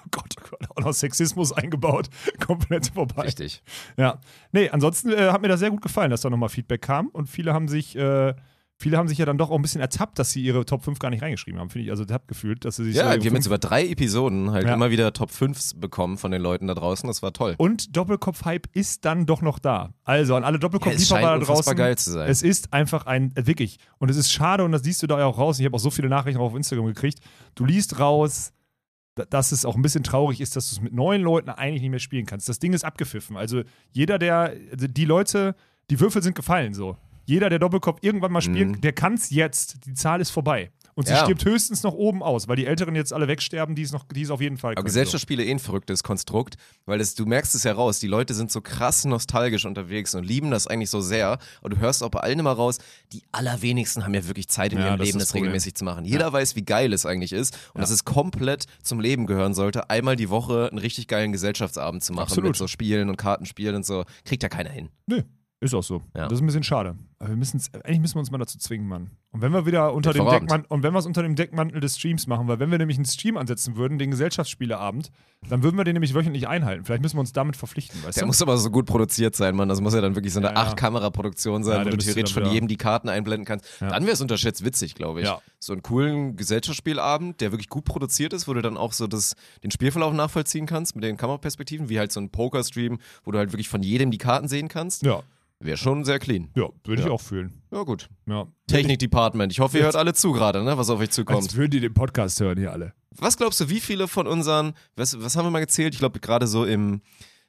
Oh 0.00 0.10
Gott, 0.22 0.36
Gott, 0.50 0.60
auch 0.74 0.82
noch 0.84 0.92
Sexismus 0.94 1.52
eingebaut, 1.52 2.08
komplett 2.46 2.86
vorbei. 2.94 3.22
richtig. 3.24 3.62
Ja, 3.98 4.20
nee, 4.52 4.70
ansonsten 4.70 5.10
äh, 5.12 5.30
hat 5.32 5.42
mir 5.42 5.48
das 5.48 5.60
sehr 5.60 5.68
gut 5.70 5.82
gefallen, 5.82 6.10
dass 6.10 6.22
da 6.22 6.30
nochmal 6.30 6.48
Feedback 6.48 6.80
kam 6.80 7.08
und 7.08 7.26
viele 7.28 7.52
haben 7.52 7.68
sich, 7.68 7.94
äh, 7.94 8.32
viele 8.80 8.96
haben 8.96 9.08
sich 9.08 9.18
ja 9.18 9.26
dann 9.26 9.38
doch 9.38 9.50
auch 9.50 9.56
ein 9.56 9.62
bisschen 9.62 9.80
ertappt, 9.80 10.18
dass 10.18 10.30
sie 10.30 10.42
ihre 10.42 10.64
Top 10.64 10.84
5 10.84 10.98
gar 11.00 11.10
nicht 11.10 11.22
reingeschrieben 11.22 11.60
haben, 11.60 11.68
finde 11.68 11.84
ich. 11.86 11.90
Also 11.90 12.04
ich 12.04 12.10
habe 12.12 12.24
gefühlt, 12.28 12.64
dass 12.64 12.76
sie 12.76 12.84
sich 12.84 12.94
Ja, 12.96 13.12
so 13.12 13.20
wir 13.22 13.30
haben 13.30 13.36
jetzt 13.36 13.46
über 13.46 13.58
drei 13.58 13.86
Episoden 13.86 14.52
halt 14.52 14.66
Ja. 14.66 14.74
immer 14.74 14.90
wieder 14.90 15.12
Top 15.12 15.30
5s 15.30 15.78
bekommen 15.78 16.16
von 16.16 16.30
den 16.30 16.40
Leuten 16.40 16.66
da 16.68 16.74
draußen. 16.74 17.06
Das 17.08 17.22
war 17.22 17.32
toll. 17.32 17.54
und 17.58 17.96
Doppelkopf-Hype 17.96 18.68
ist 18.74 19.04
dann 19.04 19.26
doch 19.26 19.42
noch 19.42 19.58
da. 19.58 19.92
Also 20.04 20.36
an 20.36 20.44
alle 20.44 20.54
Ja, 20.54 20.58
es 20.58 20.60
Doppelkopf-Liebhaber 20.62 21.20
scheint 21.30 21.42
da 21.42 21.46
draußen. 21.46 21.76
geil 21.76 21.98
zu 21.98 22.12
sein. 22.12 22.30
Es 22.30 22.42
ist 22.42 22.72
einfach 22.72 23.06
ein, 23.06 23.32
wirklich, 23.36 23.78
und 23.98 24.10
es 24.10 24.16
ist 24.16 24.32
schade 24.32 24.64
und 24.64 24.72
das 24.72 24.82
siehst 24.82 25.02
du 25.02 25.06
da 25.06 25.18
ja 25.18 25.26
auch 25.26 25.38
raus. 25.38 25.58
Ich 25.58 25.64
habe 25.66 25.74
auch 25.74 25.80
so 25.80 25.90
viele 25.90 26.08
Nachrichten 26.08 26.40
auf 26.40 26.54
Instagram 26.54 26.86
gekriegt. 26.86 27.18
Du 27.56 27.64
liest 27.64 27.98
raus, 27.98 28.52
da- 29.16 29.24
dass 29.24 29.50
es 29.50 29.64
auch 29.64 29.74
ein 29.74 29.82
bisschen 29.82 30.04
traurig 30.04 30.40
ist, 30.40 30.54
dass 30.54 30.70
du 30.70 30.76
es 30.76 30.80
mit 30.80 30.92
neuen 30.92 31.22
Leuten 31.22 31.50
eigentlich 31.50 31.82
nicht 31.82 31.90
mehr 31.90 31.98
spielen 31.98 32.26
kannst. 32.26 32.48
Das 32.48 32.60
Ding 32.60 32.72
ist 32.72 32.84
abgepfiffen. 32.84 33.36
Also 33.36 33.62
jeder, 33.90 34.18
der, 34.20 34.52
also 34.70 34.86
die 34.86 35.04
Leute, 35.04 35.56
die 35.90 35.98
Würfel 35.98 36.22
sind 36.22 36.36
gefallen 36.36 36.74
so. 36.74 36.96
Jeder, 37.28 37.50
der 37.50 37.58
Doppelkopf 37.58 37.98
irgendwann 38.00 38.32
mal 38.32 38.40
spielt, 38.40 38.68
Mhm. 38.70 38.80
der 38.80 38.92
kann 38.94 39.12
es 39.12 39.28
jetzt. 39.28 39.84
Die 39.84 39.92
Zahl 39.92 40.22
ist 40.22 40.30
vorbei. 40.30 40.72
Und 40.94 41.06
sie 41.06 41.12
Ja. 41.12 41.22
stirbt 41.24 41.44
höchstens 41.44 41.82
noch 41.82 41.92
oben 41.92 42.22
aus, 42.22 42.48
weil 42.48 42.56
die 42.56 42.64
Älteren 42.66 42.96
jetzt 42.96 43.12
alle 43.12 43.28
wegsterben, 43.28 43.74
die 43.76 43.82
es 43.82 43.92
noch, 43.92 44.04
die 44.04 44.22
es 44.22 44.30
auf 44.30 44.40
jeden 44.40 44.56
Fall 44.56 44.70
Aber 44.72 44.76
können. 44.76 44.86
Gesellschaftsspiele 44.86 45.44
eh 45.44 45.50
ein 45.50 45.58
verrücktes 45.58 46.02
Konstrukt, 46.02 46.56
weil 46.86 46.98
das, 46.98 47.14
du 47.14 47.26
merkst 47.26 47.54
es 47.54 47.62
ja 47.64 47.72
raus, 47.72 48.00
die 48.00 48.06
Leute 48.08 48.32
sind 48.34 48.50
so 48.50 48.60
krass 48.62 49.04
nostalgisch 49.04 49.64
unterwegs 49.66 50.14
und 50.14 50.24
lieben 50.24 50.50
das 50.50 50.66
eigentlich 50.66 50.88
so 50.90 51.00
sehr. 51.02 51.38
Und 51.60 51.74
du 51.74 51.78
hörst 51.78 52.02
auch 52.02 52.08
bei 52.10 52.20
allen 52.20 52.38
immer 52.40 52.50
raus, 52.52 52.78
die 53.12 53.22
allerwenigsten 53.30 54.04
haben 54.04 54.14
ja 54.14 54.26
wirklich 54.26 54.48
Zeit 54.48 54.72
in 54.72 54.78
Ja, 54.78 54.86
ihrem 54.86 54.98
das 54.98 55.06
Leben, 55.06 55.18
das 55.18 55.28
Problem. 55.28 55.42
regelmäßig 55.44 55.74
zu 55.74 55.84
machen. 55.84 56.04
Jeder 56.06 56.32
weiß, 56.32 56.56
wie 56.56 56.64
geil 56.64 56.92
es 56.94 57.04
eigentlich 57.06 57.32
ist 57.34 57.54
und 57.74 57.76
Ja. 57.76 57.80
dass 57.82 57.90
es 57.90 58.04
komplett 58.04 58.64
zum 58.82 58.98
Leben 59.00 59.26
gehören 59.26 59.52
sollte, 59.54 59.90
einmal 59.90 60.16
die 60.16 60.30
Woche 60.30 60.68
einen 60.70 60.78
richtig 60.78 61.06
geilen 61.06 61.30
Gesellschaftsabend 61.30 62.02
zu 62.02 62.12
machen 62.14 62.22
Absolut. 62.24 62.48
mit 62.48 62.56
so 62.56 62.66
Spielen 62.66 63.08
und 63.10 63.16
Kartenspielen 63.18 63.76
und 63.76 63.86
so. 63.86 64.04
Kriegt 64.24 64.42
ja 64.42 64.48
keiner 64.48 64.70
hin. 64.70 64.88
so. 65.08 65.16
Nö, 65.16 65.22
ist 65.60 65.74
auch 65.74 65.82
so. 65.84 66.02
Ja. 66.16 66.24
Das 66.24 66.34
ist 66.34 66.40
ein 66.42 66.46
bisschen 66.46 66.62
schade. 66.64 66.96
Aber 67.20 67.30
wir 67.30 67.36
müssen's, 67.36 67.70
eigentlich 67.74 67.98
müssen 67.98 68.14
wir 68.14 68.20
uns 68.20 68.30
mal 68.30 68.38
dazu 68.38 68.58
zwingen, 68.58 68.86
Mann. 68.86 69.10
Und 69.32 69.42
wenn 69.42 69.52
wir 69.52 69.66
wieder 69.66 69.92
unter 69.92 70.12
dem. 70.12 70.24
Deckmantel, 70.24 70.66
und 70.68 70.84
wenn 70.84 70.92
wir 70.92 71.00
es 71.00 71.06
unter 71.06 71.22
dem 71.22 71.34
Deckmantel 71.34 71.80
des 71.80 71.96
Streams 71.98 72.28
machen, 72.28 72.46
weil 72.46 72.60
wenn 72.60 72.70
wir 72.70 72.78
nämlich 72.78 72.96
einen 72.96 73.06
Stream 73.06 73.36
ansetzen 73.36 73.76
würden, 73.76 73.98
den 73.98 74.12
Gesellschaftsspieleabend, 74.12 75.10
dann 75.48 75.64
würden 75.64 75.76
wir 75.76 75.82
den 75.82 75.94
nämlich 75.94 76.14
wöchentlich 76.14 76.46
einhalten. 76.46 76.84
Vielleicht 76.84 77.02
müssen 77.02 77.16
wir 77.16 77.20
uns 77.20 77.32
damit 77.32 77.56
verpflichten, 77.56 78.02
weißt 78.04 78.16
Der 78.16 78.22
du? 78.22 78.28
muss 78.28 78.40
aber 78.40 78.56
so 78.56 78.70
gut 78.70 78.86
produziert 78.86 79.34
sein, 79.34 79.56
Mann. 79.56 79.68
Das 79.68 79.80
muss 79.80 79.94
ja 79.94 80.00
dann 80.00 80.14
wirklich 80.14 80.32
so 80.32 80.38
eine 80.38 80.48
Ja, 80.50 80.54
ja. 80.54 80.72
8-Kamera-Produktion 80.72 81.64
sein, 81.64 81.80
Ja, 81.80 81.86
wo 81.86 81.90
du 81.90 81.96
theoretisch 81.96 82.32
von 82.32 82.46
jedem 82.46 82.68
die 82.68 82.76
Karten 82.76 83.08
einblenden 83.08 83.44
kannst. 83.44 83.66
Dann 83.80 84.04
wäre 84.04 84.12
es 84.12 84.20
unterschätzt 84.20 84.64
witzig, 84.64 84.94
glaube 84.94 85.20
ich. 85.20 85.26
Ja. 85.26 85.40
So 85.58 85.72
einen 85.72 85.82
coolen 85.82 86.36
Gesellschaftsspielabend, 86.36 87.40
der 87.40 87.50
wirklich 87.52 87.68
gut 87.68 87.84
produziert 87.84 88.32
ist, 88.32 88.46
wo 88.46 88.54
du 88.54 88.62
dann 88.62 88.76
auch 88.76 88.92
so 88.92 89.08
das, 89.08 89.34
den 89.64 89.72
Spielverlauf 89.72 90.12
nachvollziehen 90.14 90.66
kannst 90.66 90.94
mit 90.94 91.02
den 91.04 91.16
Kameraperspektiven, 91.16 91.88
wie 91.88 91.98
halt 91.98 92.12
so 92.12 92.20
ein 92.20 92.30
Poker-Stream, 92.30 92.98
wo 93.24 93.32
du 93.32 93.38
halt 93.38 93.52
wirklich 93.52 93.68
von 93.68 93.82
jedem 93.82 94.10
die 94.12 94.18
Karten 94.18 94.46
sehen 94.48 94.68
kannst. 94.68 95.02
ja, 95.02 95.22
Wäre 95.60 95.76
schon 95.76 96.04
sehr 96.04 96.18
clean. 96.20 96.50
ja, 96.56 96.68
würde 96.84 97.02
ich 97.02 97.06
Ja. 97.08 97.12
auch 97.12 97.20
fühlen. 97.20 97.62
Ja, 97.72 97.82
gut. 97.82 98.08
Ja. 98.26 98.46
Technik-Department. 98.68 99.50
Ich 99.52 99.60
hoffe, 99.60 99.76
ihr 99.78 99.84
Jetzt- 99.84 99.94
hört 99.94 99.96
alle 99.96 100.14
zu 100.14 100.32
gerade, 100.32 100.62
ne, 100.62 100.78
was 100.78 100.88
auf 100.88 100.98
euch 101.00 101.08
Als 101.08 101.14
zukommt. 101.16 101.56
würden 101.56 101.70
die 101.72 101.80
den 101.80 101.94
Podcast 101.94 102.38
hören 102.40 102.58
hier 102.58 102.72
alle. 102.72 102.92
Was 103.16 103.36
glaubst 103.36 103.60
du, 103.60 103.68
wie 103.68 103.80
viele 103.80 104.06
von 104.06 104.26
unseren, 104.28 104.74
was, 104.94 105.20
was 105.20 105.34
haben 105.36 105.46
wir 105.46 105.50
mal 105.50 105.58
gezählt? 105.60 105.94
Ich 105.94 105.98
glaube, 105.98 106.20
gerade 106.20 106.46
so 106.46 106.64
im, 106.64 107.00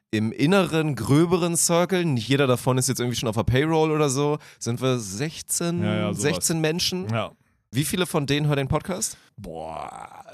im 0.10 0.32
inneren, 0.32 0.96
gröberen 0.96 1.56
Circle, 1.56 2.04
nicht 2.06 2.28
jeder 2.28 2.48
davon 2.48 2.80
ist 2.80 2.88
jetzt 2.90 3.00
irgendwie 3.00 3.16
schon 3.18 3.30
auf 3.30 3.36
der 3.36 3.44
Payroll 3.44 3.92
oder 3.92 4.10
so, 4.10 4.40
sind 4.58 4.82
wir 4.82 4.98
16, 4.98 5.84
Ja, 5.84 5.96
ja, 5.96 6.08
sowas. 6.14 6.22
16 6.24 6.60
Menschen. 6.62 7.08
Ja. 7.10 7.32
Wie 7.72 7.84
viele 7.84 8.08
von 8.08 8.26
denen 8.26 8.48
hören 8.48 8.58
den 8.58 8.68
Podcast? 8.68 9.18
Boah, 9.38 10.26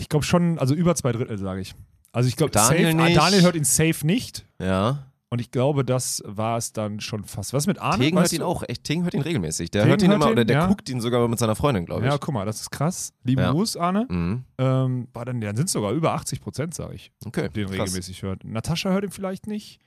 ich 0.00 0.08
glaube 0.08 0.24
schon, 0.24 0.58
also 0.58 0.74
über 0.74 0.94
zwei 0.94 1.12
Drittel, 1.12 1.36
sage 1.36 1.60
ich. 1.60 1.74
Also 2.12 2.28
ich 2.30 2.36
glaube, 2.36 2.52
Daniel 2.52 2.92
safe. 2.96 3.12
Daniel 3.12 3.42
hört 3.42 3.56
ihn 3.56 3.64
safe 3.64 4.06
nicht. 4.06 4.46
Ja. 4.58 5.07
Und 5.30 5.40
ich 5.42 5.50
glaube, 5.50 5.84
das 5.84 6.22
war 6.24 6.56
es 6.56 6.72
dann 6.72 7.00
schon 7.00 7.22
fast. 7.24 7.52
Was 7.52 7.66
mit 7.66 7.78
Arne? 7.78 8.02
Tegen 8.04 8.18
hört 8.18 8.32
ihn 8.32 8.40
auch. 8.42 8.62
Echt, 8.66 8.84
Tegen 8.84 9.02
hört 9.02 9.12
ihn 9.12 9.20
regelmäßig. 9.20 9.70
Der 9.70 9.82
Tegen 9.82 9.90
hört 9.90 10.02
ihn 10.02 10.10
immer, 10.12 10.26
ihn, 10.28 10.32
oder 10.32 10.44
der 10.46 10.56
ja. 10.60 10.66
guckt 10.66 10.88
ihn 10.88 11.02
sogar 11.02 11.28
mit 11.28 11.38
seiner 11.38 11.54
Freundin, 11.54 11.84
glaube 11.84 12.06
ich. 12.06 12.10
Ja, 12.10 12.16
guck 12.16 12.32
mal, 12.32 12.46
das 12.46 12.62
ist 12.62 12.70
krass. 12.70 13.12
Lieben 13.24 13.42
Ja. 13.42 13.50
Gruß, 13.50 13.76
Arne. 13.76 14.06
Mhm. 14.08 14.44
Ähm, 14.56 15.08
boah, 15.12 15.26
dann, 15.26 15.40
dann 15.42 15.54
sind 15.54 15.66
es 15.66 15.72
sogar 15.72 15.92
über 15.92 16.14
80 16.14 16.40
Prozent, 16.40 16.72
sage 16.74 16.94
ich, 16.94 17.12
Okay. 17.26 17.50
den 17.50 17.66
krass. 17.66 17.78
regelmäßig 17.78 18.22
hört. 18.22 18.42
Natascha 18.44 18.88
hört 18.90 19.04
ihn 19.04 19.10
vielleicht 19.10 19.46
nicht. 19.46 19.80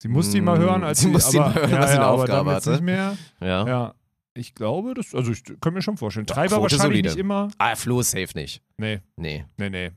Sie 0.00 0.08
musste 0.08 0.38
ihn 0.38 0.44
mal 0.44 0.58
Mm, 0.58 0.62
hören, 0.62 0.84
als 0.84 1.00
sie 1.00 1.06
sie, 1.06 1.12
musste 1.12 1.36
ihn 1.36 1.42
aber, 1.42 1.54
mal 1.54 1.60
hören, 1.60 1.70
ja, 1.72 1.76
als 1.80 1.90
sie 1.90 1.96
eine 1.96 2.04
ja, 2.04 2.10
Aufgabe 2.10 2.50
hatte. 2.52 2.70
nicht 2.70 2.82
mehr. 2.82 3.16
Ja. 3.40 3.66
Ja, 3.66 3.94
ich 4.34 4.54
glaube, 4.54 4.94
das, 4.94 5.14
also 5.14 5.32
ich 5.32 5.42
kann 5.60 5.74
mir 5.74 5.82
schon 5.82 5.96
vorstellen. 5.98 6.24
Ja, 6.28 6.34
Treiber 6.34 6.56
Quote 6.58 6.62
wahrscheinlich 6.62 6.84
solide. 6.98 7.08
nicht 7.10 7.18
immer. 7.18 7.48
Ah, 7.58 7.74
Flo 7.76 8.00
ist 8.00 8.12
safe 8.12 8.30
nicht. 8.36 8.62
Nee, 8.78 9.00
Nee. 9.16 9.44
nee, 9.58 9.68
nee. 9.68 9.90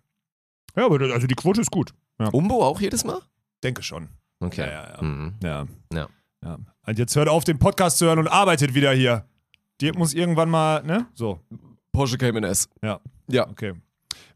Ja, 0.76 0.86
aber 0.86 1.00
das, 1.00 1.12
also 1.12 1.28
die 1.28 1.36
Quote 1.36 1.62
ist 1.62 1.72
gut. 1.72 1.94
Umbo 2.34 2.64
auch 2.66 2.82
jedes 2.82 3.04
Mal? 3.06 3.20
Denke 3.64 3.84
schon. 3.84 4.10
Okay. 4.42 4.62
Ja, 4.62 4.72
ja, 4.72 4.96
ja. 4.96 5.02
Mhm. 5.02 5.34
Ja. 5.42 5.66
Ja. 5.94 6.08
ja. 6.44 6.58
Und 6.86 7.00
jetzt 7.00 7.16
hört 7.16 7.30
auf, 7.30 7.44
den 7.44 7.60
Podcast 7.60 8.00
zu 8.00 8.06
hören 8.06 8.20
und 8.20 8.28
arbeitet 8.28 8.74
wieder 8.74 8.92
hier. 8.92 9.26
Dirk 9.80 9.98
muss 9.98 10.14
irgendwann 10.14 10.50
mal, 10.50 10.84
ne? 10.84 11.08
So, 11.14 11.40
Porsche 11.92 12.18
Cayman 12.18 12.44
S. 12.44 12.68
Ja. 12.84 13.00
Ja. 13.28 13.48
okay. 13.48 13.74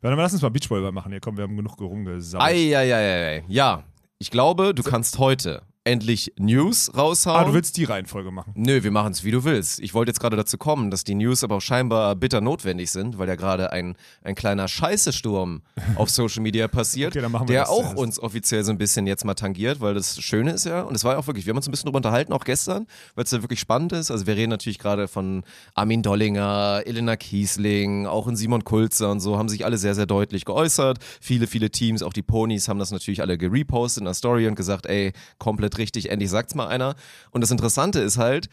Warte 0.02 0.16
mal, 0.16 0.24
lass 0.24 0.34
uns 0.34 0.42
mal 0.42 0.50
Beachvolleyball 0.50 0.92
machen. 0.92 1.12
Hier, 1.12 1.20
komm, 1.20 1.38
wir 1.38 1.44
haben 1.44 1.58
genug 1.58 1.80
rumgesammelt. 1.80 2.50
Eieieiei. 2.50 3.44
Ja, 3.48 3.84
ich 4.20 4.32
glaube, 4.32 4.74
du 4.74 4.84
kannst 4.84 5.18
heute 5.18 5.62
endlich 5.86 6.34
News 6.38 6.92
raushauen. 6.98 7.40
Ah, 7.40 7.44
du 7.46 7.54
willst 7.54 7.78
die 7.78 7.84
Reihenfolge 7.84 8.32
machen. 8.32 8.52
Nö, 8.56 8.82
wir 8.84 8.90
machen 8.92 9.12
es, 9.12 9.24
wie 9.24 9.30
du 9.32 9.44
willst. 9.44 9.80
Ich 9.80 9.94
wollte 9.94 10.10
jetzt 10.10 10.20
gerade 10.20 10.36
dazu 10.36 10.58
kommen, 10.58 10.90
dass 10.90 11.04
die 11.04 11.14
News 11.16 11.44
aber 11.44 11.56
auch 11.58 11.62
scheinbar 11.62 12.16
bitter 12.16 12.42
notwendig 12.42 12.90
sind, 12.92 13.20
weil 13.20 13.28
ja 13.28 13.36
gerade 13.36 13.72
ein, 13.72 13.96
ein 14.24 14.34
kleiner 14.34 14.68
Scheißesturm 14.68 15.62
auf 15.96 16.10
Social 16.10 16.42
Media 16.42 16.68
passiert, 16.68 17.14
Okay, 17.14 17.22
dann 17.22 17.32
machen 17.32 17.48
wir 17.48 17.54
der 17.54 17.70
auch 17.70 17.82
zuerst. 17.84 17.98
uns 17.98 18.20
offiziell 18.20 18.64
so 18.64 18.72
ein 18.72 18.80
bisschen 18.80 19.06
jetzt 19.06 19.24
mal 19.26 19.36
tangiert, 19.36 19.80
weil 19.80 19.94
das 19.94 20.20
Schöne 20.20 20.52
ist 20.54 20.66
ja, 20.66 20.82
und 20.82 20.96
es 20.96 21.04
war 21.04 21.14
ja 21.14 21.20
auch 21.20 21.28
wirklich, 21.28 21.46
wir 21.46 21.52
haben 21.52 21.58
uns 21.58 21.68
ein 21.68 21.72
bisschen 21.72 21.86
drüber 21.86 21.98
unterhalten, 21.98 22.34
auch 22.34 22.44
gestern, 22.46 22.88
weil 23.14 23.24
es 23.26 23.32
ja 23.32 23.44
wirklich 23.44 23.60
spannend 23.60 23.92
ist. 23.94 24.10
Also 24.10 24.26
wir 24.26 24.36
reden 24.36 24.50
natürlich 24.50 24.80
gerade 24.80 25.08
von 25.08 25.44
Armin 25.76 26.02
Dollinger, 26.02 26.82
Elena 26.86 27.16
Kiesling, 27.16 28.08
auch 28.08 28.28
in 28.28 28.36
Simon 28.36 28.64
Kulzer 28.64 29.12
und 29.12 29.20
so, 29.20 29.38
haben 29.38 29.50
sich 29.50 29.66
alle 29.66 29.78
sehr, 29.78 29.94
sehr 29.94 30.08
deutlich 30.08 30.46
geäußert. 30.46 30.98
Viele, 31.22 31.46
viele 31.46 31.70
Teams, 31.70 32.02
auch 32.02 32.14
die 32.14 32.24
Ponys, 32.24 32.68
haben 32.68 32.80
das 32.80 32.90
natürlich 32.92 33.22
alle 33.22 33.38
gerepostet 33.38 34.02
in 34.02 34.06
der 34.06 34.16
Story 34.16 34.48
und 34.48 34.56
gesagt, 34.56 34.88
ey, 34.88 35.14
komplett 35.38 35.75
richtig, 35.78 36.10
endlich 36.10 36.30
sagt's 36.30 36.56
mal 36.56 36.68
einer. 36.68 36.96
Und 37.32 37.42
das 37.42 37.52
Interessante 37.52 38.00
ist 38.00 38.18
halt, 38.18 38.50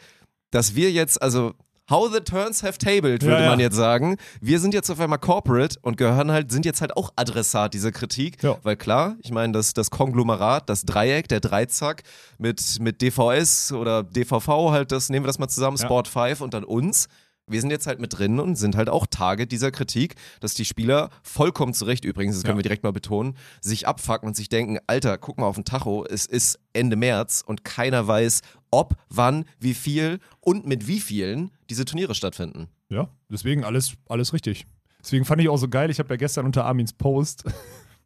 dass 0.51 0.75
wir 0.75 0.91
jetzt, 0.91 1.21
also 1.23 1.55
How 1.91 2.11
the 2.11 2.21
turns 2.21 2.63
have 2.63 2.79
tabled, 2.79 3.23
würde 3.23 3.37
Ja, 3.37 3.43
ja. 3.43 3.49
man 3.51 3.61
jetzt 3.61 3.75
sagen. 3.75 4.17
Wir 4.41 4.61
sind 4.61 4.73
jetzt 4.73 4.89
auf 4.89 5.01
einmal 5.01 5.19
corporate 5.19 5.77
und 5.83 5.97
gehören 5.97 6.31
halt, 6.31 6.53
sind 6.53 6.65
jetzt 6.65 6.81
halt 6.81 6.97
auch 6.97 7.13
Adressat 7.17 7.75
dieser 7.75 7.91
Kritik. 7.91 8.43
Ja. 8.43 8.57
Weil 8.63 8.77
klar, 8.77 9.17
ich 9.23 9.33
meine, 9.33 9.53
das, 9.53 9.75
das 9.75 9.91
Konglomerat, 9.91 10.71
das 10.71 10.85
Dreieck, 10.85 11.29
der 11.29 11.41
Dreizack 11.41 12.05
mit, 12.39 12.79
mit 12.81 13.03
DVS 13.03 13.73
oder 13.73 14.05
DVV 14.05 14.71
halt, 14.71 14.93
das 14.93 15.11
nehmen 15.11 15.25
wir 15.25 15.27
das 15.27 15.39
mal 15.41 15.49
zusammen. 15.49 15.77
Sport 15.77 16.07
5 16.09 16.41
und 16.41 16.55
dann 16.55 16.65
uns. 16.65 17.09
Wir 17.49 17.61
sind 17.61 17.71
jetzt 17.71 17.87
halt 17.87 17.99
mit 18.01 18.17
drin 18.17 18.39
und 18.39 18.57
sind 18.57 18.77
halt 18.77 18.89
auch 18.89 19.07
Target 19.07 19.51
dieser 19.51 19.71
Kritik, 19.73 20.15
dass 20.41 20.55
die 20.55 20.65
Spieler 20.65 21.11
vollkommen 21.23 21.75
zu 21.75 21.85
Recht 21.85 22.05
übrigens, 22.05 22.37
das 22.37 22.45
können 22.45 22.55
Ja. 22.55 22.59
wir 22.59 22.63
direkt 22.63 22.85
mal 22.85 22.93
betonen, 22.93 23.37
sich 23.61 23.87
abfacken 23.89 24.29
und 24.29 24.37
sich 24.37 24.49
denken, 24.49 24.79
Alter, 24.87 25.19
guck 25.19 25.39
mal 25.39 25.47
auf 25.47 25.57
den 25.57 25.65
Tacho, 25.65 26.05
es 26.09 26.27
ist 26.27 26.61
Ende 26.73 26.97
März 26.97 27.43
und 27.45 27.65
keiner 27.65 28.07
weiß, 28.07 28.43
ob, 28.71 28.95
wann, 29.09 29.45
wie 29.59 29.75
viel 29.75 30.21
und 30.41 30.67
mit 30.67 30.87
wie 30.87 31.01
vielen 31.01 31.51
diese 31.69 31.85
Turniere 31.85 32.15
stattfinden. 32.15 32.69
Ja, 32.89 33.09
deswegen 33.29 33.65
alles, 33.65 33.95
alles 34.09 34.33
richtig. 34.33 34.65
Deswegen 35.03 35.25
fand 35.25 35.43
ich 35.43 35.49
auch 35.49 35.57
so 35.57 35.69
geil, 35.69 35.91
ich 35.91 35.99
habe 35.99 36.11
ja 36.11 36.17
gestern 36.17 36.47
unter 36.47 36.65
Armins 36.65 36.93
Post, 36.93 37.45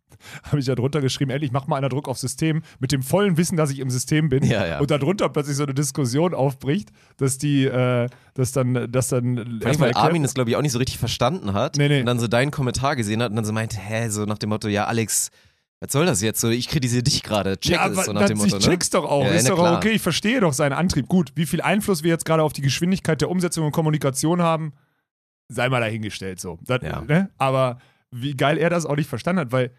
habe 0.44 0.58
ich 0.58 0.66
ja 0.66 0.74
drunter 0.74 1.00
geschrieben, 1.00 1.30
endlich 1.30 1.52
mach 1.52 1.66
mal 1.66 1.76
einer 1.76 1.88
Druck 1.88 2.08
aufs 2.08 2.20
System, 2.20 2.62
mit 2.78 2.92
dem 2.92 3.02
vollen 3.02 3.36
Wissen, 3.36 3.56
dass 3.56 3.70
ich 3.70 3.78
im 3.80 3.90
System 3.90 4.28
bin. 4.28 4.44
Ja, 4.44 4.66
ja. 4.66 4.78
Und 4.80 4.90
darunter 4.90 5.28
plötzlich 5.28 5.56
so 5.56 5.64
eine 5.64 5.74
Diskussion 5.74 6.34
aufbricht, 6.34 6.90
dass 7.16 7.38
die, 7.38 7.64
äh, 7.64 8.08
dass 8.34 8.52
dann, 8.52 8.90
dass 8.90 9.08
dann 9.08 9.58
Vor 9.60 9.70
allem, 9.70 9.80
weil 9.80 9.94
Armin 9.94 10.22
das, 10.22 10.34
glaube 10.34 10.50
ich, 10.50 10.56
auch 10.56 10.62
nicht 10.62 10.72
so 10.72 10.78
richtig 10.78 10.98
verstanden 10.98 11.52
hat 11.52 11.76
Nee, 11.76 11.88
nee. 11.88 12.00
und 12.00 12.06
dann 12.06 12.18
so 12.18 12.28
deinen 12.28 12.50
Kommentar 12.50 12.96
gesehen 12.96 13.22
hat 13.22 13.30
und 13.30 13.36
dann 13.36 13.44
so 13.44 13.52
meinte, 13.52 13.76
hä, 13.78 14.08
so 14.08 14.24
nach 14.24 14.38
dem 14.38 14.50
Motto, 14.50 14.68
ja, 14.68 14.86
Alex, 14.86 15.30
was 15.80 15.92
soll 15.92 16.06
das 16.06 16.22
jetzt? 16.22 16.40
So, 16.40 16.48
ich 16.48 16.68
kritisiere 16.68 17.02
dich 17.02 17.22
gerade, 17.22 17.58
check 17.58 17.74
ja, 17.74 17.86
es, 17.86 17.92
aber 17.92 18.04
so 18.04 18.12
nach 18.12 18.26
dem 18.26 18.38
Motto, 18.38 18.56
ich 18.56 18.66
ne? 18.66 18.70
check's 18.70 18.90
doch 18.90 19.04
auch. 19.04 19.24
Ja, 19.24 19.32
ist 19.32 19.48
doch 19.48 19.58
auch 19.58 19.76
okay, 19.76 19.90
ich 19.90 20.02
verstehe 20.02 20.40
doch 20.40 20.52
seinen 20.54 20.72
Antrieb. 20.72 21.06
Gut, 21.06 21.32
wie 21.34 21.44
viel 21.46 21.60
Einfluss 21.60 22.02
wir 22.02 22.10
jetzt 22.10 22.24
gerade 22.24 22.42
auf 22.42 22.52
die 22.54 22.62
Geschwindigkeit 22.62 23.20
der 23.20 23.28
Umsetzung 23.28 23.66
und 23.66 23.72
Kommunikation 23.72 24.40
haben, 24.40 24.72
sei 25.48 25.68
mal 25.68 25.80
dahingestellt 25.80 26.40
so. 26.40 26.58
Das, 26.64 26.80
Ja. 26.82 27.02
ne? 27.02 27.30
Aber 27.36 27.78
wie 28.10 28.34
geil 28.34 28.56
er 28.56 28.70
das 28.70 28.86
auch 28.86 28.96
nicht 28.96 29.08
verstanden 29.08 29.40
hat, 29.40 29.52
weil 29.52 29.70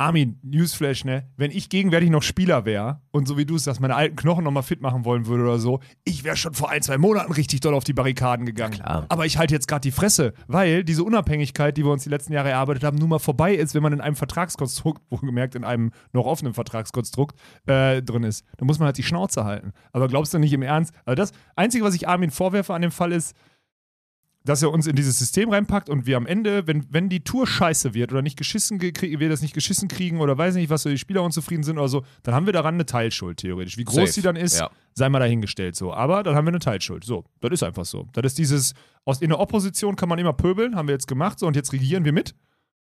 Armin, 0.00 0.38
Newsflash, 0.44 1.04
ne? 1.04 1.28
Wenn 1.36 1.50
ich 1.50 1.68
gegenwärtig 1.68 2.08
noch 2.10 2.22
Spieler 2.22 2.64
wäre 2.64 3.00
und 3.10 3.26
so 3.26 3.36
wie 3.36 3.44
du 3.44 3.56
es 3.56 3.64
sagst, 3.64 3.80
meine 3.80 3.96
alten 3.96 4.14
Knochen 4.14 4.44
nochmal 4.44 4.62
fit 4.62 4.80
machen 4.80 5.04
wollen 5.04 5.26
würde 5.26 5.42
oder 5.42 5.58
so, 5.58 5.80
ich 6.04 6.22
wäre 6.22 6.36
schon 6.36 6.54
vor 6.54 6.70
ein, 6.70 6.82
zwei 6.82 6.98
Monaten 6.98 7.32
richtig 7.32 7.58
doll 7.60 7.74
auf 7.74 7.82
die 7.82 7.94
Barrikaden 7.94 8.46
gegangen. 8.46 8.74
klar. 8.74 9.06
Aber 9.08 9.26
ich 9.26 9.38
halte 9.38 9.54
jetzt 9.54 9.66
gerade 9.66 9.80
die 9.80 9.90
Fresse, 9.90 10.34
weil 10.46 10.84
diese 10.84 11.02
Unabhängigkeit, 11.02 11.76
die 11.76 11.84
wir 11.84 11.90
uns 11.90 12.04
die 12.04 12.10
letzten 12.10 12.32
Jahre 12.32 12.50
erarbeitet 12.50 12.84
haben, 12.84 12.96
nun 12.96 13.08
mal 13.08 13.18
vorbei 13.18 13.54
ist, 13.54 13.74
wenn 13.74 13.82
man 13.82 13.92
in 13.92 14.00
einem 14.00 14.14
Vertragskonstrukt, 14.14 15.02
wohlgemerkt 15.10 15.56
in 15.56 15.64
einem 15.64 15.90
noch 16.12 16.26
offenen 16.26 16.54
Vertragskonstrukt 16.54 17.36
äh, 17.66 18.00
drin 18.00 18.22
ist. 18.22 18.44
Da 18.56 18.64
muss 18.66 18.78
man 18.78 18.86
halt 18.86 18.98
die 18.98 19.02
Schnauze 19.02 19.44
halten. 19.44 19.72
Aber 19.92 20.06
glaubst 20.06 20.32
du 20.32 20.38
nicht 20.38 20.52
im 20.52 20.62
Ernst? 20.62 20.94
Also 21.06 21.16
das 21.16 21.32
Einzige, 21.56 21.84
was 21.84 21.96
ich 21.96 22.06
Armin 22.06 22.30
vorwerfe 22.30 22.72
an 22.72 22.82
dem 22.82 22.92
Fall 22.92 23.10
ist, 23.10 23.34
dass 24.44 24.62
er 24.62 24.70
uns 24.70 24.86
in 24.86 24.96
dieses 24.96 25.18
System 25.18 25.50
reinpackt 25.50 25.88
und 25.90 26.06
wir 26.06 26.16
am 26.16 26.26
Ende, 26.26 26.66
wenn, 26.66 26.86
wenn 26.90 27.08
die 27.08 27.20
Tour 27.20 27.46
scheiße 27.46 27.92
wird 27.92 28.12
oder 28.12 28.22
nicht 28.22 28.36
geschissen 28.38 28.80
wir 28.80 29.28
das 29.28 29.42
nicht 29.42 29.52
geschissen 29.52 29.88
kriegen 29.88 30.20
oder 30.20 30.38
weiß 30.38 30.54
nicht, 30.54 30.70
was 30.70 30.82
so 30.84 30.88
die 30.90 30.96
Spieler 30.98 31.22
unzufrieden 31.22 31.62
sind 31.64 31.76
oder 31.78 31.88
so, 31.88 32.04
dann 32.22 32.34
haben 32.34 32.46
wir 32.46 32.52
daran 32.52 32.74
eine 32.74 32.86
Teilschuld 32.86 33.38
theoretisch. 33.38 33.76
Wie 33.76 33.84
groß 33.84 33.94
Safe. 33.96 34.12
sie 34.12 34.22
dann 34.22 34.36
ist, 34.36 34.58
Ja. 34.58 34.70
sei 34.94 35.08
mal 35.08 35.18
dahingestellt 35.18 35.76
so. 35.76 35.92
Aber 35.92 36.22
dann 36.22 36.34
haben 36.34 36.46
wir 36.46 36.50
eine 36.52 36.60
Teilschuld. 36.60 37.04
So, 37.04 37.24
das 37.40 37.50
ist 37.52 37.62
einfach 37.62 37.84
so. 37.84 38.06
Das 38.12 38.24
ist 38.24 38.38
dieses, 38.38 38.74
aus, 39.04 39.20
in 39.20 39.28
der 39.28 39.38
Opposition 39.40 39.96
kann 39.96 40.08
man 40.08 40.18
immer 40.18 40.32
pöbeln, 40.32 40.76
haben 40.76 40.88
wir 40.88 40.94
jetzt 40.94 41.08
gemacht, 41.08 41.38
so 41.40 41.46
und 41.46 41.54
jetzt 41.56 41.72
regieren 41.72 42.04
wir 42.04 42.12
mit. 42.12 42.34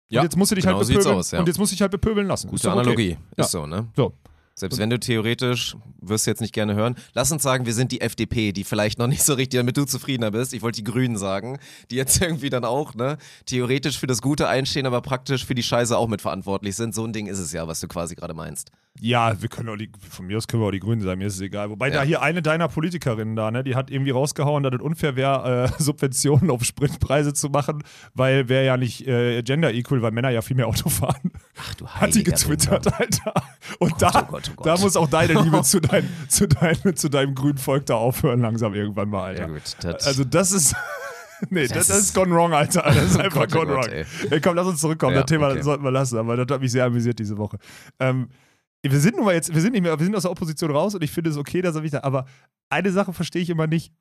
Ja, 0.09 0.21
und 0.21 0.25
jetzt 0.25 0.37
musst 0.37 0.51
du 0.51 0.55
dich 0.55 0.65
genau 0.65 0.77
halt 0.77 0.87
bepöbeln. 0.87 1.15
aus, 1.15 1.31
ja. 1.31 1.39
Und 1.39 1.47
jetzt 1.47 1.57
musst 1.57 1.71
du 1.71 1.75
dich 1.75 1.81
halt 1.81 1.91
bepöbeln 1.91 2.27
lassen. 2.27 2.47
Ist 2.47 2.51
Gute 2.63 2.69
okay. 2.69 2.79
Analogie, 2.79 3.17
Ja. 3.37 3.43
ist 3.45 3.51
so, 3.51 3.65
ne? 3.65 3.87
So. 3.95 4.13
Selbst 4.57 4.79
wenn 4.79 4.89
du 4.89 4.97
theoretisch, 4.97 5.75
wirst 5.99 6.25
du 6.25 6.31
jetzt 6.31 6.39
nicht 6.39 6.53
gerne 6.53 6.75
hören, 6.75 6.95
lass 7.13 7.29
uns 7.29 7.43
sagen, 7.43 7.65
wir 7.65 7.73
sind 7.73 7.91
die 7.91 7.99
FDP, 7.99 8.53
die 8.53 8.63
vielleicht 8.63 8.97
noch 8.99 9.07
nicht 9.07 9.23
so 9.23 9.33
richtig, 9.33 9.59
damit 9.59 9.75
du 9.75 9.83
zufriedener 9.83 10.31
bist. 10.31 10.53
Ich 10.53 10.61
wollte 10.61 10.77
die 10.77 10.85
Grünen 10.89 11.17
sagen, 11.17 11.59
die 11.91 11.95
jetzt 11.97 12.21
irgendwie 12.21 12.49
dann 12.49 12.63
auch, 12.63 12.95
ne, 12.95 13.17
theoretisch 13.45 13.99
für 13.99 14.07
das 14.07 14.21
Gute 14.21 14.47
einstehen, 14.47 14.85
aber 14.85 15.01
praktisch 15.01 15.45
für 15.45 15.55
die 15.55 15.63
Scheiße 15.63 15.97
auch 15.97 16.07
mitverantwortlich 16.07 16.75
sind. 16.77 16.95
So 16.95 17.03
ein 17.03 17.11
Ding 17.11 17.27
ist 17.27 17.39
es 17.39 17.51
ja, 17.51 17.67
was 17.67 17.81
du 17.81 17.89
quasi 17.89 18.15
gerade 18.15 18.33
meinst. 18.33 18.71
Ja, 19.01 19.41
wir 19.41 19.49
können 19.49 19.67
auch 19.67 19.75
die, 19.75 19.89
von 20.09 20.25
mir 20.25 20.37
aus 20.37 20.47
können 20.47 20.63
wir 20.63 20.67
auch 20.67 20.71
die 20.71 20.79
Grünen 20.79 21.01
sein, 21.01 21.17
mir 21.17 21.27
ist 21.27 21.35
es 21.35 21.41
egal. 21.41 21.69
Wobei 21.69 21.89
Ja. 21.89 21.95
da 21.95 22.03
hier 22.03 22.21
eine 22.21 22.41
deiner 22.41 22.69
Politikerinnen 22.69 23.35
da, 23.35 23.51
ne, 23.51 23.61
die 23.61 23.75
hat 23.75 23.91
irgendwie 23.91 24.11
rausgehauen, 24.11 24.63
dass 24.63 24.73
es 24.73 24.79
unfair 24.79 25.17
wäre, 25.17 25.65
äh, 25.65 25.69
Subventionen 25.83 26.49
auf 26.49 26.63
Spritpreise 26.63 27.33
zu 27.33 27.49
machen, 27.49 27.83
weil 28.13 28.47
wäre 28.47 28.65
ja 28.65 28.77
nicht 28.77 29.05
äh, 29.05 29.43
gender 29.43 29.73
equal, 29.73 30.01
weil 30.01 30.11
Männer 30.11 30.29
ja 30.29 30.41
viel 30.41 30.55
mehr 30.55 30.67
Auto 30.67 30.87
fahren. 30.87 31.33
Ach 31.59 31.73
du 31.75 31.87
Hat 31.87 32.15
die 32.15 32.19
heiliger 32.19 32.31
getwittert. 32.31 32.93
Alter. 32.93 33.33
Und 33.79 34.01
da, 34.01 34.11
oh 34.23 34.31
Gott, 34.31 34.44
oh 34.51 34.53
Gott. 34.57 34.65
da 34.67 34.77
muss 34.77 34.95
auch 34.95 35.09
deine 35.09 35.33
Liebe 35.43 35.61
zu, 35.63 35.79
dein, 35.81 36.07
zu, 36.27 36.47
dein, 36.47 36.95
zu 36.95 37.09
deinem 37.09 37.35
grünen 37.35 37.57
Volk 37.57 37.85
da 37.85 37.95
aufhören, 37.95 38.41
langsam 38.41 38.73
irgendwann 38.73 39.09
mal, 39.09 39.23
Alter. 39.25 39.41
Ja 39.43 39.47
gut, 39.47 39.61
das, 39.81 40.05
Also 40.07 40.23
das 40.23 40.51
ist. 40.51 40.75
Nee, 41.49 41.67
das, 41.67 41.87
Das 41.87 41.99
ist- 41.99 42.13
gone 42.15 42.33
wrong, 42.33 42.53
Alter. 42.53 42.81
Das 42.85 42.95
ist 42.95 43.17
Oh 43.17 43.19
einfach 43.19 43.41
Gott, 43.41 43.55
oh 43.55 43.59
gone 43.59 43.73
Gott, 43.75 43.85
wrong. 43.87 43.93
ey. 43.93 44.05
Ey, 44.29 44.39
komm, 44.41 44.55
lass 44.55 44.67
uns 44.67 44.79
zurückkommen. 44.79 45.15
Ja, 45.15 45.21
das 45.21 45.29
Thema 45.29 45.49
okay. 45.51 45.61
sollten 45.63 45.83
wir 45.83 45.91
lassen, 45.91 46.17
aber 46.17 46.37
das 46.37 46.47
hat 46.53 46.61
mich 46.61 46.71
sehr 46.71 46.85
amüsiert 46.85 47.19
diese 47.19 47.37
Woche. 47.37 47.57
Ähm, 47.99 48.29
wir 48.81 48.99
sind 48.99 49.17
nun 49.17 49.25
mal 49.25 49.33
jetzt, 49.33 49.53
wir 49.53 49.61
sind 49.61 49.73
nicht 49.73 49.81
mehr, 49.81 49.99
wir 49.99 50.05
sind 50.05 50.15
aus 50.15 50.21
der 50.23 50.31
Opposition 50.31 50.71
raus 50.71 50.95
und 50.95 51.03
ich 51.03 51.11
finde 51.11 51.31
es 51.31 51.37
okay, 51.37 51.61
dass 51.61 51.75
er 51.75 51.81
mich 51.81 51.91
da, 51.91 52.01
aber 52.03 52.25
eine 52.69 52.89
Sache 52.91 53.11
verstehe 53.11 53.41
ich 53.41 53.49
immer 53.49 53.67
nicht. 53.67 53.91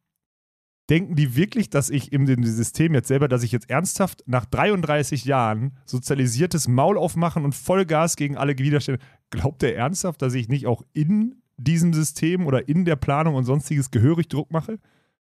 Denken 0.90 1.16
die 1.16 1.35
wirklich, 1.35 1.70
dass 1.70 1.88
ich 1.88 2.12
in 2.12 2.27
dem 2.27 2.44
System 2.44 2.92
jetzt 2.92 3.09
selber, 3.09 3.27
dass 3.27 3.42
ich 3.42 3.53
jetzt 3.53 3.70
ernsthaft 3.70 4.23
nach 4.27 4.44
33 4.44 5.25
Jahren 5.25 5.79
sozialisiertes 5.87 6.68
Maul 6.68 6.99
aufmachen 6.99 7.44
und 7.44 7.55
Vollgas 7.55 8.16
gegen 8.16 8.37
alle 8.37 8.59
Widerstände, 8.59 9.01
glaubt 9.31 9.62
er 9.62 9.75
ernsthaft, 9.75 10.20
dass 10.20 10.35
ich 10.35 10.49
nicht 10.49 10.66
auch 10.66 10.83
in 10.92 11.37
diesem 11.57 11.94
System 11.94 12.47
oder 12.47 12.68
in 12.68 12.85
der 12.85 12.97
Planung 12.97 13.35
und 13.35 13.44
sonstiges 13.44 13.90
gehörig 13.90 14.29
Druck 14.29 14.51
mache? 14.51 14.79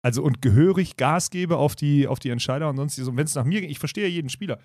Also 0.02 0.22
und 0.22 0.42
gehörig 0.42 0.96
Gas 0.96 1.30
gebe 1.30 1.56
auf 1.56 1.76
die, 1.76 2.06
auf 2.06 2.18
die 2.18 2.30
Entscheider 2.30 2.68
und 2.68 2.76
sonstiges. 2.76 3.09
Und 3.09 3.16
wenn 3.16 3.26
es 3.26 3.35
nach 3.35 3.44
mir 3.44 3.61
ging, 3.61 3.70
ich 3.70 3.78
verstehe 3.78 4.09
jeden 4.09 4.28
Spieler. 4.28 4.59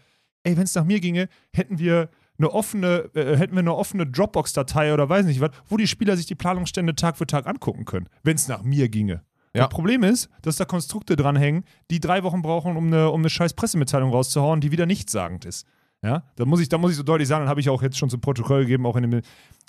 Ey, 0.43 0.57
wenn 0.57 0.63
es 0.63 0.75
nach 0.75 0.83
mir 0.83 0.99
ginge, 0.99 1.29
hätten 1.53 1.77
wir 1.77 2.09
eine 2.37 2.51
offene, 2.51 3.09
äh, 3.13 3.37
hätten 3.37 3.53
wir 3.53 3.59
eine 3.59 3.75
offene 3.75 4.07
Dropbox-Datei 4.07 4.93
oder 4.93 5.07
weiß 5.07 5.25
nicht 5.25 5.41
was, 5.41 5.51
wo 5.67 5.77
die 5.77 5.87
Spieler 5.87 6.17
sich 6.17 6.25
die 6.25 6.35
Planungsstände 6.35 6.95
Tag 6.95 7.17
für 7.17 7.27
Tag 7.27 7.45
angucken 7.45 7.85
können, 7.85 8.07
wenn 8.23 8.35
es 8.35 8.47
nach 8.47 8.63
mir 8.63 8.89
ginge. 8.89 9.23
Ja. 9.53 9.63
Das 9.63 9.69
Problem 9.69 10.03
ist, 10.03 10.29
dass 10.41 10.55
da 10.55 10.65
Konstrukte 10.65 11.15
dranhängen, 11.15 11.65
die 11.89 11.99
drei 11.99 12.23
Wochen 12.23 12.41
brauchen, 12.41 12.77
um 12.77 12.87
eine, 12.87 13.09
um 13.09 13.21
eine 13.21 13.29
scheiß 13.29 13.53
Pressemitteilung 13.53 14.11
rauszuhauen, 14.11 14.61
die 14.61 14.71
wieder 14.71 14.85
nichtssagend 14.85 15.45
ist. 15.45 15.67
Ja, 16.03 16.23
da 16.35 16.45
muss 16.45 16.59
ich, 16.61 16.69
da 16.69 16.77
muss 16.77 16.91
ich 16.91 16.97
so 16.97 17.03
deutlich 17.03 17.27
sagen, 17.27 17.41
dann 17.41 17.49
habe 17.49 17.59
ich 17.59 17.69
auch 17.69 17.83
jetzt 17.83 17.97
schon 17.97 18.09
zum 18.09 18.21
Protokoll 18.21 18.61
gegeben, 18.61 18.85
auch 18.85 18.95
in 18.95 19.09
dem. 19.09 19.21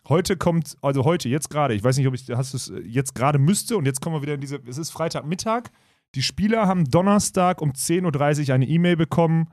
Heute 0.09 0.37
kommt, 0.37 0.77
also 0.83 1.05
heute, 1.05 1.29
jetzt 1.29 1.51
gerade, 1.51 1.75
ich 1.75 1.85
weiß 1.85 1.97
nicht, 1.97 2.07
ob 2.07 2.15
ich, 2.15 2.29
hast 2.31 2.55
es 2.55 2.73
jetzt 2.85 3.15
gerade 3.15 3.39
müsste 3.39 3.77
und 3.77 3.85
jetzt 3.85 4.01
kommen 4.01 4.17
wir 4.17 4.23
wieder 4.23 4.35
in 4.35 4.41
diese, 4.41 4.61
es 4.67 4.79
ist 4.79 4.91
Freitagmittag. 4.91 5.71
Die 6.15 6.23
Spieler 6.23 6.67
haben 6.67 6.91
Donnerstag 6.91 7.61
um 7.61 7.73
10.30 7.73 8.49
Uhr 8.49 8.55
eine 8.55 8.67
E-Mail 8.67 8.97
bekommen 8.97 9.49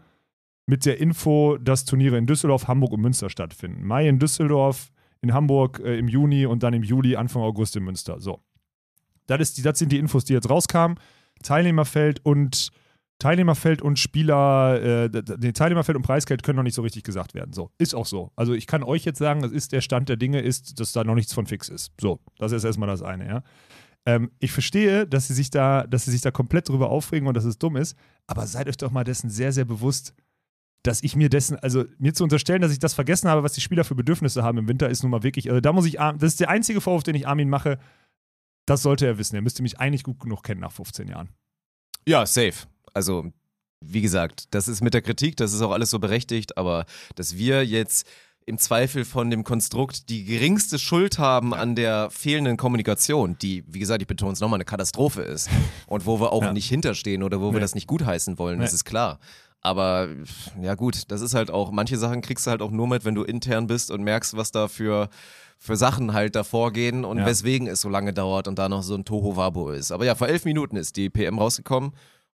mit 0.66 0.86
der 0.86 1.00
Info, 1.00 1.58
dass 1.58 1.86
Turniere 1.86 2.18
in 2.18 2.28
Düsseldorf, 2.28 2.68
Hamburg 2.68 2.94
und 2.94 3.02
Münster 3.02 3.30
stattfinden. 3.30 3.86
Mai 3.86 4.08
in 4.08 4.20
Düsseldorf, 4.20 4.92
in 5.22 5.34
Hamburg 5.34 5.80
äh, 5.84 5.98
im 5.98 6.08
Juni 6.08 6.46
und 6.46 6.64
dann 6.64 6.74
im 6.74 6.84
Juli, 6.84 7.16
Anfang 7.16 7.42
August 7.42 7.76
in 7.76 7.84
Münster. 7.84 8.20
So. 8.20 8.40
Das, 9.30 9.40
ist 9.42 9.58
die, 9.58 9.62
das 9.62 9.80
sind 9.80 9.92
die 9.92 10.00
Infos, 10.00 10.26
die 10.26 10.34
jetzt 10.34 10.50
rauskamen. 10.50 10.98
Teilnehmerfeld 11.44 12.26
und 12.26 12.70
Teilnehmerfeld 13.20 13.82
und 13.82 14.00
Spieler, 14.00 14.82
äh, 14.82 15.10
nee, 15.40 15.52
Teilnehmerfeld 15.52 15.98
und 15.98 16.04
Preisgeld 16.04 16.42
können 16.42 16.56
noch 16.56 16.64
nicht 16.64 16.74
so 16.76 16.82
richtig 16.82 17.04
gesagt 17.04 17.34
werden. 17.34 17.52
So, 17.54 17.70
ist 17.78 17.94
auch 17.94 18.06
so. 18.06 18.32
Also 18.36 18.54
ich 18.54 18.66
kann 18.66 18.82
euch 18.82 19.04
jetzt 19.04 19.20
sagen, 19.20 19.44
es 19.44 19.52
ist 19.52 19.74
der 19.74 19.82
Stand 19.82 20.08
der 20.08 20.16
Dinge, 20.16 20.40
ist, 20.40 20.80
dass 20.80 20.94
da 20.94 21.04
noch 21.04 21.16
nichts 21.16 21.34
von 21.34 21.46
fix 21.46 21.68
ist. 21.68 21.92
So, 22.00 22.20
das 22.38 22.54
ist 22.54 22.64
erstmal 22.64 22.88
das 22.88 23.02
eine, 23.02 23.28
ja. 23.28 23.44
Ähm, 24.06 24.32
ich 24.40 24.54
verstehe, 24.54 25.06
dass 25.06 25.28
sie 25.28 25.34
sich 25.34 25.50
da, 25.50 25.86
dass 25.86 26.06
sie 26.06 26.12
sich 26.12 26.22
da 26.22 26.32
komplett 26.32 26.70
drüber 26.70 26.90
aufregen 26.90 27.28
und 27.28 27.36
dass 27.36 27.44
es 27.44 27.60
dumm 27.60 27.76
ist, 27.76 27.98
aber 28.26 28.48
seid 28.48 28.70
euch 28.70 28.78
doch 28.78 28.92
mal 28.92 29.04
dessen 29.04 29.30
sehr, 29.30 29.52
sehr 29.52 29.66
bewusst, 29.66 30.14
dass 30.84 31.04
ich 31.04 31.18
mir 31.18 31.28
dessen, 31.28 31.58
also 31.60 31.84
mir 31.98 32.14
zu 32.14 32.24
unterstellen, 32.24 32.62
dass 32.62 32.72
ich 32.72 32.80
das 32.80 32.94
vergessen 32.94 33.30
habe, 33.30 33.44
was 33.44 33.52
die 33.52 33.60
Spieler 33.60 33.84
für 33.84 33.96
Bedürfnisse 33.96 34.44
haben 34.44 34.58
im 34.58 34.70
Winter, 34.70 34.90
ist 34.90 35.04
nun 35.04 35.12
mal 35.12 35.24
wirklich, 35.24 35.50
also 35.50 35.60
da 35.60 35.74
muss 35.74 35.86
ich, 35.86 36.00
Ar- 36.00 36.14
das 36.14 36.32
ist 36.32 36.40
der 36.40 36.50
einzige 36.50 36.80
Vorwurf, 36.80 37.04
den 37.04 37.16
ich 37.16 37.28
Armin 37.28 37.50
mache. 37.50 37.80
Das 38.70 38.82
sollte 38.84 39.06
er 39.08 39.18
wissen. 39.18 39.36
Er 39.36 39.42
müsste 39.42 39.62
mich 39.64 39.80
eigentlich 39.80 40.04
gut 40.04 40.20
genug 40.20 40.44
kennen 40.44 40.62
nach 40.62 40.72
15 40.72 41.08
Jahren. 41.08 41.30
Ja, 42.08 42.26
safe. 42.26 42.54
Also, 42.94 43.32
wie 43.82 44.02
gesagt, 44.02 44.46
das 44.52 44.68
ist 44.68 44.82
mit 44.82 44.94
der 44.94 45.02
Kritik, 45.02 45.38
das 45.38 45.54
ist 45.54 45.62
auch 45.62 45.72
alles 45.72 45.90
so 45.90 46.00
berechtigt, 46.00 46.58
aber 46.58 46.86
dass 47.16 47.38
wir 47.38 47.66
jetzt 47.66 48.08
im 48.46 48.58
Zweifel 48.58 49.06
von 49.06 49.30
dem 49.30 49.44
Konstrukt 49.44 50.10
die 50.10 50.26
geringste 50.26 50.80
Schuld 50.80 51.20
haben 51.20 51.54
an 51.54 51.76
der 51.76 52.10
fehlenden 52.10 52.58
Kommunikation, 52.58 53.38
die, 53.40 53.64
wie 53.68 53.78
gesagt, 53.80 54.02
ich 54.02 54.08
betone 54.08 54.34
es 54.34 54.40
nochmal, 54.40 54.58
eine 54.58 54.66
Katastrophe 54.66 55.22
ist 55.22 55.50
und 55.88 56.06
wo 56.08 56.20
wir 56.20 56.32
auch 56.32 56.42
Ja. 56.44 56.54
nicht 56.54 56.68
hinterstehen 56.68 57.22
oder 57.24 57.40
wo 57.42 57.48
wir 57.52 57.54
Nee. 57.54 57.60
das 57.60 57.76
nicht 57.76 57.88
gutheißen 57.88 58.40
wollen, 58.40 58.60
das 58.60 58.72
Nee. 58.72 58.76
ist 58.76 58.86
klar. 58.86 59.20
Aber 59.62 60.08
ja 60.62 60.74
gut, 60.76 61.04
das 61.12 61.22
ist 61.22 61.34
halt 61.36 61.52
auch, 61.52 61.70
manche 61.72 61.98
Sachen 61.98 62.22
kriegst 62.22 62.48
du 62.48 62.52
halt 62.52 62.62
auch 62.62 62.72
nur 62.72 62.88
mit, 62.88 63.06
wenn 63.06 63.14
du 63.16 63.24
intern 63.24 63.68
bist 63.68 63.92
und 63.92 64.04
merkst, 64.04 64.36
was 64.38 64.52
da 64.52 64.68
für, 64.68 65.10
für 65.62 65.76
Sachen 65.76 66.14
halt 66.14 66.36
davor 66.36 66.72
gehen 66.72 67.04
und 67.06 67.18
Ja. 67.20 67.26
weswegen 67.26 67.68
es 67.68 67.82
so 67.82 67.90
lange 67.90 68.14
dauert 68.14 68.48
und 68.48 68.58
da 68.58 68.70
noch 68.70 68.82
so 68.82 68.96
ein 68.96 69.04
Toho-Wabo 69.06 69.72
ist. 69.72 69.92
Aber 69.92 70.06
ja, 70.06 70.16
vor 70.16 70.28
elf 70.30 70.46
Minuten 70.46 70.78
ist 70.78 70.96
die 70.96 71.10
PM 71.10 71.38
rausgekommen. 71.38 71.92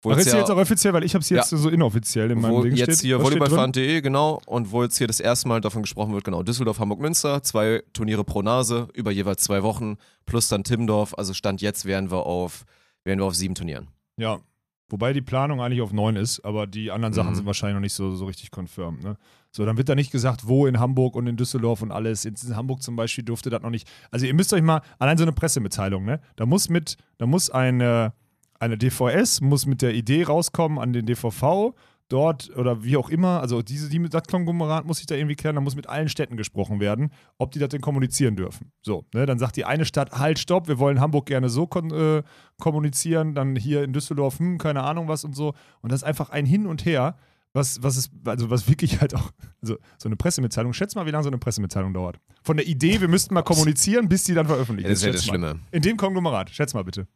wo 0.05 0.11
Ach, 0.11 0.17
jetzt 0.17 0.25
ist 0.25 0.31
sie 0.31 0.35
ja- 0.37 0.43
jetzt 0.43 0.51
auch 0.51 0.57
offiziell, 0.57 0.91
weil 0.91 1.05
ich 1.05 1.13
habe 1.13 1.21
es 1.21 1.29
jetzt 1.29 1.47
so 1.49 1.69
inoffiziell 1.69 2.29
in 2.31 2.41
meinem 2.41 2.51
wo 2.51 2.63
Ding 2.63 2.75
jetzt 2.75 2.95
steht. 2.97 3.05
hier 3.05 3.21
volleyballfahren.de, 3.21 4.01
genau, 4.01 4.41
und 4.45 4.69
wo 4.73 4.83
jetzt 4.83 4.97
hier 4.97 5.07
das 5.07 5.21
erste 5.21 5.47
Mal 5.47 5.61
davon 5.61 5.81
gesprochen 5.83 6.13
wird, 6.13 6.25
genau, 6.25 6.43
Düsseldorf, 6.43 6.79
Hamburg, 6.79 6.99
Münster, 6.99 7.41
zwei 7.41 7.81
Turniere 7.93 8.25
pro 8.25 8.41
Nase, 8.41 8.89
über 8.95 9.11
jeweils 9.11 9.43
zwei 9.43 9.63
Wochen, 9.63 9.95
plus 10.25 10.49
dann 10.49 10.65
Timmendorf, 10.65 11.13
also 11.17 11.33
Stand 11.33 11.61
jetzt 11.61 11.85
wären 11.85 12.11
wir 12.11 12.25
auf, 12.25 12.65
wären 13.05 13.19
wir 13.19 13.25
auf 13.25 13.35
sieben 13.35 13.55
Turnieren. 13.55 13.87
Ja. 14.17 14.39
Wobei 14.89 15.13
die 15.13 15.21
Planung 15.21 15.61
eigentlich 15.61 15.81
auf 15.81 15.93
neun 15.93 16.15
ist, 16.15 16.41
aber 16.45 16.67
die 16.67 16.91
anderen 16.91 17.13
Sachen 17.13 17.31
Mhm. 17.31 17.35
sind 17.35 17.45
wahrscheinlich 17.45 17.75
noch 17.75 17.81
nicht 17.81 17.93
so, 17.93 18.11
so 18.15 18.25
richtig 18.25 18.51
confirmed. 18.55 19.03
Ne? 19.03 19.17
So, 19.51 19.65
dann 19.65 19.77
wird 19.77 19.89
da 19.89 19.95
nicht 19.95 20.11
gesagt, 20.11 20.47
wo 20.47 20.67
in 20.67 20.79
Hamburg 20.79 21.15
und 21.15 21.25
in 21.27 21.37
Düsseldorf 21.37 21.81
und 21.81 21.91
alles. 21.91 22.25
In 22.25 22.35
Hamburg 22.55 22.81
zum 22.83 22.95
Beispiel 22.95 23.23
durfte 23.23 23.49
das 23.49 23.61
noch 23.61 23.69
nicht. 23.69 23.87
Also 24.11 24.25
ihr 24.25 24.33
müsst 24.33 24.51
euch 24.53 24.61
mal, 24.61 24.81
allein 24.99 25.17
so 25.17 25.23
eine 25.23 25.31
Pressemitteilung, 25.31 26.03
ne? 26.05 26.19
Da 26.35 26.45
muss 26.45 26.69
mit, 26.69 26.97
da 27.17 27.25
muss 27.25 27.49
eine, 27.49 28.13
eine 28.59 28.77
DVS, 28.77 29.41
muss 29.41 29.65
mit 29.65 29.81
der 29.81 29.93
Idee 29.93 30.23
rauskommen 30.23 30.79
an 30.79 30.91
den 30.93 31.05
DVV, 31.05 31.73
dort 32.13 32.55
oder 32.55 32.83
wie 32.83 32.95
auch 32.95 33.09
immer, 33.09 33.41
also 33.41 33.61
diese, 33.63 33.89
die, 33.89 33.99
das 34.07 34.23
Konglomerat 34.27 34.85
muss 34.85 34.97
sich 34.97 35.07
da 35.07 35.15
irgendwie 35.15 35.35
klären, 35.35 35.55
da 35.55 35.61
muss 35.61 35.75
mit 35.75 35.89
allen 35.89 36.09
Städten 36.09 36.37
gesprochen 36.37 36.79
werden, 36.79 37.11
ob 37.39 37.51
die 37.51 37.59
das 37.59 37.69
denn 37.69 37.81
kommunizieren 37.81 38.35
dürfen. 38.35 38.71
So, 38.83 39.05
ne, 39.13 39.25
dann 39.25 39.39
sagt 39.39 39.55
die 39.55 39.65
eine 39.65 39.85
Stadt, 39.85 40.11
halt, 40.11 40.37
stopp, 40.37 40.67
wir 40.67 40.77
wollen 40.77 40.99
Hamburg 41.01 41.25
gerne 41.25 41.49
so 41.49 41.65
kon 41.65 41.91
äh, 41.91 42.21
kommunizieren, 42.59 43.33
dann 43.33 43.55
hier 43.55 43.83
in 43.83 43.93
Düsseldorf, 43.93 44.37
hm, 44.39 44.59
keine 44.59 44.83
Ahnung 44.83 45.07
was 45.07 45.23
und 45.23 45.35
so. 45.35 45.53
Und 45.81 45.91
das 45.91 46.01
ist 46.01 46.03
einfach 46.03 46.29
ein 46.29 46.45
Hin 46.45 46.67
und 46.67 46.85
Her, 46.85 47.15
was, 47.53 47.81
was 47.81 47.97
ist, 47.97 48.11
also 48.25 48.49
was 48.49 48.67
wirklich 48.67 49.01
halt 49.01 49.15
auch, 49.15 49.31
also 49.61 49.77
so 49.97 50.07
eine 50.09 50.15
Pressemitteilung, 50.15 50.73
schätz 50.73 50.95
mal, 50.95 51.05
wie 51.05 51.11
lange 51.11 51.23
so 51.23 51.29
eine 51.29 51.37
Pressemitteilung 51.39 51.93
dauert. 51.93 52.19
Von 52.43 52.57
der 52.57 52.67
Idee, 52.67 53.01
wir 53.01 53.07
müssten 53.07 53.33
mal 53.33 53.41
kommunizieren, 53.43 54.07
bis 54.07 54.23
die 54.23 54.33
dann 54.33 54.47
veröffentlicht 54.47 54.85
Ja, 54.85 54.91
das 54.91 54.99
ist. 54.99 55.05
wäre 55.05 55.13
Schätz 55.13 55.21
das. 55.21 55.29
Schlimme. 55.29 55.59
In 55.71 55.81
dem 55.81 55.97
Konglomerat, 55.97 56.49
schätz 56.51 56.73
mal 56.73 56.83
bitte. 56.83 57.07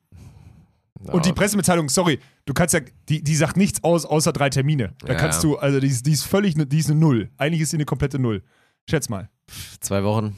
Ja, 1.05 1.13
Und 1.13 1.25
die 1.25 1.33
Pressemitteilung, 1.33 1.89
sorry, 1.89 2.19
du 2.45 2.53
kannst 2.53 2.73
ja, 2.73 2.79
die, 3.09 3.23
die 3.23 3.35
sagt 3.35 3.57
nichts 3.57 3.83
aus, 3.83 4.05
außer 4.05 4.33
drei 4.33 4.49
Termine. 4.49 4.93
Da 4.99 5.09
Ja, 5.09 5.15
kannst 5.15 5.43
du, 5.43 5.57
also 5.57 5.79
die 5.79 5.87
ist, 5.87 6.05
die 6.05 6.11
ist 6.13 6.23
völlig, 6.23 6.55
ne, 6.55 6.65
die 6.65 6.79
ist 6.79 6.89
eine 6.89 6.99
Null. 6.99 7.29
Eigentlich 7.37 7.61
ist 7.61 7.69
sie 7.71 7.77
eine 7.77 7.85
komplette 7.85 8.19
Null. 8.19 8.43
Schätz 8.89 9.09
mal. 9.09 9.29
zwei 9.79 10.03
Wochen. 10.03 10.35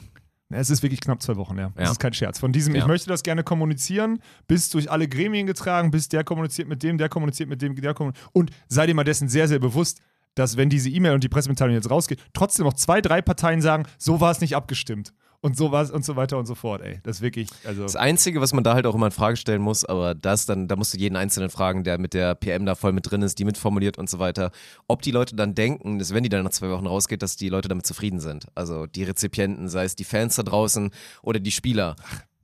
Es 0.52 0.68
ist 0.68 0.82
wirklich 0.82 1.00
knapp 1.00 1.22
zwei 1.22 1.36
Wochen, 1.36 1.56
ja. 1.58 1.70
Das 1.76 1.84
Ja. 1.86 1.90
ist 1.92 2.00
kein 2.00 2.12
Scherz. 2.12 2.38
Von 2.40 2.52
diesem, 2.52 2.74
ich 2.74 2.80
Ja. 2.82 2.86
möchte 2.88 3.08
das 3.08 3.22
gerne 3.22 3.44
kommunizieren, 3.44 4.18
bis 4.48 4.68
durch 4.68 4.90
alle 4.90 5.06
Gremien 5.08 5.46
getragen, 5.46 5.90
bis 5.92 6.08
der 6.08 6.24
kommuniziert 6.24 6.68
mit 6.68 6.82
dem, 6.82 6.98
der 6.98 7.08
kommuniziert 7.08 7.48
mit 7.48 7.62
dem, 7.62 7.74
der 7.76 7.94
kommuniziert. 7.94 8.28
Und 8.32 8.50
sei 8.68 8.86
dir 8.86 8.94
mal 8.94 9.04
dessen 9.04 9.28
sehr, 9.28 9.46
sehr 9.48 9.60
bewusst, 9.60 10.00
dass 10.34 10.56
wenn 10.56 10.68
diese 10.68 10.90
E-Mail 10.90 11.14
und 11.14 11.22
die 11.24 11.28
Pressemitteilung 11.28 11.74
jetzt 11.74 11.90
rausgeht, 11.90 12.20
trotzdem 12.32 12.64
noch 12.66 12.74
zwei, 12.74 13.00
drei 13.00 13.22
Parteien 13.22 13.60
sagen, 13.62 13.84
so 13.98 14.20
war 14.20 14.30
es 14.32 14.40
nicht 14.40 14.54
abgestimmt. 14.56 15.12
Und 15.42 15.56
so 15.56 15.72
war 15.72 15.82
es 15.82 15.90
und 15.90 16.04
so 16.04 16.16
weiter 16.16 16.36
und 16.36 16.44
so 16.44 16.54
fort, 16.54 16.82
ey. 16.82 17.00
Das 17.02 17.16
ist 17.16 17.22
wirklich, 17.22 17.48
also. 17.64 17.82
Das 17.82 17.96
Einzige, 17.96 18.42
was 18.42 18.52
man 18.52 18.62
da 18.62 18.74
halt 18.74 18.86
auch 18.86 18.94
immer 18.94 19.06
in 19.06 19.12
Frage 19.12 19.36
stellen 19.36 19.62
muss, 19.62 19.86
aber 19.86 20.14
das 20.14 20.44
dann, 20.44 20.68
da 20.68 20.76
musst 20.76 20.92
du 20.92 20.98
jeden 20.98 21.16
Einzelnen 21.16 21.48
fragen, 21.48 21.82
der 21.82 21.98
mit 21.98 22.12
der 22.12 22.34
PM 22.34 22.66
da 22.66 22.74
voll 22.74 22.92
mit 22.92 23.10
drin 23.10 23.22
ist, 23.22 23.38
die 23.38 23.46
mitformuliert 23.46 23.96
und 23.96 24.10
so 24.10 24.18
weiter, 24.18 24.50
ob 24.86 25.00
die 25.00 25.12
Leute 25.12 25.36
dann 25.36 25.54
denken, 25.54 25.98
dass 25.98 26.12
wenn 26.12 26.22
die 26.22 26.28
dann 26.28 26.44
nach 26.44 26.50
zwei 26.50 26.68
Wochen 26.68 26.86
rausgeht, 26.86 27.22
dass 27.22 27.36
die 27.36 27.48
Leute 27.48 27.68
damit 27.68 27.86
zufrieden 27.86 28.20
sind. 28.20 28.48
Also 28.54 28.86
die 28.86 29.02
Rezipienten, 29.02 29.68
sei 29.70 29.84
es 29.84 29.96
die 29.96 30.04
Fans 30.04 30.36
da 30.36 30.42
draußen 30.42 30.90
oder 31.22 31.40
die 31.40 31.52
Spieler. 31.52 31.96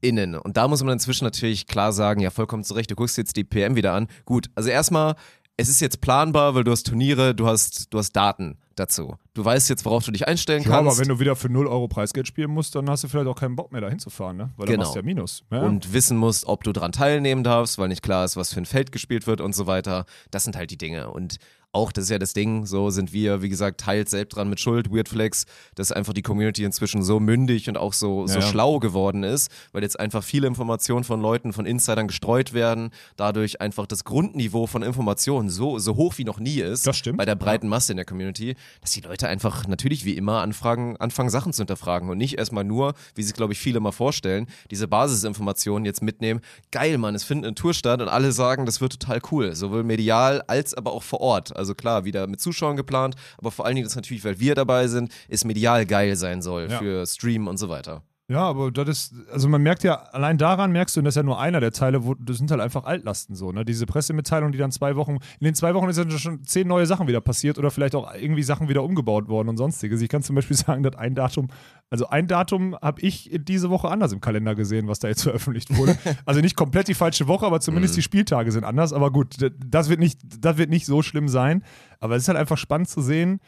Innen. 0.03 0.35
Und 0.37 0.59
da 0.59 0.69
muss 0.69 0.85
man 0.85 0.93
inzwischen 0.93 1.25
natürlich 1.25 1.67
klar 1.67 1.91
sagen, 1.91 2.21
ja, 2.21 2.31
vollkommen 2.31 2.63
zurecht, 2.65 2.91
du 2.91 2.95
guckst 2.95 3.17
jetzt 3.17 3.35
die 3.35 3.45
PM 3.45 3.77
wieder 3.77 3.95
an. 3.95 4.09
Gut, 4.27 4.51
also 4.55 4.69
erstmal, 4.69 5.17
es 5.57 5.69
ist 5.69 5.81
jetzt 5.81 6.01
planbar, 6.01 6.55
weil 6.55 6.65
du 6.65 6.71
hast 6.71 6.85
Turniere, 6.87 7.35
du 7.35 7.47
hast, 7.47 7.93
du 7.93 7.99
hast 7.99 8.13
Daten 8.13 8.59
dazu. 8.75 9.17
Du 9.33 9.43
weißt 9.43 9.71
jetzt, 9.71 9.87
worauf 9.87 10.05
du 10.05 10.11
dich 10.11 10.29
einstellen 10.29 10.63
Ja, 10.63 10.69
kannst. 10.71 10.91
aber 10.93 10.99
wenn 11.01 11.09
du 11.09 11.19
wieder 11.19 11.35
für 11.35 11.49
0 11.49 11.67
Euro 11.67 11.89
Preisgeld 11.89 12.27
spielen 12.29 12.51
musst, 12.51 12.75
dann 12.75 12.91
hast 12.91 13.05
du 13.05 13.09
vielleicht 13.09 13.27
auch 13.27 13.35
keinen 13.41 13.57
Bock 13.57 13.73
mehr 13.73 13.81
dahin 13.81 13.99
zu 13.99 14.11
fahren, 14.11 14.37
ne? 14.37 14.51
Weil 14.59 14.67
dann 14.67 14.75
Genau. 14.75 14.85
machst 14.85 14.95
du 14.95 14.99
ja 14.99 15.05
Minus. 15.05 15.45
Ja? 15.51 15.63
und 15.63 15.95
wissen 15.95 16.19
musst, 16.19 16.45
ob 16.47 16.63
du 16.63 16.73
dran 16.73 16.93
teilnehmen 16.93 17.43
darfst, 17.43 17.79
weil 17.79 17.89
nicht 17.89 18.03
klar 18.03 18.25
ist, 18.27 18.37
was 18.37 18.53
für 18.53 18.61
ein 18.61 18.67
Feld 18.67 18.93
gespielt 18.93 19.27
wird 19.27 19.41
und 19.41 19.55
so 19.55 19.67
weiter. 19.67 20.05
Das 20.31 20.45
sind 20.45 20.57
halt 20.57 20.71
die 20.71 20.77
Dinge. 20.79 21.11
Und 21.11 21.37
auch, 21.77 21.93
das 21.93 22.05
ist 22.05 22.11
ja 22.11 22.19
das 22.19 22.33
Ding, 22.33 22.67
so 22.67 22.91
sind 22.91 23.13
wir, 23.13 23.43
wie 23.43 23.49
gesagt, 23.49 23.81
teils 23.81 24.11
selbst 24.11 24.35
dran 24.35 24.49
mit 24.49 24.59
Schuld, 24.61 24.91
Weirdflex, 24.91 25.45
dass 25.75 25.93
einfach 25.93 26.13
die 26.15 26.23
Community 26.23 26.65
inzwischen 26.65 27.03
so 27.03 27.21
mündig 27.21 27.69
und 27.69 27.77
auch 27.77 27.93
so, 27.93 28.27
so 28.27 28.41
Ja. 28.41 28.43
schlau 28.43 28.79
geworden 28.81 29.23
ist, 29.23 29.51
weil 29.73 29.83
jetzt 29.83 30.01
einfach 30.01 30.25
viele 30.25 30.47
Informationen 30.47 31.05
von 31.05 31.21
Leuten, 31.21 31.53
von 31.53 31.67
Insidern 31.67 32.09
gestreut 32.09 32.53
werden, 32.55 32.91
dadurch 33.17 33.61
einfach 33.61 33.87
das 33.87 34.05
Grundniveau 34.05 34.67
von 34.67 34.83
Informationen 34.83 35.51
so, 35.51 35.79
so 35.79 35.97
hoch 35.97 36.15
wie 36.17 36.25
noch 36.25 36.41
nie 36.41 36.61
ist. 36.61 36.87
Das 36.87 36.97
stimmt. 36.97 37.19
Bei 37.19 37.25
der 37.27 37.35
breiten 37.37 37.69
Masse 37.69 37.93
in 37.93 37.97
der 37.97 38.07
Community, 38.07 38.57
dass 38.81 38.93
die 38.93 39.03
Leute 39.03 39.29
einfach 39.29 39.67
natürlich 39.69 40.05
wie 40.05 40.17
immer 40.17 40.41
anfragen, 40.41 40.97
anfangen, 40.97 41.29
Sachen 41.31 41.53
zu 41.53 41.61
hinterfragen 41.61 42.09
und 42.09 42.17
nicht 42.19 42.39
erstmal 42.39 42.65
nur, 42.65 42.95
wie 43.15 43.23
sich, 43.23 43.35
glaube 43.35 43.53
ich, 43.53 43.59
viele 43.59 43.81
mal 43.81 43.93
vorstellen, 43.93 44.47
diese 44.71 44.89
Basisinformationen 44.89 45.85
jetzt 45.85 46.03
mitnehmen. 46.03 46.41
Geil, 46.71 46.99
Mann, 46.99 47.15
es 47.15 47.25
findet 47.25 47.47
eine 47.49 47.55
Tour 47.55 47.75
statt 47.75 48.01
und 48.01 48.09
alle 48.09 48.33
sagen, 48.33 48.65
das 48.67 48.81
wird 48.81 48.99
total 48.99 49.21
cool. 49.31 49.55
Sowohl 49.55 49.85
medial 49.85 50.43
als 50.47 50.73
aber 50.75 50.93
auch 50.93 51.03
vor 51.03 51.21
Ort. 51.21 51.55
Also 51.57 51.66
klar, 51.75 52.05
wieder 52.05 52.27
mit 52.27 52.41
Zuschauern 52.41 52.77
geplant, 52.77 53.15
aber 53.39 53.51
vor 53.51 53.67
allen 53.67 53.75
Dingen, 53.77 53.87
das 53.87 53.97
natürlich, 53.97 54.25
weil 54.25 54.39
wir 54.41 54.55
dabei 54.55 54.89
sind, 54.89 55.13
es 55.29 55.45
medial 55.45 55.87
geil 55.87 56.17
sein 56.17 56.43
soll 56.43 56.69
Ja. 56.71 56.79
für 56.79 57.07
Stream 57.07 57.49
und 57.49 57.57
so 57.59 57.69
weiter. 57.69 58.03
Ja, 58.29 58.41
aber 58.41 58.73
das 58.73 58.89
ist, 58.89 59.15
also 59.31 59.49
man 59.49 59.63
merkt 59.63 59.85
ja, 59.85 59.95
allein 59.95 60.37
daran 60.37 60.73
merkst 60.73 60.97
du, 60.97 61.01
und 61.01 61.05
das 61.05 61.13
ist 61.13 61.17
ja 61.17 61.23
nur 61.23 61.39
einer 61.39 61.61
der 61.61 61.71
Teile, 61.71 62.05
wo 62.05 62.15
das 62.15 62.39
sind 62.39 62.51
halt 62.51 62.61
einfach 62.61 62.83
Altlasten 62.83 63.37
so, 63.37 63.53
ne? 63.53 63.65
Diese 63.65 63.87
Pressemitteilung, 63.87 64.51
die 64.51 64.59
dann 64.59 64.73
zwei 64.73 64.97
Wochen, 64.97 65.19
in 65.39 65.45
den 65.45 65.55
zwei 65.55 65.75
Wochen 65.75 65.89
ist 65.89 65.97
ja 65.97 66.11
schon 66.11 66.43
zehn 66.43 66.67
neue 66.67 66.87
Sachen 66.87 67.07
wieder 67.07 67.21
passiert 67.21 67.57
oder 67.57 67.71
vielleicht 67.71 67.95
auch 67.95 68.13
irgendwie 68.15 68.43
Sachen 68.43 68.69
wieder 68.69 68.83
umgebaut 68.83 69.29
worden 69.29 69.49
und 69.49 69.57
sonstiges. 69.59 70.01
Ich 70.03 70.09
kann 70.09 70.25
zum 70.25 70.35
Beispiel 70.35 70.57
sagen, 70.57 70.83
dass 70.83 70.97
ein 70.97 71.15
Datum, 71.15 71.47
also 71.89 72.09
ein 72.09 72.27
Datum 72.27 72.77
habe 72.83 73.01
ich 73.01 73.31
diese 73.45 73.71
Woche 73.71 73.89
anders 73.89 74.13
im 74.13 74.21
Kalender 74.21 74.57
gesehen, 74.57 74.89
was 74.89 74.99
da 74.99 75.07
jetzt 75.07 75.23
veröffentlicht 75.23 75.77
wurde. 75.77 75.97
also 76.25 76.41
nicht 76.41 76.57
komplett 76.57 76.89
die 76.89 76.95
falsche 76.95 77.29
Woche, 77.29 77.47
aber 77.47 77.61
zumindest 77.61 77.97
die 77.97 78.03
Spieltage 78.03 78.51
sind 78.51 78.65
anders. 78.65 78.93
Aber 78.93 79.13
gut, 79.13 79.37
das 79.57 79.89
wird 79.89 80.01
nicht, 80.01 80.19
das 80.41 80.57
wird 80.57 80.71
nicht 80.71 80.87
so 80.87 81.01
schlimm 81.03 81.29
sein. 81.29 81.63
Aber 82.01 82.17
es 82.17 82.25
ist 82.25 82.29
halt 82.29 82.39
einfach 82.39 82.59
spannend 82.59 82.89
zu 82.89 83.03
sehen, 83.03 83.39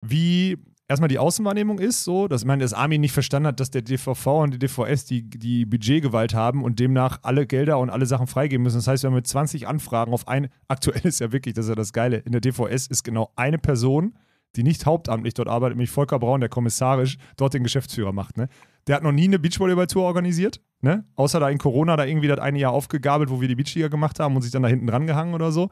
wie 0.00 0.58
erstmal 0.88 1.08
die 1.08 1.18
Außenwahrnehmung 1.18 1.78
ist, 1.78 2.04
so, 2.04 2.28
dass 2.28 2.44
man 2.44 2.58
das 2.58 2.72
Armin 2.72 3.00
nicht 3.00 3.12
verstanden 3.12 3.48
hat, 3.48 3.60
dass 3.60 3.70
der 3.70 3.82
DVV 3.82 4.26
und 4.42 4.54
die 4.54 4.58
DVS 4.58 5.04
die, 5.04 5.28
die 5.28 5.64
Budgetgewalt 5.66 6.34
haben 6.34 6.62
und 6.62 6.78
demnach 6.78 7.18
alle 7.22 7.46
Gelder 7.46 7.78
und 7.78 7.90
alle 7.90 8.06
Sachen 8.06 8.26
freigeben 8.26 8.62
müssen. 8.62 8.78
Das 8.78 8.88
heißt, 8.88 9.02
wir 9.02 9.08
haben 9.08 9.14
mit 9.14 9.26
20 9.26 9.66
Anfragen 9.66 10.12
auf 10.12 10.28
ein, 10.28 10.48
aktuell 10.68 11.02
ist 11.04 11.20
ja 11.20 11.32
wirklich, 11.32 11.54
das 11.54 11.66
ist 11.66 11.70
ja 11.70 11.74
das 11.74 11.92
Geile, 11.92 12.18
in 12.18 12.32
der 12.32 12.40
DVS 12.40 12.86
ist 12.86 13.02
genau 13.02 13.32
eine 13.36 13.58
Person, 13.58 14.14
die 14.56 14.62
nicht 14.62 14.86
hauptamtlich 14.86 15.34
dort 15.34 15.48
arbeitet, 15.48 15.76
nämlich 15.76 15.90
Volker 15.90 16.18
Braun, 16.18 16.40
der 16.40 16.48
kommissarisch 16.48 17.16
dort 17.36 17.54
den 17.54 17.64
Geschäftsführer 17.64 18.12
macht. 18.12 18.36
Ne? 18.36 18.48
Der 18.86 18.96
hat 18.96 19.02
noch 19.02 19.12
nie 19.12 19.24
eine 19.24 19.38
Beachvolleyball-Tour 19.38 20.04
organisiert, 20.04 20.60
ne? 20.80 21.04
außer 21.16 21.40
da 21.40 21.48
in 21.48 21.58
Corona 21.58 21.96
da 21.96 22.04
irgendwie 22.04 22.28
das 22.28 22.38
eine 22.38 22.58
Jahr 22.58 22.72
aufgegabelt, 22.72 23.30
wo 23.30 23.40
wir 23.40 23.48
die 23.48 23.56
Beachliga 23.56 23.88
gemacht 23.88 24.20
haben 24.20 24.36
und 24.36 24.42
sich 24.42 24.52
dann 24.52 24.62
da 24.62 24.68
hinten 24.68 24.86
dran 24.86 25.06
gehangen 25.06 25.34
oder 25.34 25.50
so. 25.50 25.70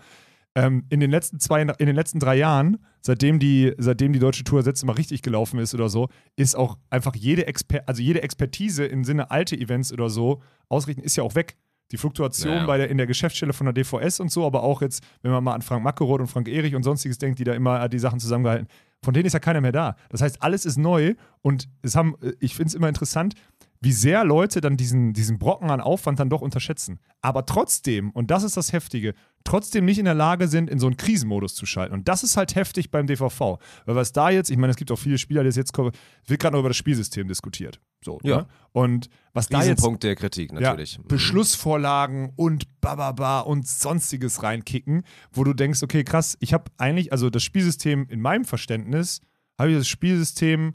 Ähm, 0.54 0.84
in, 0.90 1.00
den 1.00 1.10
letzten 1.10 1.40
zwei, 1.40 1.62
in 1.62 1.86
den 1.86 1.96
letzten 1.96 2.18
drei 2.18 2.36
Jahren, 2.36 2.78
seitdem 3.00 3.38
die, 3.38 3.72
seitdem 3.78 4.12
die 4.12 4.18
deutsche 4.18 4.44
Tour 4.44 4.58
das 4.58 4.66
letzte 4.66 4.86
Mal 4.86 4.92
richtig 4.94 5.22
gelaufen 5.22 5.58
ist 5.58 5.74
oder 5.74 5.88
so, 5.88 6.08
ist 6.36 6.54
auch 6.54 6.76
einfach 6.90 7.14
jede, 7.14 7.46
Exper 7.46 7.82
also 7.86 8.02
jede 8.02 8.22
Expertise 8.22 8.84
im 8.84 9.04
Sinne 9.04 9.30
alte 9.30 9.56
Events 9.56 9.92
oder 9.92 10.10
so 10.10 10.42
ausrichten, 10.68 11.02
ist 11.02 11.16
ja 11.16 11.22
auch 11.22 11.34
weg. 11.34 11.56
Die 11.90 11.96
Fluktuation 11.98 12.54
Ja. 12.54 12.66
bei 12.66 12.78
der, 12.78 12.88
in 12.88 12.96
der 12.96 13.06
Geschäftsstelle 13.06 13.52
von 13.52 13.66
der 13.66 13.74
DVS 13.74 14.20
und 14.20 14.30
so, 14.30 14.46
aber 14.46 14.62
auch 14.62 14.80
jetzt, 14.82 15.02
wenn 15.22 15.30
man 15.30 15.44
mal 15.44 15.54
an 15.54 15.62
Frank 15.62 15.84
Mackeroth 15.84 16.20
und 16.20 16.26
Frank 16.26 16.48
Erich 16.48 16.74
und 16.74 16.82
sonstiges 16.82 17.18
denkt, 17.18 17.38
die 17.38 17.44
da 17.44 17.52
immer 17.52 17.88
die 17.88 17.98
Sachen 17.98 18.18
zusammengehalten, 18.18 18.66
von 19.04 19.12
denen 19.12 19.26
ist 19.26 19.32
ja 19.32 19.40
keiner 19.40 19.60
mehr 19.60 19.72
da. 19.72 19.96
Das 20.08 20.22
heißt, 20.22 20.42
alles 20.42 20.64
ist 20.64 20.78
neu 20.78 21.14
und 21.42 21.68
es 21.82 21.94
haben, 21.96 22.14
ich 22.40 22.54
finde 22.54 22.68
es 22.68 22.74
immer 22.74 22.88
interessant, 22.88 23.34
wie 23.82 23.92
sehr 23.92 24.24
Leute 24.24 24.60
dann 24.60 24.76
diesen, 24.76 25.12
diesen 25.12 25.40
Brocken 25.40 25.68
an 25.70 25.80
Aufwand 25.80 26.20
dann 26.20 26.30
doch 26.30 26.40
unterschätzen. 26.40 27.00
Aber 27.20 27.44
trotzdem, 27.46 28.10
und 28.12 28.30
das 28.30 28.44
ist 28.44 28.56
das 28.56 28.72
Heftige, 28.72 29.12
trotzdem 29.42 29.84
nicht 29.84 29.98
in 29.98 30.04
der 30.04 30.14
Lage 30.14 30.46
sind, 30.46 30.70
in 30.70 30.78
so 30.78 30.86
einen 30.86 30.96
Krisenmodus 30.96 31.56
zu 31.56 31.66
schalten. 31.66 31.92
Und 31.92 32.06
das 32.06 32.22
ist 32.22 32.36
halt 32.36 32.54
heftig 32.54 32.92
beim 32.92 33.08
DVV. 33.08 33.58
Weil 33.84 33.96
was 33.96 34.12
da 34.12 34.30
jetzt, 34.30 34.50
ich 34.50 34.56
meine, 34.56 34.70
es 34.70 34.76
gibt 34.76 34.92
auch 34.92 34.98
viele 34.98 35.18
Spieler, 35.18 35.42
die 35.42 35.48
es 35.48 35.56
jetzt 35.56 35.72
kommen, 35.72 35.90
wird 36.26 36.40
gerade 36.40 36.54
noch 36.54 36.60
über 36.60 36.68
das 36.68 36.76
Spielsystem 36.76 37.26
diskutiert. 37.26 37.80
So, 38.04 38.20
Ja. 38.22 38.36
Ne? 38.38 38.46
Und 38.70 39.08
was 39.32 39.48
da 39.48 39.58
jetzt 39.58 39.66
Riesenpunkt 39.70 40.04
der 40.04 40.14
Kritik 40.14 40.52
natürlich. 40.52 40.94
ja, 40.94 41.00
Mhm. 41.00 41.08
Beschlussvorlagen 41.08 42.32
und 42.36 42.80
bababa 42.80 43.40
und 43.40 43.66
sonstiges 43.66 44.44
reinkicken, 44.44 45.02
wo 45.32 45.42
du 45.42 45.54
denkst, 45.54 45.82
okay, 45.82 46.04
krass, 46.04 46.36
ich 46.38 46.52
habe 46.54 46.70
eigentlich, 46.78 47.10
also 47.10 47.30
das 47.30 47.42
Spielsystem 47.42 48.06
in 48.08 48.20
meinem 48.20 48.44
Verständnis, 48.44 49.20
habe 49.58 49.72
ich 49.72 49.76
das 49.76 49.88
Spielsystem 49.88 50.74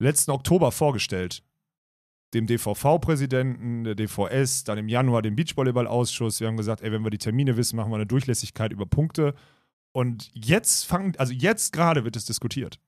letzten 0.00 0.32
Oktober 0.32 0.72
vorgestellt. 0.72 1.42
Dem 2.34 2.46
DVV-Präsidenten, 2.46 3.84
der 3.84 3.94
DVS, 3.94 4.64
dann 4.64 4.78
im 4.78 4.88
Januar 4.88 5.22
dem 5.22 5.34
Beachvolleyball-Ausschuss. 5.34 6.40
Wir 6.40 6.48
haben 6.48 6.56
gesagt, 6.56 6.82
ey, 6.82 6.92
wenn 6.92 7.02
wir 7.02 7.10
die 7.10 7.18
Termine 7.18 7.56
wissen, 7.56 7.76
machen 7.76 7.90
wir 7.90 7.96
eine 7.96 8.06
Durchlässigkeit 8.06 8.72
über 8.72 8.86
Punkte. 8.86 9.34
Und 9.92 10.30
jetzt 10.34 10.84
fangen, 10.84 11.14
also 11.16 11.32
jetzt 11.32 11.72
gerade 11.72 12.04
wird 12.04 12.16
es 12.16 12.26
diskutiert. 12.26 12.78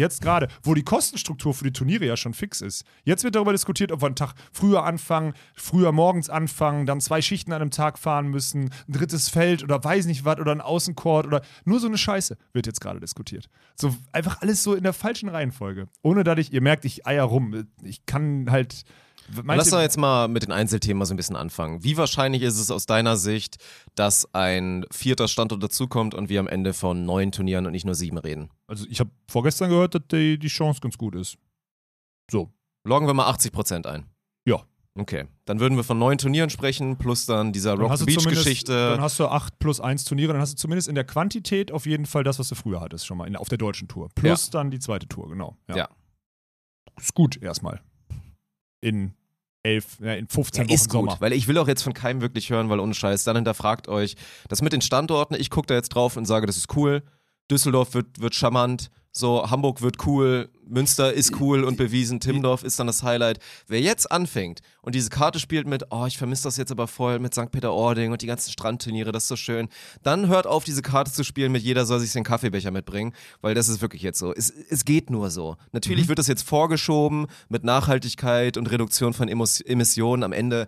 Jetzt 0.00 0.22
gerade, 0.22 0.48
wo 0.62 0.72
die 0.72 0.82
Kostenstruktur 0.82 1.52
für 1.52 1.64
die 1.64 1.72
Turniere 1.72 2.06
ja 2.06 2.16
schon 2.16 2.32
fix 2.32 2.62
ist. 2.62 2.84
Jetzt 3.04 3.22
wird 3.22 3.34
darüber 3.34 3.52
diskutiert, 3.52 3.92
ob 3.92 4.00
wir 4.00 4.06
einen 4.06 4.16
Tag 4.16 4.32
früher 4.50 4.84
anfangen, 4.84 5.34
früher 5.54 5.92
morgens 5.92 6.30
anfangen, 6.30 6.86
dann 6.86 7.02
zwei 7.02 7.20
Schichten 7.20 7.52
an 7.52 7.60
einem 7.60 7.70
Tag 7.70 7.98
fahren 7.98 8.28
müssen, 8.28 8.70
ein 8.88 8.92
drittes 8.92 9.28
Feld 9.28 9.62
oder 9.62 9.84
weiß 9.84 10.06
nicht 10.06 10.24
was 10.24 10.38
oder 10.38 10.52
ein 10.52 10.62
Außencourt 10.62 11.26
oder 11.26 11.42
nur 11.66 11.80
so 11.80 11.86
eine 11.86 11.98
Scheiße 11.98 12.38
wird 12.54 12.66
jetzt 12.66 12.80
gerade 12.80 12.98
diskutiert. 12.98 13.50
So 13.76 13.94
einfach 14.12 14.40
alles 14.40 14.62
so 14.62 14.74
in 14.74 14.84
der 14.84 14.94
falschen 14.94 15.28
Reihenfolge. 15.28 15.88
Ohne 16.00 16.24
dass 16.24 16.38
ich, 16.38 16.50
ihr 16.50 16.62
merkt, 16.62 16.86
ich 16.86 17.06
eier 17.06 17.24
rum. 17.24 17.66
Ich 17.82 18.06
kann 18.06 18.50
halt. 18.50 18.84
Lass 19.44 19.70
doch 19.70 19.80
jetzt 19.80 19.98
mal 19.98 20.28
mit 20.28 20.42
den 20.42 20.52
Einzelthemen 20.52 21.04
so 21.04 21.14
ein 21.14 21.16
bisschen 21.16 21.36
anfangen. 21.36 21.84
Wie 21.84 21.96
wahrscheinlich 21.96 22.42
ist 22.42 22.58
es 22.58 22.70
aus 22.70 22.86
deiner 22.86 23.16
Sicht, 23.16 23.58
dass 23.94 24.34
ein 24.34 24.84
vierter 24.90 25.28
Standort 25.28 25.62
dazukommt 25.62 26.14
und 26.14 26.28
wir 26.28 26.40
am 26.40 26.48
Ende 26.48 26.72
von 26.72 27.04
neun 27.04 27.32
Turnieren 27.32 27.66
und 27.66 27.72
nicht 27.72 27.84
nur 27.84 27.94
sieben 27.94 28.18
reden? 28.18 28.50
Also 28.66 28.86
ich 28.88 29.00
habe 29.00 29.10
vorgestern 29.28 29.70
gehört, 29.70 29.94
dass 29.94 30.02
die, 30.10 30.38
die 30.38 30.48
Chance 30.48 30.80
ganz 30.80 30.98
gut 30.98 31.14
ist. 31.14 31.36
So. 32.30 32.50
Loggen 32.84 33.06
wir 33.06 33.14
mal 33.14 33.26
80 33.28 33.52
Prozent 33.52 33.86
ein. 33.86 34.06
Ja. 34.46 34.64
Okay, 34.98 35.26
dann 35.44 35.60
würden 35.60 35.76
wir 35.76 35.84
von 35.84 35.98
neun 35.98 36.18
Turnieren 36.18 36.50
sprechen, 36.50 36.96
plus 36.96 37.24
dann 37.24 37.52
dieser 37.52 37.74
Rock 37.74 38.04
Beach 38.04 38.26
Geschichte. 38.26 38.72
Dann 38.72 39.00
hast 39.00 39.20
du 39.20 39.26
8 39.28 39.58
plus 39.60 39.80
1 39.80 40.04
Turniere, 40.04 40.32
dann 40.32 40.42
hast 40.42 40.54
du 40.54 40.56
zumindest 40.56 40.88
in 40.88 40.96
der 40.96 41.04
Quantität 41.04 41.70
auf 41.70 41.86
jeden 41.86 42.06
Fall 42.06 42.24
das, 42.24 42.40
was 42.40 42.48
du 42.48 42.56
früher 42.56 42.80
hattest, 42.80 43.06
schon 43.06 43.16
mal 43.16 43.28
in, 43.28 43.36
auf 43.36 43.48
der 43.48 43.58
deutschen 43.58 43.86
Tour. 43.86 44.08
Plus 44.14 44.50
dann 44.50 44.70
die 44.70 44.80
zweite 44.80 45.06
Tour, 45.06 45.28
genau. 45.28 45.56
Ja. 45.68 45.88
Ist 46.98 47.14
gut 47.14 47.40
erstmal. 47.40 47.80
In 48.80 49.14
11, 49.62 49.98
ja, 50.00 50.14
in 50.14 50.26
15 50.26 50.62
Ja, 50.64 50.68
Wochen 50.68 50.74
ist 50.74 50.84
gut, 50.90 50.92
Sommer. 50.92 51.16
weil 51.20 51.32
ich 51.32 51.46
will 51.48 51.58
auch 51.58 51.68
jetzt 51.68 51.82
von 51.82 51.92
keinem 51.92 52.20
wirklich 52.20 52.50
hören, 52.50 52.68
weil 52.70 52.80
ohne 52.80 52.94
Scheiß, 52.94 53.24
dann 53.24 53.36
hinterfragt 53.36 53.88
euch. 53.88 54.16
Das 54.48 54.62
mit 54.62 54.72
den 54.72 54.80
Standorten, 54.80 55.34
ich 55.34 55.50
gucke 55.50 55.66
da 55.66 55.74
jetzt 55.74 55.90
drauf 55.90 56.16
und 56.16 56.24
sage, 56.24 56.46
das 56.46 56.56
ist 56.56 56.74
cool. 56.76 57.02
Düsseldorf 57.50 57.94
wird, 57.94 58.20
wird 58.20 58.34
charmant, 58.34 58.90
so 59.12 59.50
Hamburg 59.50 59.82
wird 59.82 60.06
cool, 60.06 60.48
Münster 60.70 61.12
ist 61.12 61.40
cool 61.40 61.64
und 61.64 61.76
bewiesen, 61.76 62.20
Timmendorf 62.20 62.62
ist 62.62 62.78
dann 62.78 62.86
das 62.86 63.02
Highlight. 63.02 63.38
Wer 63.66 63.80
jetzt 63.80 64.10
anfängt 64.10 64.60
und 64.82 64.94
diese 64.94 65.10
Karte 65.10 65.38
spielt 65.40 65.66
mit, 65.66 65.84
oh, 65.90 66.06
ich 66.06 66.16
vermisse 66.16 66.44
das 66.44 66.56
jetzt 66.56 66.70
aber 66.72 66.86
voll 66.86 67.18
mit 67.18 67.34
St. 67.34 67.50
Peter-Ording 67.50 68.12
und 68.12 68.22
die 68.22 68.26
ganzen 68.26 68.50
Strandturniere, 68.50 69.12
das 69.12 69.24
ist 69.24 69.28
so 69.28 69.36
schön, 69.36 69.68
dann 70.02 70.28
hört 70.28 70.46
auf, 70.46 70.64
diese 70.64 70.82
Karte 70.82 71.12
zu 71.12 71.24
spielen 71.24 71.52
mit 71.52 71.62
jeder 71.62 71.84
soll 71.86 72.00
sich 72.00 72.12
den 72.12 72.24
Kaffeebecher 72.24 72.70
mitbringen, 72.70 73.12
weil 73.40 73.54
das 73.54 73.68
ist 73.68 73.82
wirklich 73.82 74.02
jetzt 74.02 74.18
so. 74.18 74.32
Es, 74.34 74.50
es 74.50 74.84
geht 74.84 75.10
nur 75.10 75.30
so. 75.30 75.56
Natürlich 75.72 76.08
wird 76.08 76.18
das 76.18 76.26
jetzt 76.28 76.42
vorgeschoben 76.46 77.26
mit 77.48 77.64
Nachhaltigkeit 77.64 78.56
und 78.56 78.70
Reduktion 78.70 79.12
von 79.12 79.28
Emos- 79.28 79.60
Emissionen. 79.60 80.22
Am 80.22 80.32
Ende 80.32 80.66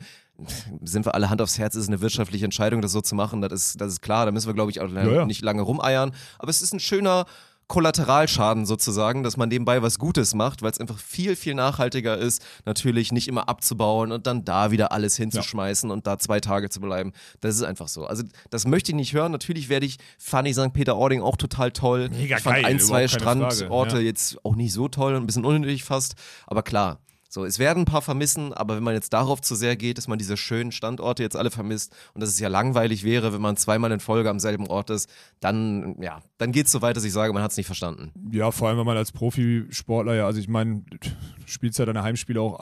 sind 0.82 1.07
wir 1.07 1.14
alle 1.14 1.30
Hand 1.30 1.40
aufs 1.40 1.59
Herz, 1.59 1.74
ist 1.76 1.88
eine 1.88 2.00
wirtschaftliche 2.00 2.44
Entscheidung, 2.44 2.82
das 2.82 2.92
so 2.92 3.00
zu 3.00 3.14
machen. 3.14 3.40
Das 3.42 3.53
ist, 3.53 3.80
das 3.80 3.92
ist 3.92 4.00
klar, 4.03 4.26
da 4.26 4.32
müssen 4.32 4.46
wir, 4.48 4.55
glaube 4.55 4.70
ich, 4.70 4.80
auch 4.80 4.88
Ja, 4.90 5.05
ja. 5.07 5.26
nicht 5.26 5.42
lange 5.42 5.62
rumeiern. 5.62 6.12
Aber 6.38 6.50
es 6.50 6.62
ist 6.62 6.72
ein 6.74 6.80
schöner 6.80 7.26
Kollateralschaden 7.73 8.66
sozusagen, 8.66 9.23
dass 9.23 9.39
man 9.39 9.49
nebenbei 9.49 9.81
was 9.81 9.99
Gutes 9.99 10.35
macht, 10.35 10.61
weil 10.61 10.70
es 10.70 10.79
einfach 10.79 10.99
viel, 10.99 11.37
viel 11.37 11.55
nachhaltiger 11.55 12.18
ist, 12.18 12.45
natürlich 12.66 13.12
nicht 13.12 13.29
immer 13.29 13.49
abzubauen 13.49 14.12
und 14.12 14.27
dann 14.27 14.45
da 14.45 14.73
wieder 14.73 14.93
alles 14.93 15.16
hinzuschmeißen 15.16 15.91
und 15.91 16.07
da 16.07 16.18
zwei 16.18 16.39
Tage 16.39 16.68
zu 16.68 16.83
bleiben. 16.83 17.14
Das 17.41 17.55
ist 17.55 17.62
einfach 17.62 17.89
so. 17.89 18.05
Also 18.05 18.25
das 18.51 18.66
möchte 18.66 18.93
ich 18.93 18.97
nicht 18.97 19.14
hören. 19.14 19.33
Natürlich 19.33 19.70
werde 19.70 19.87
ich 19.87 19.97
Fanny 20.18 20.53
St. 20.53 20.75
Peter-Ording 20.75 21.23
auch 21.23 21.39
total 21.39 21.70
toll. 21.70 22.11
Mega 22.11 22.37
ich 22.37 22.43
fand 22.43 22.57
geil, 22.57 22.66
ein, 22.66 22.79
zwei 22.79 23.09
Strandorte 23.09 23.97
ja. 23.97 24.03
jetzt 24.03 24.45
auch 24.45 24.55
nicht 24.55 24.75
so 24.75 24.89
toll 24.89 25.14
und 25.14 25.23
ein 25.23 25.27
bisschen 25.27 25.47
unnötig 25.47 25.83
fast. 25.83 26.14
Aber 26.47 26.62
klar, 26.62 26.99
so, 27.35 27.47
es 27.47 27.59
werden 27.59 27.85
ein 27.85 27.87
paar 27.87 28.03
vermissen, 28.03 28.53
aber 28.53 28.76
wenn 28.76 28.83
man 28.83 28.93
jetzt 28.93 29.14
darauf 29.14 29.41
zu 29.41 29.55
sehr 29.55 29.74
geht, 29.74 29.97
dass 29.97 30.07
man 30.07 30.18
diese 30.18 30.37
schönen 30.37 30.70
Standorte 30.70 31.22
jetzt 31.22 31.35
alle 31.35 31.51
vermisst 31.51 31.97
und 32.12 32.20
dass 32.20 32.28
es 32.28 32.39
ja 32.39 32.49
langweilig 32.49 33.05
wäre, 33.05 33.33
wenn 33.33 33.41
man 33.41 33.57
zweimal 33.57 33.91
in 33.91 34.01
Folge 34.01 34.28
am 34.28 34.39
selben 34.39 34.66
Ort 34.66 34.91
ist, 34.91 35.09
dann, 35.41 35.97
ja, 35.99 36.20
dann 36.37 36.53
geht 36.53 36.66
es 36.66 36.72
so 36.72 36.83
weit, 36.83 36.95
dass 36.95 37.05
ich 37.05 37.12
sage, 37.14 37.33
man 37.33 37.43
hat 37.43 37.53
es 37.53 37.57
nicht 37.57 37.64
verstanden. 37.64 38.12
Ja, 38.30 38.51
vor 38.51 38.68
allem, 38.68 38.76
wenn 38.76 38.85
man 38.85 38.99
als 38.99 39.12
Profisportler, 39.12 40.14
ja, 40.14 40.26
also 40.26 40.41
ich 40.41 40.49
meine, 40.49 40.83
du 40.91 40.99
spielst 41.47 41.78
ja 41.78 41.87
deine 41.87 42.03
Heimspiele 42.03 42.39
auch, 42.39 42.61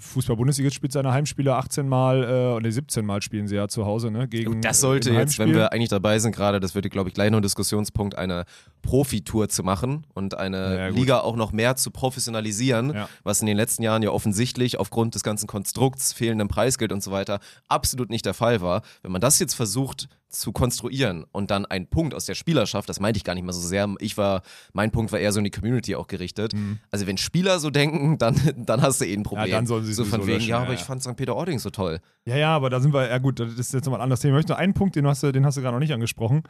Fußball-Bundesliga 0.00 0.72
spielt 0.72 0.90
seine 0.90 1.12
Heimspiele 1.12 1.54
18 1.54 1.88
Mal 1.88 2.24
äh, 2.24 2.56
oder 2.56 2.72
17 2.72 3.06
Mal 3.06 3.22
spielen 3.22 3.46
sie 3.46 3.54
ja 3.54 3.68
zu 3.68 3.86
Hause, 3.86 4.10
ne? 4.10 4.26
Gegen, 4.26 4.50
Und 4.50 4.64
das 4.64 4.80
sollte 4.80 5.12
jetzt, 5.12 5.38
wenn 5.38 5.54
wir 5.54 5.72
eigentlich 5.72 5.90
dabei 5.90 6.18
sind, 6.18 6.34
gerade, 6.34 6.58
das 6.58 6.74
wird, 6.74 6.90
glaube 6.90 7.08
ich, 7.08 7.14
gleich 7.14 7.30
noch 7.30 7.38
ein 7.38 7.42
Diskussionspunkt, 7.42 8.18
eine 8.18 8.46
Profitour 8.82 9.48
zu 9.48 9.62
machen 9.62 10.06
und 10.14 10.36
eine 10.36 10.76
Ja. 10.78 10.88
Liga 10.88 11.20
auch 11.20 11.36
noch 11.36 11.52
mehr 11.52 11.76
zu 11.76 11.90
professionalisieren, 11.90 12.94
Ja. 12.94 13.08
was 13.24 13.40
in 13.40 13.46
den 13.46 13.56
letzten 13.56 13.82
Jahren 13.82 14.02
ja 14.02 14.10
offensichtlich 14.10 14.78
aufgrund 14.78 15.14
des 15.14 15.22
ganzen 15.22 15.46
Konstrukts, 15.46 16.12
fehlendem 16.12 16.48
Preisgeld 16.48 16.92
und 16.92 17.02
so 17.02 17.10
weiter 17.10 17.40
absolut 17.68 18.10
nicht 18.10 18.26
der 18.26 18.34
Fall 18.34 18.60
war. 18.60 18.82
Wenn 19.02 19.12
man 19.12 19.20
das 19.20 19.38
jetzt 19.38 19.54
versucht 19.54 20.08
zu 20.30 20.52
konstruieren 20.52 21.24
und 21.32 21.50
dann 21.50 21.64
einen 21.64 21.86
Punkt 21.86 22.14
aus 22.14 22.26
der 22.26 22.34
Spielerschaft, 22.34 22.86
das 22.88 23.00
meinte 23.00 23.16
ich 23.16 23.24
gar 23.24 23.34
nicht 23.34 23.44
mal 23.44 23.52
so 23.52 23.66
sehr, 23.66 23.88
ich 23.98 24.18
war, 24.18 24.42
mein 24.74 24.90
Punkt 24.90 25.10
war 25.10 25.18
eher 25.18 25.32
so 25.32 25.38
in 25.38 25.44
die 25.44 25.50
Community 25.50 25.94
auch 25.94 26.06
gerichtet. 26.06 26.52
Also 26.90 27.06
wenn 27.06 27.16
Spieler 27.16 27.58
so 27.60 27.70
denken, 27.70 28.18
dann, 28.18 28.34
dann 28.56 28.82
hast 28.82 29.00
du 29.00 29.06
eh 29.06 29.14
ein 29.14 29.22
Problem. 29.22 29.46
Mhm. 29.48 29.52
dann 29.52 29.66
sollen 29.66 29.84
sie 29.84 29.94
so 29.94 30.04
von 30.04 30.20
wegen, 30.22 30.32
löschen, 30.34 30.50
ja, 30.50 30.56
ja, 30.56 30.62
aber 30.62 30.74
ja. 30.74 30.78
ich 30.78 30.84
fand 30.84 31.02
St. 31.02 31.16
Peter-Ording 31.16 31.58
so 31.58 31.70
toll. 31.70 32.00
Ja, 32.26 32.36
ja, 32.36 32.54
aber 32.54 32.68
da 32.68 32.78
sind 32.80 32.92
wir, 32.92 33.08
ja 33.08 33.16
gut, 33.18 33.40
das 33.40 33.54
ist 33.54 33.72
jetzt 33.72 33.86
nochmal 33.86 34.00
ein 34.00 34.04
anderes 34.04 34.20
Thema. 34.20 34.32
Ich 34.34 34.40
möchte 34.40 34.52
nur 34.52 34.58
einen 34.58 34.74
Punkt, 34.74 34.96
den 34.96 35.06
hast 35.06 35.22
du, 35.22 35.32
den 35.32 35.46
hast 35.46 35.56
du 35.56 35.62
gerade 35.62 35.72
noch 35.74 35.80
nicht 35.80 35.94
angesprochen. 35.94 36.42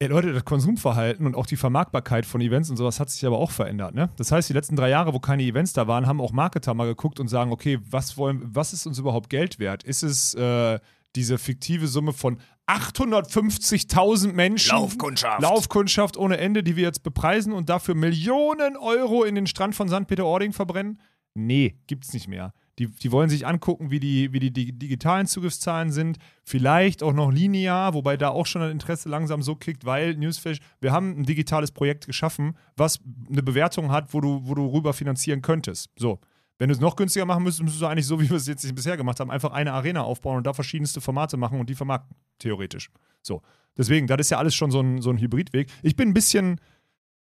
Ey, 0.00 0.06
Leute, 0.06 0.32
das 0.32 0.44
Konsumverhalten 0.44 1.26
und 1.26 1.34
auch 1.34 1.46
die 1.46 1.56
Vermarktbarkeit 1.56 2.24
von 2.24 2.40
Events 2.40 2.70
und 2.70 2.76
sowas 2.76 3.00
hat 3.00 3.10
sich 3.10 3.26
aber 3.26 3.36
auch 3.36 3.50
verändert. 3.50 3.96
Ne? 3.96 4.10
Das 4.16 4.30
heißt, 4.30 4.48
die 4.48 4.52
letzten 4.52 4.76
drei 4.76 4.90
Jahre, 4.90 5.12
wo 5.12 5.18
keine 5.18 5.42
Events 5.42 5.72
da 5.72 5.88
waren, 5.88 6.06
haben 6.06 6.20
auch 6.20 6.30
Marketer 6.30 6.72
mal 6.72 6.86
geguckt 6.86 7.18
und 7.18 7.26
sagen, 7.26 7.50
okay, 7.50 7.80
was, 7.90 8.16
wollen, 8.16 8.40
was 8.44 8.72
ist 8.72 8.86
uns 8.86 9.00
überhaupt 9.00 9.28
Geld 9.28 9.58
wert? 9.58 9.82
Ist 9.82 10.04
es 10.04 10.34
äh, 10.34 10.78
diese 11.16 11.36
fiktive 11.36 11.88
Summe 11.88 12.12
von 12.12 12.38
850.000 12.68 14.34
Menschen? 14.34 14.70
Laufkundschaft. 14.70 15.42
Laufkundschaft 15.42 16.16
ohne 16.16 16.38
Ende, 16.38 16.62
die 16.62 16.76
wir 16.76 16.84
jetzt 16.84 17.02
bepreisen 17.02 17.52
und 17.52 17.68
dafür 17.68 17.96
Millionen 17.96 18.76
Euro 18.76 19.24
in 19.24 19.34
den 19.34 19.48
Strand 19.48 19.74
von 19.74 19.88
St. 19.88 20.06
Peter-Ording 20.06 20.52
verbrennen? 20.52 21.00
Nee, 21.34 21.76
gibt's 21.88 22.12
nicht 22.12 22.28
mehr. 22.28 22.52
Die, 22.78 22.86
die 22.86 23.10
wollen 23.10 23.28
sich 23.28 23.46
angucken, 23.46 23.90
wie 23.90 23.98
die, 23.98 24.32
wie 24.32 24.38
die, 24.38 24.52
digitalen 24.52 25.26
Zugriffszahlen 25.26 25.90
sind. 25.90 26.18
Vielleicht 26.44 27.02
auch 27.02 27.12
noch 27.12 27.32
linear, 27.32 27.94
wobei 27.94 28.16
da 28.16 28.28
auch 28.28 28.46
schon 28.46 28.62
ein 28.62 28.70
Interesse 28.70 29.08
langsam 29.08 29.42
so 29.42 29.56
kriegt, 29.56 29.84
weil 29.84 30.14
Newsflash, 30.14 30.58
wir 30.80 30.92
haben 30.92 31.18
ein 31.18 31.24
digitales 31.24 31.72
Projekt 31.72 32.06
geschaffen, 32.06 32.56
was 32.76 33.00
eine 33.28 33.42
Bewertung 33.42 33.90
hat, 33.90 34.14
wo 34.14 34.20
du, 34.20 34.40
wo 34.44 34.54
du 34.54 34.66
rüber 34.66 34.92
finanzieren 34.92 35.42
könntest. 35.42 35.90
So. 35.96 36.20
Wenn 36.58 36.68
du 36.68 36.74
es 36.74 36.80
noch 36.80 36.96
günstiger 36.96 37.24
machen 37.24 37.44
müsstest, 37.44 37.62
müsstest 37.62 37.82
du 37.82 37.86
eigentlich 37.86 38.06
so, 38.06 38.20
wie 38.20 38.28
wir 38.28 38.36
es 38.36 38.46
jetzt 38.46 38.74
bisher 38.74 38.96
gemacht 38.96 39.20
haben, 39.20 39.30
einfach 39.30 39.52
eine 39.52 39.72
Arena 39.72 40.02
aufbauen 40.02 40.38
und 40.38 40.46
da 40.46 40.52
verschiedenste 40.52 41.00
Formate 41.00 41.36
machen 41.36 41.60
und 41.60 41.70
die 41.70 41.74
vermarkten, 41.74 42.16
theoretisch. 42.38 42.90
So. 43.22 43.42
Deswegen, 43.76 44.08
das 44.08 44.18
ist 44.18 44.30
ja 44.30 44.38
alles 44.38 44.56
schon 44.56 44.72
so 44.72 44.80
ein, 44.80 45.00
so 45.00 45.10
ein 45.10 45.18
Hybridweg. 45.18 45.68
Ich 45.82 45.94
bin 45.94 46.08
ein 46.08 46.14
bisschen, 46.14 46.60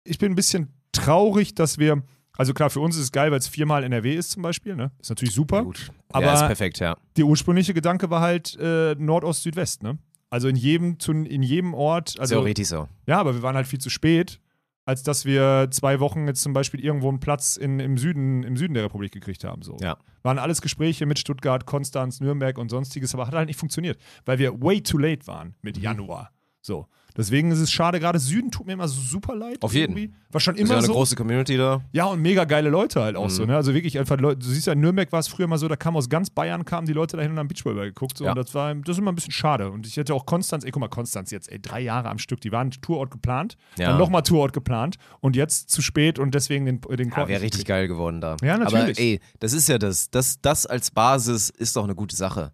ich 0.04 0.18
bin 0.18 0.32
ein 0.32 0.36
bisschen 0.36 0.72
traurig, 0.92 1.54
dass 1.56 1.78
wir, 1.78 2.04
also 2.36 2.52
klar, 2.54 2.70
für 2.70 2.80
uns 2.80 2.96
ist 2.96 3.02
es 3.02 3.12
geil, 3.12 3.30
weil 3.30 3.38
es 3.38 3.48
viermal 3.48 3.84
NRW 3.84 4.14
ist 4.14 4.32
zum 4.32 4.42
Beispiel, 4.42 4.74
ne? 4.76 4.90
Ist 5.00 5.10
natürlich 5.10 5.34
super. 5.34 5.62
Gut. 5.64 5.90
Aber 6.12 6.26
ja, 6.26 6.34
ist 6.34 6.46
perfekt, 6.46 6.78
ja. 6.80 6.96
der 7.16 7.24
ursprüngliche 7.26 7.74
Gedanke 7.74 8.10
war 8.10 8.20
halt 8.20 8.56
äh, 8.60 8.94
Nordost, 8.98 9.42
Südwest, 9.42 9.82
ne? 9.82 9.98
Also 10.30 10.48
in 10.48 10.56
jedem, 10.56 10.96
in 11.26 11.42
jedem 11.44 11.74
Ort, 11.74 12.16
also 12.18 12.34
Theoretisch 12.36 12.66
so. 12.68 12.88
ja, 13.06 13.18
aber 13.20 13.34
wir 13.34 13.42
waren 13.42 13.54
halt 13.54 13.68
viel 13.68 13.78
zu 13.78 13.88
spät, 13.88 14.40
als 14.84 15.02
dass 15.04 15.24
wir 15.24 15.68
zwei 15.70 16.00
Wochen 16.00 16.26
jetzt 16.26 16.42
zum 16.42 16.52
Beispiel 16.52 16.80
irgendwo 16.84 17.08
einen 17.08 17.20
Platz 17.20 17.56
in, 17.56 17.78
im, 17.78 17.96
Süden, 17.96 18.42
im 18.42 18.56
Süden 18.56 18.74
der 18.74 18.84
Republik 18.84 19.12
gekriegt 19.12 19.44
haben. 19.44 19.62
So. 19.62 19.76
Ja. 19.80 19.96
Waren 20.24 20.38
alles 20.38 20.60
Gespräche 20.60 21.06
mit 21.06 21.18
Stuttgart, 21.20 21.66
Konstanz, 21.66 22.20
Nürnberg 22.20 22.58
und 22.58 22.68
sonstiges, 22.68 23.14
aber 23.14 23.26
hat 23.28 23.34
halt 23.34 23.46
nicht 23.46 23.58
funktioniert, 23.60 23.98
weil 24.24 24.38
wir 24.38 24.60
way 24.60 24.80
too 24.82 24.98
late 24.98 25.26
waren 25.26 25.54
mit 25.62 25.76
Mhm. 25.76 25.82
Januar. 25.84 26.30
So. 26.64 26.86
Deswegen 27.16 27.52
ist 27.52 27.60
es 27.60 27.70
schade, 27.70 28.00
gerade 28.00 28.18
Süden 28.18 28.50
tut 28.50 28.66
mir 28.66 28.72
immer 28.72 28.88
so 28.88 29.00
super 29.00 29.36
leid. 29.36 29.62
Auf 29.62 29.72
jeden. 29.72 29.96
irgendwie. 29.96 30.14
War 30.32 30.40
schon 30.40 30.54
Ist 30.56 30.60
ja 30.62 30.66
immer 30.66 30.78
eine 30.78 30.86
so. 30.86 30.94
große 30.94 31.14
Community 31.14 31.56
da. 31.56 31.80
Ja, 31.92 32.06
und 32.06 32.20
mega 32.20 32.44
geile 32.44 32.70
Leute 32.70 33.00
halt 33.02 33.14
auch 33.14 33.26
Mhm. 33.26 33.30
so, 33.30 33.44
ne? 33.44 33.54
Also 33.54 33.72
wirklich 33.72 33.96
einfach 34.00 34.18
Leute, 34.18 34.38
du 34.40 34.46
siehst 34.46 34.66
ja, 34.66 34.72
in 34.72 34.80
Nürnberg 34.80 35.12
war 35.12 35.20
es 35.20 35.28
früher 35.28 35.46
mal 35.46 35.58
so, 35.58 35.68
da 35.68 35.76
kamen 35.76 35.96
aus 35.96 36.08
ganz 36.08 36.30
Bayern, 36.30 36.64
kamen 36.64 36.88
die 36.88 36.92
Leute 36.92 37.16
dahin 37.16 37.30
und 37.32 37.38
haben 37.38 37.46
Beachvolleyball 37.46 37.86
geguckt. 37.86 38.18
So, 38.18 38.24
Ja. 38.24 38.32
Und 38.32 38.38
das 38.38 38.52
war 38.54 38.74
das 38.74 38.96
ist 38.96 38.98
immer 38.98 39.12
ein 39.12 39.14
bisschen 39.14 39.30
schade. 39.30 39.70
Und 39.70 39.86
ich 39.86 39.96
hätte 39.96 40.12
auch 40.12 40.26
Konstanz, 40.26 40.64
ey, 40.64 40.72
guck 40.72 40.80
mal, 40.80 40.88
Konstanz 40.88 41.30
jetzt, 41.30 41.52
ey, 41.52 41.60
drei 41.62 41.82
Jahre 41.82 42.08
am 42.08 42.18
Stück, 42.18 42.40
die 42.40 42.50
waren 42.50 42.72
Tourort 42.72 43.12
geplant, 43.12 43.56
Ja. 43.78 43.90
dann 43.90 43.98
nochmal 43.98 44.22
Tourort 44.22 44.52
geplant 44.52 44.96
und 45.20 45.36
jetzt 45.36 45.70
zu 45.70 45.82
spät 45.82 46.18
und 46.18 46.34
deswegen 46.34 46.64
den, 46.64 46.80
den 46.80 47.10
Ja, 47.10 47.28
wäre 47.28 47.42
richtig 47.42 47.64
geil 47.66 47.86
geworden 47.86 48.20
da. 48.22 48.36
Ja, 48.42 48.58
natürlich. 48.58 48.82
Aber 48.98 48.98
ey, 48.98 49.20
das 49.38 49.52
ist 49.52 49.68
ja 49.68 49.78
das. 49.78 50.10
Das, 50.10 50.40
das 50.40 50.66
als 50.66 50.90
Basis 50.90 51.50
ist 51.50 51.76
doch 51.76 51.84
eine 51.84 51.94
gute 51.94 52.16
Sache. 52.16 52.50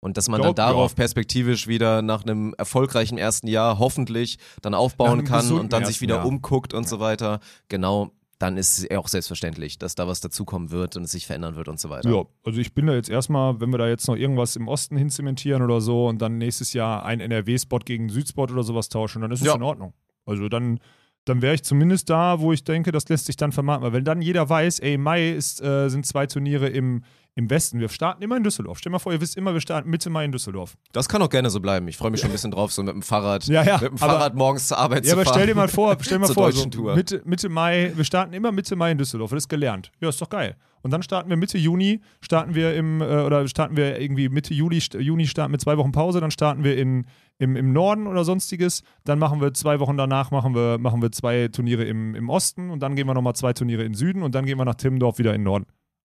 Und 0.00 0.16
dass 0.16 0.28
man 0.28 0.40
Glaub, 0.40 0.56
dann 0.56 0.68
darauf 0.68 0.92
ja. 0.92 0.96
perspektivisch 0.96 1.66
wieder 1.66 2.00
nach 2.00 2.24
einem 2.24 2.54
erfolgreichen 2.56 3.18
ersten 3.18 3.48
Jahr 3.48 3.78
hoffentlich 3.78 4.38
dann 4.62 4.74
aufbauen 4.74 5.24
kann 5.24 5.50
und 5.52 5.72
dann 5.72 5.84
sich 5.84 6.00
wieder 6.00 6.16
Jahr. 6.16 6.26
umguckt 6.26 6.72
und 6.72 6.88
so 6.88 7.00
weiter. 7.00 7.40
Genau, 7.68 8.10
dann 8.38 8.56
ist 8.56 8.78
es 8.78 8.90
auch 8.96 9.06
selbstverständlich, 9.06 9.78
dass 9.78 9.94
da 9.94 10.08
was 10.08 10.20
dazukommen 10.20 10.70
wird 10.70 10.96
und 10.96 11.02
es 11.02 11.10
sich 11.12 11.26
verändern 11.26 11.56
wird 11.56 11.68
und 11.68 11.78
so 11.78 11.90
weiter. 11.90 12.10
Ja, 12.10 12.24
also 12.42 12.58
ich 12.58 12.72
bin 12.72 12.86
da 12.86 12.94
jetzt 12.94 13.10
erstmal, 13.10 13.60
wenn 13.60 13.68
wir 13.70 13.76
da 13.76 13.86
jetzt 13.86 14.08
noch 14.08 14.16
irgendwas 14.16 14.56
im 14.56 14.66
Osten 14.66 14.96
hinzementieren 14.96 15.60
oder 15.60 15.82
so 15.82 16.08
und 16.08 16.22
dann 16.22 16.38
nächstes 16.38 16.72
Jahr 16.72 17.04
ein 17.04 17.20
NRW-Spot 17.20 17.80
gegen 17.80 18.08
Südspot 18.08 18.50
oder 18.50 18.62
sowas 18.62 18.88
tauschen, 18.88 19.20
dann 19.20 19.30
ist 19.30 19.40
es 19.42 19.46
Ja. 19.46 19.56
in 19.56 19.62
Ordnung. 19.62 19.92
Also 20.24 20.48
dann, 20.48 20.80
dann 21.26 21.42
wäre 21.42 21.54
ich 21.54 21.64
zumindest 21.64 22.08
da, 22.08 22.40
wo 22.40 22.54
ich 22.54 22.64
denke, 22.64 22.92
das 22.92 23.06
lässt 23.10 23.26
sich 23.26 23.36
dann 23.36 23.52
vermarkten. 23.52 23.86
Weil 23.86 23.92
wenn 23.92 24.04
dann 24.04 24.22
jeder 24.22 24.48
weiß, 24.48 24.78
ey, 24.78 24.96
Mai 24.96 25.32
ist, 25.32 25.60
äh, 25.62 25.90
sind 25.90 26.06
zwei 26.06 26.26
Turniere 26.26 26.68
im, 26.68 27.04
im 27.36 27.48
Westen. 27.48 27.78
Wir 27.80 27.88
starten 27.88 28.22
immer 28.22 28.36
in 28.36 28.42
Düsseldorf. 28.44 28.78
Stell 28.78 28.90
mal 28.92 28.98
vor, 28.98 29.12
ihr 29.12 29.20
wisst 29.20 29.36
immer, 29.36 29.52
wir 29.54 29.60
starten 29.60 29.88
Mitte 29.88 30.10
Mai 30.10 30.24
in 30.24 30.32
Düsseldorf. 30.32 30.76
Das 30.92 31.08
kann 31.08 31.22
auch 31.22 31.30
gerne 31.30 31.48
so 31.50 31.60
bleiben. 31.60 31.86
Ich 31.88 31.96
freue 31.96 32.10
mich 32.10 32.20
schon 32.20 32.30
ein 32.30 32.32
bisschen 32.32 32.50
drauf, 32.50 32.72
so 32.72 32.82
mit 32.82 32.92
dem 32.94 33.02
Fahrrad, 33.02 33.46
Ja, 33.46 33.62
ja, 33.62 33.74
mit 33.74 33.82
dem 33.82 33.88
aber- 33.88 33.98
Fahrrad 33.98 34.34
morgens 34.34 34.68
zur 34.68 34.78
Arbeit 34.78 35.04
Ja, 35.04 35.10
zu 35.10 35.16
aber 35.16 35.24
fahren. 35.24 35.34
stell 35.34 35.46
dir 35.46 35.54
mal 35.54 35.68
vor, 35.68 35.96
stell 36.00 36.18
dir 36.18 36.26
mal 36.26 36.34
vor, 36.34 36.52
so. 36.52 36.66
Mitte, 36.94 37.22
Mitte 37.24 37.48
Mai, 37.48 37.92
wir 37.94 38.04
starten 38.04 38.32
immer 38.32 38.52
Mitte 38.52 38.74
Mai 38.76 38.90
in 38.92 38.98
Düsseldorf, 38.98 39.30
das 39.30 39.44
ist 39.44 39.48
gelernt. 39.48 39.90
Ja, 40.00 40.08
ist 40.08 40.20
doch 40.20 40.28
geil. 40.28 40.56
Und 40.82 40.92
dann 40.92 41.02
starten 41.02 41.28
wir 41.28 41.36
Mitte 41.36 41.58
Juni, 41.58 42.00
starten 42.22 42.54
wir 42.54 42.74
im, 42.74 43.02
äh, 43.02 43.04
oder 43.04 43.46
starten 43.48 43.76
wir 43.76 44.00
irgendwie 44.00 44.28
Mitte 44.30 44.54
Juli, 44.54 44.78
Juni 44.98 45.26
starten 45.26 45.52
wir 45.52 45.58
zwei 45.58 45.76
Wochen 45.76 45.92
Pause, 45.92 46.20
dann 46.20 46.30
starten 46.30 46.64
wir 46.64 46.78
in, 46.78 47.04
im, 47.38 47.54
im 47.54 47.72
Norden 47.74 48.06
oder 48.06 48.24
sonstiges, 48.24 48.82
dann 49.04 49.18
machen 49.18 49.42
wir 49.42 49.52
zwei 49.52 49.78
Wochen 49.78 49.98
danach, 49.98 50.30
machen 50.30 50.54
wir, 50.54 50.78
machen 50.78 51.02
wir 51.02 51.12
zwei 51.12 51.48
Turniere 51.48 51.84
im, 51.84 52.14
im 52.14 52.30
Osten 52.30 52.70
und 52.70 52.80
dann 52.82 52.96
gehen 52.96 53.06
wir 53.06 53.12
nochmal 53.14 53.34
zwei 53.34 53.52
Turniere 53.52 53.84
in 53.84 53.92
Süden 53.94 54.22
und 54.22 54.34
dann 54.34 54.46
gehen 54.46 54.56
wir 54.58 54.64
nach 54.64 54.74
Timmendorf 54.74 55.18
wieder 55.18 55.34
in 55.34 55.40
den 55.42 55.44
Norden. 55.44 55.66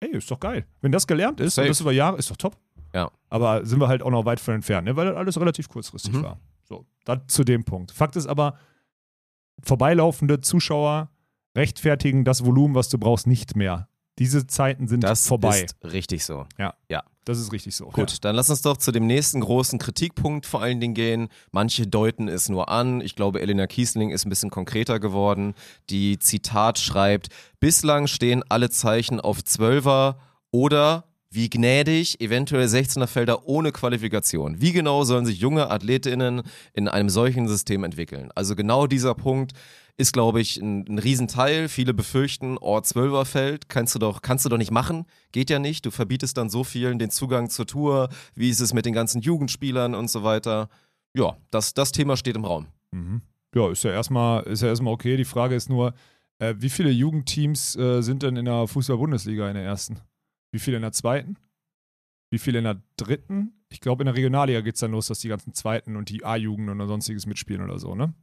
Ey, 0.01 0.09
ist 0.17 0.29
doch 0.29 0.39
geil. 0.39 0.65
Wenn 0.81 0.91
das 0.91 1.07
gelernt 1.07 1.39
ist 1.39 1.55
Safe. 1.55 1.65
und 1.67 1.69
das 1.69 1.79
über 1.79 1.93
Jahre, 1.93 2.17
ist 2.17 2.29
doch 2.29 2.35
top. 2.37 2.57
Ja. 2.93 3.09
Aber 3.29 3.65
sind 3.65 3.79
wir 3.79 3.87
halt 3.87 4.01
auch 4.03 4.09
noch 4.11 4.25
weit 4.25 4.39
von 4.41 4.55
entfernt, 4.55 4.85
ne? 4.85 4.95
weil 4.97 5.05
das 5.05 5.15
alles 5.15 5.39
relativ 5.39 5.69
kurzfristig 5.69 6.11
Mhm. 6.13 6.23
war. 6.23 6.39
So, 6.63 6.85
das 7.05 7.19
zu 7.27 7.43
dem 7.45 7.63
Punkt. 7.63 7.91
Fakt 7.91 8.15
ist 8.17 8.27
aber, 8.27 8.57
vorbeilaufende 9.63 10.41
Zuschauer 10.41 11.09
rechtfertigen 11.55 12.23
das 12.25 12.43
Volumen, 12.45 12.75
was 12.75 12.89
du 12.89 12.97
brauchst, 12.97 13.27
nicht 13.27 13.55
mehr. 13.55 13.87
Diese 14.19 14.47
Zeiten 14.47 14.87
sind 14.87 15.03
Das 15.03 15.27
vorbei. 15.27 15.61
ist 15.61 15.75
richtig 15.83 16.25
so. 16.25 16.45
Das 17.25 17.39
ist 17.39 17.51
richtig 17.51 17.75
so. 17.75 17.89
Gut, 17.89 18.23
dann 18.23 18.35
lass 18.35 18.49
uns 18.49 18.61
doch 18.61 18.77
zu 18.77 18.91
dem 18.91 19.05
nächsten 19.05 19.41
großen 19.41 19.77
Kritikpunkt 19.77 20.45
vor 20.45 20.61
allen 20.61 20.79
Dingen 20.79 20.95
gehen. 20.95 21.29
Manche 21.51 21.85
deuten 21.85 22.27
es 22.27 22.49
nur 22.49 22.69
an. 22.69 23.01
Ich 23.01 23.15
glaube, 23.15 23.41
Elena 23.41 23.67
Kiesling 23.67 24.09
ist 24.09 24.25
ein 24.25 24.29
bisschen 24.29 24.49
konkreter 24.49 24.99
geworden. 24.99 25.53
Die 25.89 26.17
Zitat 26.17 26.79
schreibt, 26.79 27.27
bislang 27.59 28.07
stehen 28.07 28.43
alle 28.49 28.69
Zeichen 28.69 29.19
auf 29.19 29.43
Zwölfer 29.43 30.17
oder 30.51 31.05
wie 31.29 31.49
gnädig, 31.49 32.19
eventuell 32.19 32.67
16er 32.67 33.07
Felder 33.07 33.47
ohne 33.47 33.71
Qualifikation. 33.71 34.59
Wie 34.59 34.73
genau 34.73 35.05
sollen 35.05 35.25
sich 35.25 35.39
junge 35.39 35.71
AthletInnen 35.71 36.41
in 36.73 36.89
einem 36.89 37.09
solchen 37.09 37.47
System 37.47 37.85
entwickeln? 37.85 38.31
Also 38.35 38.53
genau 38.55 38.85
dieser 38.85 39.15
Punkt 39.15 39.53
ist, 40.01 40.11
glaube 40.11 40.41
ich, 40.41 40.57
ein, 40.57 40.85
ein 40.87 40.99
Riesenteil. 40.99 41.69
Viele 41.69 41.93
befürchten, 41.93 42.57
oh, 42.59 42.77
12er 42.77 43.25
Feld 43.25 43.69
kannst 43.69 43.95
du 43.95 43.99
doch, 43.99 44.21
kannst 44.21 44.43
du 44.43 44.49
doch 44.49 44.57
nicht 44.57 44.71
machen. 44.71 45.05
Geht 45.31 45.49
ja 45.49 45.59
nicht. 45.59 45.85
Du 45.85 45.91
verbietest 45.91 46.37
dann 46.37 46.49
so 46.49 46.63
vielen 46.63 46.99
den 46.99 47.11
Zugang 47.11 47.49
zur 47.49 47.67
Tour. 47.67 48.09
Wie 48.35 48.49
ist 48.49 48.59
es 48.59 48.73
mit 48.73 48.85
den 48.85 48.93
ganzen 48.93 49.21
Jugendspielern 49.21 49.95
und 49.95 50.09
so 50.09 50.23
weiter? 50.23 50.69
Ja, 51.15 51.37
das, 51.51 51.73
das 51.73 51.91
Thema 51.91 52.17
steht 52.17 52.35
im 52.35 52.45
Raum. 52.45 52.67
Mhm. 52.91 53.21
Ja, 53.55 53.69
ist 53.69 53.83
ja 53.83 53.91
erstmal, 53.91 54.43
ist 54.43 54.61
ja 54.61 54.69
erstmal 54.69 54.93
okay. 54.93 55.15
Die 55.17 55.25
Frage 55.25 55.55
ist 55.55 55.69
nur, 55.69 55.93
äh, 56.39 56.55
wie 56.57 56.69
viele 56.69 56.89
Jugendteams 56.89 57.75
äh, 57.75 58.01
sind 58.01 58.23
denn 58.23 58.35
in 58.35 58.45
der 58.45 58.67
Fußball-Bundesliga 58.67 59.47
in 59.47 59.55
der 59.55 59.63
ersten? 59.63 59.99
Wie 60.51 60.59
viele 60.59 60.77
in 60.77 60.81
der 60.81 60.91
zweiten? 60.91 61.37
Wie 62.31 62.39
viele 62.39 62.59
in 62.59 62.63
der 62.63 62.81
dritten? 62.97 63.53
Ich 63.69 63.81
glaube, 63.81 64.03
in 64.03 64.05
der 64.05 64.15
Regionalliga 64.15 64.61
geht 64.61 64.75
es 64.75 64.81
dann 64.81 64.91
los, 64.91 65.07
dass 65.07 65.19
die 65.19 65.27
ganzen 65.27 65.53
zweiten 65.53 65.95
und 65.95 66.09
die 66.09 66.25
A-Jugend 66.25 66.69
oder 66.69 66.87
sonstiges 66.87 67.25
mitspielen 67.25 67.61
oder 67.61 67.77
so, 67.77 67.93
ne? 67.93 68.13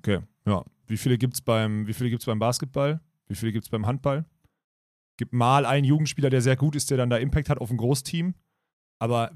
Okay, 0.00 0.20
ja. 0.46 0.64
Wie 0.86 0.96
viele 0.96 1.18
gibt 1.18 1.34
es 1.34 1.42
beim, 1.42 1.84
gibt's 1.84 2.24
beim 2.24 2.38
Basketball? 2.38 3.00
Wie 3.28 3.34
viele 3.34 3.52
gibt 3.52 3.66
es 3.66 3.68
beim 3.68 3.86
Handball? 3.86 4.24
Gibt 5.18 5.34
mal 5.34 5.66
einen 5.66 5.84
Jugendspieler, 5.84 6.30
der 6.30 6.40
sehr 6.40 6.56
gut 6.56 6.74
ist, 6.74 6.90
der 6.90 6.96
dann 6.96 7.10
da 7.10 7.18
Impact 7.18 7.50
hat 7.50 7.58
auf 7.58 7.70
ein 7.70 7.76
Großteam. 7.76 8.34
Aber 9.00 9.30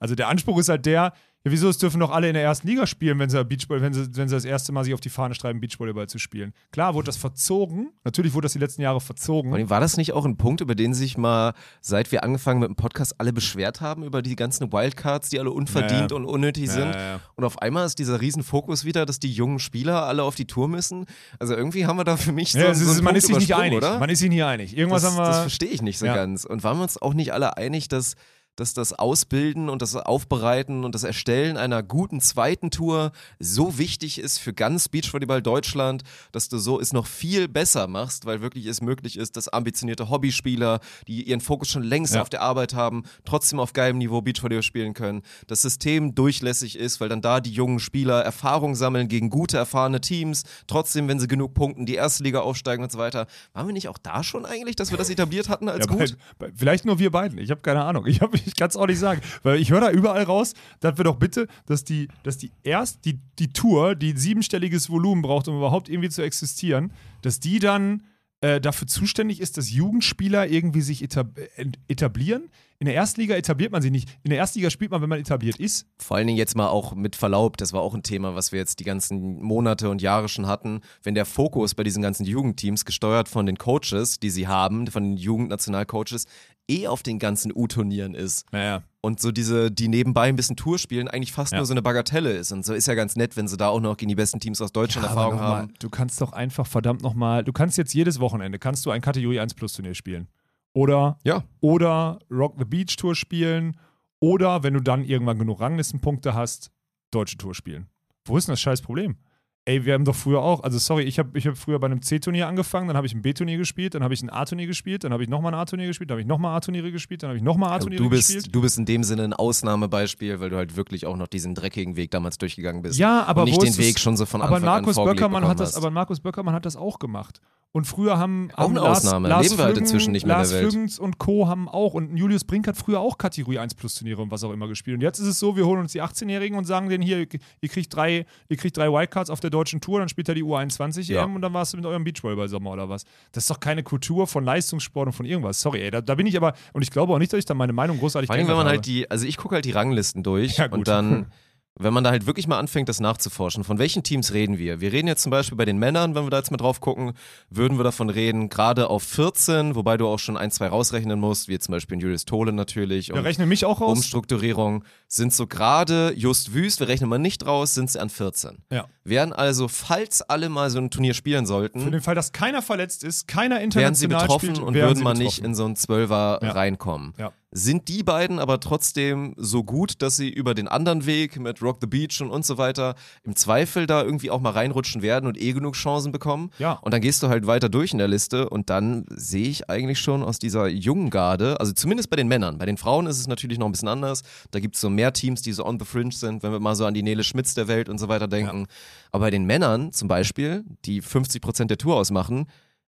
also 0.00 0.14
der 0.16 0.28
Anspruch 0.28 0.58
ist 0.58 0.68
halt 0.68 0.84
der, 0.86 1.12
ja, 1.44 1.50
wieso, 1.50 1.68
es 1.68 1.76
dürfen 1.78 1.98
doch 2.00 2.12
alle 2.12 2.28
in 2.28 2.34
der 2.34 2.42
ersten 2.44 2.68
Liga 2.68 2.86
spielen, 2.86 3.18
wenn 3.18 3.28
sie, 3.28 3.44
Beachball, 3.44 3.80
wenn, 3.82 3.92
sie, 3.92 4.06
wenn 4.16 4.28
sie 4.28 4.34
das 4.36 4.44
erste 4.44 4.70
Mal 4.72 4.84
sich 4.84 4.94
auf 4.94 5.00
die 5.00 5.08
Fahne 5.10 5.34
schreiben, 5.34 5.60
Beachvolleyball 5.60 6.08
zu 6.08 6.18
spielen. 6.20 6.52
Klar 6.70 6.94
wurde 6.94 7.06
das 7.06 7.16
verzogen. 7.16 7.90
Natürlich 8.04 8.32
wurde 8.32 8.44
das 8.44 8.52
die 8.52 8.60
letzten 8.60 8.80
Jahre 8.80 9.00
verzogen. 9.00 9.68
War 9.68 9.80
das 9.80 9.96
nicht 9.96 10.12
auch 10.12 10.24
ein 10.24 10.36
Punkt, 10.36 10.60
über 10.60 10.76
den 10.76 10.94
sich 10.94 11.18
mal, 11.18 11.52
seit 11.80 12.12
wir 12.12 12.22
angefangen 12.22 12.60
mit 12.60 12.68
dem 12.68 12.76
Podcast, 12.76 13.20
alle 13.20 13.32
beschwert 13.32 13.80
haben, 13.80 14.04
über 14.04 14.22
die 14.22 14.36
ganzen 14.36 14.72
Wildcards, 14.72 15.30
die 15.30 15.40
alle 15.40 15.50
unverdient 15.50 16.10
Ja, 16.12 16.16
ja. 16.16 16.16
und 16.16 16.24
unnötig 16.26 16.66
Ja, 16.66 16.72
sind? 16.72 16.96
Und 17.34 17.42
auf 17.44 17.60
einmal 17.60 17.86
ist 17.86 17.98
dieser 17.98 18.20
Riesenfokus 18.20 18.84
wieder, 18.84 19.04
dass 19.04 19.18
die 19.18 19.32
jungen 19.32 19.58
Spieler 19.58 20.04
alle 20.06 20.22
auf 20.22 20.36
die 20.36 20.46
Tour 20.46 20.68
müssen. 20.68 21.06
Also 21.40 21.54
irgendwie 21.56 21.86
haben 21.86 21.96
wir 21.98 22.04
da 22.04 22.16
für 22.16 22.30
mich 22.32 22.52
so, 22.52 22.58
Ja, 22.60 22.66
es 22.70 22.78
so 22.78 22.84
ist, 22.84 22.90
einen 22.92 23.04
man 23.04 23.14
Punkt 23.14 23.18
ist 23.18 23.26
sich 23.26 23.36
nicht 23.38 23.54
einig. 23.56 23.76
oder? 23.78 23.98
Man 23.98 24.08
ist 24.10 24.20
sich 24.20 24.30
nicht 24.30 24.44
einig. 24.44 24.76
Irgendwas 24.76 25.02
das, 25.02 25.10
haben 25.10 25.18
wir. 25.18 25.26
das 25.26 25.40
verstehe 25.40 25.70
ich 25.70 25.82
nicht 25.82 25.98
so 25.98 26.06
Ja. 26.06 26.14
ganz. 26.14 26.44
Und 26.44 26.62
waren 26.62 26.76
wir 26.78 26.84
uns 26.84 27.02
auch 27.02 27.14
nicht 27.14 27.32
alle 27.32 27.56
einig, 27.56 27.88
dass, 27.88 28.14
dass 28.56 28.74
das 28.74 28.92
Ausbilden 28.92 29.68
und 29.70 29.80
das 29.82 29.96
Aufbereiten 29.96 30.84
und 30.84 30.94
das 30.94 31.04
Erstellen 31.04 31.56
einer 31.56 31.82
guten 31.82 32.20
zweiten 32.20 32.70
Tour 32.70 33.12
so 33.38 33.78
wichtig 33.78 34.18
ist 34.18 34.38
für 34.38 34.52
ganz 34.52 34.88
Beachvolleyball 34.88 35.40
Deutschland, 35.42 36.02
dass 36.32 36.48
du 36.48 36.58
so 36.58 36.78
es 36.78 36.92
noch 36.92 37.06
viel 37.06 37.48
besser 37.48 37.86
machst, 37.88 38.26
weil 38.26 38.42
wirklich 38.42 38.66
es 38.66 38.82
möglich 38.82 39.16
ist, 39.16 39.36
dass 39.36 39.48
ambitionierte 39.48 40.10
Hobbyspieler, 40.10 40.80
die 41.08 41.22
ihren 41.22 41.40
Fokus 41.40 41.68
schon 41.68 41.82
längst 41.82 42.14
Ja. 42.14 42.22
auf 42.22 42.28
der 42.28 42.42
Arbeit 42.42 42.74
haben, 42.74 43.04
trotzdem 43.24 43.58
auf 43.58 43.72
geilem 43.72 43.98
Niveau 43.98 44.20
Beachvolleyball 44.20 44.62
spielen 44.62 44.92
können. 44.94 45.22
Das 45.46 45.62
System 45.62 46.14
durchlässig 46.14 46.76
ist, 46.78 47.00
weil 47.00 47.08
dann 47.08 47.22
da 47.22 47.40
die 47.40 47.52
jungen 47.52 47.78
Spieler 47.80 48.22
Erfahrung 48.22 48.74
sammeln 48.74 49.08
gegen 49.08 49.30
gute, 49.30 49.56
erfahrene 49.56 50.00
Teams, 50.00 50.42
trotzdem, 50.66 51.08
wenn 51.08 51.18
sie 51.18 51.26
genug 51.28 51.54
punkten, 51.54 51.86
die 51.86 51.94
erste 51.94 52.22
Liga 52.22 52.40
aufsteigen 52.40 52.82
und 52.84 52.92
so 52.92 52.98
weiter. 52.98 53.26
Waren 53.54 53.66
wir 53.66 53.72
nicht 53.72 53.88
auch 53.88 53.98
da 53.98 54.22
schon 54.22 54.44
eigentlich, 54.44 54.76
dass 54.76 54.90
wir 54.90 54.98
das 54.98 55.08
etabliert 55.10 55.48
hatten 55.48 55.68
als 55.70 55.86
Ja, 55.86 55.92
gut? 55.92 56.16
bei, 56.38 56.48
bei, 56.48 56.52
vielleicht 56.54 56.84
nur 56.84 56.98
wir 56.98 57.10
beiden. 57.10 57.38
Ich 57.38 57.50
habe 57.50 57.62
keine 57.62 57.82
Ahnung. 57.84 58.06
Ich, 58.06 58.20
hab- 58.20 58.34
ich 58.46 58.56
kann 58.56 58.68
es 58.68 58.76
auch 58.76 58.86
nicht 58.86 58.98
sagen. 58.98 59.20
Weil 59.42 59.60
ich 59.60 59.70
höre 59.70 59.80
da 59.80 59.90
überall 59.90 60.24
raus, 60.24 60.54
dass 60.80 60.96
wir 60.96 61.04
doch 61.04 61.16
bitte, 61.16 61.46
dass 61.66 61.84
die, 61.84 62.08
dass 62.22 62.38
die 62.38 62.50
erst 62.62 63.04
die, 63.04 63.18
die 63.38 63.52
Tour, 63.52 63.94
die 63.94 64.16
siebenstelliges 64.16 64.90
Volumen 64.90 65.22
braucht, 65.22 65.48
um 65.48 65.56
überhaupt 65.56 65.88
irgendwie 65.88 66.10
zu 66.10 66.22
existieren, 66.22 66.92
dass 67.22 67.40
die 67.40 67.58
dann 67.58 68.02
äh, 68.42 68.60
dafür 68.60 68.88
zuständig 68.88 69.40
ist, 69.40 69.56
dass 69.56 69.70
Jugendspieler 69.70 70.48
irgendwie 70.48 70.80
sich 70.80 71.02
ent- 71.02 71.78
etablieren. 71.88 72.50
In 72.80 72.86
der 72.86 72.96
Erstliga 72.96 73.36
etabliert 73.36 73.70
man 73.70 73.80
sie 73.80 73.92
nicht. 73.92 74.08
In 74.24 74.30
der 74.30 74.40
Erstliga 74.40 74.68
spielt 74.68 74.90
man, 74.90 75.00
wenn 75.00 75.08
man 75.08 75.20
etabliert 75.20 75.60
ist. 75.60 75.86
Vor 75.98 76.16
allen 76.16 76.26
Dingen 76.26 76.36
jetzt 76.36 76.56
mal 76.56 76.66
auch 76.66 76.96
mit 76.96 77.14
Verlaub, 77.14 77.56
das 77.56 77.72
war 77.72 77.80
auch 77.80 77.94
ein 77.94 78.02
Thema, 78.02 78.34
was 78.34 78.50
wir 78.50 78.58
jetzt 78.58 78.80
die 78.80 78.84
ganzen 78.84 79.40
Monate 79.40 79.88
und 79.88 80.02
Jahre 80.02 80.28
schon 80.28 80.48
hatten. 80.48 80.80
Wenn 81.04 81.14
der 81.14 81.24
Fokus 81.24 81.76
bei 81.76 81.84
diesen 81.84 82.02
ganzen 82.02 82.24
Jugendteams, 82.24 82.84
gesteuert 82.84 83.28
von 83.28 83.46
den 83.46 83.58
Coaches, 83.58 84.18
die 84.18 84.30
sie 84.30 84.48
haben, 84.48 84.88
von 84.88 85.04
den 85.04 85.16
Jugendnationalcoaches, 85.16 86.26
eh 86.70 86.86
auf 86.86 87.02
den 87.02 87.18
ganzen 87.18 87.52
U-Turnieren 87.54 88.14
ist. 88.14 88.50
Naja. 88.52 88.82
Und 89.00 89.20
so 89.20 89.32
diese, 89.32 89.70
die 89.70 89.88
nebenbei 89.88 90.28
ein 90.28 90.36
bisschen 90.36 90.56
Tour 90.56 90.78
spielen, 90.78 91.08
eigentlich 91.08 91.32
fast 91.32 91.52
Ja. 91.52 91.58
nur 91.58 91.66
so 91.66 91.74
eine 91.74 91.82
Bagatelle 91.82 92.30
ist. 92.32 92.52
Und 92.52 92.64
so 92.64 92.72
ist 92.72 92.86
ja 92.86 92.94
ganz 92.94 93.16
nett, 93.16 93.36
wenn 93.36 93.48
sie 93.48 93.56
da 93.56 93.68
auch 93.68 93.80
noch 93.80 93.96
gegen 93.96 94.08
die 94.08 94.14
besten 94.14 94.38
Teams 94.40 94.60
aus 94.62 94.72
Deutschland 94.72 95.06
Erfahrung 95.08 95.34
noch 95.36 95.40
mal, 95.42 95.56
haben. 95.62 95.74
Du 95.80 95.90
kannst 95.90 96.20
doch 96.20 96.32
einfach 96.32 96.66
verdammt 96.66 97.02
nochmal, 97.02 97.42
du 97.44 97.52
kannst 97.52 97.76
jetzt 97.78 97.92
jedes 97.94 98.20
Wochenende, 98.20 98.58
kannst 98.58 98.86
du 98.86 98.90
ein 98.90 99.00
Kategorie 99.00 99.40
1 99.40 99.54
Plus 99.54 99.72
Turnier 99.72 99.94
spielen. 99.94 100.28
Oder, 100.72 101.18
Ja. 101.24 101.44
oder 101.60 102.20
Rock 102.30 102.54
the 102.58 102.64
Beach 102.64 102.96
Tour 102.96 103.14
spielen. 103.14 103.76
Oder, 104.20 104.62
wenn 104.62 104.74
du 104.74 104.80
dann 104.80 105.04
irgendwann 105.04 105.38
genug 105.38 105.60
Ranglistenpunkte 105.60 106.32
hast, 106.34 106.70
Deutsche 107.10 107.36
Tour 107.36 107.54
spielen. 107.54 107.88
Wo 108.24 108.36
ist 108.36 108.46
denn 108.46 108.52
das 108.52 108.60
scheiß 108.60 108.82
Problem? 108.82 109.16
Ey, 109.64 109.84
wir 109.84 109.94
haben 109.94 110.04
doch 110.04 110.16
früher 110.16 110.42
auch, 110.42 110.64
also 110.64 110.76
sorry, 110.78 111.04
ich 111.04 111.20
habe 111.20 111.38
ich 111.38 111.46
hab 111.46 111.56
früher 111.56 111.78
bei 111.78 111.86
einem 111.86 112.02
C-Turnier 112.02 112.48
angefangen, 112.48 112.88
dann 112.88 112.96
habe 112.96 113.06
ich 113.06 113.14
ein 113.14 113.22
B-Turnier 113.22 113.58
gespielt, 113.58 113.94
dann 113.94 114.02
habe 114.02 114.12
ich 114.12 114.20
ein 114.20 114.28
A-Turnier 114.28 114.66
gespielt, 114.66 115.04
dann 115.04 115.12
habe 115.12 115.22
ich 115.22 115.28
nochmal 115.28 115.54
ein 115.54 115.60
A-Turnier 115.60 115.86
gespielt, 115.86 116.10
dann 116.10 116.16
habe 116.16 116.20
ich 116.22 116.26
nochmal 116.26 116.56
A-Turniere 116.56 116.90
gespielt, 116.90 117.22
dann 117.22 117.28
habe 117.28 117.36
ich 117.36 117.44
nochmal 117.44 117.70
A-Turniere 117.70 118.02
Du 118.02 118.08
gespielt. 118.10 118.52
du 118.52 118.60
bist 118.60 118.76
in 118.76 118.86
dem 118.86 119.04
Sinne 119.04 119.22
ein 119.22 119.32
Ausnahmebeispiel, 119.32 120.40
weil 120.40 120.50
du 120.50 120.56
halt 120.56 120.74
wirklich 120.74 121.06
auch 121.06 121.16
noch 121.16 121.28
diesen 121.28 121.54
dreckigen 121.54 121.94
Weg 121.94 122.10
damals 122.10 122.38
durchgegangen 122.38 122.82
bist. 122.82 122.98
Ja, 122.98 123.22
aber 123.24 123.42
und 123.42 123.50
nicht 123.50 123.60
wo 123.60 123.64
den 123.64 123.78
Weg 123.78 124.00
schon 124.00 124.16
so 124.16 124.26
von 124.26 124.42
aber 124.42 124.56
Anfang 124.56 124.66
Markus 124.68 124.98
an 124.98 125.04
Böckermann 125.04 125.46
hat 125.46 125.60
das, 125.60 125.70
hast. 125.70 125.76
aber 125.76 125.92
Markus 125.92 126.18
Böckermann 126.18 126.56
hat 126.56 126.66
das 126.66 126.74
auch 126.74 126.98
gemacht. 126.98 127.40
Und 127.74 127.86
früher 127.86 128.18
haben, 128.18 128.50
Auch 128.52 128.64
haben 128.64 128.76
eine 128.76 128.80
Lars, 128.84 128.98
Ausnahme. 128.98 129.28
Lars 129.30 129.46
Leben 129.46 129.58
wir 129.58 129.64
halt 129.64 129.78
inzwischen 129.78 130.12
nicht 130.12 130.26
mehr 130.26 130.34
in 130.34 130.40
Lars 130.40 130.50
der 130.50 130.60
Welt. 130.60 130.72
Flüggens 130.72 130.98
und 130.98 131.16
Co. 131.16 131.48
haben 131.48 131.70
auch 131.70 131.94
und 131.94 132.18
Julius 132.18 132.44
Brink 132.44 132.68
hat 132.68 132.76
früher 132.76 133.00
auch 133.00 133.16
Kategorie 133.16 133.58
1 133.58 133.74
Plus 133.76 133.94
Turniere 133.94 134.20
und 134.20 134.30
was 134.30 134.44
auch 134.44 134.52
immer 134.52 134.68
gespielt. 134.68 134.96
Und 134.96 135.00
jetzt 135.00 135.18
ist 135.20 135.26
es 135.26 135.38
so, 135.38 135.56
wir 135.56 135.64
holen 135.64 135.80
uns 135.80 135.92
die 135.92 136.02
18-Jährigen 136.02 136.58
und 136.58 136.66
sagen 136.66 136.90
denen 136.90 137.02
hier, 137.02 137.26
ihr 137.62 137.68
kriegt 137.70 137.96
drei, 137.96 138.26
ihr 138.50 138.56
kriegt 138.58 138.76
drei 138.76 138.92
Wildcards 138.92 139.30
auf 139.30 139.40
der 139.40 139.48
deutschen 139.52 139.80
Tour, 139.80 140.00
dann 140.00 140.08
spielt 140.08 140.28
er 140.28 140.34
die 140.34 140.42
U21 140.42 141.12
Ja. 141.12 141.22
EM 141.24 141.36
und 141.36 141.42
dann 141.42 141.54
warst 141.54 141.72
du 141.72 141.76
mit 141.76 141.86
eurem 141.86 142.02
Beachvolleyball-Sommer 142.02 142.70
oder 142.72 142.88
was. 142.88 143.04
Das 143.30 143.44
ist 143.44 143.50
doch 143.50 143.60
keine 143.60 143.82
Kultur 143.84 144.26
von 144.26 144.44
Leistungssport 144.44 145.06
und 145.06 145.12
von 145.12 145.26
irgendwas. 145.26 145.60
Sorry, 145.60 145.82
ey, 145.82 145.90
da, 145.90 146.00
da 146.00 146.14
bin 146.16 146.26
ich 146.26 146.36
aber, 146.36 146.54
und 146.72 146.82
ich 146.82 146.90
glaube 146.90 147.12
auch 147.12 147.18
nicht, 147.18 147.32
dass 147.32 147.38
ich 147.38 147.44
da 147.44 147.54
meine 147.54 147.72
Meinung 147.72 147.98
großartig 147.98 148.26
Vor 148.26 148.34
allem, 148.34 148.48
wenn 148.48 148.56
man 148.56 148.64
geändert 148.66 148.78
halt 148.78 148.86
die, 148.86 149.10
also 149.10 149.26
ich 149.26 149.36
gucke 149.36 149.54
halt 149.54 149.64
die 149.64 149.70
Ranglisten 149.72 150.22
durch 150.22 150.56
Ja, 150.58 150.66
und 150.70 150.88
dann, 150.88 151.26
wenn 151.78 151.94
man 151.94 152.04
da 152.04 152.10
halt 152.10 152.26
wirklich 152.26 152.46
mal 152.46 152.58
anfängt, 152.58 152.88
das 152.88 153.00
nachzuforschen, 153.00 153.64
von 153.64 153.78
welchen 153.78 154.02
Teams 154.02 154.32
reden 154.32 154.58
wir? 154.58 154.80
Wir 154.80 154.92
reden 154.92 155.08
jetzt 155.08 155.22
zum 155.22 155.30
Beispiel 155.30 155.56
bei 155.56 155.64
den 155.64 155.78
Männern, 155.78 156.14
wenn 156.14 156.24
wir 156.24 156.30
da 156.30 156.38
jetzt 156.38 156.50
mal 156.50 156.56
drauf 156.58 156.80
gucken, 156.80 157.12
würden 157.48 157.78
wir 157.78 157.84
davon 157.84 158.10
reden, 158.10 158.48
gerade 158.48 158.88
auf 158.88 159.02
14, 159.02 159.74
wobei 159.74 159.96
du 159.96 160.06
auch 160.06 160.18
schon 160.18 160.36
ein, 160.36 160.50
zwei 160.50 160.68
rausrechnen 160.68 161.18
musst, 161.18 161.48
wie 161.48 161.58
zum 161.58 161.72
Beispiel 161.72 161.98
Julius 162.00 162.24
Tole 162.24 162.52
natürlich. 162.52 163.08
Wir 163.08 163.14
und 163.16 163.22
rechnen 163.22 163.48
mich 163.48 163.64
auch 163.64 163.80
raus. 163.80 163.96
Umstrukturierung 163.96 164.84
sind 165.08 165.32
so 165.32 165.46
gerade 165.46 166.12
just 166.16 166.54
Wüst, 166.54 166.80
wir 166.80 166.88
rechnen 166.88 167.08
mal 167.08 167.18
nicht 167.18 167.46
raus, 167.46 167.74
sind 167.74 167.90
sie 167.90 168.00
an 168.00 168.10
14. 168.10 168.58
Ja. 168.70 168.86
Wären 169.04 169.32
also, 169.32 169.66
falls 169.68 170.22
alle 170.22 170.48
mal 170.48 170.70
so 170.70 170.78
ein 170.78 170.90
Turnier 170.90 171.14
spielen 171.14 171.46
Für 171.46 171.52
sollten, 171.52 171.90
den 171.90 172.00
Fall, 172.02 172.14
dass 172.14 172.32
keiner 172.32 172.62
verletzt 172.62 173.02
ist, 173.02 173.26
keiner 173.26 173.56
wären 173.56 173.94
sie 173.94 174.04
international 174.04 174.22
betroffen 174.22 174.54
spielt, 174.54 174.66
und 174.66 174.74
würden 174.74 175.02
mal 175.02 175.14
nicht 175.14 175.38
in 175.38 175.54
so 175.54 175.64
einen 175.64 175.76
Zwölfer 175.76 176.38
Ja. 176.42 176.52
reinkommen. 176.52 177.14
Ja. 177.18 177.32
Sind 177.54 177.88
die 177.88 178.02
beiden 178.02 178.38
aber 178.38 178.60
trotzdem 178.60 179.34
so 179.36 179.62
gut, 179.62 180.00
dass 180.00 180.16
sie 180.16 180.30
über 180.30 180.54
den 180.54 180.68
anderen 180.68 181.04
Weg 181.04 181.38
mit 181.38 181.60
Rock 181.60 181.78
the 181.82 181.86
Beach 181.86 182.20
und 182.22 182.30
und 182.30 182.46
so 182.46 182.56
weiter 182.56 182.94
im 183.24 183.36
Zweifel 183.36 183.86
da 183.86 184.02
irgendwie 184.02 184.30
auch 184.30 184.40
mal 184.40 184.50
reinrutschen 184.50 185.02
werden 185.02 185.26
und 185.26 185.38
eh 185.38 185.52
genug 185.52 185.74
Chancen 185.74 186.12
bekommen? 186.12 186.50
Ja. 186.58 186.72
Und 186.80 186.94
dann 186.94 187.02
gehst 187.02 187.22
du 187.22 187.28
halt 187.28 187.46
weiter 187.46 187.68
durch 187.68 187.92
in 187.92 187.98
der 187.98 188.08
Liste 188.08 188.48
und 188.48 188.70
dann 188.70 189.04
sehe 189.10 189.48
ich 189.48 189.68
eigentlich 189.68 190.00
schon 190.00 190.22
aus 190.22 190.38
dieser 190.38 190.66
jungen 190.66 191.10
Garde, 191.10 191.60
also 191.60 191.72
zumindest 191.72 192.08
bei 192.08 192.16
den 192.16 192.26
Männern, 192.26 192.56
bei 192.56 192.64
den 192.64 192.78
Frauen 192.78 193.06
ist 193.06 193.18
es 193.18 193.26
natürlich 193.26 193.58
noch 193.58 193.66
ein 193.66 193.72
bisschen 193.72 193.88
anders. 193.88 194.22
Da 194.50 194.58
gibt 194.58 194.76
es 194.76 194.80
so 194.80 194.88
mehr 194.88 195.12
Teams, 195.12 195.42
die 195.42 195.52
so 195.52 195.66
on 195.66 195.78
the 195.78 195.84
fringe 195.84 196.12
sind, 196.12 196.42
wenn 196.42 196.52
wir 196.52 196.60
mal 196.60 196.74
so 196.74 196.86
an 196.86 196.94
die 196.94 197.02
Nele 197.02 197.22
Schmitz 197.22 197.52
der 197.52 197.68
Welt 197.68 197.90
und 197.90 197.98
so 197.98 198.08
weiter 198.08 198.28
denken. 198.28 198.66
Aber 199.10 199.26
bei 199.26 199.30
den 199.30 199.44
Männern 199.44 199.92
zum 199.92 200.08
Beispiel, 200.08 200.64
die 200.86 201.02
50% 201.02 201.66
der 201.66 201.76
Tour 201.76 201.96
ausmachen, 201.96 202.46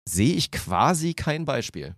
sehe 0.05 0.35
ich 0.35 0.51
quasi 0.51 1.15
kein 1.15 1.45
Beispiel, 1.47 1.95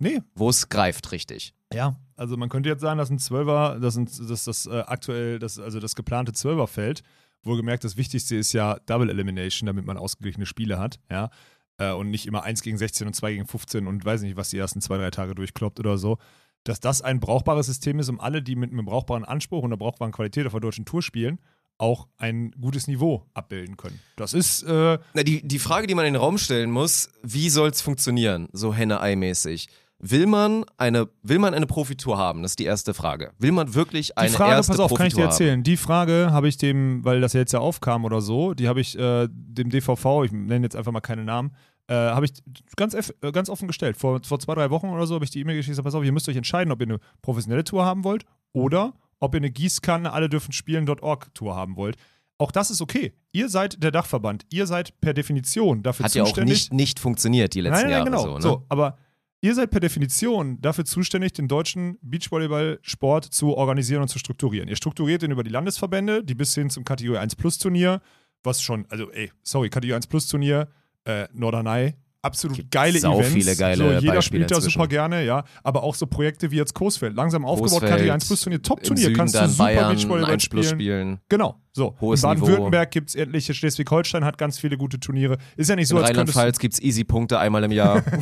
Nee, 0.00 0.22
wo 0.34 0.48
es 0.48 0.68
greift 0.68 1.12
richtig. 1.12 1.54
Ja, 1.72 1.94
also 2.16 2.36
man 2.36 2.48
könnte 2.48 2.68
jetzt 2.68 2.80
sagen, 2.80 2.98
dass 2.98 3.10
ein 3.10 3.18
Zwölfer, 3.18 3.78
dass, 3.80 3.96
ein, 3.96 4.06
dass 4.06 4.44
das 4.44 4.66
äh, 4.66 4.80
aktuell, 4.86 5.38
das, 5.38 5.58
also 5.58 5.78
das 5.78 5.94
geplante 5.94 6.32
Zwölferfeld, 6.32 7.02
wohlgemerkt, 7.42 7.84
das 7.84 7.96
Wichtigste 7.96 8.34
ist 8.36 8.52
ja 8.52 8.78
Double 8.86 9.10
Elimination, 9.10 9.66
damit 9.66 9.86
man 9.86 9.96
ausgeglichene 9.96 10.46
Spiele 10.46 10.78
hat, 10.78 10.98
ja. 11.10 11.30
Äh, 11.78 11.92
und 11.92 12.10
nicht 12.10 12.26
immer 12.26 12.42
1 12.42 12.62
gegen 12.62 12.78
16 12.78 13.06
und 13.06 13.14
2 13.14 13.32
gegen 13.32 13.46
15 13.46 13.86
und 13.86 14.04
weiß 14.04 14.22
nicht, 14.22 14.36
was 14.36 14.50
die 14.50 14.58
ersten 14.58 14.80
zwei, 14.80 14.96
drei 14.96 15.10
Tage 15.10 15.34
durchkloppt 15.34 15.78
oder 15.78 15.98
so. 15.98 16.18
Dass 16.64 16.80
das 16.80 17.02
ein 17.02 17.20
brauchbares 17.20 17.66
System 17.66 17.98
ist, 18.00 18.08
um 18.08 18.20
alle, 18.20 18.42
die 18.42 18.56
mit 18.56 18.72
einem 18.72 18.84
brauchbaren 18.84 19.24
Anspruch 19.24 19.62
und 19.62 19.70
einer 19.70 19.78
brauchbaren 19.78 20.12
Qualität 20.12 20.46
auf 20.46 20.52
der 20.52 20.60
deutschen 20.60 20.84
Tour 20.84 21.02
spielen, 21.02 21.38
auch 21.78 22.08
ein 22.18 22.50
gutes 22.60 22.86
Niveau 22.86 23.26
abbilden 23.32 23.76
können. 23.76 24.00
Das 24.16 24.34
ist, 24.34 24.62
äh, 24.64 24.98
Na, 25.14 25.22
die, 25.22 25.46
die 25.46 25.58
Frage, 25.58 25.86
die 25.86 25.94
man 25.94 26.04
in 26.04 26.14
den 26.14 26.20
Raum 26.20 26.36
stellen 26.36 26.70
muss, 26.70 27.10
wie 27.22 27.48
soll 27.48 27.70
es 27.70 27.80
funktionieren, 27.80 28.48
so 28.52 28.74
Henne-Ei-mäßig? 28.74 29.68
Will 30.02 30.26
man 30.26 30.64
eine, 30.78 31.08
will 31.22 31.38
man 31.38 31.52
eine 31.52 31.66
Profitour 31.66 32.16
haben? 32.16 32.42
Das 32.42 32.52
ist 32.52 32.58
die 32.58 32.64
erste 32.64 32.94
Frage. 32.94 33.32
Will 33.38 33.52
man 33.52 33.74
wirklich 33.74 34.08
Die 34.08 34.16
eine 34.16 34.30
Frage, 34.30 34.52
erste 34.52 34.72
pass 34.72 34.80
auf, 34.80 34.94
kann 34.94 35.06
ich 35.06 35.12
dir 35.12 35.22
Profitour 35.22 35.24
haben? 35.24 35.30
erzählen. 35.32 35.62
Die 35.62 35.76
Frage 35.76 36.28
habe 36.32 36.48
ich 36.48 36.56
dem, 36.56 37.04
weil 37.04 37.20
das 37.20 37.34
ja 37.34 37.40
jetzt 37.40 37.52
ja 37.52 37.58
aufkam 37.60 38.04
oder 38.06 38.22
so, 38.22 38.54
die 38.54 38.66
habe 38.66 38.80
ich 38.80 38.98
äh, 38.98 39.28
dem 39.30 39.68
DVV, 39.68 40.24
ich 40.24 40.32
nenne 40.32 40.64
jetzt 40.64 40.74
einfach 40.74 40.90
mal 40.92 41.00
keine 41.02 41.22
Namen, 41.24 41.52
äh, 41.88 41.94
habe 41.94 42.24
ich 42.24 42.32
ganz, 42.76 42.94
äh, 42.94 43.02
ganz 43.32 43.50
offen 43.50 43.66
gestellt. 43.68 43.98
Vor, 43.98 44.20
vor 44.24 44.38
zwei, 44.40 44.54
drei 44.54 44.70
Wochen 44.70 44.88
oder 44.88 45.06
so 45.06 45.14
habe 45.16 45.24
ich 45.24 45.30
die 45.30 45.40
E-Mail 45.40 45.56
geschickt, 45.56 45.72
gesagt, 45.72 45.84
pass 45.84 45.94
auf, 45.94 46.02
ihr 46.04 46.12
müsst 46.12 46.28
euch 46.30 46.36
entscheiden, 46.36 46.72
ob 46.72 46.80
ihr 46.80 46.86
eine 46.86 46.98
professionelle 47.20 47.64
Tour 47.64 47.84
haben 47.84 48.02
wollt 48.04 48.24
oder 48.52 48.94
ob 49.18 49.34
ihr 49.34 49.38
eine 49.38 49.50
Gießkanne, 49.50 50.10
alle 50.10 50.30
dürfen 50.30 50.52
spielen.org 50.52 51.34
Tour 51.34 51.54
haben 51.54 51.76
wollt. 51.76 51.96
Auch 52.38 52.52
das 52.52 52.70
ist 52.70 52.80
okay. 52.80 53.12
Ihr 53.32 53.50
seid 53.50 53.82
der 53.82 53.90
Dachverband. 53.90 54.46
Ihr 54.48 54.66
seid 54.66 54.98
per 55.02 55.12
Definition 55.12 55.82
dafür 55.82 56.06
Hat 56.06 56.14
ja 56.14 56.22
auch 56.22 56.28
zuständig. 56.28 56.54
nicht, 56.54 56.72
nicht 56.72 56.98
funktioniert 56.98 57.52
die 57.52 57.60
letzten 57.60 57.82
nein, 57.82 57.82
nein, 57.82 58.12
Jahre 58.14 58.24
genau. 58.24 58.40
so, 58.40 58.56
ne? 58.56 58.64
aber 58.70 58.96
ihr 59.40 59.54
seid 59.54 59.70
per 59.70 59.80
Definition 59.80 60.60
dafür 60.60 60.84
zuständig, 60.84 61.32
den 61.32 61.48
deutschen 61.48 61.98
Beachvolleyball-Sport 62.02 63.24
zu 63.24 63.56
organisieren 63.56 64.02
und 64.02 64.08
zu 64.08 64.18
strukturieren. 64.18 64.68
Ihr 64.68 64.76
strukturiert 64.76 65.22
ihn 65.22 65.30
über 65.30 65.44
die 65.44 65.50
Landesverbände, 65.50 66.24
die 66.24 66.34
bis 66.34 66.54
hin 66.54 66.70
zum 66.70 66.84
Kategorie 66.84 67.18
1 67.18 67.36
Plus 67.36 67.58
Turnier, 67.58 68.00
was 68.42 68.62
schon, 68.62 68.86
also 68.88 69.10
ey, 69.10 69.30
sorry, 69.42 69.70
Kategorie 69.70 69.96
1 69.96 70.06
Plus 70.06 70.26
Turnier, 70.28 70.68
äh, 71.04 71.28
Norderney, 71.32 71.94
absolut 72.22 72.56
Gibt 72.56 72.70
geile 72.70 72.98
sau 72.98 73.18
Events. 73.18 73.32
viele 73.32 73.56
geile 73.56 73.76
so, 73.76 73.84
jeder 73.84 73.98
Beispiele 73.98 74.22
spielt 74.22 74.50
da 74.50 74.56
inzwischen. 74.56 74.72
super 74.78 74.88
gerne, 74.88 75.24
ja. 75.24 75.44
Aber 75.62 75.82
auch 75.82 75.94
so 75.94 76.06
Projekte 76.06 76.50
wie 76.50 76.56
jetzt 76.56 76.74
Coesfeld, 76.74 77.14
langsam 77.14 77.44
aufgebaut, 77.44 77.70
Coesfeld, 77.70 77.90
Kategorie 77.90 78.10
1 78.12 78.26
Plus 78.26 78.40
Turnier, 78.42 78.62
Top-Turnier, 78.62 79.12
kannst 79.12 79.34
du 79.34 79.48
super 79.48 79.64
Bayern, 79.64 79.94
Beachvolleyball 79.94 80.32
1 80.32 80.48
Plus 80.48 80.66
spielen. 80.66 80.80
spielen. 80.80 81.20
Genau, 81.28 81.60
so. 81.72 81.96
Hohes 82.00 82.22
in 82.22 82.28
Baden-Württemberg 82.28 82.90
gibt 82.90 83.08
es 83.10 83.14
etliche, 83.14 83.54
Schleswig-Holstein 83.54 84.24
hat 84.24 84.38
ganz 84.38 84.58
viele 84.58 84.76
gute 84.76 85.00
Turniere. 85.00 85.38
Ist 85.56 85.70
ja 85.70 85.76
nicht 85.76 85.88
so, 85.88 85.96
In 85.96 86.02
als 86.02 86.10
Rheinland-Pfalz 86.10 86.58
gibt 86.58 86.74
es 86.74 86.82
Easy-Punkte 86.82 87.38
einmal 87.38 87.64
im 87.64 87.72
Jahr. 87.72 88.02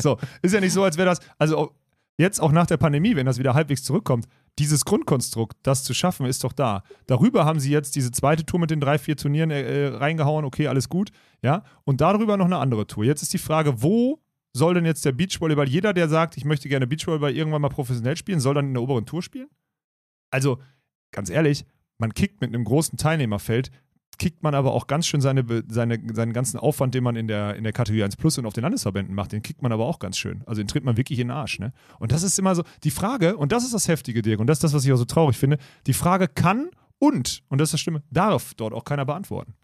So, 0.00 0.18
ist 0.42 0.52
ja 0.54 0.60
nicht 0.60 0.72
so, 0.72 0.82
als 0.84 0.96
wäre 0.96 1.08
das, 1.08 1.18
also 1.38 1.72
jetzt 2.18 2.40
auch 2.40 2.52
nach 2.52 2.66
der 2.66 2.76
Pandemie, 2.76 3.16
wenn 3.16 3.26
das 3.26 3.38
wieder 3.38 3.54
halbwegs 3.54 3.82
zurückkommt, 3.84 4.26
dieses 4.58 4.84
Grundkonstrukt, 4.84 5.56
das 5.62 5.82
zu 5.84 5.94
schaffen, 5.94 6.26
ist 6.26 6.44
doch 6.44 6.52
da. 6.52 6.82
Darüber 7.06 7.44
haben 7.44 7.58
sie 7.58 7.70
jetzt 7.70 7.96
diese 7.96 8.10
zweite 8.10 8.44
Tour 8.44 8.60
mit 8.60 8.70
den 8.70 8.80
drei, 8.80 8.98
vier 8.98 9.16
Turnieren 9.16 9.50
äh, 9.50 9.62
äh, 9.62 9.96
reingehauen, 9.96 10.44
okay, 10.44 10.66
alles 10.66 10.88
gut, 10.88 11.10
ja. 11.42 11.64
Und 11.84 12.00
darüber 12.00 12.36
noch 12.36 12.46
eine 12.46 12.58
andere 12.58 12.86
Tour. 12.86 13.04
Jetzt 13.04 13.22
ist 13.22 13.32
die 13.32 13.38
Frage, 13.38 13.82
wo 13.82 14.20
soll 14.54 14.74
denn 14.74 14.84
jetzt 14.84 15.04
der 15.04 15.12
Beachvolleyball, 15.12 15.68
jeder, 15.68 15.94
der 15.94 16.08
sagt, 16.08 16.36
ich 16.36 16.44
möchte 16.44 16.68
gerne 16.68 16.86
Beachvolleyball 16.86 17.34
irgendwann 17.34 17.62
mal 17.62 17.70
professionell 17.70 18.16
spielen, 18.16 18.40
soll 18.40 18.54
dann 18.54 18.66
in 18.66 18.74
der 18.74 18.82
oberen 18.82 19.06
Tour 19.06 19.22
spielen? 19.22 19.48
Also, 20.30 20.58
ganz 21.12 21.30
ehrlich, 21.30 21.64
man 21.98 22.12
kickt 22.12 22.40
mit 22.40 22.54
einem 22.54 22.64
großen 22.64 22.98
Teilnehmerfeld, 22.98 23.70
kickt 24.22 24.44
man 24.44 24.54
aber 24.54 24.72
auch 24.72 24.86
ganz 24.86 25.08
schön 25.08 25.20
seine, 25.20 25.44
seine, 25.66 26.00
seinen 26.14 26.32
ganzen 26.32 26.56
Aufwand, 26.56 26.94
den 26.94 27.02
man 27.02 27.16
in 27.16 27.26
der, 27.26 27.56
in 27.56 27.64
der 27.64 27.72
Kategorie 27.72 28.04
1 28.04 28.14
Plus 28.14 28.38
und 28.38 28.46
auf 28.46 28.52
den 28.52 28.62
Landesverbänden 28.62 29.16
macht, 29.16 29.32
den 29.32 29.42
kickt 29.42 29.62
man 29.62 29.72
aber 29.72 29.84
auch 29.86 29.98
ganz 29.98 30.16
schön. 30.16 30.44
Also 30.46 30.60
den 30.60 30.68
tritt 30.68 30.84
man 30.84 30.96
wirklich 30.96 31.18
in 31.18 31.26
den 31.26 31.36
Arsch. 31.36 31.58
Ne? 31.58 31.72
Und 31.98 32.12
das 32.12 32.22
ist 32.22 32.38
immer 32.38 32.54
so, 32.54 32.62
die 32.84 32.92
Frage, 32.92 33.36
und 33.36 33.50
das 33.50 33.64
ist 33.64 33.74
das 33.74 33.88
Heftige, 33.88 34.22
Dirk, 34.22 34.38
und 34.38 34.46
das 34.46 34.58
ist 34.58 34.62
das, 34.62 34.74
was 34.74 34.84
ich 34.84 34.92
auch 34.92 34.96
so 34.96 35.06
traurig 35.06 35.36
finde, 35.36 35.58
die 35.88 35.92
Frage 35.92 36.28
kann 36.28 36.70
und, 37.00 37.42
und 37.48 37.60
das 37.60 37.70
ist 37.70 37.72
das 37.72 37.80
Stimme, 37.80 38.04
darf 38.12 38.54
dort 38.54 38.72
auch 38.74 38.84
keiner 38.84 39.04
beantworten. 39.04 39.54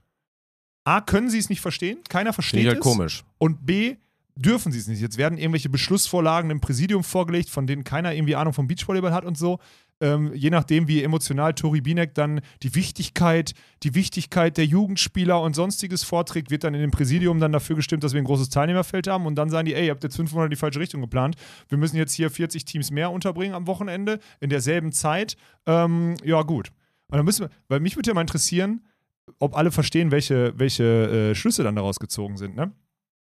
A, 0.83 1.03
können 1.03 1.31
sie 1.31 1.39
es 1.39 1.49
nicht 1.49 1.61
verstehen, 1.61 2.01
keiner 2.09 2.33
versteht 2.33 2.63
ich 2.63 2.67
halt 2.67 2.79
es. 2.79 2.83
komisch. 2.83 3.23
Und 3.39 3.65
B, 3.65 3.95
dürfen 4.35 4.73
sie 4.73 4.81
es 4.81 4.89
nicht. 4.89 5.01
Jetzt 5.01 5.19
werden 5.19 5.39
irgendwelche 5.39 5.69
Beschlussvorlagen 5.69 6.51
im 6.51 6.61
Präsidium 6.61 7.05
vorgelegt, 7.05 7.49
von 7.49 7.69
denen 7.69 7.85
keiner 7.85 8.13
irgendwie 8.13 8.35
Ahnung 8.35 8.55
vom 8.55 8.67
Beachvolleyball 8.67 9.13
hat 9.13 9.25
und 9.25 9.39
so. 9.39 9.61
Ähm, 10.01 10.33
je 10.35 10.51
nachdem, 10.51 10.87
wie 10.87 11.03
emotional 11.03 11.55
Tori 11.55 11.81
Binek 11.81 12.15
dann 12.15 12.41
die 12.63 12.75
Wichtigkeit, 12.75 13.53
die 13.83 13.95
Wichtigkeit 13.95 14.57
der 14.57 14.65
Jugendspieler 14.65 15.41
und 15.41 15.55
sonstiges 15.55 16.05
vorträgt, 16.05 16.51
wird 16.51 16.63
dann 16.63 16.75
in 16.75 16.81
dem 16.81 16.93
Präsidium 16.93 17.41
dann 17.41 17.51
dafür 17.51 17.75
gestimmt, 17.75 18.05
dass 18.05 18.13
wir 18.13 18.21
ein 18.21 18.25
großes 18.25 18.49
Teilnehmerfeld 18.49 19.09
haben 19.09 19.27
und 19.27 19.35
dann 19.35 19.51
sagen 19.51 19.67
die, 19.67 19.75
ey, 19.75 19.87
ihr 19.87 19.91
habt 19.91 20.05
jetzt 20.05 20.17
fünf 20.17 20.33
Monate 20.33 20.47
in 20.47 20.51
die 20.51 20.57
falsche 20.57 20.79
Richtung 20.79 21.01
geplant. 21.01 21.37
Wir 21.69 21.79
müssen 21.79 21.97
jetzt 21.97 22.13
hier 22.13 22.31
40 22.31 22.65
Teams 22.65 22.91
mehr 22.93 23.11
unterbringen 23.11 23.55
am 23.55 23.67
Wochenende 23.67 24.21
in 24.41 24.51
derselben 24.51 24.93
Zeit. 24.93 25.37
Ähm, 25.67 26.15
ja, 26.23 26.43
gut. 26.43 26.69
Und 27.09 27.17
dann 27.17 27.25
müssen 27.25 27.47
wir, 27.47 27.51
weil 27.69 27.81
mich 27.81 27.97
würde 27.97 28.11
ja 28.11 28.15
mal 28.15 28.21
interessieren, 28.21 28.85
ob 29.41 29.57
alle 29.57 29.73
verstehen, 29.73 30.11
welche, 30.11 30.53
welche 30.59 31.31
äh, 31.31 31.35
Schlüsse 31.35 31.65
dann 31.65 31.77
daraus 31.77 31.99
gezogen 31.99 32.37
sind, 32.37 32.55
ne? 32.57 32.73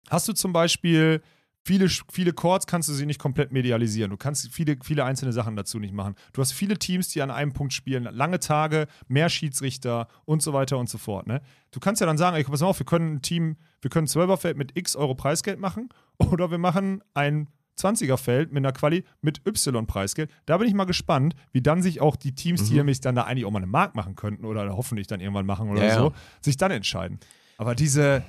Hast 0.09 0.27
du 0.27 0.33
zum 0.33 0.53
Beispiel 0.53 1.21
viele, 1.67 1.89
viele 1.89 2.31
Chords 2.31 2.67
kannst 2.67 2.87
du 2.89 2.93
sie 2.93 3.05
nicht 3.07 3.19
komplett 3.19 3.51
medialisieren. 3.51 4.11
Du 4.11 4.17
kannst 4.17 4.47
viele, 4.53 4.77
viele 4.83 5.03
einzelne 5.03 5.33
Sachen 5.33 5.55
dazu 5.55 5.79
nicht 5.79 5.93
machen. 5.93 6.13
Du 6.31 6.41
hast 6.41 6.51
viele 6.51 6.77
Teams, 6.77 7.09
die 7.09 7.21
an 7.23 7.31
einem 7.31 7.53
Punkt 7.53 7.73
spielen, 7.73 8.03
lange 8.03 8.39
Tage, 8.39 8.85
mehr 9.07 9.29
Schiedsrichter 9.29 10.07
und 10.25 10.43
so 10.43 10.53
weiter 10.53 10.77
und 10.77 10.87
so 10.89 10.97
fort. 10.99 11.25
Ne? 11.27 11.41
Du 11.71 11.79
kannst 11.79 12.01
ja 12.01 12.05
dann 12.07 12.17
sagen, 12.19 12.35
ey, 12.37 12.43
pass 12.43 12.61
mal 12.61 12.67
auf, 12.67 12.79
wir 12.79 12.85
können 12.85 13.15
ein 13.15 13.21
Team, 13.23 13.57
wir 13.81 13.89
können 13.89 14.05
ein 14.05 14.07
Zwölferfeld 14.07 14.57
mit 14.57 14.77
X 14.77 14.95
Euro 14.95 15.15
Preisgeld 15.15 15.59
machen 15.59 15.89
oder 16.17 16.51
wir 16.51 16.59
machen 16.59 17.01
ein 17.15 17.47
20er-Feld 17.79 18.53
mit 18.53 18.61
einer 18.61 18.71
Quali 18.71 19.03
mit 19.21 19.41
Y-Preisgeld. 19.45 20.31
Da 20.45 20.57
bin 20.57 20.67
ich 20.67 20.73
mal 20.73 20.85
gespannt, 20.85 21.35
wie 21.51 21.61
dann 21.61 21.81
sich 21.81 21.99
auch 21.99 22.15
die 22.15 22.33
Teams, 22.33 22.63
die 22.65 22.71
Mhm. 22.71 22.77
nämlich 22.77 23.01
dann 23.01 23.15
da 23.15 23.23
eigentlich 23.23 23.43
auch 23.45 23.51
mal 23.51 23.57
eine 23.57 23.67
Mark 23.67 23.95
machen 23.95 24.15
könnten 24.15 24.45
oder 24.45 24.69
hoffentlich 24.77 25.07
dann 25.07 25.19
irgendwann 25.19 25.45
machen 25.45 25.69
oder 25.69 25.81
Ja, 25.81 25.87
ja. 25.89 25.95
so, 25.95 26.13
sich 26.41 26.55
dann 26.55 26.71
entscheiden. 26.71 27.19
Aber 27.57 27.75
diese, 27.75 28.23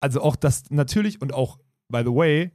also 0.00 0.20
auch 0.20 0.36
das 0.36 0.64
natürlich 0.70 1.22
und 1.22 1.32
auch, 1.32 1.58
by 1.88 2.02
the 2.04 2.14
way, 2.14 2.50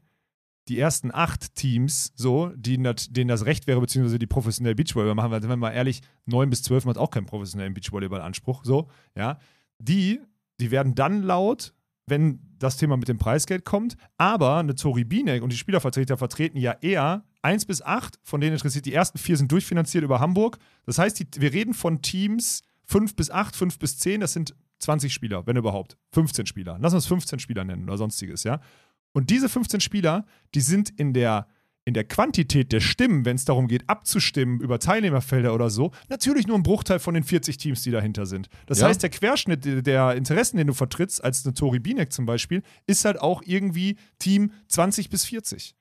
die 0.69 0.79
ersten 0.79 1.11
acht 1.13 1.55
Teams, 1.55 2.13
so, 2.15 2.51
die, 2.55 2.77
nat- 2.77 3.15
denen 3.15 3.27
das 3.27 3.45
recht 3.45 3.67
wäre, 3.67 3.81
beziehungsweise 3.81 4.17
die 4.19 4.27
professionell 4.27 4.75
Beachvolleyball 4.75 5.15
machen, 5.15 5.31
weil, 5.31 5.41
wenn 5.41 5.49
wir 5.49 5.57
mal 5.57 5.71
ehrlich, 5.71 6.01
neun 6.25 6.49
bis 6.49 6.63
zwölf 6.63 6.85
macht 6.85 6.97
auch 6.97 7.09
keinen 7.09 7.25
professionellen 7.25 7.73
Beachvolleyball-Anspruch, 7.73 8.63
so, 8.63 8.89
ja. 9.15 9.39
Die, 9.79 10.21
die 10.61 10.71
werden 10.71 10.95
dann 10.95 11.23
laut, 11.23 11.73
wenn 12.05 12.39
das 12.59 12.77
Thema 12.77 12.95
mit 12.95 13.09
dem 13.09 13.17
Preisgeld 13.17 13.65
kommt, 13.65 13.97
aber 14.17 14.57
eine 14.57 14.75
Tori 14.75 15.03
Binek 15.03 15.43
und 15.43 15.51
die 15.51 15.57
Spielervertreter 15.57 16.15
vertreten 16.17 16.57
ja 16.57 16.77
eher 16.79 17.25
eins 17.41 17.65
bis 17.65 17.81
acht, 17.81 18.19
von 18.23 18.39
denen 18.39 18.53
interessiert, 18.53 18.85
die 18.85 18.93
ersten 18.93 19.17
vier 19.17 19.35
sind 19.35 19.51
durchfinanziert 19.51 20.03
über 20.03 20.21
Hamburg. 20.21 20.57
Das 20.85 20.97
heißt, 20.97 21.19
die, 21.19 21.27
wir 21.41 21.51
reden 21.51 21.73
von 21.73 22.01
Teams 22.01 22.61
fünf 22.85 23.15
bis 23.15 23.29
acht, 23.29 23.55
fünf 23.55 23.79
bis 23.79 23.97
zehn, 23.99 24.21
das 24.21 24.31
sind 24.33 24.55
20 24.79 25.13
Spieler, 25.13 25.45
wenn 25.47 25.55
überhaupt. 25.55 25.97
15 26.11 26.45
Spieler. 26.45 26.77
Lass 26.81 26.93
uns 26.93 27.05
15 27.05 27.39
Spieler 27.39 27.63
nennen 27.63 27.83
oder 27.85 27.97
sonstiges, 27.97 28.43
ja. 28.43 28.59
Und 29.13 29.29
diese 29.29 29.47
15 29.49 29.79
Spieler, 29.79 30.25
die 30.55 30.61
sind 30.61 30.89
in 30.89 31.13
der, 31.13 31.47
in 31.85 31.93
der 31.93 32.03
Quantität 32.03 32.71
der 32.71 32.79
Stimmen, 32.79 33.25
wenn 33.25 33.35
es 33.35 33.45
darum 33.45 33.67
geht, 33.67 33.87
abzustimmen 33.87 34.59
über 34.61 34.79
Teilnehmerfelder 34.79 35.53
oder 35.53 35.69
so, 35.69 35.91
natürlich 36.09 36.47
nur 36.47 36.57
ein 36.57 36.63
Bruchteil 36.63 36.99
von 36.99 37.13
den 37.13 37.23
40 37.23 37.57
Teams, 37.57 37.83
die 37.83 37.91
dahinter 37.91 38.25
sind. 38.25 38.47
Das 38.65 38.79
Ja. 38.79 38.87
heißt, 38.87 39.03
der 39.03 39.09
Querschnitt 39.09 39.85
der- 39.85 40.15
Interessen, 40.15 40.57
den 40.57 40.67
du 40.67 40.73
vertrittst, 40.73 41.23
als 41.23 41.45
eine 41.45 41.53
Tori 41.53 41.79
Binek 41.79 42.11
zum 42.11 42.25
Beispiel, 42.25 42.63
ist 42.87 43.05
halt 43.05 43.19
auch 43.19 43.41
irgendwie 43.45 43.97
Team 44.19 44.51
20 44.67 45.09
bis 45.09 45.25
40. 45.25 45.75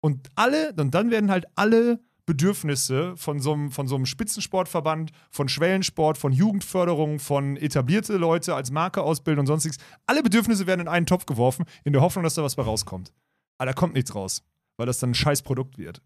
Und 0.00 0.28
alle, 0.36 0.72
und 0.78 0.94
dann 0.94 1.10
werden 1.10 1.30
halt 1.30 1.46
alle 1.56 2.00
Bedürfnisse 2.28 3.16
von 3.16 3.40
so 3.40 3.54
einem, 3.54 3.70
von 3.70 3.88
so 3.88 3.94
einem 3.94 4.04
Spitzensportverband, 4.04 5.12
von 5.30 5.48
Schwellensport, 5.48 6.18
von 6.18 6.30
Jugendförderung, 6.30 7.20
von 7.20 7.56
etablierte 7.56 8.18
Leute 8.18 8.54
als 8.54 8.70
Marke 8.70 9.02
ausbilden 9.02 9.40
und 9.40 9.46
sonstiges, 9.46 9.78
alle 10.06 10.22
Bedürfnisse 10.22 10.66
werden 10.66 10.82
in 10.82 10.88
einen 10.88 11.06
Topf 11.06 11.24
geworfen, 11.24 11.64
in 11.84 11.94
der 11.94 12.02
Hoffnung, 12.02 12.24
dass 12.24 12.34
da 12.34 12.42
was 12.42 12.56
bei 12.56 12.62
rauskommt. 12.62 13.14
Aber 13.56 13.64
da 13.64 13.72
kommt 13.72 13.94
nichts 13.94 14.14
raus, 14.14 14.42
weil 14.76 14.84
das 14.84 14.98
dann 14.98 15.12
ein 15.12 15.14
scheiß 15.14 15.40
Produkt 15.40 15.78
wird. 15.78 16.02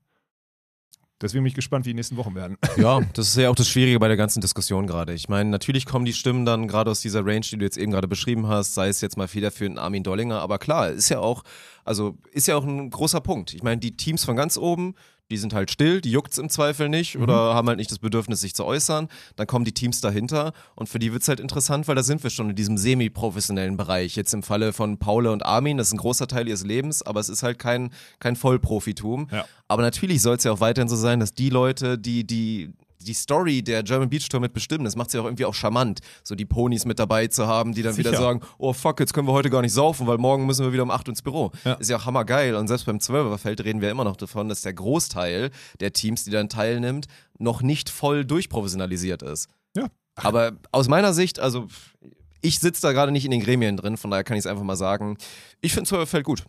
Deswegen 1.21 1.43
bin 1.43 1.49
ich 1.49 1.55
gespannt, 1.55 1.87
wie 1.87 1.91
die 1.91 1.95
nächsten 1.95 2.17
Wochen 2.17 2.35
werden. 2.35 2.57
Ja, 2.77 3.01
das 3.15 3.29
ist 3.29 3.37
ja 3.37 3.49
auch 3.51 3.55
das 3.55 3.69
Schwierige 3.69 3.99
bei 3.99 4.09
der 4.09 4.17
ganzen 4.17 4.41
Diskussion 4.41 4.87
gerade. 4.87 5.13
Ich 5.13 5.29
meine, 5.29 5.51
natürlich 5.51 5.87
kommen 5.87 6.05
die 6.05 6.13
Stimmen 6.13 6.45
dann 6.45 6.69
gerade 6.69 6.91
aus 6.91 7.01
dieser 7.01 7.25
Range, 7.25 7.41
die 7.41 7.59
du 7.59 7.65
jetzt 7.65 7.79
eben 7.79 7.93
gerade 7.93 8.09
beschrieben 8.09 8.49
hast, 8.49 8.75
sei 8.75 8.89
es 8.89 9.01
jetzt 9.01 9.17
mal 9.17 9.29
federführend 9.29 9.79
Armin 9.79 10.03
Dollinger, 10.03 10.41
aber 10.41 10.59
klar, 10.59 10.91
ist 10.91 11.09
ja 11.09 11.21
auch, 11.21 11.43
also 11.85 12.17
ist 12.33 12.47
ja 12.47 12.57
auch 12.57 12.65
ein 12.65 12.91
großer 12.91 13.21
Punkt. 13.21 13.55
Ich 13.55 13.63
meine, 13.63 13.81
die 13.81 13.97
Teams 13.97 14.25
von 14.25 14.37
ganz 14.37 14.57
oben, 14.57 14.95
die 15.31 15.39
sind 15.39 15.55
halt 15.55 15.71
still, 15.71 16.03
die 16.03 16.11
juckt's 16.11 16.37
im 16.37 16.51
Zweifel 16.51 16.91
nicht 16.91 17.17
oder 17.17 17.55
haben 17.55 17.67
halt 17.67 17.79
nicht 17.79 17.91
das 17.91 17.99
Bedürfnis, 17.99 18.43
sich 18.43 18.55
zu 18.55 18.67
äußern. 18.67 19.09
Dann 19.37 19.47
kommen 19.47 19.65
die 19.65 19.73
Teams 19.73 20.03
dahinter 20.03 20.53
und 20.75 20.89
für 20.89 20.99
die 20.99 21.13
wird's 21.13 21.27
halt 21.27 21.41
interessant, 21.41 21.89
weil 21.89 21.95
da 21.95 22.03
sind 22.03 22.23
wir 22.23 22.29
schon 22.29 22.51
in 22.51 22.57
diesem 22.57 22.77
semi-professionellen 22.77 23.79
Bereich. 23.79 24.15
Jetzt 24.15 24.35
im 24.35 24.43
Falle 24.43 24.75
von 24.75 24.99
Paule 24.99 25.33
und 25.33 25.45
Armin, 25.45 25.79
das 25.79 25.89
ist 25.89 25.95
ein 25.95 25.99
großer 25.99 26.29
Teil 26.29 26.49
ihres 26.49 26.65
Lebens, 26.65 27.03
aber 27.03 27.19
es 27.19 27.31
ist 27.31 27.43
halt 27.43 27.59
kein, 27.59 27.91
kein 28.19 28.37
Vollprofitum. 28.37 29.29
Ja. 29.33 29.47
Aber 29.69 29.83
natürlich 29.83 30.21
soll 30.21 30.37
es 30.37 30.45
ja 30.45 30.53
auch 30.53 30.61
weiterhin 30.61 30.89
so 30.89 30.97
sein, 30.97 31.19
dass 31.19 31.33
die 31.33 31.49
Leute, 31.49 31.99
die 31.99 32.27
die 32.27 32.75
die 33.05 33.15
Story 33.15 33.63
der 33.63 33.83
German 33.83 34.09
Beach 34.09 34.29
Tour 34.29 34.41
mit 34.41 34.53
bestimmen, 34.53 34.85
das 34.85 34.97
macht 34.97 35.11
sie 35.11 35.19
auch 35.19 35.25
irgendwie 35.25 35.45
auch 35.45 35.55
charmant, 35.55 36.01
so 36.23 36.35
die 36.35 36.45
Ponys 36.45 36.85
mit 36.85 36.99
dabei 36.99 37.27
zu 37.27 37.47
haben, 37.47 37.75
die 37.75 37.83
dann 37.83 37.97
wieder 37.97 38.11
Sicher. 38.11 38.23
sagen, 38.23 38.41
oh 38.59 38.73
fuck, 38.73 39.01
jetzt 39.01 39.15
können 39.15 39.27
wir 39.27 39.33
heute 39.33 39.51
gar 39.51 39.63
nicht 39.63 39.73
saufen, 39.73 40.07
weil 40.07 40.19
morgen 40.19 40.47
müssen 40.47 40.65
wir 40.65 40.73
wieder 40.73 40.83
um 40.83 40.91
8 40.91 41.09
ins 41.09 41.23
Büro. 41.23 41.53
Ja. 41.65 41.75
Ist 41.75 41.91
ja 41.91 41.97
auch 41.97 42.07
hammergeil 42.07 42.55
und 42.55 42.69
selbst 42.69 42.87
beim 42.87 42.99
12er-Feld 42.99 43.65
reden 43.65 43.81
wir 43.81 43.91
immer 43.91 44.05
noch 44.05 44.17
davon, 44.17 44.49
dass 44.49 44.63
der 44.63 44.73
Großteil 44.75 45.51
der 45.81 45.93
Teams, 45.93 46.25
die 46.25 46.31
dann 46.31 46.49
teilnimmt, 46.49 47.07
noch 47.39 47.63
nicht 47.63 47.91
voll 47.91 48.25
durchprofessionalisiert 48.25 49.23
ist. 49.23 49.49
Ja. 49.77 49.89
Aber 50.15 50.53
aus 50.73 50.89
meiner 50.89 51.15
Sicht, 51.15 51.41
also 51.41 51.67
ich 52.41 52.59
sitze 52.59 52.83
da 52.83 52.93
gerade 52.93 53.13
nicht 53.13 53.25
in 53.25 53.31
den 53.31 53.41
Gremien 53.41 53.77
drin, 53.77 53.97
von 53.97 54.11
daher 54.11 54.25
kann 54.25 54.37
ich 54.37 54.41
es 54.41 54.47
einfach 54.47 54.65
mal 54.65 54.77
sagen, 54.77 55.17
ich 55.61 55.73
finde 55.73 55.91
12er-Feld 55.91 56.25
gut. 56.25 56.45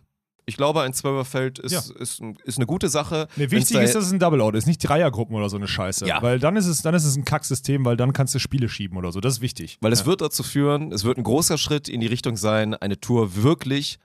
Ich 0.46 0.56
glaube, 0.58 0.82
ein 0.82 0.92
12er-Feld 0.92 1.58
ist, 1.58 1.72
Ja. 1.72 1.80
ist, 1.98 2.20
ein- 2.20 2.36
ist 2.44 2.58
eine 2.58 2.66
gute 2.66 2.88
Sache. 2.90 3.28
Nee, 3.36 3.50
wichtig 3.50 3.76
da- 3.76 3.82
ist, 3.82 3.94
dass 3.94 4.04
es 4.04 4.12
ein 4.12 4.18
Double-Out 4.18 4.54
ist, 4.56 4.66
nicht 4.66 4.78
Dreiergruppen 4.86 5.34
oder 5.34 5.48
so 5.48 5.56
eine 5.56 5.66
Scheiße. 5.68 6.06
Ja. 6.06 6.20
Weil 6.22 6.38
dann 6.38 6.56
ist 6.56 6.66
es, 6.66 6.82
dann 6.82 6.94
ist 6.94 7.04
es 7.04 7.16
ein 7.16 7.24
Kacksystem, 7.24 7.84
weil 7.84 7.96
dann 7.96 8.12
kannst 8.12 8.34
du 8.34 8.38
Spiele 8.38 8.68
schieben 8.68 8.98
oder 8.98 9.10
so. 9.10 9.20
Das 9.20 9.34
ist 9.34 9.40
wichtig. 9.40 9.78
Weil 9.80 9.92
es 9.92 10.00
ja. 10.00 10.06
wird 10.06 10.20
dazu 10.20 10.42
führen, 10.42 10.92
es 10.92 11.04
wird 11.04 11.16
ein 11.16 11.24
großer 11.24 11.56
Schritt 11.56 11.88
in 11.88 12.00
die 12.00 12.06
Richtung 12.08 12.36
sein, 12.36 12.74
eine 12.74 13.00
Tour 13.00 13.36
wirklich 13.42 13.98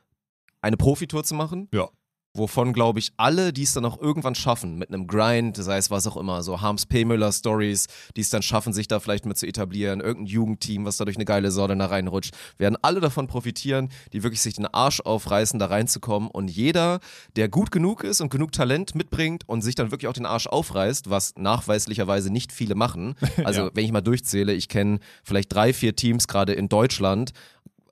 eine 0.61 0.77
Profitour 0.77 1.23
zu 1.23 1.35
machen. 1.35 1.67
Ja. 1.73 1.89
Wovon, 2.35 2.73
glaube 2.73 2.99
ich, 2.99 3.11
alle, 3.17 3.51
die 3.51 3.63
es 3.63 3.73
dann 3.73 3.85
auch 3.85 3.99
irgendwann 3.99 4.35
schaffen, 4.35 4.77
mit 4.77 4.89
einem 4.93 5.07
Grind, 5.07 5.57
sei 5.57 5.77
es 5.77 5.89
was 5.89 6.05
auch 6.05 6.15
immer, 6.15 6.43
so 6.43 6.61
Harms 6.61 6.85
P. 6.85 7.03
Müller 7.03 7.31
Stories, 7.31 7.87
die 8.15 8.21
es 8.21 8.29
dann 8.29 8.43
schaffen, 8.43 8.71
sich 8.71 8.87
da 8.87 8.99
vielleicht 8.99 9.25
mit 9.25 9.37
zu 9.37 9.47
etablieren, 9.47 9.99
irgendein 9.99 10.27
Jugendteam, 10.27 10.85
was 10.85 10.97
da 10.97 11.05
durch 11.05 11.17
eine 11.17 11.25
geile 11.25 11.49
Sorte 11.49 11.75
da 11.75 11.87
reinrutscht, 11.87 12.35
werden 12.59 12.77
alle 12.83 12.99
davon 12.99 13.25
profitieren, 13.25 13.89
die 14.13 14.21
wirklich 14.21 14.41
sich 14.41 14.53
den 14.53 14.67
Arsch 14.67 15.01
aufreißen, 15.01 15.57
da 15.59 15.65
reinzukommen. 15.65 16.29
Und 16.29 16.49
jeder, 16.51 16.99
der 17.35 17.49
gut 17.49 17.71
genug 17.71 18.03
ist 18.03 18.21
und 18.21 18.29
genug 18.29 18.51
Talent 18.51 18.93
mitbringt 18.93 19.43
und 19.47 19.63
sich 19.63 19.73
dann 19.73 19.89
wirklich 19.89 20.07
auch 20.07 20.13
den 20.13 20.27
Arsch 20.27 20.45
aufreißt, 20.45 21.09
was 21.09 21.33
nachweislicherweise 21.35 22.31
nicht 22.31 22.51
viele 22.51 22.75
machen. 22.75 23.15
Also, 23.43 23.61
Ja. 23.63 23.71
wenn 23.73 23.85
ich 23.85 23.91
mal 23.91 24.01
durchzähle, 24.01 24.53
ich 24.53 24.67
kenne 24.67 24.99
vielleicht 25.23 25.51
drei, 25.53 25.73
vier 25.73 25.95
Teams 25.95 26.27
gerade 26.27 26.53
in 26.53 26.69
Deutschland, 26.69 27.31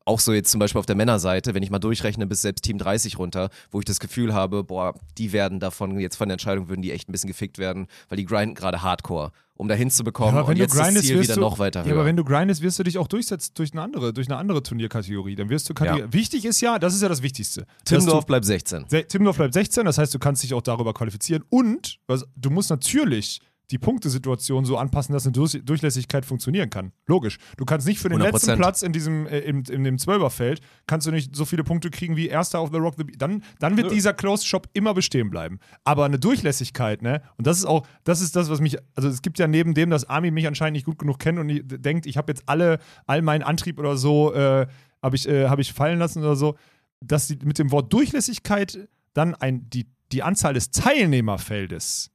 auch 0.07 0.19
so 0.19 0.33
jetzt 0.33 0.49
zum 0.51 0.59
Beispiel 0.59 0.79
auf 0.79 0.85
der 0.85 0.95
Männerseite, 0.95 1.53
wenn 1.53 1.63
ich 1.63 1.69
mal 1.69 1.79
durchrechne 1.79 2.25
bis 2.27 2.41
selbst 2.41 2.63
Team 2.63 2.77
30 2.77 3.19
runter, 3.19 3.49
wo 3.71 3.79
ich 3.79 3.85
das 3.85 3.99
Gefühl 3.99 4.33
habe, 4.33 4.63
boah, 4.63 4.93
die 5.17 5.33
werden 5.33 5.59
davon, 5.59 5.99
jetzt 5.99 6.15
von 6.15 6.27
der 6.29 6.33
Entscheidung 6.33 6.69
würden 6.69 6.81
die 6.81 6.91
echt 6.91 7.09
ein 7.09 7.11
bisschen 7.11 7.27
gefickt 7.27 7.57
werden, 7.57 7.87
weil 8.09 8.17
die 8.17 8.25
grinden 8.25 8.55
gerade 8.55 8.81
hardcore, 8.81 9.31
um 9.55 9.67
da 9.67 9.75
hinzubekommen 9.75 10.35
aber 10.37 10.47
und 10.49 10.57
jetzt 10.57 10.77
das 10.77 10.93
Ziel 10.95 11.21
wieder 11.21 11.35
du, 11.35 11.41
noch 11.41 11.59
weiter 11.59 11.81
Ja, 11.81 11.85
höher. 11.87 11.93
aber 11.95 12.05
wenn 12.05 12.15
du 12.15 12.23
grindest, 12.23 12.61
wirst 12.61 12.79
du 12.79 12.83
dich 12.83 12.97
auch 12.97 13.07
durchsetzen 13.07 13.51
durch 13.55 13.71
eine 13.73 13.81
andere, 13.81 14.13
durch 14.13 14.27
eine 14.27 14.37
andere 14.37 14.63
Turnierkategorie. 14.63 15.35
Dann 15.35 15.49
wirst 15.49 15.69
du 15.69 15.73
Kategor- 15.73 15.99
Ja. 15.99 16.13
Wichtig 16.13 16.45
ist 16.45 16.61
ja, 16.61 16.79
das 16.79 16.93
ist 16.95 17.01
ja 17.01 17.09
das 17.09 17.21
Wichtigste. 17.21 17.65
Timdorf 17.85 18.25
bleibt 18.25 18.45
16. 18.45 18.85
Se- 18.87 19.05
Timmendorf 19.05 19.37
bleibt 19.37 19.53
16, 19.53 19.85
das 19.85 19.97
heißt, 19.97 20.13
du 20.13 20.19
kannst 20.19 20.41
dich 20.43 20.53
auch 20.53 20.61
darüber 20.61 20.93
qualifizieren 20.93 21.43
und 21.49 21.99
was, 22.07 22.25
du 22.35 22.49
musst 22.49 22.69
natürlich 22.69 23.41
die 23.71 23.77
Punktesituation 23.77 24.63
so 24.65 24.77
anpassen, 24.77 25.13
dass 25.13 25.25
eine 25.25 25.33
Durch 25.33 25.59
Durchlässigkeit 25.63 26.25
funktionieren 26.25 26.69
kann. 26.69 26.93
Logisch. 27.05 27.37
Du 27.57 27.65
kannst 27.65 27.85
nicht 27.85 27.99
für 27.99 28.09
den 28.09 28.19
100%. 28.21 28.23
letzten 28.31 28.55
Platz 28.55 28.81
in 28.81 28.93
diesem 28.93 29.27
äh, 29.27 29.39
im, 29.39 29.63
in 29.69 29.83
dem 29.83 29.97
Zwölferfeld 29.97 30.61
kannst 30.87 31.05
du 31.07 31.11
nicht 31.11 31.35
so 31.35 31.43
viele 31.45 31.63
Punkte 31.63 31.89
kriegen 31.89 32.15
wie 32.15 32.27
Erster 32.27 32.59
auf 32.59 32.69
The 32.71 32.77
Rock 32.77 32.95
the 32.97 33.03
Beach. 33.03 33.17
Dann, 33.17 33.43
dann 33.59 33.75
wird 33.75 33.87
Nö. 33.87 33.93
dieser 33.93 34.13
Closed 34.13 34.47
Shop 34.47 34.69
immer 34.73 34.93
bestehen 34.93 35.29
bleiben. 35.29 35.59
Aber 35.83 36.05
eine 36.05 36.17
Durchlässigkeit, 36.17 37.01
ne? 37.01 37.21
Und 37.37 37.45
das 37.45 37.57
ist 37.57 37.65
auch, 37.65 37.85
das 38.05 38.21
ist 38.21 38.35
das, 38.35 38.49
was 38.49 38.61
mich, 38.61 38.77
also 38.95 39.09
es 39.09 39.21
gibt 39.21 39.37
ja 39.39 39.47
neben 39.47 39.73
dem, 39.73 39.89
dass 39.89 40.09
Armin 40.09 40.33
mich 40.33 40.47
anscheinend 40.47 40.75
nicht 40.75 40.85
gut 40.85 40.97
genug 40.99 41.19
kennt 41.19 41.37
und 41.39 41.49
ich- 41.49 41.63
denkt, 41.65 42.05
ich 42.05 42.15
habe 42.17 42.31
jetzt 42.31 42.43
alle, 42.47 42.79
all 43.05 43.21
meinen 43.21 43.43
Antrieb 43.43 43.79
oder 43.79 43.97
so, 43.97 44.33
äh, 44.33 44.67
habe 45.03 45.15
ich, 45.15 45.27
äh, 45.27 45.47
hab 45.49 45.59
ich 45.59 45.73
fallen 45.73 45.99
lassen 45.99 46.19
oder 46.19 46.35
so, 46.35 46.55
dass 47.01 47.27
die, 47.27 47.37
mit 47.43 47.59
dem 47.59 47.71
Wort 47.71 47.91
Durchlässigkeit 47.91 48.87
dann 49.13 49.35
ein, 49.35 49.69
die, 49.69 49.87
die 50.11 50.23
Anzahl 50.23 50.53
des 50.53 50.71
Teilnehmerfeldes 50.71 52.11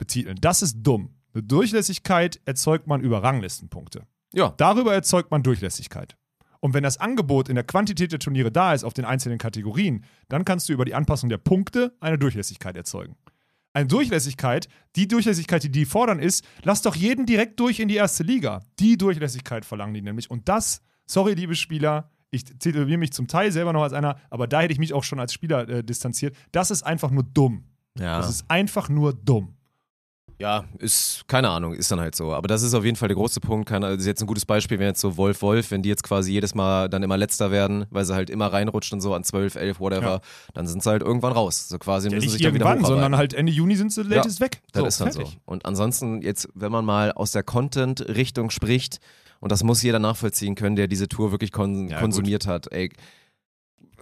betiteln. 0.00 0.38
Das 0.40 0.62
ist 0.62 0.78
dumm. 0.82 1.14
Eine 1.32 1.44
Durchlässigkeit 1.44 2.40
erzeugt 2.44 2.88
man 2.88 3.00
über 3.00 3.22
Ranglistenpunkte. 3.22 4.02
Ja. 4.32 4.54
Darüber 4.56 4.92
erzeugt 4.92 5.30
man 5.30 5.44
Durchlässigkeit. 5.44 6.16
Und 6.58 6.74
wenn 6.74 6.82
das 6.82 6.98
Angebot 6.98 7.48
in 7.48 7.54
der 7.54 7.64
Quantität 7.64 8.10
der 8.10 8.18
Turniere 8.18 8.50
da 8.50 8.74
ist 8.74 8.84
auf 8.84 8.92
den 8.92 9.04
einzelnen 9.04 9.38
Kategorien, 9.38 10.04
dann 10.28 10.44
kannst 10.44 10.68
du 10.68 10.72
über 10.72 10.84
die 10.84 10.94
Anpassung 10.94 11.28
der 11.28 11.38
Punkte 11.38 11.96
eine 12.00 12.18
Durchlässigkeit 12.18 12.76
erzeugen. 12.76 13.16
Eine 13.72 13.86
Durchlässigkeit, 13.86 14.68
die 14.96 15.06
Durchlässigkeit, 15.06 15.62
die 15.62 15.70
die 15.70 15.84
fordern, 15.84 16.18
ist, 16.18 16.44
lass 16.64 16.82
doch 16.82 16.96
jeden 16.96 17.24
direkt 17.24 17.60
durch 17.60 17.78
in 17.78 17.88
die 17.88 17.94
erste 17.94 18.24
Liga. 18.24 18.60
Die 18.80 18.98
Durchlässigkeit 18.98 19.64
verlangen 19.64 19.94
die 19.94 20.02
nämlich. 20.02 20.28
Und 20.28 20.48
das, 20.48 20.82
sorry, 21.06 21.34
liebe 21.34 21.54
Spieler, 21.54 22.10
ich 22.30 22.44
tituliere 22.44 22.98
mich 22.98 23.12
zum 23.12 23.28
Teil 23.28 23.52
selber 23.52 23.72
noch 23.72 23.82
als 23.82 23.92
einer, 23.92 24.16
aber 24.28 24.48
da 24.48 24.60
hätte 24.60 24.72
ich 24.72 24.78
mich 24.78 24.92
auch 24.92 25.04
schon 25.04 25.20
als 25.20 25.32
Spieler 25.32 25.68
äh, 25.68 25.84
distanziert. 25.84 26.36
Das 26.52 26.70
ist 26.70 26.82
einfach 26.82 27.10
nur 27.10 27.22
dumm. 27.22 27.64
Ja. 27.98 28.18
Das 28.18 28.28
ist 28.28 28.44
einfach 28.48 28.88
nur 28.88 29.12
dumm. 29.12 29.56
Ja, 30.40 30.64
ist, 30.78 31.24
keine 31.28 31.50
Ahnung, 31.50 31.74
ist 31.74 31.90
dann 31.90 32.00
halt 32.00 32.14
so. 32.14 32.32
Aber 32.32 32.48
das 32.48 32.62
ist 32.62 32.72
auf 32.72 32.82
jeden 32.84 32.96
Fall 32.96 33.08
der 33.08 33.14
große 33.16 33.40
Punkt. 33.40 33.68
Keine, 33.68 33.90
das 33.90 33.98
ist 34.00 34.06
jetzt 34.06 34.22
ein 34.22 34.26
gutes 34.26 34.46
Beispiel, 34.46 34.78
wenn 34.78 34.86
jetzt 34.86 35.00
so 35.00 35.18
Wolf 35.18 35.42
Wolf, 35.42 35.70
wenn 35.70 35.82
die 35.82 35.90
jetzt 35.90 36.02
quasi 36.02 36.32
jedes 36.32 36.54
Mal 36.54 36.88
dann 36.88 37.02
immer 37.02 37.18
letzter 37.18 37.50
werden, 37.50 37.84
weil 37.90 38.06
sie 38.06 38.14
halt 38.14 38.30
immer 38.30 38.46
reinrutschen 38.50 38.96
und 38.96 39.00
so 39.02 39.12
an 39.14 39.22
12, 39.22 39.56
11, 39.56 39.80
whatever, 39.80 40.02
Ja. 40.06 40.20
dann 40.54 40.66
sind 40.66 40.82
sie 40.82 40.88
halt 40.90 41.02
irgendwann 41.02 41.32
raus. 41.32 41.68
So 41.68 41.78
quasi 41.78 42.08
Ja, 42.08 42.14
müssen 42.14 42.24
nicht 42.24 42.32
sich 42.32 42.42
dann 42.42 42.54
wieder 42.54 42.64
hocharbeiten. 42.64 42.86
sondern 42.86 43.16
halt 43.18 43.34
Ende 43.34 43.52
Juni 43.52 43.76
sind 43.76 43.92
sie 43.92 44.02
latest 44.02 44.40
weg. 44.40 44.62
Das 44.72 44.80
So, 44.80 44.86
ist 44.86 45.00
dann 45.02 45.12
fertig. 45.12 45.32
so. 45.34 45.40
Und 45.44 45.66
ansonsten, 45.66 46.22
jetzt, 46.22 46.48
wenn 46.54 46.72
man 46.72 46.86
mal 46.86 47.12
aus 47.12 47.32
der 47.32 47.42
Content-Richtung 47.42 48.48
spricht, 48.50 48.98
und 49.40 49.52
das 49.52 49.62
muss 49.62 49.82
jeder 49.82 49.98
nachvollziehen 49.98 50.54
können, 50.54 50.76
der 50.76 50.86
diese 50.88 51.06
Tour 51.08 51.32
wirklich 51.32 51.52
kon 51.52 51.88
Ja, 51.88 51.98
konsumiert 52.00 52.46
hat, 52.46 52.72
ey. 52.72 52.90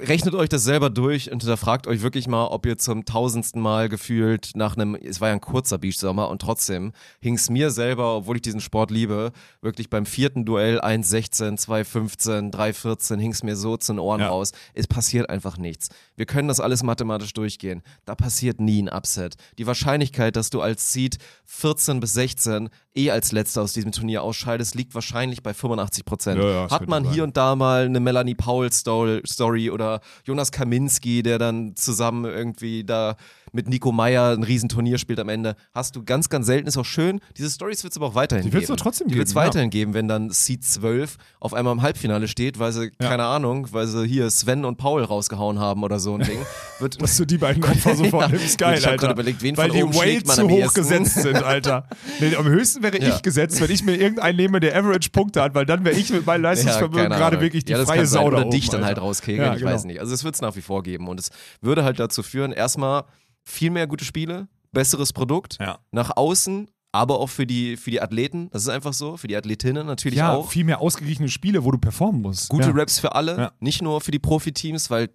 Rechnet 0.01 0.35
euch 0.35 0.49
das 0.49 0.65
selber 0.65 0.91
durch 0.91 1.31
und 1.33 1.43
hinterfragt 1.43 1.87
euch 1.87 2.03
wirklich 2.03 2.29
mal, 2.29 2.47
ob 2.47 2.67
ihr 2.67 2.79
zum 2.79 3.05
tausendsten 3.05 3.61
Mal 3.61 3.89
gefühlt 3.89 4.51
nach 4.55 4.77
einem, 4.77 4.95
es 4.95 5.21
war 5.21 5.29
ja 5.29 5.35
ein 5.35 5.41
kurzer 5.41 5.79
Beachsommer 5.79 6.29
und 6.29 6.41
trotzdem 6.41 6.93
hing 7.21 7.35
es 7.35 7.51
mir 7.51 7.71
selber, 7.71 8.17
obwohl 8.17 8.37
ich 8.37 8.43
diesen 8.43 8.61
Sport 8.61 8.91
liebe, 8.91 9.33
wirklich 9.61 9.91
beim 9.91 10.07
vierten 10.07 10.45
Duell 10.45 10.81
1,16, 10.81 11.59
2,15, 11.61 12.53
3,14 12.53 13.19
hing 13.19 13.33
es 13.33 13.43
mir 13.43 13.57
so 13.57 13.77
zu 13.77 13.93
den 13.93 13.99
Ohren 13.99 14.21
Ja. 14.21 14.29
raus. 14.29 14.53
Es 14.75 14.87
passiert 14.87 15.29
einfach 15.31 15.59
nichts. 15.59 15.89
Wir 16.17 16.27
können 16.27 16.49
das 16.49 16.61
alles 16.61 16.83
mathematisch 16.83 17.33
durchgehen. 17.33 17.83
Da 18.05 18.15
passiert 18.15 18.61
nie 18.61 18.83
ein 18.83 18.89
Upset. 18.89 19.35
Die 19.59 19.67
Wahrscheinlichkeit, 19.67 20.37
dass 20.37 20.51
du 20.51 20.61
als 20.61 20.93
Seed 20.93 21.19
14 21.47 22.01
bis 22.01 22.13
16 22.15 22.69
eh 22.95 23.11
als 23.11 23.33
letzter 23.33 23.63
aus 23.63 23.73
diesem 23.73 23.93
Turnier 23.93 24.23
ausscheidest, 24.23 24.75
liegt 24.75 24.95
wahrscheinlich 24.95 25.43
bei 25.43 25.55
85 25.55 26.05
Prozent. 26.05 26.41
Ja, 26.43 26.51
ja, 26.67 26.71
Hat 26.71 26.89
man 26.89 27.05
sein. 27.05 27.13
hier 27.13 27.25
und 27.25 27.37
da 27.37 27.55
mal 27.57 27.85
eine 27.85 28.01
Melanie 28.01 28.35
Powell 28.35 28.73
Sto- 28.73 29.21
Story 29.27 29.71
oder 29.89 30.01
Jonas 30.24 30.53
Kaminski, 30.53 31.22
der 31.22 31.39
dann 31.39 31.74
zusammen 31.76 32.24
irgendwie 32.24 32.84
da 32.84 33.16
mit 33.53 33.69
Nico 33.69 33.93
Meyer 33.93 34.33
ein 34.33 34.43
Riesenturnier 34.43 34.99
spielt 34.99 35.21
am 35.21 35.29
Ende. 35.29 35.57
Hast 35.75 35.97
du 35.97 36.05
ganz, 36.05 36.29
ganz 36.29 36.47
selten, 36.47 36.67
ist 36.69 36.77
auch 36.77 36.85
schön. 36.85 37.21
Diese 37.37 37.51
Stories 37.51 37.83
wird 37.85 37.93
es 37.93 37.97
aber 37.97 38.07
auch 38.07 38.15
weiterhin 38.15 38.45
Die 38.45 38.51
geben. 38.51 38.61
wird's 38.61 38.69
doch 38.69 38.77
trotzdem 38.77 39.09
Die 39.09 39.17
wird 39.17 39.29
es 39.29 39.35
geben, 39.35 39.41
ja. 39.43 39.47
weiterhin 39.49 39.71
geben, 39.71 39.95
wenn 39.95 40.09
dann 40.09 40.31
Seed 40.31 40.65
12 40.65 41.17
auf 41.41 41.55
einmal 41.55 41.73
im 41.73 41.83
Halbfinale 41.83 42.29
steht, 42.29 42.59
weil 42.59 42.73
sie, 42.73 42.91
keine 42.91 43.25
Ahnung, 43.25 43.69
weil 43.73 43.87
sie 43.87 44.07
hier 44.07 44.31
Sven 44.31 44.65
und 44.65 44.77
Paul 44.77 45.03
rausgehauen 45.05 45.59
haben 45.59 45.83
oder 45.83 45.99
so 46.01 46.15
ein 46.15 46.21
Ding. 46.21 46.39
Wird, 46.79 47.01
Dass 47.03 47.17
du 47.17 47.25
die 47.25 47.39
beiden 47.39 47.65
Opfer 47.65 47.95
so 47.97 48.05
Ja. 48.09 48.11
vornimmst, 48.11 48.59
geil, 48.59 48.79
Ich 48.79 48.85
hab 48.85 48.93
Alter. 48.93 49.07
grad 49.07 49.15
überlegt, 49.17 49.43
wen 49.43 49.57
Weil 49.57 49.69
von 49.69 49.77
die 49.77 49.83
oben 49.85 50.27
man 50.27 50.37
zu 50.37 50.45
hoch 50.49 50.51
ehesten. 50.59 50.75
gesetzt 50.81 51.15
sind, 51.23 51.37
Alter. 51.43 51.89
Nee, 52.21 52.35
am 52.37 52.47
höchsten 52.47 52.83
wäre 52.83 53.01
Ja. 53.01 53.15
ich 53.15 53.23
gesetzt, 53.23 53.61
wenn 53.61 53.71
ich 53.71 53.83
mir 53.85 53.95
irgendeinen 53.97 54.37
nehme, 54.37 54.61
der 54.61 54.77
Average-Punkte 54.77 55.43
hat, 55.43 55.55
weil 55.55 55.67
dann 55.67 55.85
wäre 55.85 55.97
ich 55.97 56.11
mit 56.11 56.25
meinem 56.27 56.43
Leistungsvermögen 56.43 57.11
gerade 57.11 57.41
wirklich 57.41 57.65
die 57.65 57.73
ja, 57.73 57.85
freie. 57.85 58.07
Sau 58.07 58.31
da 58.31 58.43
oben, 58.43 58.51
dich 58.51 58.67
dann 58.69 58.77
Alter. 58.83 58.87
halt 58.87 58.99
rauskegeln, 59.03 59.45
Ja, 59.47 59.55
ich 59.55 59.61
genau. 59.61 59.73
weiß 59.73 59.85
nicht. 59.85 60.01
Also 60.01 60.15
es 60.15 60.25
wird 60.25 60.35
es 60.35 60.41
nach 60.41 60.55
wie 60.57 60.61
vor 60.63 60.83
geben 60.83 61.09
und 61.09 61.19
es 61.21 61.31
würde 61.61 61.85
halt 61.85 61.99
dazu 61.99 62.23
führen, 62.23 62.53
erstmal 62.53 63.05
viel 63.45 63.70
mehr 63.70 63.86
gute 63.86 64.05
Spiele, 64.05 64.49
besseres 64.72 65.12
Produkt, 65.12 65.59
Ja. 65.61 65.78
nach 65.93 66.16
außen, 66.16 66.68
aber 66.93 67.20
auch 67.20 67.28
für 67.28 67.47
die, 67.47 67.76
für 67.76 67.91
die 67.91 68.01
Athleten, 68.01 68.49
das 68.51 68.62
ist 68.62 68.68
einfach 68.68 68.93
so, 68.95 69.16
für 69.16 69.28
die 69.28 69.36
Athletinnen 69.36 69.86
natürlich 69.86 70.18
Ja, 70.18 70.32
auch. 70.34 70.51
viel 70.51 70.64
mehr 70.64 70.80
ausgeglichene 70.80 71.28
Spiele, 71.28 71.64
wo 71.64 71.70
du 71.70 71.78
performen 71.78 72.22
musst. 72.22 72.49
Gute 72.49 72.68
ja. 72.68 72.74
Raps 72.74 72.99
für 72.99 73.14
alle, 73.14 73.36
Ja. 73.36 73.53
nicht 73.61 73.82
nur 73.82 74.01
für 74.01 74.11
die 74.11 74.18
Profiteams, 74.18 74.91
weil 74.91 75.11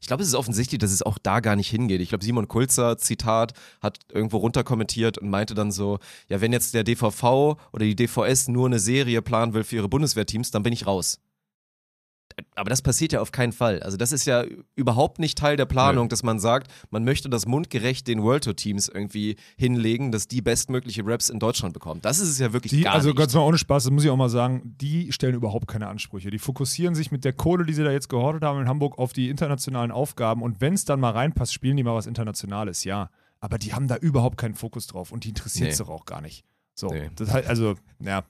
ich 0.00 0.06
glaube, 0.06 0.22
es 0.22 0.28
ist 0.28 0.34
offensichtlich, 0.36 0.78
dass 0.78 0.92
es 0.92 1.02
auch 1.02 1.18
da 1.18 1.40
gar 1.40 1.56
nicht 1.56 1.68
hingeht. 1.68 2.00
Ich 2.00 2.10
glaube, 2.10 2.24
Simon 2.24 2.46
Kulzer, 2.46 2.96
Zitat, 2.98 3.54
hat 3.80 3.98
irgendwo 4.12 4.36
runterkommentiert 4.36 5.18
und 5.18 5.28
meinte 5.30 5.54
dann 5.54 5.72
so, 5.72 5.98
ja, 6.28 6.40
wenn 6.40 6.52
jetzt 6.52 6.74
der 6.74 6.84
DVV 6.84 7.56
oder 7.72 7.84
die 7.84 7.96
DVS 7.96 8.46
nur 8.48 8.66
eine 8.66 8.78
Serie 8.78 9.20
planen 9.20 9.52
will 9.54 9.64
für 9.64 9.76
ihre 9.76 9.88
Bundeswehrteams, 9.88 10.50
dann 10.52 10.62
bin 10.62 10.72
ich 10.72 10.86
raus. 10.86 11.18
Aber 12.56 12.68
das 12.70 12.82
passiert 12.82 13.12
ja 13.12 13.20
auf 13.20 13.30
keinen 13.32 13.52
Fall. 13.52 13.80
Also 13.82 13.96
das 13.96 14.10
ist 14.12 14.24
ja 14.26 14.44
überhaupt 14.74 15.18
nicht 15.20 15.38
Teil 15.38 15.56
der 15.56 15.66
Planung, 15.66 16.06
Nö. 16.06 16.08
dass 16.08 16.22
man 16.22 16.38
sagt, 16.40 16.68
man 16.90 17.04
möchte 17.04 17.28
das 17.28 17.46
mundgerecht 17.46 18.08
den 18.08 18.22
World 18.22 18.44
Tour 18.44 18.56
Teams 18.56 18.88
irgendwie 18.88 19.36
hinlegen, 19.56 20.10
dass 20.10 20.26
die 20.26 20.42
bestmögliche 20.42 21.02
Raps 21.06 21.30
in 21.30 21.38
Deutschland 21.38 21.74
bekommen. 21.74 22.00
Das 22.02 22.18
ist 22.18 22.28
es 22.28 22.38
ja 22.38 22.52
wirklich 22.52 22.70
Die, 22.70 22.82
gar 22.82 22.94
also 22.94 23.08
nicht. 23.10 23.18
ganz 23.18 23.34
mal 23.34 23.40
ohne 23.42 23.58
Spaß, 23.58 23.84
das 23.84 23.92
muss 23.92 24.04
ich 24.04 24.10
auch 24.10 24.16
mal 24.16 24.28
sagen, 24.30 24.74
die 24.80 25.12
stellen 25.12 25.34
überhaupt 25.34 25.68
keine 25.68 25.86
Ansprüche. 25.88 26.30
Die 26.30 26.38
fokussieren 26.40 26.94
sich 26.94 27.12
mit 27.12 27.24
der 27.24 27.32
Kohle, 27.32 27.64
die 27.64 27.72
sie 27.72 27.84
da 27.84 27.90
jetzt 27.92 28.08
gehortet 28.08 28.42
haben 28.42 28.60
in 28.60 28.68
Hamburg, 28.68 28.98
auf 28.98 29.12
die 29.12 29.28
internationalen 29.30 29.90
Aufgaben 29.92 30.42
und 30.42 30.60
wenn 30.60 30.74
es 30.74 30.84
dann 30.84 30.98
mal 31.00 31.10
reinpasst, 31.10 31.52
spielen 31.52 31.76
die 31.76 31.82
mal 31.84 31.94
was 31.94 32.06
Internationales, 32.06 32.84
ja. 32.84 33.10
Aber 33.40 33.58
die 33.58 33.74
haben 33.74 33.86
da 33.88 33.96
überhaupt 33.96 34.38
keinen 34.38 34.54
Fokus 34.54 34.86
drauf 34.86 35.12
und 35.12 35.24
die 35.24 35.28
interessiert 35.28 35.70
es 35.72 35.78
Nee. 35.78 35.84
doch 35.84 35.90
auch 35.92 36.04
gar 36.06 36.20
nicht. 36.20 36.44
So, 36.74 36.88
Nee. 36.88 37.10
das 37.14 37.30
halt, 37.32 37.46
also, 37.46 37.74
ja. 38.00 38.24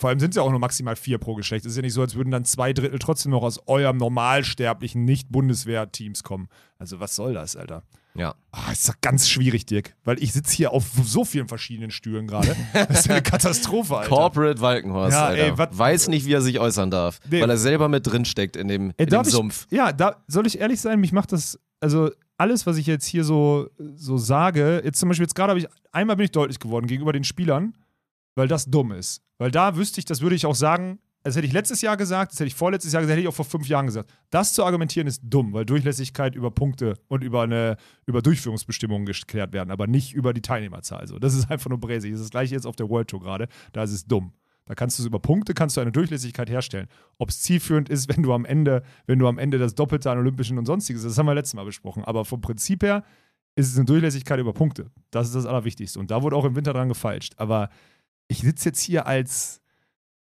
Vor 0.00 0.08
allem 0.08 0.18
sind 0.18 0.30
es 0.30 0.36
ja 0.36 0.42
auch 0.42 0.50
nur 0.50 0.58
maximal 0.58 0.96
vier 0.96 1.18
pro 1.18 1.34
Geschlecht. 1.34 1.66
Es 1.66 1.72
ist 1.72 1.76
ja 1.76 1.82
nicht 1.82 1.92
so, 1.92 2.00
als 2.00 2.14
würden 2.14 2.30
dann 2.30 2.46
zwei 2.46 2.72
Drittel 2.72 2.98
trotzdem 2.98 3.32
noch 3.32 3.42
aus 3.42 3.60
eurem 3.68 3.98
normalsterblichen 3.98 5.04
Nicht-Bundeswehr-Teams 5.04 6.22
kommen. 6.22 6.48
Also, 6.78 7.00
was 7.00 7.14
soll 7.14 7.34
das, 7.34 7.54
Alter? 7.56 7.82
ja. 8.14 8.34
Ah, 8.52 8.72
ist 8.72 8.88
doch 8.88 8.94
ganz 9.00 9.28
schwierig, 9.28 9.66
Dirk, 9.66 9.94
weil 10.02 10.20
ich 10.20 10.32
sitze 10.32 10.56
hier 10.56 10.72
auf 10.72 10.84
so 11.04 11.24
vielen 11.24 11.46
verschiedenen 11.46 11.90
Stühlen 11.92 12.26
gerade. 12.26 12.56
Das 12.72 13.00
ist 13.00 13.10
eine 13.10 13.22
Katastrophe, 13.22 13.98
Alter. 13.98 14.08
Corporate 14.08 14.60
Walkenhorst, 14.60 15.12
Ja, 15.12 15.26
Alter. 15.26 15.42
ey, 15.44 15.58
wat- 15.58 15.78
weiß 15.78 16.08
nicht, 16.08 16.26
wie 16.26 16.32
er 16.32 16.40
sich 16.42 16.58
äußern 16.58 16.90
darf, 16.90 17.20
Nee. 17.30 17.40
weil 17.42 17.50
er 17.50 17.56
selber 17.58 17.88
mit 17.88 18.06
drin 18.08 18.24
steckt 18.24 18.56
in 18.56 18.66
dem, 18.66 18.90
Ey, 18.96 19.04
in 19.04 19.10
dem 19.10 19.20
ich, 19.22 19.28
Sumpf. 19.28 19.66
Ja, 19.70 19.92
da 19.92 20.16
soll 20.26 20.46
ich 20.48 20.58
ehrlich 20.58 20.80
sein, 20.80 20.98
mich 20.98 21.12
macht 21.12 21.30
das, 21.30 21.60
also 21.78 22.10
alles, 22.38 22.66
was 22.66 22.78
ich 22.78 22.86
jetzt 22.86 23.04
hier 23.06 23.22
so, 23.22 23.68
so 23.94 24.16
sage, 24.18 24.80
jetzt 24.84 24.98
zum 24.98 25.08
Beispiel 25.10 25.24
jetzt 25.26 25.34
gerade 25.36 25.50
habe 25.50 25.60
ich, 25.60 25.68
einmal 25.92 26.16
bin 26.16 26.24
ich 26.24 26.32
deutlich 26.32 26.58
geworden 26.58 26.86
gegenüber 26.88 27.12
den 27.12 27.22
Spielern, 27.24 27.74
weil 28.34 28.48
das 28.48 28.66
dumm 28.66 28.92
ist. 28.92 29.22
Weil 29.38 29.50
da 29.50 29.76
wüsste 29.76 30.00
ich, 30.00 30.04
das 30.04 30.20
würde 30.20 30.36
ich 30.36 30.46
auch 30.46 30.54
sagen, 30.54 30.98
das 31.22 31.36
hätte 31.36 31.46
ich 31.46 31.52
letztes 31.52 31.82
Jahr 31.82 31.96
gesagt, 31.96 32.32
das 32.32 32.40
hätte 32.40 32.46
ich 32.48 32.54
vorletztes 32.54 32.92
Jahr 32.92 33.02
gesagt, 33.02 33.10
das 33.10 33.16
hätte 33.16 33.22
ich 33.22 33.28
auch 33.28 33.34
vor 33.34 33.44
fünf 33.44 33.68
Jahren 33.68 33.86
gesagt. 33.86 34.10
Das 34.30 34.54
zu 34.54 34.64
argumentieren 34.64 35.06
ist 35.06 35.20
dumm, 35.22 35.52
weil 35.52 35.66
Durchlässigkeit 35.66 36.34
über 36.34 36.50
Punkte 36.50 36.94
und 37.08 37.22
über 37.22 37.42
eine 37.42 37.76
über 38.06 38.22
Durchführungsbestimmungen 38.22 39.04
geklärt 39.04 39.52
werden, 39.52 39.70
aber 39.70 39.86
nicht 39.86 40.14
über 40.14 40.32
die 40.32 40.40
Teilnehmerzahl. 40.40 41.06
So, 41.06 41.18
das 41.18 41.34
ist 41.34 41.50
einfach 41.50 41.68
nur 41.68 41.78
bräsig. 41.78 42.12
Das 42.12 42.20
ist 42.20 42.26
das 42.26 42.30
gleiche 42.30 42.54
jetzt 42.54 42.66
auf 42.66 42.76
der 42.76 42.88
World 42.88 43.08
Tour 43.08 43.20
gerade. 43.20 43.48
Da 43.72 43.82
ist 43.82 43.92
es 43.92 44.06
dumm. 44.06 44.32
Da 44.64 44.74
kannst 44.74 44.98
du 44.98 45.02
es 45.02 45.06
über 45.06 45.18
Punkte, 45.18 45.52
kannst 45.52 45.76
du 45.76 45.80
eine 45.80 45.92
Durchlässigkeit 45.92 46.48
herstellen. 46.48 46.86
Ob 47.18 47.28
es 47.28 47.42
zielführend 47.42 47.88
ist, 47.88 48.08
wenn 48.14 48.22
du 48.22 48.32
am 48.32 48.46
Ende, 48.46 48.82
wenn 49.06 49.18
du 49.18 49.26
am 49.28 49.38
Ende 49.38 49.58
das 49.58 49.74
Doppelte 49.74 50.10
an 50.10 50.18
Olympischen 50.18 50.58
und 50.58 50.64
sonstiges, 50.64 51.02
das 51.02 51.18
haben 51.18 51.26
wir 51.26 51.34
letztes 51.34 51.54
Mal 51.54 51.64
besprochen. 51.64 52.04
Aber 52.04 52.24
vom 52.24 52.40
Prinzip 52.40 52.82
her 52.82 53.04
ist 53.56 53.68
es 53.68 53.76
eine 53.76 53.84
Durchlässigkeit 53.84 54.38
über 54.38 54.54
Punkte. 54.54 54.90
Das 55.10 55.26
ist 55.26 55.34
das 55.34 55.44
Allerwichtigste. 55.44 55.98
Und 55.98 56.10
da 56.10 56.22
wurde 56.22 56.36
auch 56.36 56.44
im 56.44 56.56
Winter 56.56 56.72
dran 56.72 56.88
gefeilscht. 56.88 57.34
Aber 57.36 57.68
ich 58.30 58.38
sitze 58.38 58.68
jetzt 58.68 58.80
hier 58.80 59.06
als, 59.06 59.60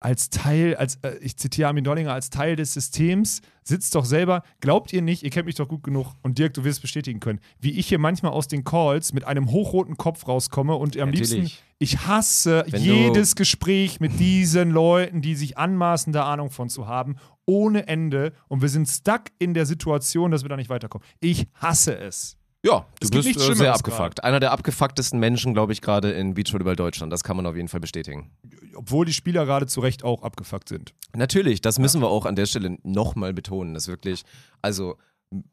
als 0.00 0.30
Teil, 0.30 0.76
als, 0.76 0.96
äh, 1.02 1.18
ich 1.20 1.36
zitiere 1.36 1.68
Armin 1.68 1.84
Dollinger, 1.84 2.12
als 2.12 2.30
Teil 2.30 2.56
des 2.56 2.72
Systems, 2.72 3.42
sitzt 3.62 3.94
doch 3.94 4.06
selber, 4.06 4.42
glaubt 4.60 4.94
ihr 4.94 5.02
nicht, 5.02 5.22
ihr 5.22 5.30
kennt 5.30 5.44
mich 5.44 5.56
doch 5.56 5.68
gut 5.68 5.82
genug 5.82 6.14
und 6.22 6.38
Dirk, 6.38 6.54
du 6.54 6.64
wirst 6.64 6.78
es 6.78 6.82
bestätigen 6.82 7.20
können, 7.20 7.38
wie 7.60 7.72
ich 7.72 7.88
hier 7.88 7.98
manchmal 7.98 8.32
aus 8.32 8.48
den 8.48 8.64
Calls 8.64 9.12
mit 9.12 9.24
einem 9.24 9.50
hochroten 9.50 9.98
Kopf 9.98 10.26
rauskomme 10.26 10.74
und 10.74 10.96
am 10.96 11.10
liebsten, 11.10 11.42
Natürlich. 11.42 11.62
ich 11.78 12.06
hasse 12.06 12.64
Wenn 12.66 12.82
jedes 12.82 13.36
Gespräch 13.36 14.00
mit 14.00 14.18
diesen 14.18 14.70
Leuten, 14.70 15.20
die 15.20 15.34
sich 15.34 15.58
anmaßen, 15.58 16.14
da 16.14 16.32
Ahnung 16.32 16.50
von 16.50 16.70
zu 16.70 16.86
haben, 16.86 17.16
ohne 17.44 17.88
Ende 17.88 18.32
und 18.48 18.62
wir 18.62 18.70
sind 18.70 18.88
stuck 18.88 19.24
in 19.38 19.52
der 19.52 19.66
Situation, 19.66 20.30
dass 20.30 20.44
wir 20.44 20.48
da 20.48 20.56
nicht 20.56 20.70
weiterkommen. 20.70 21.06
Ich 21.20 21.46
hasse 21.54 21.98
es. 21.98 22.37
Ja, 22.64 22.86
du 23.00 23.06
Es 23.06 23.10
bist 23.10 23.36
äh, 23.48 23.54
sehr 23.54 23.72
abgefuckt. 23.74 24.24
Einer 24.24 24.40
der 24.40 24.50
abgefucktesten 24.52 25.20
Menschen, 25.20 25.54
glaube 25.54 25.72
ich, 25.72 25.80
gerade 25.80 26.10
in 26.10 26.34
Beachvolleyball 26.34 26.74
Deutschland. 26.76 27.12
Das 27.12 27.22
kann 27.22 27.36
man 27.36 27.46
auf 27.46 27.54
jeden 27.54 27.68
Fall 27.68 27.80
bestätigen. 27.80 28.30
Obwohl 28.74 29.06
die 29.06 29.12
Spieler 29.12 29.46
gerade 29.46 29.66
zu 29.66 29.80
Recht 29.80 30.02
auch 30.02 30.22
abgefuckt 30.22 30.68
sind. 30.68 30.92
Natürlich, 31.16 31.60
das 31.60 31.78
müssen 31.78 32.00
wir 32.00 32.08
auch 32.08 32.26
an 32.26 32.34
der 32.36 32.46
Stelle 32.46 32.76
nochmal 32.82 33.32
betonen, 33.32 33.74
dass 33.74 33.86
wirklich, 33.86 34.22
also 34.60 34.96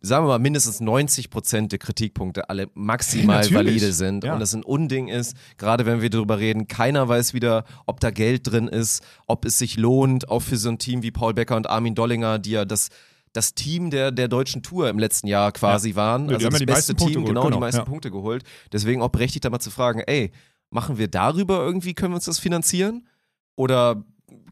sagen 0.01 0.23
wir 0.25 0.29
mal, 0.29 0.39
mindestens 0.39 0.79
90 0.79 1.29
Prozent 1.29 1.71
der 1.73 1.79
Kritikpunkte 1.79 2.49
alle 2.49 2.69
maximal 2.73 3.37
Natürlich. 3.41 3.53
valide 3.53 3.91
sind 3.91 4.23
Ja. 4.23 4.33
und 4.33 4.39
das 4.39 4.55
ein 4.55 4.63
Unding 4.63 5.09
ist, 5.09 5.35
gerade 5.57 5.85
wenn 5.85 6.01
wir 6.01 6.09
darüber 6.09 6.39
reden, 6.39 6.67
keiner 6.67 7.07
weiß 7.07 7.33
wieder, 7.33 7.65
ob 7.85 7.99
da 7.99 8.09
Geld 8.09 8.49
drin 8.49 8.67
ist, 8.67 9.03
ob 9.27 9.43
es 9.45 9.59
sich 9.59 9.75
lohnt, 9.77 10.29
auch 10.29 10.41
für 10.41 10.57
so 10.57 10.69
ein 10.69 10.79
Team 10.79 11.03
wie 11.03 11.11
Paul 11.11 11.33
Becker 11.33 11.57
und 11.57 11.69
Armin 11.69 11.93
Dollinger, 11.93 12.39
die 12.39 12.51
ja 12.51 12.63
das 12.65 12.89
das 13.35 13.53
Team 13.53 13.89
der, 13.89 14.11
der 14.11 14.27
deutschen 14.27 14.63
Tour 14.63 14.89
im 14.89 14.97
letzten 14.97 15.27
Jahr 15.27 15.51
quasi 15.51 15.95
waren. 15.95 16.23
Ja, 16.23 16.27
die 16.29 16.33
also 16.35 16.45
haben 16.45 16.51
das 16.53 16.59
ja 16.59 16.65
die 16.65 16.73
beste 16.73 16.95
Team, 16.95 17.07
geholt, 17.09 17.27
genau, 17.27 17.41
die 17.41 17.47
genau, 17.47 17.59
meisten 17.59 17.79
ja. 17.79 17.85
Punkte 17.85 18.11
geholt. 18.11 18.43
Deswegen 18.71 19.01
auch 19.01 19.09
berechtigt 19.09 19.43
da 19.43 19.49
mal 19.49 19.59
zu 19.59 19.71
fragen, 19.71 19.99
ey, 19.99 20.31
machen 20.69 20.97
wir 20.97 21.07
darüber 21.07 21.59
irgendwie, 21.59 21.93
können 21.93 22.13
wir 22.13 22.15
uns 22.15 22.25
das 22.25 22.39
finanzieren? 22.39 23.07
Oder 23.55 24.03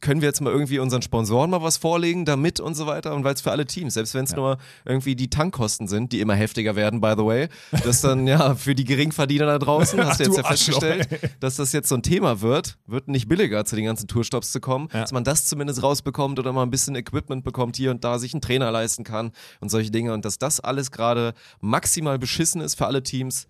können 0.02 0.22
wir 0.22 0.28
jetzt 0.28 0.41
mal 0.41 0.52
irgendwie 0.52 0.80
unseren 0.80 1.02
Sponsoren 1.02 1.50
mal 1.50 1.62
was 1.62 1.78
vorlegen 1.78 2.26
damit 2.26 2.60
und 2.60 2.76
so 2.76 2.88
weiter? 2.88 3.14
Und 3.16 3.24
weil 3.24 3.34
es 3.36 3.41
für 3.41 3.52
alle 3.52 3.66
Teams, 3.66 3.94
selbst 3.94 4.14
wenn 4.14 4.26
es 4.26 4.36
nur 4.36 4.58
irgendwie 4.86 5.16
die 5.16 5.30
Tankkosten 5.30 5.88
sind, 5.88 6.12
die 6.12 6.20
immer 6.20 6.36
heftiger 6.36 6.76
werden, 6.76 7.00
by 7.02 7.14
the 7.18 7.24
way, 7.26 7.48
dass 7.84 8.02
dann 8.02 8.28
ja 8.28 8.56
für 8.56 8.76
die 8.76 8.84
Geringverdiener 8.84 9.46
da 9.46 9.60
draußen, 9.60 10.04
hast 10.06 10.20
du 10.20 10.24
Ach, 10.24 10.26
jetzt 10.26 10.38
du 10.38 10.41
ja 10.41 10.48
festgestellt, 10.48 11.08
dass 11.39 11.56
das 11.56 11.72
jetzt 11.72 11.89
so 11.89 11.96
ein 11.96 12.04
Thema 12.04 12.41
wird, 12.41 12.78
wird 12.86 13.08
nicht 13.08 13.28
billiger 13.28 13.64
zu 13.66 13.76
den 13.76 13.86
ganzen 13.86 14.08
Tourstops 14.08 14.52
zu 14.52 14.60
kommen, 14.60 14.89
Ja. 14.94 15.02
dass 15.02 15.12
man 15.12 15.24
das 15.24 15.46
zumindest 15.46 15.84
rausbekommt 15.84 16.38
oder 16.39 16.52
mal 16.54 16.64
ein 16.64 16.72
bisschen 16.72 16.96
Equipment 16.96 17.44
bekommt 17.44 17.78
hier 17.78 17.91
und 17.91 18.04
da, 18.04 18.20
sich 18.20 18.34
einen 18.34 18.41
Trainer 18.41 18.72
leisten 18.72 19.04
kann 19.04 19.32
und 19.62 19.70
solche 19.70 19.91
Dinge. 19.91 20.14
Und 20.14 20.26
dass 20.26 20.38
das 20.38 20.60
alles 20.60 20.91
gerade 20.91 21.34
maximal 21.62 22.20
beschissen 22.20 22.62
ist 22.62 22.76
für 22.76 22.86
alle 22.88 23.04
Teams, 23.04 23.48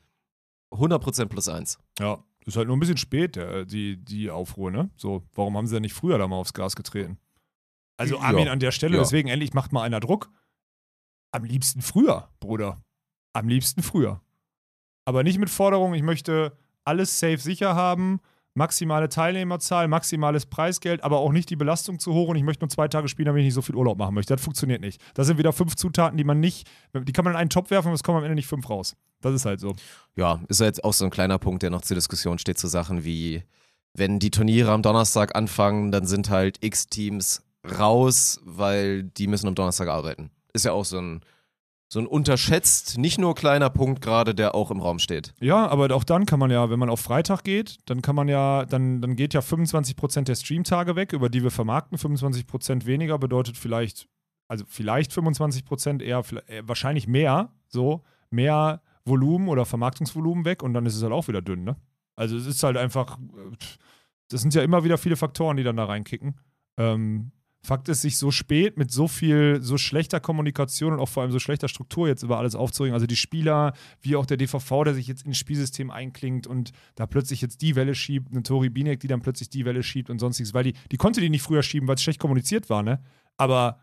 100% 0.72 1.26
plus 1.28 1.48
eins. 1.50 1.78
Ja, 2.00 2.18
ist 2.46 2.58
halt 2.58 2.68
nur 2.68 2.78
ein 2.78 2.80
bisschen 2.80 2.98
spät, 2.98 3.36
der, 3.36 3.66
die, 3.66 3.98
die 3.98 4.30
Aufruhr, 4.30 4.72
ne? 4.72 4.90
So, 4.96 5.24
warum 5.34 5.56
haben 5.58 5.68
sie 5.68 5.76
denn 5.76 5.84
nicht 5.84 5.94
früher 5.94 6.18
da 6.18 6.28
mal 6.28 6.36
aufs 6.36 6.54
Gas 6.54 6.76
getreten? 6.76 7.18
Also 7.98 8.16
Ja, 8.16 8.22
Armin 8.22 8.48
an 8.50 8.60
der 8.60 8.72
Stelle, 8.72 8.98
ja. 8.98 9.02
deswegen 9.04 9.30
endlich 9.30 9.54
macht 9.54 9.72
mal 9.72 9.84
einer 9.84 10.00
Druck. 10.00 10.30
Am 11.32 11.44
liebsten 11.44 11.82
früher, 11.82 12.30
Bruder. 12.40 12.84
Am 13.34 13.48
liebsten 13.48 13.82
früher. 13.82 14.22
Aber 15.06 15.24
nicht 15.24 15.40
mit 15.40 15.50
Forderung, 15.50 15.94
ich 15.94 16.04
möchte 16.04 16.58
alles 16.86 17.20
safe 17.20 17.38
sicher 17.38 17.76
haben, 17.76 18.20
maximale 18.56 19.10
Teilnehmerzahl, 19.10 19.88
maximales 19.88 20.46
Preisgeld, 20.46 21.04
aber 21.04 21.18
auch 21.20 21.32
nicht 21.32 21.50
die 21.50 21.56
Belastung 21.56 22.00
zu 22.00 22.14
hoch 22.14 22.30
und 22.30 22.36
ich 22.36 22.44
möchte 22.44 22.64
nur 22.64 22.70
zwei 22.70 22.88
Tage 22.88 23.08
spielen, 23.08 23.26
damit 23.28 23.42
ich 23.42 23.46
nicht 23.46 23.54
so 23.54 23.62
viel 23.62 23.76
Urlaub 23.76 23.98
machen 23.98 24.16
möchte. 24.16 24.34
Das 24.34 24.44
funktioniert 24.44 24.82
nicht. 24.82 25.02
Das 25.14 25.28
sind 25.28 25.38
wieder 25.38 25.54
fünf 25.54 25.76
Zutaten, 25.76 26.18
die 26.18 26.24
man 26.24 26.40
nicht, 26.40 26.70
die 26.94 27.12
kann 27.14 27.26
man 27.26 27.34
in 27.34 27.40
einen 27.40 27.50
Topf 27.50 27.72
werfen 27.72 27.90
und 27.90 27.96
es 27.96 28.04
kommen 28.04 28.20
am 28.20 28.24
Ende 28.24 28.36
nicht 28.36 28.48
fünf 28.48 28.70
raus. 28.70 28.96
Das 29.22 29.34
ist 29.34 29.46
halt 29.46 29.60
so. 29.60 29.74
Ja, 30.16 30.42
ist 30.50 30.60
jetzt 30.60 30.84
auch 30.84 30.94
so 30.94 31.06
ein 31.06 31.12
kleiner 31.12 31.40
Punkt, 31.40 31.64
der 31.64 31.70
noch 31.70 31.82
zur 31.82 31.96
Diskussion 31.96 32.38
steht, 32.38 32.60
zu 32.60 32.68
Sachen 32.68 33.04
wie, 33.04 33.44
wenn 33.94 34.20
die 34.20 34.32
Turniere 34.32 34.72
am 34.72 34.82
Donnerstag 34.82 35.36
anfangen, 35.36 35.92
dann 35.92 36.06
sind 36.06 36.30
halt 36.30 36.58
X-Teams 36.64 37.44
raus, 37.80 38.42
weil 38.44 39.04
die 39.04 39.28
müssen 39.28 39.48
am 39.48 39.56
Donnerstag 39.56 39.88
arbeiten. 39.88 40.30
Ist 40.54 40.66
ja 40.66 40.74
auch 40.74 40.86
so 40.86 41.00
ein, 41.00 41.22
so 41.94 42.00
ein 42.00 42.08
unterschätzt, 42.08 42.98
nicht 42.98 43.20
nur 43.20 43.36
kleiner 43.36 43.70
Punkt 43.70 44.02
gerade, 44.02 44.34
der 44.34 44.56
auch 44.56 44.72
im 44.72 44.82
Raum 44.82 44.98
steht. 44.98 45.36
Ja, 45.40 45.68
aber 45.68 45.94
auch 45.96 46.04
dann 46.04 46.26
kann 46.26 46.40
man 46.40 46.50
ja, 46.50 46.72
wenn 46.72 46.80
man 46.80 46.90
auf 46.90 47.00
Freitag 47.00 47.44
geht, 47.44 47.78
dann 47.86 48.02
kann 48.02 48.16
man 48.16 48.28
ja, 48.28 48.66
dann, 48.66 49.00
dann 49.00 49.16
geht 49.16 49.36
ja 49.36 49.42
25% 49.42 50.24
der 50.24 50.34
Streamtage 50.34 50.96
weg, 50.96 51.14
über 51.14 51.30
die 51.30 51.44
wir 51.44 51.52
vermarkten. 51.52 52.00
25% 52.00 52.88
weniger 52.88 53.20
bedeutet 53.20 53.58
vielleicht, 53.58 54.08
also 54.48 54.66
vielleicht 54.68 55.12
25%, 55.12 56.02
eher, 56.02 56.24
eher 56.48 56.68
wahrscheinlich 56.68 57.08
mehr, 57.08 57.52
so, 57.68 58.02
mehr 58.32 58.82
Volumen 59.06 59.48
oder 59.48 59.64
Vermarktungsvolumen 59.64 60.46
weg 60.46 60.64
und 60.64 60.74
dann 60.74 60.88
ist 60.88 60.96
es 60.96 61.04
halt 61.04 61.14
auch 61.14 61.28
wieder 61.28 61.44
dünn, 61.44 61.64
ne? 61.64 61.76
Also 62.16 62.38
es 62.38 62.48
ist 62.48 62.64
halt 62.64 62.78
einfach, 62.78 63.20
das 64.30 64.42
sind 64.42 64.56
ja 64.56 64.64
immer 64.64 64.84
wieder 64.84 64.98
viele 64.98 65.16
Faktoren, 65.16 65.58
die 65.58 65.64
dann 65.64 65.78
da 65.78 65.86
reinkicken. 65.86 66.40
Ähm, 66.78 67.32
Fakt 67.66 67.88
ist, 67.88 68.02
sich 68.02 68.18
so 68.18 68.30
spät 68.30 68.78
mit 68.78 68.92
so 68.92 69.08
viel, 69.08 69.62
so 69.62 69.78
schlechter 69.78 70.20
Kommunikation 70.20 70.92
und 70.92 71.00
auch 71.00 71.08
vor 71.08 71.24
allem 71.24 71.32
so 71.32 71.40
schlechter 71.40 71.70
Struktur 71.70 72.10
jetzt 72.10 72.22
über 72.22 72.38
alles 72.38 72.56
aufzuregen. 72.56 72.94
Also 72.94 73.08
die 73.08 73.16
Spieler, 73.16 73.72
wie 74.02 74.18
auch 74.18 74.26
der 74.26 74.36
DVV, 74.36 74.84
der 74.84 74.94
sich 74.94 75.08
jetzt 75.08 75.26
ins 75.26 75.38
Spielsystem 75.38 75.90
einklingt 75.90 76.46
und 76.46 76.74
da 76.96 77.08
plötzlich 77.08 77.42
jetzt 77.42 77.62
die 77.62 77.78
Welle 77.78 77.96
schiebt, 77.96 78.34
eine 78.34 78.44
Tori 78.44 78.70
Binek, 78.70 79.00
die 79.00 79.08
dann 79.08 79.22
plötzlich 79.22 79.50
die 79.50 79.64
Welle 79.64 79.82
schiebt 79.82 80.10
und 80.10 80.20
sonstiges, 80.20 80.54
weil 80.54 80.66
die, 80.66 80.74
die 80.92 80.98
konnte 80.98 81.22
die 81.22 81.30
nicht 81.30 81.42
früher 81.42 81.64
schieben, 81.64 81.88
weil 81.88 81.96
es 81.96 82.04
schlecht 82.04 82.20
kommuniziert 82.20 82.70
war, 82.70 82.84
ne? 82.84 83.02
Aber 83.38 83.80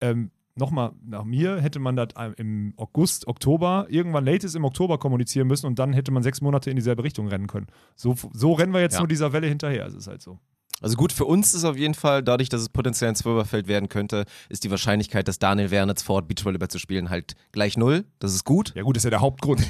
ähm, 0.00 0.30
nochmal, 0.54 0.92
nach 1.04 1.24
mir 1.24 1.60
hätte 1.60 1.80
man 1.80 1.96
das 1.96 2.08
im 2.36 2.74
August, 2.76 3.26
Oktober, 3.26 3.86
irgendwann 3.88 4.24
latest 4.24 4.54
im 4.54 4.64
Oktober 4.64 4.98
kommunizieren 4.98 5.48
müssen 5.48 5.66
und 5.66 5.78
dann 5.80 5.92
hätte 5.92 6.12
man 6.12 6.22
sechs 6.22 6.40
Monate 6.40 6.70
in 6.70 6.76
dieselbe 6.76 7.02
Richtung 7.02 7.26
rennen 7.26 7.48
können. 7.48 7.66
So, 7.96 8.14
so 8.32 8.52
rennen 8.52 8.72
wir 8.72 8.80
jetzt 8.80 8.94
ja. 8.94 9.00
nur 9.00 9.08
dieser 9.08 9.32
Welle 9.32 9.48
hinterher. 9.48 9.86
Es 9.86 9.94
ist 9.94 10.06
halt 10.06 10.22
so. 10.22 10.38
Also 10.80 10.96
gut, 10.96 11.12
für 11.12 11.24
uns 11.24 11.54
ist 11.54 11.64
auf 11.64 11.78
jeden 11.78 11.94
Fall, 11.94 12.22
dadurch, 12.22 12.48
dass 12.48 12.60
es 12.60 12.68
potenziell 12.68 13.08
ein 13.08 13.14
Zwölferfeld 13.14 13.68
werden 13.68 13.88
könnte, 13.88 14.24
ist 14.48 14.64
die 14.64 14.70
Wahrscheinlichkeit, 14.70 15.28
dass 15.28 15.38
Daniel 15.38 15.70
Wernitz 15.70 16.02
fort 16.02 16.28
Beachvolleyball 16.28 16.68
zu 16.68 16.78
spielen, 16.78 17.10
halt 17.10 17.34
gleich 17.52 17.76
null. 17.76 18.04
Das 18.18 18.34
ist 18.34 18.44
gut. 18.44 18.72
Ja 18.74 18.82
gut, 18.82 18.96
das 18.96 19.00
ist 19.00 19.04
ja 19.04 19.10
der 19.10 19.20
Hauptgrund. 19.20 19.62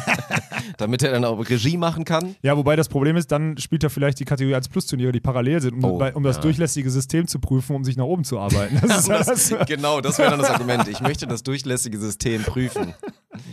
Damit 0.78 1.02
er 1.02 1.12
dann 1.12 1.24
auch 1.24 1.38
Regie 1.48 1.76
machen 1.76 2.04
kann. 2.04 2.34
Ja, 2.42 2.56
wobei 2.56 2.76
das 2.76 2.88
Problem 2.88 3.16
ist, 3.16 3.30
dann 3.32 3.56
spielt 3.56 3.84
er 3.84 3.90
vielleicht 3.90 4.18
die 4.20 4.24
Kategorie 4.24 4.56
1 4.56 4.68
Plus 4.68 4.86
Turniere, 4.86 5.12
die 5.12 5.20
parallel 5.20 5.60
sind, 5.60 5.74
um, 5.74 5.84
oh, 5.84 6.10
um 6.14 6.22
das 6.22 6.36
ja. 6.36 6.42
durchlässige 6.42 6.90
System 6.90 7.26
zu 7.26 7.38
prüfen, 7.38 7.76
um 7.76 7.84
sich 7.84 7.96
nach 7.96 8.04
oben 8.04 8.24
zu 8.24 8.38
arbeiten. 8.38 8.80
Das 8.86 9.06
das, 9.06 9.26
das, 9.26 9.54
genau, 9.66 10.00
das 10.00 10.18
wäre 10.18 10.30
dann 10.30 10.40
das 10.40 10.50
Argument. 10.50 10.88
Ich 10.88 11.00
möchte 11.00 11.26
das 11.26 11.42
durchlässige 11.42 11.98
System 11.98 12.42
prüfen. 12.42 12.94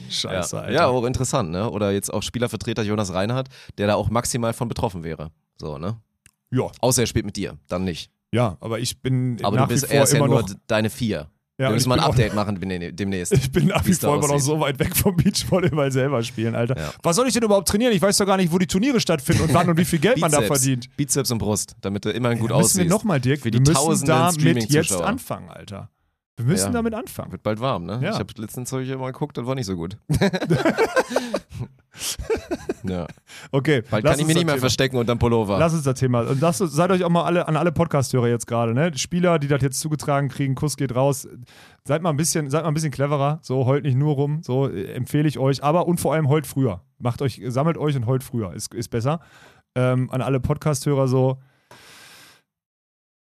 Scheiße, 0.09 0.55
ja. 0.55 0.61
Alter. 0.63 0.73
Ja, 0.73 0.87
auch 0.87 1.05
interessant, 1.05 1.51
ne? 1.51 1.69
Oder 1.69 1.91
jetzt 1.91 2.11
auch 2.13 2.23
Spielervertreter 2.23 2.83
Jonas 2.83 3.13
Reinhardt, 3.13 3.47
der 3.77 3.87
da 3.87 3.95
auch 3.95 4.09
maximal 4.09 4.53
von 4.53 4.67
betroffen 4.67 5.03
wäre. 5.03 5.31
So, 5.57 5.77
ne? 5.77 5.97
Ja. 6.51 6.71
Außer 6.79 7.03
er 7.03 7.07
spielt 7.07 7.25
mit 7.25 7.35
dir, 7.35 7.57
dann 7.67 7.83
nicht. 7.83 8.11
Ja, 8.31 8.57
aber 8.59 8.79
ich 8.79 9.01
bin 9.01 9.37
aber 9.43 9.57
du 9.57 9.67
bist 9.67 9.87
vor 9.87 9.95
erst 9.95 10.13
immer 10.13 10.27
ja 10.27 10.41
nur 10.41 10.45
deine 10.67 10.89
vier. 10.89 11.29
Ja, 11.59 11.67
wir 11.67 11.73
müssen 11.73 11.89
mal 11.89 11.99
ein 11.99 12.05
Update 12.05 12.33
machen 12.33 12.57
demnächst. 12.95 13.33
Ich 13.37 13.51
bin 13.51 13.67
nach 13.67 13.85
wie 13.85 13.93
vor 13.93 14.15
immer 14.15 14.29
noch 14.29 14.39
so 14.39 14.61
weit 14.61 14.79
weg 14.79 14.95
vom 14.95 15.17
Beachvolleyball 15.17 15.91
selber 15.91 16.23
spielen, 16.23 16.55
Alter. 16.55 16.77
Ja. 16.77 16.93
Was 17.03 17.17
soll 17.17 17.27
ich 17.27 17.33
denn 17.33 17.43
überhaupt 17.43 17.67
trainieren? 17.67 17.91
Ich 17.91 18.01
weiß 18.01 18.15
doch 18.17 18.25
gar 18.25 18.37
nicht, 18.37 18.53
wo 18.53 18.57
die 18.57 18.67
Turniere 18.67 19.01
stattfinden 19.01 19.43
und 19.43 19.53
wann 19.53 19.67
und 19.67 19.75
wie 19.77 19.83
viel 19.83 19.99
Geld 19.99 20.19
man 20.19 20.31
da 20.31 20.41
verdient. 20.41 20.87
Bizeps 20.95 21.31
und 21.31 21.39
Brust, 21.39 21.75
damit 21.81 22.05
du 22.05 22.11
immerhin 22.11 22.39
gut 22.39 22.51
ja, 22.51 22.55
aussiehst. 22.55 22.77
Müssen 22.77 22.89
wir 22.89 22.95
nochmal, 22.95 23.19
Dirk, 23.19 23.41
für 23.41 23.51
die 23.51 23.59
wir 23.59 23.73
müssen 23.73 24.05
damit 24.07 24.71
jetzt 24.71 24.93
anfangen, 24.93 25.49
Alter. 25.49 25.89
Wir 26.39 26.45
müssen 26.45 26.67
ja. 26.67 26.71
damit 26.71 26.93
anfangen. 26.93 27.33
Wird 27.33 27.43
bald 27.43 27.59
warm, 27.59 27.85
ne? 27.85 27.99
Ja. 28.01 28.11
Ich 28.11 28.19
habe 28.19 28.33
letztens 28.37 28.71
hab 28.71 28.79
ich 28.79 28.95
mal 28.95 29.11
geguckt, 29.11 29.37
das 29.37 29.45
war 29.45 29.55
nicht 29.55 29.65
so 29.65 29.75
gut. 29.75 29.97
ja. 32.83 33.07
Okay. 33.51 33.83
Bald 33.89 34.05
kann 34.05 34.17
ich 34.17 34.25
mich 34.25 34.37
nicht 34.37 34.45
mehr 34.45 34.55
Thema. 34.55 34.61
verstecken 34.61 34.95
unterm 34.95 35.19
Pullover. 35.19 35.59
Lass 35.59 35.73
uns 35.73 35.83
das 35.83 35.99
Thema. 35.99 36.21
Und 36.21 36.41
das, 36.41 36.59
seid 36.59 36.91
euch 36.91 37.03
auch 37.03 37.09
mal 37.09 37.25
alle 37.25 37.45
an 37.45 37.57
alle 37.57 37.73
Podcast-Hörer 37.73 38.29
jetzt 38.29 38.47
gerade, 38.47 38.73
ne? 38.73 38.97
Spieler, 38.97 39.37
die 39.37 39.49
das 39.49 39.61
jetzt 39.61 39.81
zugetragen 39.81 40.29
kriegen, 40.29 40.55
Kuss 40.55 40.77
geht 40.77 40.95
raus. 40.95 41.27
Seid 41.83 42.01
mal 42.01 42.11
ein 42.11 42.17
bisschen, 42.17 42.49
seid 42.49 42.63
mal 42.63 42.69
ein 42.69 42.73
bisschen 42.73 42.91
cleverer. 42.91 43.39
So, 43.41 43.65
heult 43.65 43.83
nicht 43.83 43.97
nur 43.97 44.13
rum. 44.15 44.39
So 44.41 44.69
äh, 44.69 44.93
empfehle 44.93 45.27
ich 45.27 45.39
euch. 45.39 45.61
Aber 45.61 45.89
und 45.89 45.99
vor 45.99 46.13
allem 46.13 46.29
heult 46.29 46.47
früher. 46.47 46.83
Macht 46.99 47.21
euch, 47.21 47.41
sammelt 47.47 47.77
euch 47.77 47.97
und 47.97 48.05
heult 48.05 48.23
früher. 48.23 48.53
Ist, 48.53 48.73
ist 48.73 48.87
besser. 48.87 49.19
Ähm, 49.75 50.09
an 50.09 50.21
alle 50.21 50.39
Podcast-Hörer 50.39 51.09
so 51.09 51.37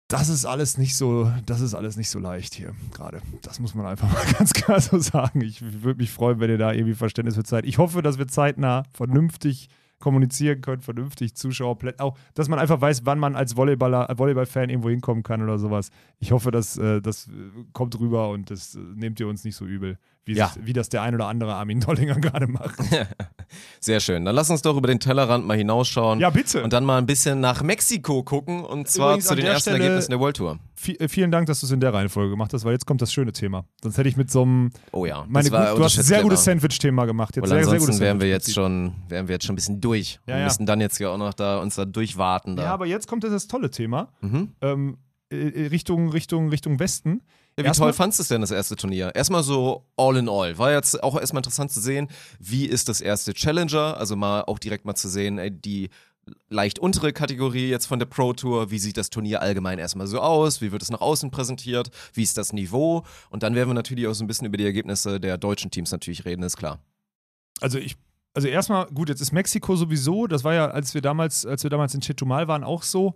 das 0.07 0.29
ist 0.29 0.45
alles 0.45 0.77
nicht 0.77 0.95
so, 0.95 1.31
das 1.45 1.61
ist 1.61 1.73
alles 1.73 1.97
nicht 1.97 2.09
so 2.09 2.19
leicht 2.19 2.53
hier 2.53 2.73
gerade. 2.93 3.21
Das 3.41 3.59
muss 3.59 3.73
man 3.73 3.85
einfach 3.85 4.11
mal 4.13 4.33
ganz 4.33 4.53
klar 4.53 4.79
so 4.79 4.99
sagen. 4.99 5.41
Ich 5.41 5.61
würde 5.83 5.99
mich 5.99 6.11
freuen, 6.11 6.39
wenn 6.39 6.49
ihr 6.49 6.57
da 6.57 6.71
irgendwie 6.73 6.93
Verständnis 6.93 7.35
für 7.35 7.43
Zeit. 7.43 7.65
Ich 7.65 7.77
hoffe, 7.77 8.01
dass 8.01 8.17
wir 8.17 8.27
zeitnah 8.27 8.83
vernünftig 8.93 9.69
kommunizieren 9.99 10.61
können, 10.61 10.81
vernünftig 10.81 11.35
Zuschauer, 11.35 11.77
auch, 11.97 12.17
dass 12.33 12.49
man 12.49 12.59
einfach 12.59 12.81
weiß, 12.81 13.05
wann 13.05 13.17
man 13.17 13.35
als 13.35 13.55
Volleyballer, 13.55 14.13
Volleyball-Fan 14.15 14.69
irgendwo 14.69 14.89
hinkommen 14.89 15.23
kann 15.23 15.41
oder 15.41 15.57
sowas. 15.57 15.89
Ich 16.19 16.31
hoffe, 16.31 16.51
dass 16.51 16.77
äh, 16.77 17.01
das 17.01 17.29
kommt 17.73 17.97
rüber 17.99 18.29
und 18.29 18.51
das 18.51 18.75
äh, 18.75 18.79
nehmt 18.79 19.19
ihr 19.19 19.27
uns 19.27 19.43
nicht 19.43 19.55
so 19.55 19.65
übel 19.65 19.97
ja. 20.33 20.51
wie 20.59 20.73
das 20.73 20.89
der 20.89 21.01
ein 21.01 21.13
oder 21.15 21.27
andere 21.27 21.53
Armin 21.53 21.79
Dollinger 21.81 22.15
gerade 22.15 22.47
macht. 22.47 22.75
Sehr 23.79 23.99
schön. 23.99 24.25
Dann 24.25 24.35
lass 24.35 24.49
uns 24.49 24.61
doch 24.61 24.75
über 24.75 24.87
den 24.87 24.99
Tellerrand 24.99 25.45
mal 25.45 25.57
hinausschauen. 25.57 26.19
Ja, 26.19 26.29
bitte. 26.29 26.63
Und 26.63 26.73
dann 26.73 26.83
mal 26.83 26.97
ein 26.97 27.05
bisschen 27.05 27.39
nach 27.39 27.61
Mexiko 27.61 28.23
gucken 28.23 28.65
und 28.65 28.87
zwar 28.87 29.11
Übrigens 29.11 29.27
zu 29.27 29.35
den 29.35 29.45
ersten 29.45 29.69
Stelle 29.69 29.83
Ergebnissen 29.83 30.11
der 30.11 30.19
World 30.19 30.37
Tour. 30.37 30.59
Äh, 30.87 31.07
vielen 31.07 31.31
Dank, 31.31 31.47
dass 31.47 31.59
du 31.59 31.65
es 31.65 31.71
in 31.71 31.79
der 31.79 31.93
Reihenfolge 31.93 32.31
gemacht 32.31 32.53
hast, 32.53 32.65
weil 32.65 32.73
jetzt 32.73 32.85
kommt 32.85 33.01
das 33.01 33.13
schöne 33.13 33.31
Thema. 33.31 33.65
Sonst 33.81 33.97
hätte 33.97 34.09
ich 34.09 34.17
mit 34.17 34.31
so 34.31 34.41
einem. 34.41 34.71
Oh 34.91 35.05
ja, 35.05 35.25
meine, 35.27 35.49
gut, 35.49 35.59
du 35.59 35.83
hast 35.83 35.97
ein 35.97 36.03
sehr 36.03 36.21
gutes 36.21 36.43
Sandwich-Thema 36.43 37.05
gemacht. 37.05 37.35
Jetzt 37.35 37.47
sehr, 37.47 37.65
sehr 37.65 37.79
gutes 37.79 37.99
wären 37.99 38.19
wir 38.19 38.27
jetzt 38.27 38.53
schon, 38.53 38.93
wären 39.07 39.27
wir 39.27 39.35
jetzt 39.35 39.45
schon 39.45 39.53
ein 39.53 39.57
bisschen 39.57 39.81
durch. 39.81 40.19
Ja, 40.25 40.33
wir 40.33 40.39
ja. 40.39 40.45
müssen 40.45 40.65
dann 40.65 40.81
jetzt 40.81 40.99
ja 40.99 41.09
auch 41.09 41.17
noch 41.17 41.33
da 41.33 41.59
uns 41.59 41.75
da 41.75 41.85
durchwarten. 41.85 42.55
Da. 42.55 42.63
Ja, 42.63 42.73
aber 42.73 42.85
jetzt 42.85 43.07
kommt 43.07 43.23
das 43.23 43.47
tolle 43.47 43.69
Thema. 43.69 44.09
Mhm. 44.21 44.49
Ähm, 44.61 44.97
äh, 45.29 45.67
Richtung, 45.67 46.09
Richtung, 46.09 46.49
Richtung 46.49 46.79
Westen. 46.79 47.21
Ja, 47.57 47.63
wie 47.63 47.67
erstmal, 47.67 47.91
toll 47.91 47.97
fandest 47.97 48.19
du 48.19 48.23
es 48.23 48.27
denn, 48.27 48.41
das 48.41 48.51
erste 48.51 48.75
Turnier? 48.75 49.15
Erstmal 49.15 49.41
so 49.41 49.85
all 49.95 50.17
in 50.17 50.27
all. 50.27 50.57
War 50.57 50.73
jetzt 50.73 51.01
auch 51.01 51.17
erstmal 51.17 51.39
interessant 51.39 51.71
zu 51.71 51.79
sehen, 51.79 52.09
wie 52.39 52.65
ist 52.65 52.89
das 52.89 52.99
erste 52.99 53.33
Challenger? 53.33 53.97
Also 53.97 54.17
mal 54.17 54.41
auch 54.41 54.59
direkt 54.59 54.83
mal 54.83 54.95
zu 54.95 55.07
sehen, 55.07 55.37
ey, 55.37 55.51
die 55.51 55.89
leicht 56.49 56.79
untere 56.79 57.13
Kategorie 57.13 57.69
jetzt 57.69 57.85
von 57.85 57.99
der 57.99 58.07
Pro 58.07 58.33
Tour. 58.33 58.71
Wie 58.71 58.79
sieht 58.79 58.97
das 58.97 59.09
Turnier 59.09 59.41
allgemein 59.41 59.79
erstmal 59.79 60.07
so 60.07 60.19
aus? 60.19 60.59
Wie 60.59 60.73
wird 60.73 60.81
es 60.81 60.91
nach 60.91 60.99
außen 60.99 61.31
präsentiert? 61.31 61.91
Wie 62.13 62.23
ist 62.23 62.37
das 62.37 62.51
Niveau? 62.51 63.03
Und 63.29 63.43
dann 63.43 63.55
werden 63.55 63.69
wir 63.69 63.73
natürlich 63.73 64.07
auch 64.07 64.13
so 64.13 64.23
ein 64.23 64.27
bisschen 64.27 64.47
über 64.47 64.57
die 64.57 64.65
Ergebnisse 64.65 65.19
der 65.21 65.37
deutschen 65.37 65.71
Teams 65.71 65.91
natürlich 65.91 66.25
reden, 66.25 66.43
ist 66.43 66.57
klar. 66.57 66.79
Also 67.61 67.77
ich 67.77 67.95
also 68.33 68.49
erstmal, 68.49 68.87
gut, 68.87 69.07
jetzt 69.07 69.21
ist 69.21 69.31
Mexiko 69.31 69.77
sowieso, 69.77 70.27
das 70.27 70.43
war 70.43 70.53
ja, 70.53 70.67
als 70.67 70.93
wir 70.93 71.01
damals, 71.01 71.45
als 71.45 71.63
wir 71.63 71.69
damals 71.69 71.93
in 71.95 72.01
Chetumal 72.01 72.49
waren, 72.49 72.65
auch 72.65 72.83
so 72.83 73.15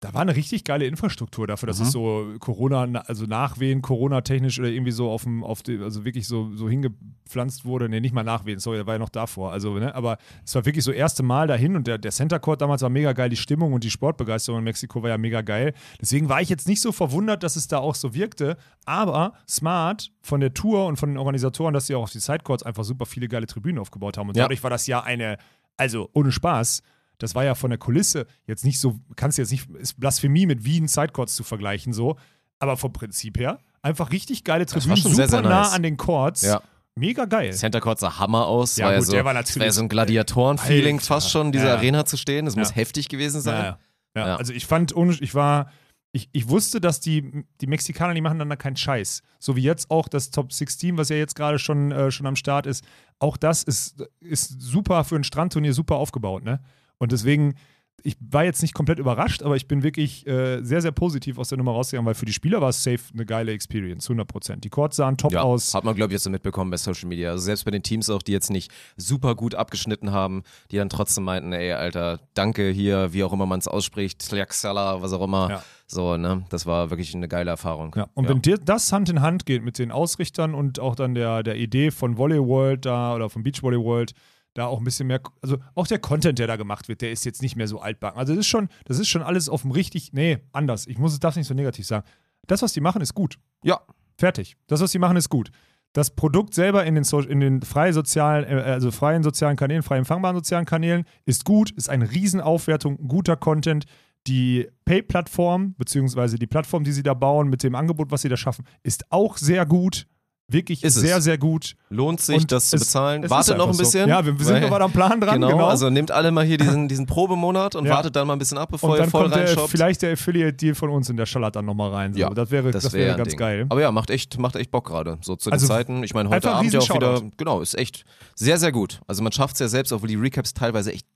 da 0.00 0.14
war 0.14 0.22
eine 0.22 0.34
richtig 0.34 0.64
geile 0.64 0.86
Infrastruktur 0.86 1.46
dafür, 1.46 1.66
dass 1.66 1.78
mhm. 1.78 1.84
es 1.84 1.92
so 1.92 2.34
Corona, 2.40 2.84
also 3.02 3.26
Nachwehen, 3.26 3.82
Corona-technisch 3.82 4.58
oder 4.58 4.68
irgendwie 4.68 4.92
so 4.92 5.10
auf 5.10 5.24
dem, 5.24 5.44
auf 5.44 5.62
die, 5.62 5.78
also 5.78 6.06
wirklich 6.06 6.26
so, 6.26 6.56
so 6.56 6.70
hingepflanzt 6.70 7.66
wurde. 7.66 7.90
Ne, 7.90 8.00
nicht 8.00 8.14
mal 8.14 8.22
Nachwehen, 8.22 8.58
sorry, 8.60 8.78
der 8.78 8.86
war 8.86 8.94
ja 8.94 8.98
noch 8.98 9.10
davor. 9.10 9.52
Also, 9.52 9.74
ne, 9.74 9.94
aber 9.94 10.16
es 10.42 10.54
war 10.54 10.64
wirklich 10.64 10.84
so 10.84 10.90
erste 10.90 11.22
Mal 11.22 11.48
dahin 11.48 11.76
und 11.76 11.86
der, 11.86 11.98
der 11.98 12.12
Center 12.12 12.38
Court 12.38 12.62
damals 12.62 12.80
war 12.80 12.88
mega 12.88 13.12
geil, 13.12 13.28
die 13.28 13.36
Stimmung 13.36 13.74
und 13.74 13.84
die 13.84 13.90
Sportbegeisterung 13.90 14.60
in 14.60 14.64
Mexiko 14.64 15.02
war 15.02 15.10
ja 15.10 15.18
mega 15.18 15.42
geil. 15.42 15.74
Deswegen 16.00 16.30
war 16.30 16.40
ich 16.40 16.48
jetzt 16.48 16.66
nicht 16.66 16.80
so 16.80 16.92
verwundert, 16.92 17.42
dass 17.42 17.56
es 17.56 17.68
da 17.68 17.78
auch 17.78 17.94
so 17.94 18.14
wirkte, 18.14 18.56
aber 18.86 19.34
smart 19.46 20.12
von 20.22 20.40
der 20.40 20.54
Tour 20.54 20.86
und 20.86 20.96
von 20.96 21.10
den 21.10 21.18
Organisatoren, 21.18 21.74
dass 21.74 21.88
sie 21.88 21.94
auch 21.94 22.04
auf 22.04 22.10
die 22.10 22.20
Sidecourts 22.20 22.62
einfach 22.62 22.84
super 22.84 23.04
viele 23.04 23.28
geile 23.28 23.46
Tribünen 23.46 23.78
aufgebaut 23.78 24.16
haben. 24.16 24.30
Und 24.30 24.36
ja. 24.38 24.44
dadurch 24.44 24.62
war 24.62 24.70
das 24.70 24.86
ja 24.86 25.02
eine, 25.02 25.36
also 25.76 26.08
ohne 26.14 26.32
Spaß, 26.32 26.82
das 27.22 27.34
war 27.34 27.44
ja 27.44 27.54
von 27.54 27.70
der 27.70 27.78
Kulisse 27.78 28.26
jetzt 28.46 28.64
nicht 28.64 28.80
so, 28.80 29.00
kannst 29.16 29.38
du 29.38 29.42
jetzt 29.42 29.52
nicht, 29.52 29.68
ist 29.70 30.00
Blasphemie 30.00 30.46
mit 30.46 30.64
Wien 30.64 30.88
Sidecourts 30.88 31.36
zu 31.36 31.44
vergleichen, 31.44 31.92
so. 31.92 32.16
Aber 32.58 32.76
vom 32.76 32.92
Prinzip 32.92 33.38
her, 33.38 33.58
einfach 33.82 34.10
richtig 34.10 34.44
geile 34.44 34.66
Tribünen, 34.66 34.96
super 34.96 35.14
sehr, 35.14 35.28
sehr 35.28 35.42
nah 35.42 35.60
nice. 35.60 35.72
an 35.72 35.82
den 35.82 35.96
Courts. 35.96 36.42
Ja. 36.42 36.62
Mega 36.96 37.24
geil. 37.24 37.52
Center 37.52 37.80
Court 37.80 37.98
sah 37.98 38.18
Hammer 38.18 38.46
aus. 38.46 38.76
Ja, 38.76 38.86
war 38.86 38.92
gut, 38.92 39.00
ja 39.00 39.06
so, 39.06 39.12
der 39.12 39.24
war 39.24 39.32
natürlich. 39.32 39.66
war 39.66 39.72
so 39.72 39.82
ein 39.82 39.88
Gladiatoren-Feeling 39.88 41.00
fast 41.00 41.30
schon, 41.30 41.46
in 41.46 41.52
dieser 41.52 41.68
ja. 41.68 41.74
Arena 41.76 42.04
zu 42.04 42.16
stehen. 42.16 42.44
Das 42.44 42.56
muss 42.56 42.74
heftig 42.74 43.08
gewesen 43.08 43.40
sein. 43.40 43.76
Ja, 44.16 44.26
ja. 44.26 44.36
Also 44.36 44.52
ich 44.52 44.66
fand, 44.66 44.92
ich 45.20 45.34
war, 45.34 45.70
ich, 46.12 46.28
ich 46.32 46.48
wusste, 46.48 46.80
dass 46.80 47.00
die, 47.00 47.44
die 47.60 47.66
Mexikaner, 47.66 48.12
die 48.14 48.20
machen 48.20 48.38
dann 48.38 48.50
da 48.50 48.56
keinen 48.56 48.76
Scheiß. 48.76 49.22
So 49.38 49.56
wie 49.56 49.62
jetzt 49.62 49.90
auch 49.90 50.08
das 50.08 50.30
Top 50.30 50.52
16, 50.52 50.98
was 50.98 51.08
ja 51.08 51.16
jetzt 51.16 51.36
gerade 51.36 51.58
schon, 51.58 51.92
äh, 51.92 52.10
schon 52.10 52.26
am 52.26 52.36
Start 52.36 52.66
ist. 52.66 52.84
Auch 53.20 53.36
das 53.36 53.62
ist, 53.62 54.02
ist 54.20 54.60
super 54.60 55.04
für 55.04 55.16
ein 55.16 55.24
Strandturnier, 55.24 55.72
super 55.72 55.96
aufgebaut, 55.96 56.44
ne? 56.44 56.60
Und 57.00 57.12
deswegen, 57.12 57.54
ich 58.02 58.16
war 58.20 58.44
jetzt 58.44 58.62
nicht 58.62 58.74
komplett 58.74 58.98
überrascht, 58.98 59.42
aber 59.42 59.56
ich 59.56 59.66
bin 59.66 59.82
wirklich 59.82 60.26
äh, 60.26 60.62
sehr, 60.62 60.82
sehr 60.82 60.92
positiv 60.92 61.38
aus 61.38 61.48
der 61.48 61.58
Nummer 61.58 61.72
rausgegangen, 61.72 62.06
weil 62.06 62.14
für 62.14 62.26
die 62.26 62.32
Spieler 62.32 62.60
war 62.60 62.68
es 62.68 62.82
safe 62.82 63.00
eine 63.14 63.24
geile 63.24 63.52
Experience, 63.52 64.08
100%. 64.08 64.56
Die 64.56 64.68
Courts 64.68 64.96
sahen 64.96 65.16
top 65.16 65.32
ja, 65.32 65.40
aus. 65.40 65.74
Hat 65.74 65.84
man, 65.84 65.94
glaube 65.94 66.12
ich, 66.12 66.16
jetzt 66.16 66.24
so 66.24 66.30
mitbekommen 66.30 66.70
bei 66.70 66.76
Social 66.76 67.08
Media. 67.08 67.30
Also 67.30 67.44
selbst 67.44 67.64
bei 67.64 67.70
den 67.70 67.82
Teams 67.82 68.10
auch, 68.10 68.22
die 68.22 68.32
jetzt 68.32 68.50
nicht 68.50 68.70
super 68.96 69.34
gut 69.34 69.54
abgeschnitten 69.54 70.12
haben, 70.12 70.42
die 70.70 70.76
dann 70.76 70.90
trotzdem 70.90 71.24
meinten, 71.24 71.52
ey, 71.52 71.72
Alter, 71.72 72.20
danke 72.34 72.68
hier, 72.68 73.14
wie 73.14 73.24
auch 73.24 73.32
immer 73.32 73.46
man 73.46 73.60
es 73.60 73.68
ausspricht, 73.68 74.28
Tlaxala, 74.28 75.00
was 75.00 75.14
auch 75.14 75.24
immer. 75.24 75.50
Ja. 75.50 75.64
So, 75.86 76.18
ne, 76.18 76.44
das 76.50 76.66
war 76.66 76.90
wirklich 76.90 77.14
eine 77.14 77.28
geile 77.28 77.50
Erfahrung. 77.50 77.94
Ja. 77.96 78.08
Und 78.14 78.28
wenn 78.28 78.42
dir 78.42 78.58
das 78.58 78.92
Hand 78.92 79.08
in 79.08 79.22
Hand 79.22 79.46
geht 79.46 79.64
mit 79.64 79.78
den 79.78 79.90
Ausrichtern 79.90 80.54
und 80.54 80.78
auch 80.78 80.94
dann 80.94 81.14
der, 81.14 81.42
der 81.42 81.56
Idee 81.56 81.90
von 81.90 82.16
Volley 82.18 82.38
World 82.38 82.84
da 82.84 83.14
oder 83.14 83.30
von 83.30 83.42
Beach 83.42 83.62
Volley 83.62 83.78
World, 83.78 84.12
da 84.54 84.66
auch 84.66 84.78
ein 84.78 84.84
bisschen 84.84 85.06
mehr, 85.06 85.20
also 85.42 85.58
auch 85.74 85.86
der 85.86 85.98
Content, 85.98 86.38
der 86.38 86.46
da 86.46 86.56
gemacht 86.56 86.88
wird, 86.88 87.02
der 87.02 87.12
ist 87.12 87.24
jetzt 87.24 87.42
nicht 87.42 87.56
mehr 87.56 87.68
so 87.68 87.80
altbacken. 87.80 88.18
Also 88.18 88.34
das 88.34 88.40
ist 88.40 88.48
schon, 88.48 88.68
das 88.84 88.98
ist 88.98 89.08
schon 89.08 89.22
alles 89.22 89.48
auf 89.48 89.62
dem 89.62 89.70
richtig, 89.70 90.12
nee, 90.12 90.38
anders. 90.52 90.86
Ich 90.86 90.98
muss 90.98 91.12
es, 91.12 91.20
darf 91.20 91.36
nicht 91.36 91.46
so 91.46 91.54
negativ 91.54 91.86
sagen. 91.86 92.06
Das, 92.46 92.62
was 92.62 92.72
die 92.72 92.80
machen, 92.80 93.00
ist 93.02 93.14
gut. 93.14 93.38
Ja. 93.62 93.80
Fertig. 94.18 94.56
Das, 94.66 94.80
was 94.80 94.92
die 94.92 94.98
machen, 94.98 95.16
ist 95.16 95.30
gut. 95.30 95.50
Das 95.92 96.14
Produkt 96.14 96.54
selber 96.54 96.84
in 96.84 96.94
den, 96.94 97.04
so 97.04 97.20
in 97.20 97.40
den 97.40 97.62
freien 97.62 97.94
sozialen, 97.94 98.44
äh, 98.44 98.60
also 98.60 98.90
freien 98.90 99.22
sozialen 99.22 99.56
Kanälen, 99.56 99.82
frei 99.82 99.98
empfangbaren 99.98 100.36
sozialen 100.36 100.66
Kanälen 100.66 101.04
ist 101.24 101.44
gut, 101.44 101.70
ist 101.72 101.88
eine 101.88 102.10
Riesenaufwertung, 102.10 103.08
guter 103.08 103.36
Content. 103.36 103.86
Die 104.26 104.68
Pay-Plattform, 104.84 105.74
beziehungsweise 105.78 106.38
die 106.38 106.46
Plattform, 106.46 106.84
die 106.84 106.92
sie 106.92 107.02
da 107.02 107.14
bauen, 107.14 107.48
mit 107.48 107.62
dem 107.62 107.74
Angebot, 107.74 108.10
was 108.10 108.20
sie 108.20 108.28
da 108.28 108.36
schaffen, 108.36 108.66
ist 108.82 109.10
auch 109.10 109.38
sehr 109.38 109.64
gut. 109.64 110.06
Wirklich 110.52 110.82
Ist 110.82 110.96
es. 110.96 111.02
sehr, 111.02 111.20
sehr 111.20 111.38
gut. 111.38 111.74
Lohnt 111.90 112.20
sich, 112.20 112.36
Und 112.38 112.50
das 112.52 112.70
zu 112.70 112.76
bezahlen. 112.76 113.28
Wartet 113.30 113.56
noch 113.56 113.64
ein 113.66 113.70
einfach 113.70 113.74
so. 113.74 113.82
bisschen. 113.82 114.08
Ja, 114.08 114.24
wir, 114.24 114.38
wir 114.38 114.44
sind 114.44 114.62
noch 114.62 114.70
weiter 114.70 114.84
am 114.84 114.92
Plan 114.92 115.20
dran. 115.20 115.34
Genau, 115.34 115.48
Genau, 115.50 115.66
also 115.66 115.90
nehmt 115.90 116.10
alle 116.10 116.30
mal 116.30 116.44
hier 116.44 116.58
diesen, 116.58 116.88
diesen 116.88 117.06
Probemonat 117.06 117.74
und 117.76 117.86
Ja. 117.86 117.94
wartet 117.94 118.16
dann 118.16 118.26
mal 118.26 118.32
ein 118.34 118.38
bisschen 118.38 118.58
ab, 118.58 118.68
bevor 118.70 118.90
Und 118.90 118.96
ihr 118.96 119.00
dann 119.02 119.10
voll 119.10 119.22
kommt 119.22 119.34
der, 119.36 119.46
reinshoppt. 119.48 119.70
vielleicht 119.70 120.02
der 120.02 120.12
Affiliate-Deal 120.14 120.74
von 120.74 120.90
uns 120.90 121.08
in 121.08 121.16
der 121.16 121.26
Schallert 121.26 121.56
dann 121.56 121.64
nochmal 121.66 121.90
rein. 121.90 122.12
So. 122.14 122.20
Ja, 122.20 122.30
das 122.30 122.50
wäre, 122.50 122.70
das 122.70 122.92
wär 122.92 123.06
wäre 123.06 123.16
ganz 123.16 123.28
Ding. 123.30 123.38
geil. 123.38 123.66
Aber 123.68 123.80
ja, 123.80 123.92
macht 123.92 124.10
echt, 124.10 124.38
macht 124.38 124.56
echt 124.56 124.70
Bock 124.70 124.86
gerade. 124.88 125.18
So 125.20 125.36
zu 125.36 125.50
den 125.50 125.54
Also 125.54 125.66
Zeiten. 125.68 126.02
Ich 126.02 126.14
meine, 126.14 126.28
heute 126.30 126.50
Abend 126.50 126.72
ja 126.72 126.80
auch 126.80 126.94
wieder. 126.94 127.20
Genau, 127.36 127.60
ist 127.60 127.78
echt 127.78 128.04
sehr, 128.34 128.58
sehr 128.58 128.72
gut. 128.72 129.00
Also 129.06 129.22
man 129.22 129.32
schafft 129.32 129.54
es 129.54 129.60
ja 129.60 129.68
selbst, 129.68 129.92
obwohl 129.92 130.08
die 130.08 130.16
Recaps 130.16 130.52
teilweise 130.54 130.92
echt 130.92 131.06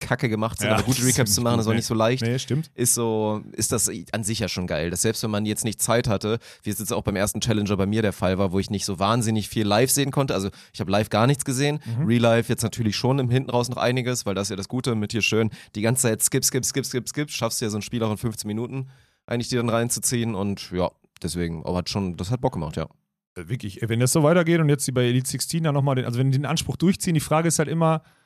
kacke 0.00 0.28
gemacht 0.28 0.58
sind. 0.58 0.68
Ja, 0.68 0.74
aber 0.74 0.82
gute 0.82 1.04
Recaps 1.04 1.34
zu 1.34 1.42
machen, 1.42 1.56
gut, 1.56 1.60
ist 1.62 1.68
auch 1.68 1.74
nicht 1.74 1.86
so 1.86 1.94
leicht. 1.94 2.22
Nee, 2.22 2.38
stimmt. 2.38 2.70
Ist 2.74 2.94
so, 2.94 3.42
ist 3.52 3.70
das 3.70 3.90
an 4.12 4.24
sich 4.24 4.40
ja 4.40 4.48
schon 4.48 4.66
geil. 4.66 4.90
Dass 4.90 5.02
selbst 5.02 5.22
wenn 5.22 5.30
man 5.30 5.46
jetzt 5.46 5.64
nicht 5.64 5.80
Zeit 5.80 6.08
hatte, 6.08 6.38
wie 6.62 6.70
es 6.70 6.78
jetzt 6.78 6.92
auch 6.92 7.02
beim 7.02 7.16
ersten 7.16 7.40
Challenger 7.40 7.76
bei 7.76 7.86
mir 7.86 8.02
der 8.02 8.12
Fall 8.12 8.38
war, 8.38 8.52
wo 8.52 8.58
ich 8.58 8.70
nicht 8.70 8.84
so 8.84 8.98
wahnsinnig 8.98 9.48
viel 9.48 9.66
live 9.66 9.90
sehen 9.90 10.10
konnte. 10.10 10.34
Also 10.34 10.50
ich 10.72 10.80
habe 10.80 10.90
live 10.90 11.10
gar 11.10 11.26
nichts 11.26 11.44
gesehen. 11.44 11.80
Mhm. 11.98 12.06
Real 12.06 12.20
Life 12.20 12.50
jetzt 12.50 12.62
natürlich 12.62 12.96
schon 12.96 13.18
im 13.18 13.30
Hinten 13.30 13.50
raus 13.50 13.68
noch 13.68 13.76
einiges, 13.76 14.26
weil 14.26 14.34
das 14.34 14.46
ist 14.46 14.50
ja 14.50 14.56
das 14.56 14.68
Gute 14.68 14.94
mit 14.94 15.12
hier 15.12 15.22
schön 15.22 15.50
die 15.74 15.82
ganze 15.82 16.02
Zeit 16.02 16.22
skip, 16.22 16.44
skip, 16.44 16.64
skip, 16.64 16.86
skip, 16.86 17.08
skip. 17.08 17.30
Schaffst 17.30 17.60
du 17.60 17.66
ja 17.66 17.70
so 17.70 17.78
ein 17.78 17.82
Spiel 17.82 18.02
auch 18.02 18.10
in 18.10 18.16
15 18.16 18.48
Minuten 18.48 18.88
eigentlich 19.26 19.48
dir 19.48 19.58
dann 19.58 19.68
reinzuziehen 19.68 20.34
und 20.34 20.70
ja, 20.72 20.90
deswegen, 21.22 21.64
aber 21.64 21.78
hat 21.78 21.88
schon, 21.88 22.16
das 22.16 22.30
hat 22.30 22.40
Bock 22.40 22.52
gemacht, 22.52 22.76
ja. 22.76 22.88
Äh, 23.36 23.48
Wirklich, 23.48 23.80
wenn 23.82 24.00
das 24.00 24.12
so 24.12 24.22
weitergeht 24.22 24.60
und 24.60 24.68
jetzt 24.68 24.86
die 24.86 24.92
bei 24.92 25.04
Elite 25.04 25.28
16 25.28 25.62
dann 25.62 25.74
nochmal 25.74 25.94
den, 25.94 26.04
also 26.04 26.18
wenn 26.18 26.30
die 26.30 26.38
den 26.38 26.46
Anspruch 26.46 26.76
durchziehen, 26.76 27.14
die 27.14 27.20
Frage 27.20 27.48
ist 27.48 27.58
halt 27.58 27.68
immer, 27.68 27.96
äh, 27.96 28.19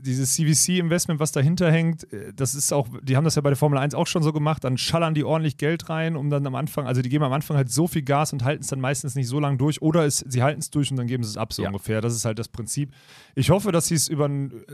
dieses 0.00 0.34
CVC-Investment, 0.34 1.18
was 1.20 1.32
dahinter 1.32 1.70
hängt, 1.70 2.10
äh, 2.12 2.32
das 2.34 2.54
ist 2.54 2.72
auch, 2.72 2.88
die 3.02 3.16
haben 3.16 3.24
das 3.24 3.34
ja 3.34 3.42
bei 3.42 3.50
der 3.50 3.56
Formel 3.56 3.78
1 3.78 3.94
auch 3.94 4.06
schon 4.06 4.22
so 4.22 4.32
gemacht, 4.32 4.62
dann 4.64 4.78
schallern 4.78 5.14
die 5.14 5.24
ordentlich 5.24 5.56
Geld 5.56 5.88
rein, 5.88 6.16
um 6.16 6.30
dann 6.30 6.46
am 6.46 6.54
Anfang, 6.54 6.86
also 6.86 7.02
die 7.02 7.08
geben 7.08 7.24
am 7.24 7.32
Anfang 7.32 7.56
halt 7.56 7.70
so 7.70 7.86
viel 7.88 8.02
Gas 8.02 8.32
und 8.32 8.44
halten 8.44 8.62
es 8.62 8.68
dann 8.68 8.80
meistens 8.80 9.14
nicht 9.14 9.26
so 9.28 9.40
lange 9.40 9.56
durch 9.56 9.82
oder 9.82 10.04
es, 10.06 10.18
sie 10.18 10.42
halten 10.42 10.60
es 10.60 10.70
durch 10.70 10.90
und 10.90 10.96
dann 10.96 11.06
geben 11.06 11.24
sie 11.24 11.30
es 11.30 11.36
ab, 11.36 11.52
so 11.52 11.62
Ja. 11.62 11.68
ungefähr. 11.68 12.00
Das 12.00 12.14
ist 12.14 12.24
halt 12.24 12.38
das 12.38 12.48
Prinzip. 12.48 12.92
Ich 13.34 13.50
hoffe, 13.50 13.72
dass 13.72 13.86
sie 13.88 13.94
es 13.96 14.08
über 14.08 14.30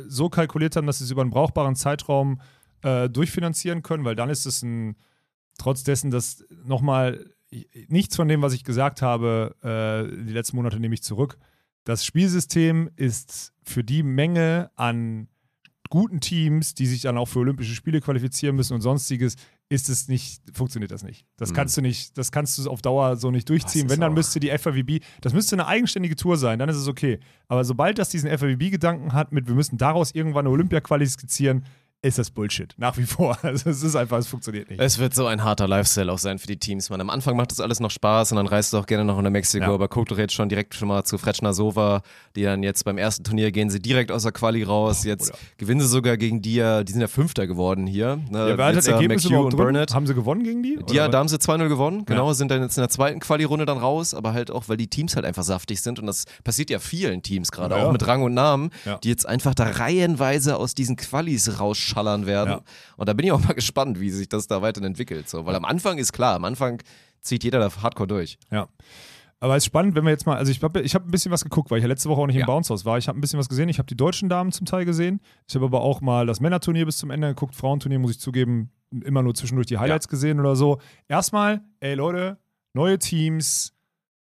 so 0.08 0.28
kalkuliert 0.28 0.76
haben, 0.76 0.86
dass 0.86 0.98
sie 0.98 1.04
es 1.04 1.10
über 1.10 1.22
einen 1.22 1.30
brauchbaren 1.30 1.74
Zeitraum 1.74 2.40
äh, 2.82 3.08
durchfinanzieren 3.08 3.82
können, 3.82 4.04
weil 4.04 4.14
dann 4.16 4.30
ist 4.30 4.46
es 4.46 4.62
ein, 4.62 4.96
trotz 5.58 5.82
dessen, 5.84 6.10
dass 6.10 6.44
nochmal 6.64 7.24
nichts 7.88 8.14
von 8.14 8.28
dem, 8.28 8.42
was 8.42 8.52
ich 8.52 8.62
gesagt 8.62 9.00
habe, 9.00 9.56
äh, 9.62 10.24
die 10.26 10.32
letzten 10.32 10.56
Monate 10.56 10.78
nehme 10.78 10.94
ich 10.94 11.02
zurück. 11.02 11.38
Das 11.84 12.04
Spielsystem 12.04 12.90
ist 12.96 13.54
für 13.68 13.84
die 13.84 14.02
Menge 14.02 14.70
an 14.76 15.28
guten 15.90 16.20
Teams, 16.20 16.74
die 16.74 16.86
sich 16.86 17.02
dann 17.02 17.16
auch 17.16 17.26
für 17.26 17.38
Olympische 17.38 17.74
Spiele 17.74 18.00
qualifizieren 18.00 18.54
müssen 18.56 18.74
und 18.74 18.82
sonstiges, 18.82 19.36
ist 19.70 19.88
es 19.88 20.08
nicht, 20.08 20.42
funktioniert 20.54 20.90
das 20.90 21.02
nicht. 21.02 21.24
Das 21.36 21.50
Mhm. 21.50 21.54
kannst 21.54 21.76
du 21.76 21.80
nicht, 21.82 22.16
das 22.18 22.30
kannst 22.30 22.58
du 22.58 22.68
auf 22.70 22.82
Dauer 22.82 23.16
so 23.16 23.30
nicht 23.30 23.48
durchziehen. 23.48 23.88
Wenn, 23.88 24.00
dann 24.00 24.12
müsste 24.14 24.38
die 24.40 24.50
FAWB, 24.50 25.00
das 25.22 25.32
müsste 25.32 25.56
eine 25.56 25.66
eigenständige 25.66 26.16
Tour 26.16 26.36
sein, 26.36 26.58
dann 26.58 26.68
ist 26.68 26.76
es 26.76 26.88
okay. 26.88 27.20
Aber 27.48 27.64
sobald 27.64 27.98
das 27.98 28.10
diesen 28.10 28.28
FAWB-Gedanken 28.30 29.12
hat, 29.14 29.32
mit 29.32 29.46
wir 29.48 29.54
müssen 29.54 29.78
daraus 29.78 30.10
irgendwann 30.14 30.46
eine 30.46 30.50
Olympia 30.50 30.80
qualifizieren, 30.80 31.64
ist 32.00 32.16
das 32.18 32.30
Bullshit. 32.30 32.74
Nach 32.76 32.96
wie 32.96 33.02
vor. 33.02 33.36
Also 33.42 33.70
es 33.70 33.82
ist 33.82 33.96
einfach, 33.96 34.18
es 34.18 34.26
funktioniert 34.28 34.68
nicht. 34.70 34.80
Es 34.80 34.98
wird 34.98 35.14
so 35.14 35.26
ein 35.26 35.42
harter 35.42 35.66
Lifestyle 35.66 36.12
auch 36.12 36.18
sein 36.18 36.38
für 36.38 36.46
die 36.46 36.58
Teams. 36.58 36.90
Man, 36.90 37.00
am 37.00 37.10
Anfang 37.10 37.36
macht 37.36 37.50
das 37.50 37.60
alles 37.60 37.80
noch 37.80 37.90
Spaß 37.90 38.32
und 38.32 38.36
dann 38.36 38.46
reist 38.46 38.72
du 38.72 38.78
auch 38.78 38.86
gerne 38.86 39.04
noch 39.04 39.20
nach 39.20 39.30
Mexiko. 39.30 39.64
Ja. 39.66 39.74
Aber 39.74 39.88
guck 39.88 40.06
doch 40.08 40.18
jetzt 40.18 40.32
schon 40.34 40.48
direkt 40.48 40.74
schon 40.74 40.86
mal 40.88 41.02
zu 41.04 41.18
Fretschner 41.18 41.52
Sova, 41.54 42.02
die 42.36 42.42
dann 42.44 42.62
jetzt 42.62 42.84
beim 42.84 42.98
ersten 42.98 43.24
Turnier 43.24 43.50
gehen 43.52 43.68
sie 43.70 43.80
direkt 43.80 44.12
aus 44.12 44.22
der 44.22 44.32
Quali 44.32 44.62
raus. 44.62 45.02
Jetzt 45.04 45.30
Bruder. 45.32 45.38
gewinnen 45.56 45.80
sie 45.80 45.88
sogar 45.88 46.16
gegen 46.16 46.40
die, 46.42 46.54
ja- 46.56 46.84
die 46.84 46.92
sind 46.92 47.00
ja 47.00 47.08
Fünfter 47.08 47.46
geworden 47.46 47.86
hier. 47.86 48.16
Ne? 48.30 48.50
Ja, 48.50 48.58
wer 48.58 48.64
hat 48.66 48.86
äh, 48.86 48.90
Ergebnis 48.92 49.24
McHugh 49.24 49.30
überhaupt 49.34 49.54
und? 49.54 49.56
Burnett. 49.58 49.94
Haben 49.94 50.06
sie 50.06 50.14
gewonnen 50.14 50.44
gegen 50.44 50.62
die? 50.62 50.78
Die, 50.88 50.94
ja, 50.94 51.04
Oder 51.04 51.12
da 51.12 51.18
haben 51.18 51.28
sie 51.28 51.36
2-0 51.36 51.68
gewonnen, 51.68 52.04
genau, 52.04 52.32
sind 52.32 52.50
dann 52.50 52.62
jetzt 52.62 52.76
in 52.76 52.82
der 52.82 52.90
zweiten 52.90 53.18
Quali-Runde 53.20 53.66
dann 53.66 53.78
raus, 53.78 54.14
aber 54.14 54.32
halt 54.34 54.50
auch, 54.50 54.68
weil 54.68 54.76
die 54.76 54.88
Teams 54.88 55.16
halt 55.16 55.24
einfach 55.24 55.42
saftig 55.42 55.80
sind 55.80 55.98
und 55.98 56.06
das 56.06 56.26
passiert 56.44 56.70
ja 56.70 56.78
vielen 56.78 57.22
Teams 57.22 57.50
gerade, 57.50 57.74
Ja, 57.74 57.80
ja. 57.82 57.86
auch 57.88 57.92
mit 57.92 58.06
Rang 58.06 58.22
und 58.22 58.34
Namen, 58.34 58.70
Ja. 58.84 58.98
die 58.98 59.08
jetzt 59.08 59.26
einfach 59.26 59.54
da 59.54 59.64
reihenweise 59.64 60.56
aus 60.56 60.74
diesen 60.74 60.96
Qualis 60.96 61.58
rausschallern 61.88 62.26
werden. 62.26 62.50
Ja. 62.50 62.60
Und 62.96 63.08
da 63.08 63.12
bin 63.12 63.26
ich 63.26 63.32
auch 63.32 63.40
mal 63.42 63.52
gespannt, 63.54 64.00
wie 64.00 64.10
sich 64.10 64.28
das 64.28 64.46
da 64.46 64.62
weiterhin 64.62 64.86
entwickelt. 64.88 65.28
So. 65.28 65.46
Weil 65.46 65.54
am 65.54 65.64
Anfang 65.64 65.98
ist 65.98 66.12
klar, 66.12 66.34
am 66.36 66.44
Anfang 66.44 66.82
zieht 67.20 67.44
jeder 67.44 67.58
da 67.58 67.70
hardcore 67.82 68.06
durch. 68.06 68.38
Ja. 68.50 68.68
Aber 69.40 69.54
es 69.54 69.62
ist 69.62 69.66
spannend, 69.66 69.94
wenn 69.94 70.02
wir 70.04 70.10
jetzt 70.10 70.26
mal, 70.26 70.36
also 70.36 70.50
ich 70.50 70.60
habe 70.62 70.80
ich 70.80 70.96
hab 70.96 71.04
ein 71.04 71.12
bisschen 71.12 71.30
was 71.30 71.44
geguckt, 71.44 71.70
weil 71.70 71.78
ich 71.78 71.82
ja 71.82 71.88
letzte 71.88 72.08
Woche 72.08 72.20
auch 72.20 72.26
nicht 72.26 72.34
Ja. 72.36 72.40
im 72.42 72.46
Bounce 72.46 72.70
House 72.72 72.84
war. 72.84 72.98
Ich 72.98 73.06
habe 73.06 73.16
ein 73.16 73.20
bisschen 73.20 73.38
was 73.38 73.48
gesehen. 73.48 73.68
Ich 73.68 73.78
habe 73.78 73.86
die 73.86 73.96
deutschen 73.96 74.28
Damen 74.28 74.50
zum 74.50 74.66
Teil 74.66 74.84
gesehen. 74.84 75.20
Ich 75.48 75.54
habe 75.54 75.64
aber 75.66 75.80
auch 75.80 76.00
mal 76.00 76.26
das 76.26 76.40
Männerturnier 76.40 76.84
bis 76.86 76.98
zum 76.98 77.10
Ende 77.10 77.28
geguckt. 77.28 77.54
Frauenturnier, 77.54 78.00
muss 78.00 78.10
ich 78.10 78.18
zugeben, 78.20 78.70
immer 78.90 79.22
nur 79.22 79.34
zwischendurch 79.34 79.68
die 79.68 79.78
Highlights 79.78 80.08
gesehen 80.08 80.40
oder 80.40 80.56
so. 80.56 80.80
Erstmal, 81.06 81.60
ey 81.78 81.94
Leute, 81.94 82.38
neue 82.74 82.98
Teams, 82.98 83.74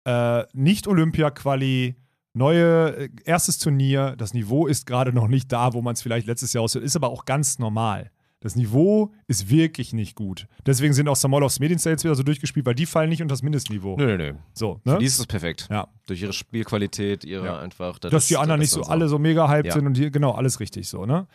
äh, 0.06 0.44
nicht 0.54 0.88
Olympia-Quali, 0.88 1.96
neue, 2.34 2.96
äh, 2.98 3.10
erstes 3.26 3.60
Turnier. 3.60 4.16
Das 4.18 4.34
Niveau 4.34 4.68
ist 4.68 4.86
gerade 4.86 5.14
noch 5.14 5.28
nicht 5.28 5.52
da, 5.52 5.74
wo 5.74 5.82
man 5.82 5.94
es 5.94 6.02
vielleicht 6.02 6.28
letztes 6.28 6.54
Jahr 6.54 6.64
aussieht. 6.64 6.84
Ist 6.84 6.96
aber 6.96 7.10
auch 7.10 7.26
ganz 7.26 7.60
normal. 7.60 8.12
Das 8.40 8.58
Niveau 8.58 9.14
ist 9.28 9.50
wirklich 9.50 9.94
nicht 9.94 10.18
gut. 10.18 10.48
Deswegen 10.66 10.94
sind 10.94 11.08
auch 11.08 11.16
Samolovs 11.16 11.62
Medienstyle 11.62 11.94
jetzt 11.94 12.04
wieder 12.04 12.14
so 12.16 12.24
durchgespielt, 12.24 12.66
weil 12.66 12.76
die 12.76 12.86
fallen 12.86 13.10
nicht 13.10 13.22
unter 13.22 13.32
das 13.32 13.42
Mindestniveau. 13.42 13.96
Nö, 13.96 14.06
nö, 14.06 14.18
nö. 14.18 14.34
So, 14.54 14.82
Für 14.84 14.90
ne? 14.94 14.98
die 14.98 15.06
ist 15.06 15.18
es 15.18 15.26
perfekt. 15.28 15.68
Ja. 15.72 15.88
Durch 16.08 16.22
ihre 16.22 16.34
Spielqualität, 16.34 17.24
ihre 17.24 17.46
Ja. 17.46 17.60
einfach. 17.60 18.00
das 18.00 18.12
Dass 18.12 18.28
die 18.28 18.36
anderen 18.36 18.60
nicht 18.60 18.72
so 18.72 18.82
alle 18.84 19.08
so 19.08 19.18
mega 19.18 19.48
hyped 19.50 19.68
Ja. 19.68 19.74
sind 19.74 19.88
und 19.88 19.96
die, 19.96 20.12
genau, 20.12 20.32
alles 20.32 20.60
richtig 20.60 20.90
so, 20.90 21.06
ne? 21.06 21.26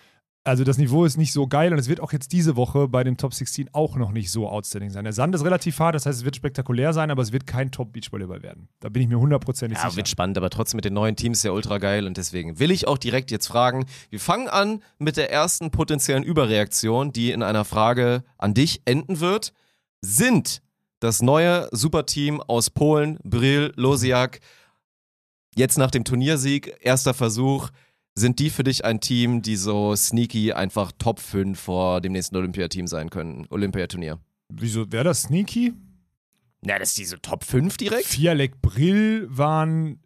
Also 0.49 0.65
das 0.65 0.79
Niveau 0.79 1.05
ist 1.05 1.19
nicht 1.19 1.35
so 1.35 1.47
geil 1.47 1.73
und 1.75 1.79
es 1.79 1.89
wird 1.89 2.01
auch 2.01 2.11
jetzt 2.11 2.33
diese 2.33 2.57
Woche 2.57 2.89
bei 2.89 3.05
dem 3.05 3.19
Top 3.19 3.35
16 3.35 3.69
auch 3.75 3.97
noch 3.97 4.13
nicht 4.13 4.31
so 4.31 4.49
outstanding 4.49 4.89
sein. 4.91 5.05
Der 5.05 5.13
Sand 5.13 5.35
ist 5.35 5.45
relativ 5.45 5.79
hart, 5.79 5.95
das 5.95 6.07
heißt, 6.07 6.21
es 6.21 6.25
wird 6.25 6.37
spektakulär 6.37 6.95
sein, 6.95 7.11
aber 7.11 7.21
es 7.21 7.33
wird 7.33 7.47
kein 7.47 7.71
Top-Beachvolleyball 7.71 8.43
werden. 8.43 8.69
Da 8.81 8.89
bin 8.89 9.03
ich 9.03 9.09
mir 9.09 9.19
hundertprozentig 9.19 9.77
Ja, 9.77 9.85
sicher. 9.85 9.97
wird 9.99 10.09
spannend, 10.09 10.39
aber 10.39 10.49
trotzdem 10.49 10.79
mit 10.79 10.87
den 10.87 10.95
neuen 10.95 11.17
Teams 11.17 11.43
ja 11.43 11.51
ultra 11.51 11.77
geil 11.77 12.07
und 12.07 12.17
deswegen 12.17 12.59
will 12.59 12.71
ich 12.71 12.89
auch 12.89 12.97
direkt 12.97 13.31
jetzt 13.31 13.47
fragen. 13.47 13.85
Wir 14.09 14.21
fangen 14.21 14.49
an 14.49 14.83
mit 14.99 15.19
der 15.19 15.31
ersten 15.31 15.71
potenziellen 15.71 16.23
Überreaktion, 16.25 17.13
die 17.13 17.31
in 17.31 17.43
einer 17.43 17.67
Frage 17.67 18.25
an 18.39 18.55
dich 18.55 18.81
enden 18.87 19.21
wird. 19.21 19.53
Sind 20.01 20.63
das 21.01 21.21
neue 21.21 21.69
Superteam 21.73 22.41
aus 22.41 22.71
Polen, 22.71 23.19
Brill, 23.23 23.75
Losiak, 23.77 24.41
jetzt 25.55 25.77
nach 25.77 25.91
dem 25.91 26.05
Turniersieg, 26.05 26.75
erster 26.81 27.13
Versuch, 27.13 27.69
sind 28.19 28.39
die 28.39 28.51
für 28.51 28.65
dich 28.65 28.85
ein 28.85 29.01
Team, 29.01 29.43
die 29.43 29.57
so 29.57 29.95
sneaky 29.95 30.53
einfach 30.53 30.93
Top 30.99 31.21
5 31.21 31.59
vor 31.59 32.01
dem 32.01 32.13
nächsten 32.13 32.37
Olympiateam 32.37 32.87
sein 32.87 33.11
können? 33.11 33.47
Olympiaturnier. 33.51 34.19
Wieso 34.49 34.91
wäre 34.91 35.05
das 35.05 35.23
sneaky? 35.23 35.75
Na, 36.63 36.79
das 36.79 36.91
ist 36.91 36.99
diese 36.99 37.21
Top 37.21 37.45
5 37.45 37.77
direkt? 37.77 38.05
Vierleck 38.05 38.61
Brill 38.61 39.29
waren, 39.31 40.01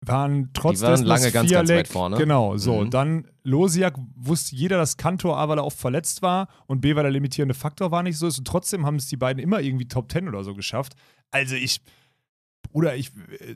waren 0.00 0.50
trotz 0.52 0.80
Die 0.80 0.86
waren 0.86 1.04
lange 1.04 1.30
ganz, 1.30 1.50
ganz 1.50 1.70
weit 1.70 1.88
vorne. 1.88 2.16
Genau, 2.16 2.56
so. 2.56 2.80
Mhm. 2.80 2.90
Dann 2.90 3.28
Losiak 3.44 3.96
wusste 4.16 4.56
jeder, 4.56 4.78
dass 4.78 4.96
Kantor 4.96 5.38
A, 5.38 5.48
weil 5.48 5.58
er 5.58 5.64
oft 5.64 5.78
verletzt 5.78 6.22
war 6.22 6.48
und 6.66 6.80
B, 6.80 6.96
weil 6.96 7.04
der 7.04 7.12
limitierende 7.12 7.54
Faktor 7.54 7.90
war 7.90 8.02
nicht 8.02 8.18
so 8.18 8.26
ist. 8.26 8.38
Und 8.38 8.46
trotzdem 8.46 8.84
haben 8.84 8.96
es 8.96 9.06
die 9.06 9.16
beiden 9.16 9.42
immer 9.42 9.60
irgendwie 9.60 9.86
Top 9.86 10.10
10 10.10 10.28
oder 10.28 10.42
so 10.42 10.54
geschafft. 10.54 10.94
Also 11.30 11.54
ich, 11.54 11.80
oder 12.72 12.96
ich. 12.96 13.10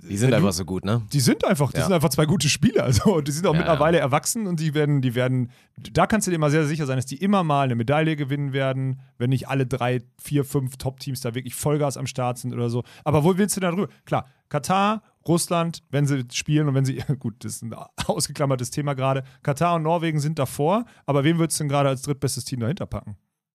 Die 0.09 0.17
sind 0.17 0.33
einfach 0.35 0.49
du, 0.51 0.53
so 0.55 0.65
gut, 0.65 0.85
ne? 0.85 1.03
Die 1.13 1.21
sind 1.21 1.45
einfach, 1.45 1.73
die 1.73 1.79
Ja. 1.79 1.85
sind 1.85 1.93
einfach 1.95 2.09
zwei 2.11 2.27
gute 2.27 2.49
Spieler. 2.49 2.85
Also, 2.85 3.21
die 3.21 3.33
sind 3.33 3.47
auch 3.47 3.53
Ja, 3.55 3.59
mittlerweile 3.59 3.99
erwachsen 3.99 4.47
und 4.47 4.61
die 4.61 4.75
werden, 4.75 5.03
die 5.03 5.15
werden, 5.15 5.51
da 5.93 6.07
kannst 6.07 6.27
du 6.27 6.31
dir 6.31 6.37
immer 6.37 6.51
sehr 6.51 6.67
sicher 6.67 6.87
sein, 6.87 6.97
dass 6.97 7.07
die 7.07 7.17
immer 7.17 7.43
mal 7.45 7.63
eine 7.63 7.75
Medaille 7.75 8.17
gewinnen 8.17 8.53
werden, 8.53 9.01
wenn 9.19 9.31
nicht 9.31 9.49
alle 9.49 9.67
drei, 9.67 10.03
vier, 10.19 10.45
fünf 10.45 10.77
Top-Teams 10.77 11.21
da 11.21 11.35
wirklich 11.35 11.55
Vollgas 11.55 11.97
am 11.97 12.07
Start 12.07 12.39
sind 12.39 12.53
oder 12.53 12.71
so. 12.71 12.85
Aber 13.05 13.25
wo 13.25 13.37
willst 13.39 13.57
du 13.57 13.61
da 13.61 13.71
drüber? 13.71 13.89
Klar, 14.05 14.27
Katar, 14.49 15.03
Russland, 15.27 15.83
wenn 15.91 16.07
sie 16.07 16.25
spielen 16.33 16.69
und 16.69 16.75
wenn 16.75 16.85
sie, 16.85 17.03
gut, 17.19 17.35
das 17.45 17.55
ist 17.57 17.63
ein 17.63 17.75
ausgeklammertes 18.07 18.71
Thema 18.71 18.95
gerade. 18.95 19.25
Katar 19.43 19.75
und 19.75 19.83
Norwegen 19.83 20.21
sind 20.21 20.39
davor, 20.39 20.85
aber 21.05 21.25
wen 21.25 21.39
würdest 21.39 21.59
du 21.59 21.65
denn 21.65 21.69
gerade 21.71 21.89
als 21.89 22.03
drittbestes 22.03 22.45
Team 22.45 22.61
dahinter 22.61 22.87
packen? 22.87 23.17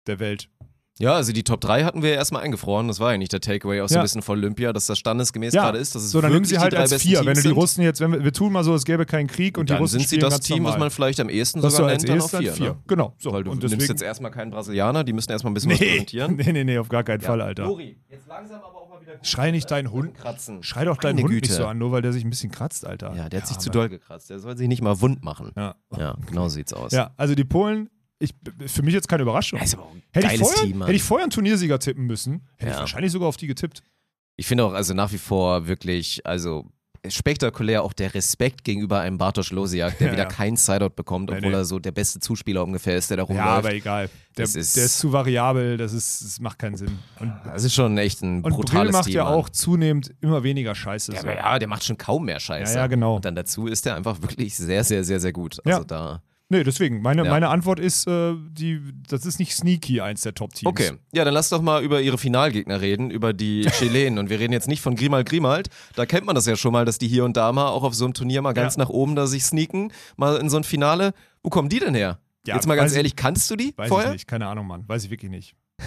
Der 0.07 0.19
Welt. 0.19 0.49
Ja, 0.99 1.13
also 1.13 1.31
die 1.31 1.43
Top 1.43 1.61
3 1.61 1.83
hatten 1.83 2.01
wir 2.01 2.09
ja 2.11 2.15
erstmal 2.15 2.41
eingefroren. 2.43 2.87
Das 2.87 2.99
war 2.99 3.11
ja 3.11 3.17
nicht 3.17 3.31
der 3.31 3.39
Takeaway 3.41 3.81
auch 3.81 3.87
so 3.89 3.95
Ja. 3.95 4.01
ein 4.01 4.03
bisschen 4.03 4.21
von 4.21 4.37
Olympia, 4.39 4.73
dass 4.73 4.87
das 4.87 4.97
standesgemäß 4.97 5.53
Ja, 5.53 5.63
gerade 5.65 5.77
ist. 5.77 5.93
Dass 5.95 6.01
es 6.03 6.11
so, 6.11 6.21
dann 6.21 6.31
nimm 6.31 6.37
wirklich 6.41 6.49
sie 6.51 6.59
halt 6.59 6.73
die 6.73 6.77
als 6.77 6.93
vier. 6.95 7.15
Teams 7.19 7.25
Wenn 7.27 7.35
du 7.35 7.41
die. 7.41 7.47
Russen 7.49 7.83
jetzt, 7.83 7.99
wenn 8.01 8.11
wir, 8.13 8.23
wir 8.23 8.33
tun 8.33 8.51
mal 8.51 8.63
so, 8.63 8.73
es 8.73 8.83
gäbe 8.85 9.05
keinen 9.05 9.27
Krieg 9.27 9.57
und, 9.57 9.69
die 9.69 9.73
dann 9.73 9.81
Russen 9.81 9.99
sind 9.99 10.09
sie 10.09 10.15
spielen 10.15 10.29
das 10.31 10.39
Team, 10.41 10.63
was 10.63 10.77
man 10.77 10.89
vielleicht 10.89 11.19
am 11.19 11.29
ehesten 11.29 11.61
Das 11.61 11.73
sogar 11.75 11.89
so 11.89 11.93
als 11.93 12.03
nennt, 12.03 12.09
dann 12.09 12.21
auf 12.25 12.33
erstes 12.33 12.39
vier. 12.39 12.53
vier. 12.53 12.73
Ne? 12.73 12.77
Genau. 12.87 13.13
So. 13.19 13.31
Weil 13.33 13.43
du 13.43 13.51
und 13.51 13.59
nimmst 13.59 13.73
deswegen, 13.75 13.91
jetzt 13.93 14.01
erstmal 14.01 14.31
keinen 14.31 14.51
Brasilianer, 14.51 15.03
die 15.03 15.13
müssen 15.13 15.31
erstmal 15.31 15.51
ein 15.51 15.53
bisschen 15.53 15.71
was 15.73 15.79
Nee, 15.79 15.85
präsentieren. 15.91 16.35
nee, 16.35 16.51
nee, 16.51 16.63
nee, 16.63 16.77
auf 16.79 16.89
gar 16.89 17.03
keinen 17.03 17.21
Fall, 17.21 17.41
Alter. 17.41 17.65
Lori, 17.65 17.97
jetzt 18.09 18.27
langsam 18.27 18.57
aber 18.61 18.75
auch 18.81 18.89
mal 18.89 18.99
wieder 19.01 19.13
gut 19.15 19.27
Schrei 19.27 19.51
nicht 19.51 19.69
deinen 19.69 19.91
Hund. 19.91 20.15
kratzen. 20.15 20.63
Schrei 20.63 20.85
doch 20.85 20.97
deinen 20.97 21.19
Hund 21.19 21.29
Güte. 21.29 21.47
nicht 21.49 21.57
so 21.57 21.65
an, 21.67 21.77
nur 21.77 21.91
weil 21.91 22.01
der 22.01 22.11
sich 22.13 22.23
ein 22.23 22.29
bisschen 22.29 22.51
kratzt, 22.51 22.85
Alter. 22.85 23.13
Ja, 23.15 23.29
der 23.29 23.41
hat 23.41 23.47
sich 23.47 23.57
zu 23.59 23.69
doll 23.69 23.89
gekratzt. 23.89 24.29
Der 24.29 24.39
soll 24.39 24.57
sich 24.57 24.67
nicht 24.67 24.81
mal 24.81 24.99
wund 25.01 25.23
machen. 25.23 25.51
Ja. 25.55 25.75
Ja, 25.95 26.15
genau 26.27 26.47
sieht's 26.49 26.73
aus. 26.73 26.91
ja, 26.91 27.11
also 27.17 27.35
die 27.35 27.43
Polen, 27.45 27.89
ich, 28.19 28.33
für 28.67 28.81
mich 28.83 28.93
jetzt 28.93 29.07
keine 29.07 29.23
Überraschung. 29.23 29.59
Ja, 29.59 29.65
ist 29.65 29.73
aber 29.75 29.83
auch 29.85 29.91
ein 29.93 30.01
Hätte 30.11 30.33
ich, 30.33 30.39
vorher, 30.39 30.63
Team, 30.63 30.77
Mann. 30.77 30.87
hätte 30.87 30.95
ich 30.95 31.03
vorher 31.03 31.23
einen 31.23 31.31
Turniersieger 31.31 31.79
tippen 31.79 32.05
müssen, 32.05 32.47
hätte 32.57 32.69
ich 32.71 32.75
Ja. 32.75 32.79
wahrscheinlich 32.81 33.11
sogar 33.11 33.27
auf 33.29 33.37
die 33.37 33.47
getippt. 33.47 33.83
Ich 34.35 34.47
finde 34.47 34.65
auch, 34.65 34.73
also 34.73 34.93
nach 34.93 35.11
wie 35.11 35.17
vor 35.17 35.67
wirklich, 35.67 36.25
also 36.25 36.65
spektakulär 37.07 37.83
auch 37.83 37.93
der 37.93 38.13
Respekt 38.13 38.63
gegenüber 38.63 38.99
einem 38.99 39.17
Bartosz 39.17 39.51
Losiak, 39.51 39.97
der 39.99 40.07
Ja, 40.07 40.13
wieder 40.13 40.23
ja. 40.23 40.29
kein 40.29 40.57
Sideout 40.57 40.89
bekommt, 40.95 41.29
Nee, 41.29 41.37
obwohl 41.37 41.51
nee. 41.51 41.57
er 41.57 41.65
so 41.65 41.79
der 41.79 41.91
beste 41.91 42.19
Zuspieler 42.19 42.63
ungefähr 42.63 42.97
ist, 42.97 43.09
der 43.09 43.17
da 43.17 43.23
Ja, 43.23 43.27
rumläuft. 43.27 43.49
aber 43.49 43.73
egal. 43.73 44.09
Der, 44.35 44.43
Das 44.45 44.55
ist- 44.55 44.75
der 44.75 44.85
ist 44.85 44.97
zu 44.99 45.13
variabel, 45.13 45.77
das, 45.77 45.93
ist, 45.93 46.23
das 46.23 46.39
macht 46.39 46.59
keinen 46.59 46.75
Sinn. 46.75 46.99
Und, 47.19 47.33
das 47.45 47.63
ist 47.63 47.73
schon 47.73 47.97
echt 47.97 48.21
ein 48.23 48.37
und 48.37 48.41
Brill 48.43 48.51
brutales 48.53 48.93
macht 48.93 49.05
Team. 49.05 49.15
ja 49.15 49.23
Mann. 49.25 49.33
auch 49.33 49.49
zunehmend 49.49 50.13
immer 50.21 50.43
weniger 50.43 50.75
Scheiße. 50.75 51.13
Ja, 51.13 51.21
so. 51.21 51.27
ja, 51.27 51.59
der 51.59 51.67
macht 51.67 51.83
schon 51.85 51.97
kaum 51.97 52.25
mehr 52.25 52.39
Scheiße. 52.39 52.73
Ja, 52.73 52.81
ja, 52.81 52.87
genau. 52.87 53.15
Und 53.17 53.25
dann 53.25 53.35
dazu 53.35 53.67
ist 53.67 53.85
er 53.85 53.95
einfach 53.95 54.21
wirklich 54.21 54.55
sehr, 54.55 54.83
sehr, 54.83 55.03
sehr, 55.03 55.19
sehr 55.19 55.31
gut. 55.33 55.59
Also 55.65 55.79
Ja. 55.79 55.85
da. 55.85 56.23
Nee, 56.49 56.63
deswegen, 56.63 57.01
meine, 57.01 57.23
Ja. 57.25 57.29
meine 57.29 57.49
Antwort 57.49 57.77
ist, 57.79 58.07
äh, 58.07 58.33
die, 58.51 58.79
das 59.09 59.25
ist 59.25 59.37
nicht 59.37 59.53
sneaky, 59.53 59.99
eins 59.99 60.21
der 60.21 60.33
Top-Teams. 60.33 60.69
Okay, 60.69 60.91
ja, 61.11 61.25
dann 61.25 61.33
lass 61.33 61.49
doch 61.49 61.61
mal 61.61 61.83
über 61.83 61.99
ihre 62.01 62.17
Finalgegner 62.17 62.79
reden, 62.79 63.11
über 63.11 63.33
die 63.33 63.61
Chilenen. 63.77 64.17
Und 64.17 64.29
wir 64.29 64.39
reden 64.39 64.53
jetzt 64.53 64.69
nicht 64.69 64.81
von 64.81 64.95
Grimald 64.95 65.27
Grimald. 65.27 65.67
Da 65.95 66.05
kennt 66.05 66.25
man 66.25 66.35
das 66.35 66.45
ja 66.45 66.55
schon 66.55 66.71
mal, 66.71 66.85
dass 66.85 66.99
die 66.99 67.07
hier 67.09 67.25
und 67.25 67.35
da 67.35 67.51
mal 67.51 67.67
auch 67.67 67.83
auf 67.83 67.93
so 67.95 68.05
einem 68.05 68.13
Turnier 68.13 68.41
mal 68.41 68.53
ganz 68.53 68.75
Ja. 68.75 68.83
nach 68.83 68.89
oben 68.89 69.15
da 69.17 69.27
sich 69.27 69.43
sneaken, 69.43 69.91
mal 70.15 70.37
in 70.37 70.49
so 70.49 70.55
ein 70.57 70.63
Finale. 70.63 71.13
Wo 71.43 71.49
kommen 71.49 71.67
die 71.67 71.79
denn 71.79 71.95
her? 71.95 72.19
Ja, 72.45 72.55
jetzt 72.55 72.65
mal 72.67 72.75
ganz 72.75 72.95
ehrlich, 72.95 73.17
kannst 73.17 73.51
du 73.51 73.57
die 73.57 73.73
Weiß 73.75 73.89
vorher? 73.89 74.09
ich 74.11 74.13
nicht, 74.13 74.27
keine 74.27 74.47
Ahnung, 74.47 74.67
Mann. 74.67 74.87
Weiß 74.87 75.03
ich 75.03 75.09
wirklich 75.09 75.29
nicht. 75.31 75.53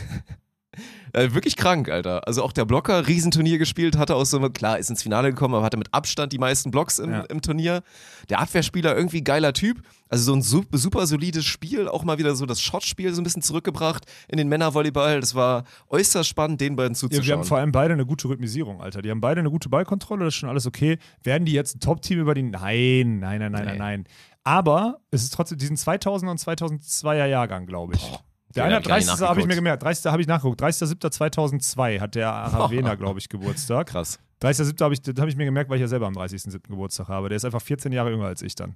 Äh, 1.12 1.32
wirklich 1.34 1.56
krank, 1.56 1.88
Alter. 1.88 2.26
Also 2.26 2.42
auch 2.42 2.52
der 2.52 2.64
Blocker, 2.64 3.06
Riesenturnier 3.06 3.58
gespielt, 3.58 3.96
hatte 3.98 4.14
auch 4.16 4.24
so, 4.24 4.38
klar, 4.50 4.78
ist 4.78 4.90
ins 4.90 5.02
Finale 5.02 5.30
gekommen, 5.30 5.54
aber 5.54 5.64
hatte 5.64 5.76
mit 5.76 5.92
Abstand 5.92 6.32
die 6.32 6.38
meisten 6.38 6.70
Blocks 6.70 6.98
im, 6.98 7.10
Ja. 7.10 7.20
im 7.22 7.40
Turnier. 7.42 7.82
Der 8.28 8.38
Abwehrspieler, 8.40 8.96
irgendwie 8.96 9.22
geiler 9.22 9.52
Typ. 9.52 9.82
Also 10.08 10.24
so 10.24 10.34
ein 10.34 10.42
super, 10.42 10.76
super 10.78 11.06
solides 11.06 11.44
Spiel, 11.44 11.86
auch 11.88 12.02
mal 12.04 12.18
wieder 12.18 12.34
so 12.34 12.44
das 12.46 12.60
Shotspiel 12.60 13.12
so 13.14 13.20
ein 13.20 13.24
bisschen 13.24 13.42
zurückgebracht 13.42 14.04
in 14.28 14.38
den 14.38 14.48
Männervolleyball. 14.48 15.20
Das 15.20 15.34
war 15.34 15.64
äußerst 15.88 16.28
spannend, 16.28 16.60
den 16.60 16.74
beiden 16.76 16.94
Ja, 16.94 17.02
wir 17.02 17.10
zuzuschauen. 17.10 17.38
haben 17.40 17.46
vor 17.46 17.58
allem 17.58 17.70
beide 17.72 17.94
eine 17.94 18.06
gute 18.06 18.28
Rhythmisierung, 18.28 18.80
Alter. 18.80 19.02
Die 19.02 19.10
haben 19.10 19.20
beide 19.20 19.40
eine 19.40 19.50
gute 19.50 19.68
Ballkontrolle, 19.68 20.24
das 20.24 20.34
ist 20.34 20.38
schon 20.40 20.48
alles 20.48 20.66
okay. 20.66 20.98
Werden 21.22 21.44
die 21.44 21.52
jetzt 21.52 21.76
ein 21.76 21.80
Top-Team 21.80 22.18
über 22.20 22.34
die. 22.34 22.42
Nein, 22.42 23.18
nein, 23.20 23.40
nein, 23.40 23.52
nein, 23.52 23.64
nein, 23.64 23.78
nein. 23.78 24.04
Aber 24.42 25.00
es 25.10 25.22
ist 25.22 25.32
trotzdem 25.34 25.58
diesen 25.58 25.76
2000 25.76 26.30
und 26.30 26.40
2002er 26.40 27.26
Jahrgang, 27.26 27.66
glaube 27.66 27.94
ich. 27.94 28.12
Der 28.54 28.64
eine 28.64 28.74
hab 28.76 28.82
ich 28.82 28.88
gar 28.88 28.96
nicht 28.96 29.08
30. 29.08 29.28
habe 29.28 29.40
ich 29.40 29.46
mir 29.46 29.54
gemerkt. 29.54 29.82
30. 29.82 30.06
habe 30.06 30.22
ich 30.22 30.28
nachgeguckt. 30.28 30.60
30.07.2002 30.60 32.00
hat 32.00 32.14
der 32.14 32.32
Aravena, 32.32 32.94
glaube 32.96 33.18
ich, 33.20 33.28
Geburtstag. 33.28 33.88
Krass. 33.88 34.18
30.07. 34.42 34.82
habe 34.82 34.94
ich, 34.94 35.00
habe 35.18 35.28
ich 35.28 35.36
mir 35.36 35.44
gemerkt, 35.44 35.70
weil 35.70 35.76
ich 35.76 35.82
ja 35.82 35.88
selber 35.88 36.06
am 36.06 36.14
30.07. 36.14 36.68
Geburtstag 36.68 37.08
habe. 37.08 37.28
Der 37.28 37.36
ist 37.36 37.44
einfach 37.44 37.62
14 37.62 37.92
Jahre 37.92 38.10
jünger 38.10 38.26
als 38.26 38.42
ich 38.42 38.54
dann. 38.54 38.74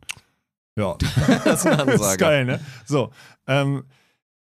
Ja. 0.76 0.96
Das 1.44 1.64
ist 1.64 1.78
Das 1.86 2.00
ist 2.00 2.18
geil, 2.18 2.44
ne? 2.44 2.60
So. 2.84 3.10
Ähm, 3.46 3.84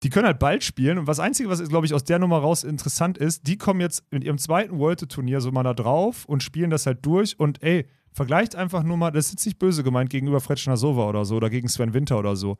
die 0.02 0.10
können 0.10 0.26
halt 0.26 0.38
bald 0.38 0.62
spielen 0.62 0.98
und 0.98 1.06
was 1.06 1.18
Einzige, 1.18 1.48
was, 1.48 1.66
glaube 1.66 1.86
ich, 1.86 1.94
aus 1.94 2.04
der 2.04 2.18
Nummer 2.18 2.38
raus 2.38 2.62
interessant 2.62 3.16
ist, 3.16 3.46
die 3.46 3.56
kommen 3.56 3.80
jetzt 3.80 4.04
mit 4.10 4.22
ihrem 4.22 4.36
zweiten 4.36 4.78
World-Turnier 4.78 5.40
so 5.40 5.50
mal 5.50 5.62
da 5.62 5.72
drauf 5.72 6.26
und 6.26 6.42
spielen 6.42 6.68
das 6.68 6.84
halt 6.84 7.06
durch 7.06 7.40
und 7.40 7.62
ey, 7.62 7.86
vergleicht 8.12 8.54
einfach 8.54 8.82
nur 8.82 8.98
mal, 8.98 9.10
das 9.10 9.26
ist 9.26 9.32
jetzt 9.32 9.46
nicht 9.46 9.58
böse 9.58 9.82
gemeint 9.82 10.10
gegenüber 10.10 10.40
Fretschner 10.40 10.76
Sova 10.76 11.08
oder 11.08 11.24
so 11.24 11.36
oder 11.36 11.48
gegen 11.48 11.68
Sven 11.68 11.94
Winter 11.94 12.18
oder 12.18 12.36
so. 12.36 12.58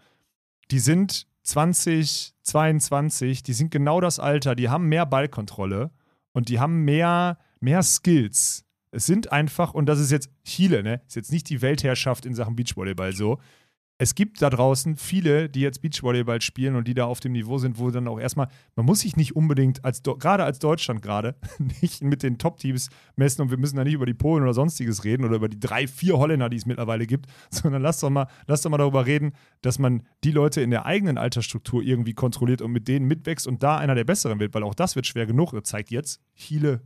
Die 0.70 0.78
sind 0.78 1.26
20, 1.42 2.33
22, 2.44 3.42
die 3.42 3.52
sind 3.52 3.70
genau 3.70 4.00
das 4.00 4.18
Alter, 4.18 4.54
die 4.54 4.68
haben 4.68 4.88
mehr 4.88 5.06
Ballkontrolle 5.06 5.90
und 6.32 6.48
die 6.48 6.60
haben 6.60 6.84
mehr, 6.84 7.38
mehr 7.60 7.82
Skills. 7.82 8.64
Es 8.90 9.06
sind 9.06 9.32
einfach, 9.32 9.74
und 9.74 9.86
das 9.86 9.98
ist 9.98 10.12
jetzt 10.12 10.30
Chile, 10.44 10.82
ne? 10.82 11.00
Ist 11.08 11.16
jetzt 11.16 11.32
nicht 11.32 11.48
die 11.48 11.62
Weltherrschaft 11.62 12.26
in 12.26 12.34
Sachen 12.34 12.54
Beachvolleyball 12.54 13.12
so. 13.12 13.40
Es 13.96 14.16
gibt 14.16 14.42
da 14.42 14.50
draußen 14.50 14.96
viele, 14.96 15.48
die 15.48 15.60
jetzt 15.60 15.80
Beachvolleyball 15.80 16.40
spielen 16.40 16.74
und 16.74 16.88
die 16.88 16.94
da 16.94 17.04
auf 17.04 17.20
dem 17.20 17.30
Niveau 17.30 17.58
sind, 17.58 17.78
wo 17.78 17.92
dann 17.92 18.08
auch 18.08 18.18
erstmal, 18.18 18.48
man 18.74 18.86
muss 18.86 19.00
sich 19.00 19.16
nicht 19.16 19.36
unbedingt, 19.36 19.84
als 19.84 20.02
gerade 20.02 20.42
als 20.42 20.58
Deutschland 20.58 21.00
gerade, 21.00 21.36
nicht 21.80 22.02
mit 22.02 22.24
den 22.24 22.36
Top-Teams 22.36 22.88
messen 23.14 23.42
und 23.42 23.50
wir 23.50 23.56
müssen 23.56 23.76
da 23.76 23.84
nicht 23.84 23.94
über 23.94 24.06
die 24.06 24.14
Polen 24.14 24.42
oder 24.42 24.52
sonstiges 24.52 25.04
reden 25.04 25.24
oder 25.24 25.36
über 25.36 25.48
die 25.48 25.60
drei, 25.60 25.86
vier 25.86 26.18
Holländer, 26.18 26.48
die 26.48 26.56
es 26.56 26.66
mittlerweile 26.66 27.06
gibt, 27.06 27.26
sondern 27.50 27.82
lass 27.82 28.00
doch 28.00 28.10
mal, 28.10 28.26
lass 28.48 28.62
doch 28.62 28.70
mal 28.70 28.78
darüber 28.78 29.06
reden, 29.06 29.32
dass 29.62 29.78
man 29.78 30.02
die 30.24 30.32
Leute 30.32 30.60
in 30.60 30.70
der 30.70 30.86
eigenen 30.86 31.16
Altersstruktur 31.16 31.80
irgendwie 31.80 32.14
kontrolliert 32.14 32.62
und 32.62 32.72
mit 32.72 32.88
denen 32.88 33.06
mitwächst 33.06 33.46
und 33.46 33.62
da 33.62 33.76
einer 33.76 33.94
der 33.94 34.04
Besseren 34.04 34.40
wird, 34.40 34.54
weil 34.54 34.64
auch 34.64 34.74
das 34.74 34.96
wird 34.96 35.06
schwer 35.06 35.26
genug. 35.26 35.52
Das 35.52 35.62
zeigt 35.62 35.92
jetzt 35.92 36.20
Chile 36.34 36.82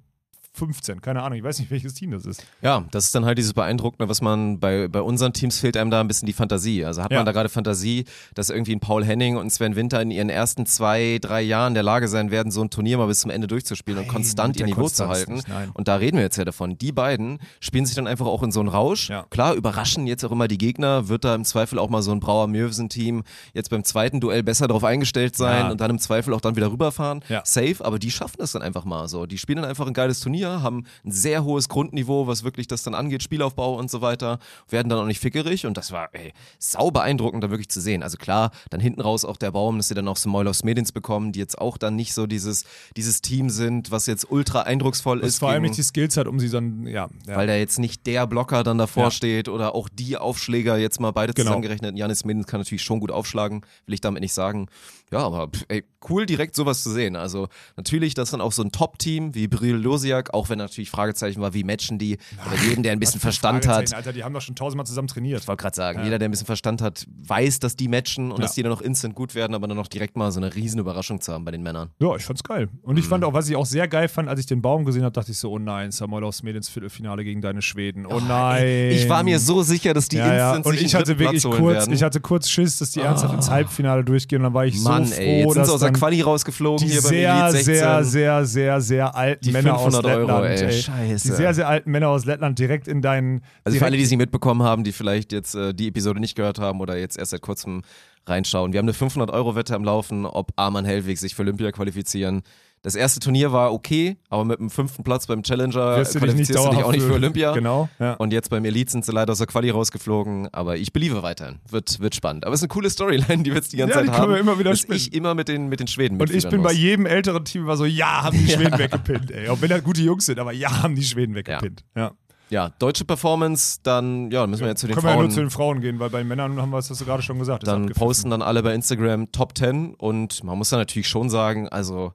15, 0.58 1.00
keine 1.00 1.22
Ahnung, 1.22 1.38
ich 1.38 1.44
weiß 1.44 1.58
nicht, 1.60 1.70
welches 1.70 1.94
Team 1.94 2.10
das 2.10 2.26
ist. 2.26 2.44
Ja, 2.60 2.84
das 2.90 3.04
ist 3.06 3.14
dann 3.14 3.24
halt 3.24 3.38
dieses 3.38 3.54
Beeindruckende, 3.54 4.08
was 4.08 4.20
man 4.20 4.58
bei, 4.60 4.88
bei 4.88 5.00
unseren 5.00 5.32
Teams 5.32 5.58
fehlt 5.58 5.76
einem 5.76 5.90
da 5.90 6.00
ein 6.00 6.08
bisschen 6.08 6.26
die 6.26 6.32
Fantasie. 6.32 6.84
Also 6.84 7.02
hat 7.02 7.12
Ja. 7.12 7.18
man 7.18 7.26
da 7.26 7.32
gerade 7.32 7.48
Fantasie, 7.48 8.04
dass 8.34 8.50
irgendwie 8.50 8.74
ein 8.74 8.80
Paul 8.80 9.04
Henning 9.04 9.36
und 9.36 9.50
Sven 9.50 9.76
Winter 9.76 10.02
in 10.02 10.10
ihren 10.10 10.28
ersten 10.30 10.66
zwei, 10.66 11.18
drei 11.20 11.40
Jahren 11.42 11.68
in 11.68 11.74
der 11.74 11.82
Lage 11.82 12.08
sein 12.08 12.30
werden, 12.30 12.50
so 12.50 12.60
ein 12.62 12.70
Turnier 12.70 12.98
mal 12.98 13.06
bis 13.06 13.20
zum 13.20 13.30
Ende 13.30 13.46
durchzuspielen 13.46 13.98
und 14.00 14.06
Nein, 14.06 14.14
konstant 14.14 14.48
mit 14.56 14.60
ihr 14.60 14.66
Niveau 14.66 14.88
zu 14.88 15.08
halten. 15.08 15.34
nicht. 15.34 15.46
Und 15.74 15.88
da 15.88 15.96
reden 15.96 16.16
wir 16.16 16.24
jetzt 16.24 16.36
ja 16.36 16.44
davon. 16.44 16.76
Die 16.78 16.92
beiden 16.92 17.38
spielen 17.60 17.86
sich 17.86 17.94
dann 17.94 18.06
einfach 18.06 18.26
auch 18.26 18.42
in 18.42 18.50
so 18.52 18.60
einen 18.60 18.68
Rausch. 18.68 19.08
Ja. 19.10 19.24
Klar, 19.30 19.54
überraschen 19.54 20.06
jetzt 20.06 20.24
auch 20.24 20.32
immer 20.32 20.48
die 20.48 20.58
Gegner, 20.58 21.08
wird 21.08 21.24
da 21.24 21.34
im 21.34 21.44
Zweifel 21.44 21.78
auch 21.78 21.88
mal 21.88 22.02
so 22.02 22.10
ein 22.12 22.20
Brauer-Mürvsen-Team 22.20 23.22
jetzt 23.54 23.70
beim 23.70 23.84
zweiten 23.84 24.20
Duell 24.20 24.42
besser 24.42 24.66
darauf 24.68 24.84
eingestellt 24.84 25.36
sein 25.36 25.66
Ja. 25.66 25.70
und 25.70 25.80
dann 25.80 25.90
im 25.90 25.98
Zweifel 25.98 26.34
auch 26.34 26.40
dann 26.40 26.56
wieder 26.56 26.70
rüberfahren. 26.72 27.20
Safe, 27.44 27.76
aber 27.84 27.98
die 27.98 28.10
schaffen 28.10 28.36
das 28.38 28.52
dann 28.52 28.62
einfach 28.62 28.84
mal 28.84 29.08
so. 29.08 29.26
Die 29.26 29.38
spielen 29.38 29.56
dann 29.56 29.64
einfach 29.66 29.86
ein 29.86 29.92
geiles 29.92 30.20
Turnier, 30.20 30.47
haben 30.62 30.84
ein 31.04 31.10
sehr 31.12 31.44
hohes 31.44 31.68
Grundniveau, 31.68 32.26
was 32.26 32.44
wirklich 32.44 32.66
das 32.66 32.82
dann 32.82 32.94
angeht, 32.94 33.22
Spielaufbau 33.22 33.74
und 33.76 33.90
so 33.90 34.00
weiter, 34.00 34.38
werden 34.68 34.88
dann 34.88 34.98
auch 34.98 35.06
nicht 35.06 35.20
fickerig 35.20 35.66
und 35.66 35.76
das 35.76 35.92
war 35.92 36.08
ey, 36.12 36.32
sau 36.58 36.90
beeindruckend 36.90 37.44
da 37.44 37.50
wirklich 37.50 37.68
zu 37.68 37.80
sehen. 37.80 38.02
Also 38.02 38.16
klar, 38.18 38.50
dann 38.70 38.80
hinten 38.80 39.00
raus 39.00 39.24
auch 39.24 39.36
der 39.36 39.50
Baum, 39.52 39.76
dass 39.76 39.88
sie 39.88 39.94
dann 39.94 40.08
auch 40.08 40.16
Smoilos 40.16 40.64
Medins 40.64 40.92
bekommen, 40.92 41.32
die 41.32 41.38
jetzt 41.38 41.58
auch 41.58 41.76
dann 41.78 41.96
nicht 41.96 42.14
so 42.14 42.26
dieses, 42.26 42.64
dieses 42.96 43.20
Team 43.22 43.50
sind, 43.50 43.90
was 43.90 44.06
jetzt 44.06 44.30
ultra 44.30 44.62
eindrucksvoll 44.62 45.20
Das 45.20 45.28
ist. 45.30 45.38
vor 45.38 45.50
allem 45.50 45.62
gegen- 45.62 45.70
nicht 45.72 45.78
die 45.78 45.82
Skills 45.84 46.16
hat, 46.16 46.26
um 46.26 46.40
sie 46.40 46.50
dann, 46.50 46.86
ja. 46.86 47.08
ja. 47.26 47.36
weil 47.36 47.46
da 47.46 47.54
jetzt 47.54 47.78
nicht 47.78 48.06
der 48.06 48.26
Blocker 48.26 48.62
dann 48.64 48.78
davor 48.78 49.04
Ja. 49.04 49.10
steht 49.10 49.48
oder 49.48 49.74
auch 49.74 49.88
die 49.88 50.16
Aufschläger 50.16 50.76
jetzt 50.78 51.00
mal 51.00 51.10
beide 51.12 51.32
Genau. 51.34 51.48
zusammengerechnet. 51.50 51.96
Janis 51.96 52.24
Medins 52.24 52.46
kann 52.46 52.60
natürlich 52.60 52.82
schon 52.82 53.00
gut 53.00 53.10
aufschlagen, 53.10 53.62
will 53.86 53.94
ich 53.94 54.00
damit 54.00 54.22
nicht 54.22 54.32
sagen. 54.34 54.66
Ja, 55.10 55.20
aber 55.20 55.48
ey, 55.68 55.84
cool 56.10 56.26
direkt 56.26 56.54
sowas 56.54 56.82
zu 56.82 56.90
sehen. 56.90 57.16
Also 57.16 57.48
natürlich, 57.76 58.12
das 58.14 58.30
dann 58.30 58.42
auch 58.42 58.52
so 58.52 58.62
ein 58.62 58.72
Top-Team 58.72 59.34
wie 59.34 59.48
Bril 59.48 59.76
Losiak, 59.76 60.34
auch 60.38 60.48
wenn 60.48 60.58
natürlich 60.58 60.90
Fragezeichen 60.90 61.40
war, 61.40 61.52
wie 61.54 61.64
matchen 61.64 61.98
die 61.98 62.16
oder 62.46 62.56
jeden, 62.68 62.82
der 62.82 62.92
ein 62.92 63.00
bisschen 63.00 63.20
Verstand 63.20 63.66
hat. 63.66 63.92
Alter, 63.92 64.12
die 64.12 64.24
haben 64.24 64.32
doch 64.32 64.40
schon 64.40 64.54
tausendmal 64.54 64.86
zusammen 64.86 65.08
trainiert. 65.08 65.42
Ich 65.42 65.48
wollte 65.48 65.62
gerade 65.62 65.76
sagen, 65.76 65.98
Ja. 65.98 66.04
jeder, 66.04 66.18
der 66.18 66.28
ein 66.28 66.30
bisschen 66.30 66.46
Verstand 66.46 66.80
hat, 66.80 67.06
weiß, 67.26 67.58
dass 67.60 67.76
die 67.76 67.88
matchen 67.88 68.30
und 68.30 68.38
Ja. 68.38 68.42
dass 68.42 68.54
die 68.54 68.62
dann 68.62 68.70
noch 68.72 68.80
instant 68.80 69.14
gut 69.14 69.34
werden, 69.34 69.54
aber 69.54 69.66
dann 69.68 69.76
noch 69.76 69.88
direkt 69.88 70.16
mal 70.16 70.30
so 70.32 70.40
eine 70.40 70.54
riesen 70.54 70.78
Überraschung 70.80 71.20
zu 71.20 71.32
haben 71.32 71.44
bei 71.44 71.50
den 71.50 71.62
Männern. 71.62 71.90
Ja, 72.00 72.14
ich 72.16 72.24
fand's 72.24 72.42
geil. 72.42 72.68
Und 72.82 72.94
Mhm. 72.94 72.98
ich 73.00 73.06
fand 73.06 73.24
auch, 73.24 73.32
was 73.32 73.48
ich 73.48 73.56
auch 73.56 73.66
sehr 73.66 73.88
geil 73.88 74.08
fand, 74.08 74.28
als 74.28 74.40
ich 74.40 74.46
den 74.46 74.62
Baum 74.62 74.84
gesehen 74.84 75.02
habe, 75.02 75.12
dachte 75.12 75.32
ich 75.32 75.38
so, 75.38 75.50
oh 75.50 75.58
nein, 75.58 75.90
Samoilos 75.90 76.42
Med 76.42 76.56
ins 76.56 76.68
Viertelfinale 76.68 77.24
gegen 77.24 77.40
deine 77.40 77.62
Schweden. 77.62 78.06
Oh 78.06 78.20
nein. 78.20 78.90
Ich 78.92 79.08
war 79.08 79.22
mir 79.22 79.38
so 79.38 79.62
sicher, 79.62 79.94
dass 79.94 80.08
die 80.08 80.16
ja, 80.18 80.26
ja. 80.34 80.46
instant 80.48 80.66
Und 80.66 80.72
sich 80.78 80.86
ich 80.86 80.94
hatte 80.94 81.18
wirklich 81.18 81.42
kurz, 81.44 81.58
werden. 81.76 81.92
ich 81.92 82.02
hatte 82.02 82.20
kurz 82.20 82.48
Schiss, 82.48 82.78
dass 82.78 82.90
die 82.92 83.00
ernsthaft 83.00 83.34
ins 83.34 83.50
Halbfinale 83.50 84.04
durchgehen. 84.04 84.38
Und 84.38 84.44
dann 84.44 84.54
war 84.54 84.66
ich 84.66 84.78
Mann, 84.80 85.04
so 85.06 85.14
froh, 85.14 85.20
ey, 85.20 85.40
jetzt 85.40 85.52
sind 85.52 85.56
dass 85.58 85.68
sie 85.68 85.74
aus 85.74 85.80
der 85.80 85.92
Quali 85.92 86.20
rausgeflogen 86.20 86.86
die 86.86 86.92
hier 86.92 87.00
sehr, 87.02 87.32
Elite 87.34 87.50
16. 87.64 87.74
sehr, 87.74 88.04
sehr, 88.04 88.44
sehr, 88.46 88.80
sehr 88.80 89.14
alten 89.16 89.44
Die 89.44 89.52
Männer 89.52 89.76
aus 89.78 89.92
500 90.20 90.30
Euro, 90.30 90.48
Lettland, 90.48 90.70
ey. 90.70 90.76
ey. 90.76 90.82
Scheiße. 90.82 91.28
Die 91.28 91.34
sehr, 91.34 91.54
sehr 91.54 91.68
alten 91.68 91.90
Männer 91.90 92.08
aus 92.08 92.24
Lettland 92.24 92.58
direkt 92.58 92.88
in 92.88 93.02
deinen. 93.02 93.42
Also 93.64 93.78
für 93.78 93.84
alle, 93.84 93.96
die 93.96 94.04
sie 94.04 94.16
mitbekommen 94.16 94.62
haben, 94.62 94.84
die 94.84 94.92
vielleicht 94.92 95.32
jetzt 95.32 95.54
äh, 95.54 95.74
die 95.74 95.88
Episode 95.88 96.20
nicht 96.20 96.34
gehört 96.34 96.58
haben 96.58 96.80
oder 96.80 96.96
jetzt 96.96 97.18
erst 97.18 97.30
seit 97.32 97.42
kurzem 97.42 97.82
reinschauen. 98.26 98.72
Wir 98.72 98.78
haben 98.78 98.88
eine 98.88 98.96
500-Euro-Wette 98.96 99.74
am 99.74 99.84
Laufen, 99.84 100.26
ob 100.26 100.52
Arman 100.56 100.84
Hellwig 100.84 101.18
sich 101.18 101.34
für 101.34 101.42
Olympia 101.42 101.72
qualifizieren. 101.72 102.42
Das 102.82 102.94
erste 102.94 103.18
Turnier 103.20 103.52
war 103.52 103.72
okay, 103.72 104.16
aber 104.28 104.44
mit 104.44 104.58
dem 104.60 104.70
fünften 104.70 105.02
Platz 105.02 105.26
beim 105.26 105.42
Challenger 105.42 105.96
wirst 105.96 106.14
du 106.14 106.20
dich 106.20 106.34
nicht 106.34 106.50
qualifizierst 106.50 106.66
du 106.66 106.70
dich 106.70 106.84
auch 106.84 106.92
nicht 106.92 107.02
für 107.04 107.14
Olympia. 107.14 107.52
Genau. 107.52 107.88
Ja. 107.98 108.14
Und 108.14 108.32
jetzt 108.32 108.50
beim 108.50 108.64
Elite 108.64 108.90
sind 108.92 109.04
sie 109.04 109.12
leider 109.12 109.32
aus 109.32 109.38
der 109.38 109.46
Quali 109.48 109.70
rausgeflogen, 109.70 110.48
aber 110.52 110.76
ich 110.76 110.92
beliebe 110.92 111.22
weiterhin. 111.22 111.58
Wird, 111.68 111.98
wird 112.00 112.14
spannend. 112.14 112.44
Aber 112.46 112.54
es 112.54 112.60
ist 112.60 112.64
eine 112.64 112.68
coole 112.68 112.88
Storyline, 112.90 113.42
die 113.42 113.50
wir 113.50 113.56
jetzt 113.56 113.72
die 113.72 113.78
ganze 113.78 113.94
Ja, 113.96 114.02
die 114.02 114.06
Zeit 114.08 114.14
können 114.16 114.22
haben. 114.28 114.32
wir 114.34 114.40
immer 114.40 114.58
wieder 114.58 114.70
dass 114.70 114.80
spinnen. 114.80 114.96
ich 114.96 115.12
immer 115.12 115.34
mit 115.34 115.48
den, 115.48 115.68
mit 115.68 115.80
den 115.80 115.88
Schweden 115.88 116.20
Und 116.20 116.30
ich 116.30 116.48
bin 116.48 116.62
bei 116.62 116.70
muss. 116.70 116.78
jedem 116.78 117.06
älteren 117.06 117.44
Team 117.44 117.62
immer 117.62 117.76
so, 117.76 117.84
ja, 117.84 118.22
haben 118.22 118.38
die 118.38 118.48
Schweden 118.52 118.78
weggepinnt, 118.78 119.30
ey. 119.30 119.48
Auch 119.48 119.60
wenn 119.60 119.70
das 119.70 119.82
gute 119.82 120.00
Jungs 120.02 120.26
sind, 120.26 120.38
aber 120.38 120.52
ja, 120.52 120.82
haben 120.82 120.94
die 120.94 121.04
Schweden 121.04 121.34
weggepinnt. 121.34 121.84
Ja. 121.96 122.12
Ja, 122.50 122.70
deutsche 122.78 123.04
Performance, 123.04 123.80
dann 123.82 124.30
ja, 124.30 124.46
müssen 124.46 124.62
wir 124.62 124.68
jetzt 124.68 124.80
zu 124.80 124.86
den 124.86 124.94
Können 124.94 125.04
wir 125.04 125.10
ja 125.10 125.16
Frauen 125.16 125.26
nur 125.26 125.34
zu 125.34 125.40
den 125.40 125.50
Frauen 125.50 125.80
gehen, 125.82 125.98
weil 125.98 126.08
bei 126.08 126.18
den 126.20 126.28
Männern 126.28 126.58
haben 126.62 126.70
wir 126.70 126.78
es, 126.78 126.88
hast 126.88 126.98
du 127.00 127.04
gerade 127.04 127.22
schon 127.22 127.38
gesagt. 127.38 127.66
dann 127.66 127.88
posten 127.90 128.30
dann 128.30 128.40
alle 128.40 128.62
bei 128.62 128.72
Instagram 128.74 129.30
Top 129.32 129.56
10 129.58 129.94
und 129.94 130.42
man 130.44 130.56
muss 130.56 130.70
dann 130.70 130.78
natürlich 130.78 131.08
schon 131.08 131.28
sagen, 131.28 131.68
also 131.68 132.12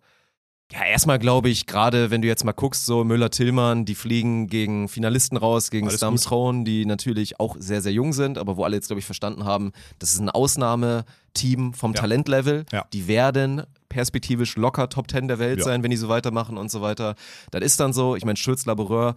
ja, 0.73 0.85
erstmal 0.85 1.19
glaube 1.19 1.49
ich, 1.49 1.67
gerade 1.67 2.09
wenn 2.09 2.21
du 2.23 2.27
jetzt 2.27 2.43
mal 2.43 2.51
guckst, 2.51 2.85
so 2.85 3.03
Müller-Tillmann, 3.03 3.85
die 3.85 3.93
fliegen 3.95 4.47
gegen 4.47 4.87
Finalisten 4.89 5.37
raus, 5.37 5.69
gegen 5.69 5.87
Alles 5.87 5.99
Stam 5.99 6.65
die 6.65 6.85
natürlich 6.85 7.39
auch 7.39 7.55
sehr, 7.59 7.81
sehr 7.81 7.93
jung 7.93 8.11
sind, 8.13 8.37
aber 8.39 8.57
wo 8.57 8.63
alle 8.63 8.75
jetzt, 8.75 8.87
glaube 8.87 8.99
ich, 8.99 9.05
verstanden 9.05 9.45
haben, 9.45 9.71
das 9.99 10.13
ist 10.13 10.19
ein 10.19 10.29
Ausnahmeteam 10.29 11.73
vom 11.73 11.93
Ja. 11.93 12.01
Talentlevel. 12.01 12.65
Ja. 12.71 12.85
Die 12.93 13.07
werden 13.07 13.63
perspektivisch 13.89 14.55
locker 14.55 14.89
Top 14.89 15.09
10 15.11 15.27
der 15.27 15.39
Welt 15.39 15.59
Ja. 15.59 15.65
sein, 15.65 15.83
wenn 15.83 15.91
die 15.91 15.97
so 15.97 16.09
weitermachen 16.09 16.57
und 16.57 16.71
so 16.71 16.81
weiter. 16.81 17.15
Das 17.51 17.61
ist 17.63 17.79
dann 17.79 17.93
so, 17.93 18.15
ich 18.15 18.25
meine, 18.25 18.37
Schürz 18.37 18.65
Laboureur 18.65 19.15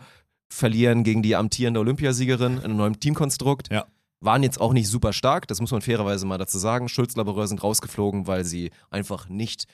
verlieren 0.48 1.02
gegen 1.04 1.22
die 1.22 1.34
amtierende 1.36 1.80
Olympiasiegerin 1.80 2.58
in 2.58 2.64
einem 2.64 2.76
neuen 2.76 3.00
Teamkonstrukt 3.00 3.70
Ja. 3.72 3.86
waren 4.20 4.42
jetzt 4.42 4.60
auch 4.60 4.72
nicht 4.72 4.88
super 4.88 5.12
stark, 5.12 5.48
das 5.48 5.60
muss 5.60 5.70
man 5.72 5.80
fairerweise 5.80 6.26
mal 6.26 6.38
dazu 6.38 6.58
sagen. 6.58 6.88
Schulz 6.88 7.16
Laboureur 7.16 7.46
sind 7.48 7.62
rausgeflogen, 7.62 8.26
weil 8.26 8.44
sie 8.44 8.70
einfach 8.90 9.28
nicht 9.28 9.66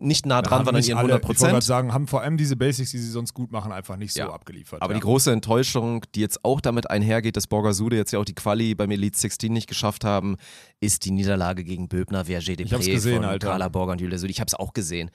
nicht 0.00 0.26
nah 0.26 0.42
dran 0.42 0.66
waren 0.66 0.76
an 0.76 0.82
ihren 0.82 0.98
alle, 0.98 1.12
100 1.14 1.22
Ich 1.22 1.28
wollte 1.28 1.38
gerade 1.40 1.52
Prozent. 1.52 1.64
sagen, 1.64 1.92
haben 1.92 2.06
vor 2.06 2.22
allem 2.22 2.36
diese 2.36 2.56
Basics, 2.56 2.90
die 2.90 2.98
sie 2.98 3.10
sonst 3.10 3.34
gut 3.34 3.52
machen, 3.52 3.70
einfach 3.72 3.96
nicht 3.96 4.12
so 4.12 4.20
Ja. 4.20 4.30
abgeliefert. 4.32 4.82
Aber 4.82 4.92
ja. 4.92 4.98
die 4.98 5.02
große 5.02 5.30
Enttäuschung, 5.32 6.04
die 6.14 6.20
jetzt 6.20 6.44
auch 6.44 6.60
damit 6.60 6.90
einhergeht, 6.90 7.36
dass 7.36 7.46
Borgasude 7.46 7.96
jetzt 7.96 8.12
ja 8.12 8.18
auch 8.18 8.24
die 8.24 8.34
Quali 8.34 8.74
beim 8.74 8.90
Elite 8.90 9.18
16 9.18 9.52
nicht 9.52 9.66
geschafft 9.68 10.04
haben, 10.04 10.36
ist 10.80 11.04
die 11.04 11.10
Niederlage 11.10 11.64
gegen 11.64 11.88
Böbner, 11.88 12.24
Verger 12.24 12.52
Ich 12.52 12.58
Depré 12.72 12.92
gesehen, 12.92 13.16
von 13.16 13.24
Alter. 13.26 13.48
Carla 13.48 13.68
Borger 13.68 13.92
und 13.92 14.00
Julia 14.00 14.18
Süd. 14.18 14.30
Ich 14.30 14.40
hab's 14.40 14.54
auch 14.54 14.72
gesehen. 14.72 15.10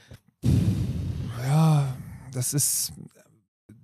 ja, 1.47 1.95
das 2.33 2.53
ist. 2.53 2.93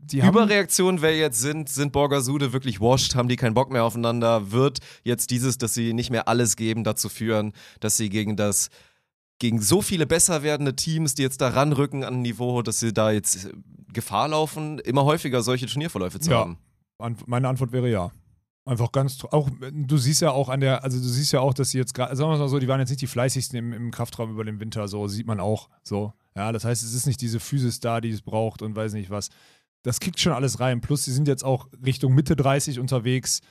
Die 0.04 0.24
haben, 0.24 0.36
Überreaktionen, 0.36 1.02
wer 1.02 1.16
jetzt 1.16 1.40
sind, 1.40 1.70
sind 1.70 1.94
Borgasude 1.94 2.52
wirklich 2.52 2.82
washed, 2.82 3.16
haben 3.16 3.30
die 3.30 3.38
keinen 3.38 3.54
Bock 3.54 3.72
mehr 3.72 3.86
aufeinander, 3.86 4.52
wird 4.52 4.80
jetzt 5.06 5.32
dieses, 5.32 5.58
dass 5.58 5.74
sie 5.74 5.94
nicht 5.94 6.10
mehr 6.10 6.28
alles 6.28 6.58
geben, 6.58 6.84
dazu 6.84 7.08
führen, 7.08 7.54
dass 7.80 7.96
sie 7.96 8.10
gegen 8.10 8.36
das 8.36 8.70
gegen 9.42 9.60
so 9.60 9.82
viele 9.82 10.06
besser 10.06 10.44
werdende 10.44 10.76
Teams, 10.76 11.16
die 11.16 11.24
jetzt 11.24 11.42
da 11.42 11.50
ranrücken 11.50 12.04
an 12.04 12.14
ein 12.16 12.22
Niveau, 12.22 12.62
dass 12.62 12.80
sie 12.80 12.94
da 12.94 13.10
jetzt 13.12 13.46
äh, 13.46 13.54
Gefahr 13.92 14.28
laufen, 14.30 14.78
immer 14.80 15.04
häufiger 15.04 15.42
solche 15.42 15.66
Turnierverläufe 15.66 16.20
zu 16.20 16.30
Ja. 16.32 16.38
haben. 16.40 16.58
Meine 17.26 17.50
Antwort 17.50 17.72
wäre 17.72 17.90
ja. 17.90 18.12
Einfach 18.64 18.92
ganz, 18.92 19.26
auch, 19.32 19.50
du 19.72 19.98
siehst 19.98 20.22
ja 20.22 20.30
auch 20.32 20.48
an 20.48 20.60
der, 20.60 20.84
also 20.84 21.00
du 21.00 21.04
siehst 21.04 21.34
ja 21.34 21.40
auch, 21.40 21.56
dass 21.56 21.72
sie 21.72 21.80
jetzt 21.80 21.96
gerade, 21.96 22.16
sagen 22.16 22.30
wir 22.32 22.38
mal 22.38 22.48
so, 22.48 22.60
die 22.60 22.68
waren 22.68 22.80
jetzt 22.80 22.90
nicht 22.92 23.02
die 23.02 23.08
fleißigsten 23.08 23.58
im, 23.58 23.74
im 23.74 23.90
Kraftraum 23.90 24.30
über 24.30 24.44
den 24.46 24.60
Winter, 24.60 24.88
so 24.88 25.08
sieht 25.08 25.26
man 25.26 25.40
auch, 25.40 25.68
so. 25.84 26.14
Ja, 26.36 26.52
das 26.52 26.64
heißt, 26.64 26.84
es 26.84 26.94
ist 26.94 27.08
nicht 27.08 27.20
diese 27.20 27.40
Physis 27.40 27.80
da, 27.80 28.00
die 28.00 28.12
es 28.12 28.22
braucht 28.22 28.62
und 28.62 28.76
weiß 28.76 28.94
nicht 28.94 29.10
was. 29.10 29.30
Das 29.82 30.00
kickt 30.00 30.20
schon 30.20 30.32
alles 30.34 30.60
rein. 30.60 30.80
Plus, 30.80 31.04
sie 31.06 31.12
sind 31.12 31.28
jetzt 31.28 31.44
auch 31.44 31.68
Richtung 31.84 32.14
Mitte 32.14 32.36
30 32.36 32.80
unterwegs. 32.80 33.42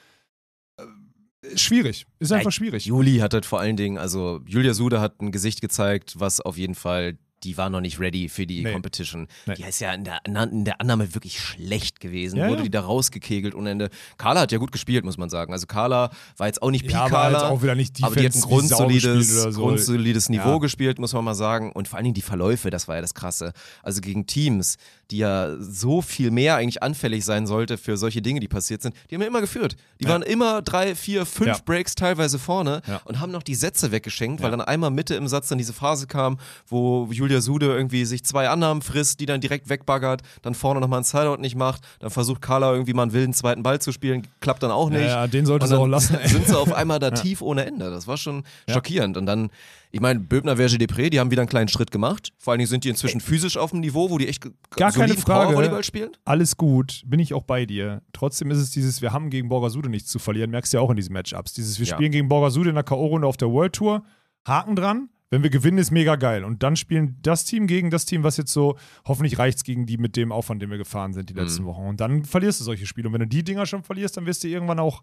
Schwierig. 1.55 2.07
Ist 2.19 2.33
einfach 2.33 2.53
schwierig. 2.53 2.85
Juli 2.85 3.19
hat 3.19 3.33
halt 3.33 3.47
vor 3.47 3.61
allen 3.61 3.77
Dingen, 3.77 3.97
also 3.99 4.41
Julia 4.47 4.75
Sude 4.75 5.01
hat 5.01 5.21
ein 5.21 5.33
Gesicht 5.33 5.61
gezeigt, 5.61 6.15
was 6.19 6.41
auf 6.41 6.59
jeden 6.59 6.75
Fall, 6.75 7.19
die 7.45 7.57
war 7.57 7.71
noch 7.71 7.81
nicht 7.81 7.99
ready 8.01 8.29
für 8.29 8.47
die 8.47 8.63
Nee. 8.63 8.73
Competition. 8.73 9.27
Nee. 9.47 9.55
Die 9.55 9.63
ist 9.65 9.81
ja 9.81 9.93
in 9.93 10.05
der, 10.05 10.21
in 10.27 10.65
der 10.65 10.81
Annahme 10.81 11.15
wirklich 11.15 11.41
schlecht 11.41 12.01
gewesen, 12.01 12.37
Ja, 12.39 12.49
wurde 12.49 12.59
ja. 12.59 12.63
die 12.65 12.71
da 12.71 12.81
rausgekegelt 12.81 13.55
ohne 13.55 13.71
Ende. 13.71 13.91
Carla 14.19 14.41
hat 14.43 14.53
ja 14.53 14.59
gut 14.59 14.73
gespielt, 14.73 15.05
muss 15.05 15.17
man 15.19 15.31
sagen. 15.31 15.53
Also 15.53 15.67
Carla 15.67 16.11
war 16.37 16.47
jetzt 16.47 16.63
auch 16.63 16.71
nicht 16.71 16.91
Ja, 16.91 17.01
aber 17.01 17.09
Peak-Carla. 17.09 17.41
halt 17.41 17.51
auch 17.53 17.63
wieder 17.63 17.75
nicht 17.75 18.03
aber 18.03 18.15
die 18.15 18.27
hat 18.27 18.35
ein 18.35 18.41
Defense 18.41 18.47
grundsolides, 18.49 19.29
so. 19.55 19.61
grundsolides 19.63 20.29
Niveau 20.29 20.53
Ja. 20.53 20.59
gespielt, 20.59 20.99
muss 20.99 21.13
man 21.13 21.25
mal 21.25 21.35
sagen. 21.35 21.73
Und 21.73 21.89
vor 21.89 21.97
allen 21.97 22.05
Dingen 22.05 22.15
die 22.15 22.23
Verläufe, 22.23 22.71
das 22.71 22.89
war 22.89 22.97
ja 22.97 23.01
das 23.01 23.15
Krasse. 23.15 23.53
Also 23.83 24.01
gegen 24.01 24.27
Teams, 24.27 24.77
die 25.11 25.19
ja 25.19 25.57
so 25.59 26.03
viel 26.03 26.31
mehr 26.31 26.57
eigentlich 26.57 26.83
anfällig 26.83 27.25
sein 27.25 27.47
sollte 27.47 27.79
für 27.79 27.97
solche 27.97 28.23
Dinge, 28.23 28.41
die 28.41 28.49
passiert 28.49 28.83
sind, 28.83 28.95
die 29.11 29.15
haben 29.15 29.23
ja 29.23 29.29
immer 29.29 29.41
geführt. 29.41 29.77
Die 30.01 30.07
waren 30.07 30.23
immer 30.23 30.63
drei, 30.63 30.95
vier, 30.95 31.27
fünf. 31.27 31.65
Breaks 31.65 31.95
teilweise 31.95 32.39
vorne 32.39 32.81
und 33.05 33.21
haben 33.21 33.33
noch 33.33 33.43
die 33.43 33.55
Sätze 33.55 33.91
weggeschenkt, 33.93 34.43
weil 34.43 34.51
dann 34.51 34.61
einmal 34.61 34.91
Mitte 34.91 35.15
im 35.15 35.27
Satz 35.29 35.49
dann 35.49 35.59
diese 35.59 35.73
Phase 35.73 36.07
kam, 36.07 36.39
wo 36.69 37.11
Julia 37.31 37.41
Sude 37.41 37.67
irgendwie 37.67 38.05
sich 38.05 38.25
zwei 38.25 38.49
Annahmen 38.49 38.83
frisst, 38.83 39.21
die 39.21 39.27
dann 39.27 39.41
direkt 39.41 39.69
wegbaggert, 39.69 40.23
dann 40.43 40.55
vorne 40.55 40.81
nochmal 40.81 40.99
einen 40.99 41.05
Sideout 41.05 41.37
nicht 41.41 41.55
macht, 41.55 41.83
dann 42.01 42.11
versucht 42.11 42.43
Carla 42.43 42.73
irgendwie 42.73 42.93
mal 42.93 43.03
einen 43.05 43.13
wilden 43.13 43.33
zweiten 43.33 43.63
Ball 43.63 43.81
zu 43.81 43.93
spielen, 43.93 44.27
klappt 44.41 44.63
dann 44.65 44.73
auch 44.73 44.91
nicht. 44.91 45.03
Ja, 45.03 45.07
ja, 45.07 45.27
den 45.29 45.47
sollte 45.47 45.69
sie 45.69 45.79
auch 45.79 45.87
lassen. 45.87 46.17
ey. 46.17 46.29
sind 46.29 46.49
sie 46.49 46.59
auf 46.59 46.73
einmal 46.73 46.99
da 46.99 47.11
tief 47.13 47.41
ohne 47.41 47.65
Ende. 47.67 47.89
Das 47.91 48.09
war 48.09 48.17
schon 48.17 48.43
Ja. 48.67 48.75
schockierend. 48.75 49.17
Und 49.17 49.27
dann, 49.27 49.51
ich 49.93 50.01
meine, 50.01 50.19
Böbner, 50.19 50.57
Verge 50.57 50.77
Depré, 50.77 51.09
die 51.11 51.21
haben 51.21 51.31
wieder 51.31 51.43
einen 51.43 51.49
kleinen 51.49 51.69
Schritt 51.69 51.93
gemacht. 51.93 52.33
Vor 52.37 52.51
allen 52.53 52.59
Dingen 52.59 52.69
sind 52.69 52.83
die 52.83 52.89
inzwischen 52.89 53.21
physisch 53.21 53.57
auf 53.57 53.71
dem 53.71 53.79
Niveau, 53.81 54.11
wo 54.11 54.19
die 54.19 54.27
echt 54.27 54.43
Gar 54.75 54.91
keine 54.91 55.15
Frage. 55.15 55.47
Powervolleyball 55.51 55.85
spielen. 55.85 56.11
Alles 56.25 56.57
gut, 56.57 57.03
bin 57.07 57.21
ich 57.21 57.33
auch 57.33 57.45
bei 57.45 57.65
dir. 57.65 58.03
Trotzdem 58.13 58.51
ist 58.51 58.59
es 58.59 58.73
dieses, 58.73 59.03
wir 59.03 59.13
haben 59.13 59.31
gegen 59.31 59.49
Borgasude 59.49 59.89
nichts 59.89 60.11
zu 60.11 60.19
verlieren, 60.19 60.51
merkst 60.51 60.73
du 60.73 60.79
ja 60.79 60.83
auch 60.83 60.91
in 60.91 60.97
diesen 60.97 61.13
Matchups. 61.13 61.53
Dieses, 61.53 61.79
wir 61.79 61.87
Ja. 61.87 61.95
spielen 61.95 62.11
gegen 62.11 62.29
Borgasude 62.29 62.71
in 62.71 62.75
der 62.75 62.85
K.O.-Runde 62.85 63.25
auf 63.27 63.37
der 63.37 63.51
World 63.51 63.73
Tour, 63.75 64.03
Haken 64.47 64.75
dran. 64.75 65.09
Wenn 65.31 65.45
wir 65.45 65.51
gewinnen, 65.51 65.79
ist 65.79 65.93
mega 65.93 66.17
geil. 66.17 66.45
Und 66.45 66.63
dann 66.65 66.75
spielen 66.75 67.17
das 67.23 67.45
Team 67.45 67.69
gegen 67.69 67.91
das 67.91 68.05
Team, 68.05 68.25
was 68.25 68.37
jetzt 68.37 68.53
so, 68.53 68.77
hoffentlich 69.07 69.39
reicht 69.39 69.59
es 69.59 69.65
gegen 69.65 69.87
die 69.87 69.97
mit 69.97 70.17
dem 70.17 70.33
Aufwand, 70.33 70.61
den 70.61 70.71
wir 70.71 70.79
gefahren 70.79 71.13
sind 71.13 71.31
die 71.31 71.35
letzten 71.35 71.63
Mhm. 71.63 71.67
Wochen. 71.69 71.87
Und 71.87 72.01
dann 72.01 72.25
verlierst 72.25 72.61
du 72.61 72.65
solche 72.65 72.85
Spiele. 72.87 73.07
Und 73.09 73.15
wenn 73.15 73.21
du 73.21 73.29
die 73.29 73.45
Dinger 73.45 73.65
schon 73.67 73.85
verlierst, 73.85 74.17
dann 74.17 74.27
wirst 74.27 74.43
du 74.43 74.49
irgendwann 74.49 74.81
auch, 74.81 75.03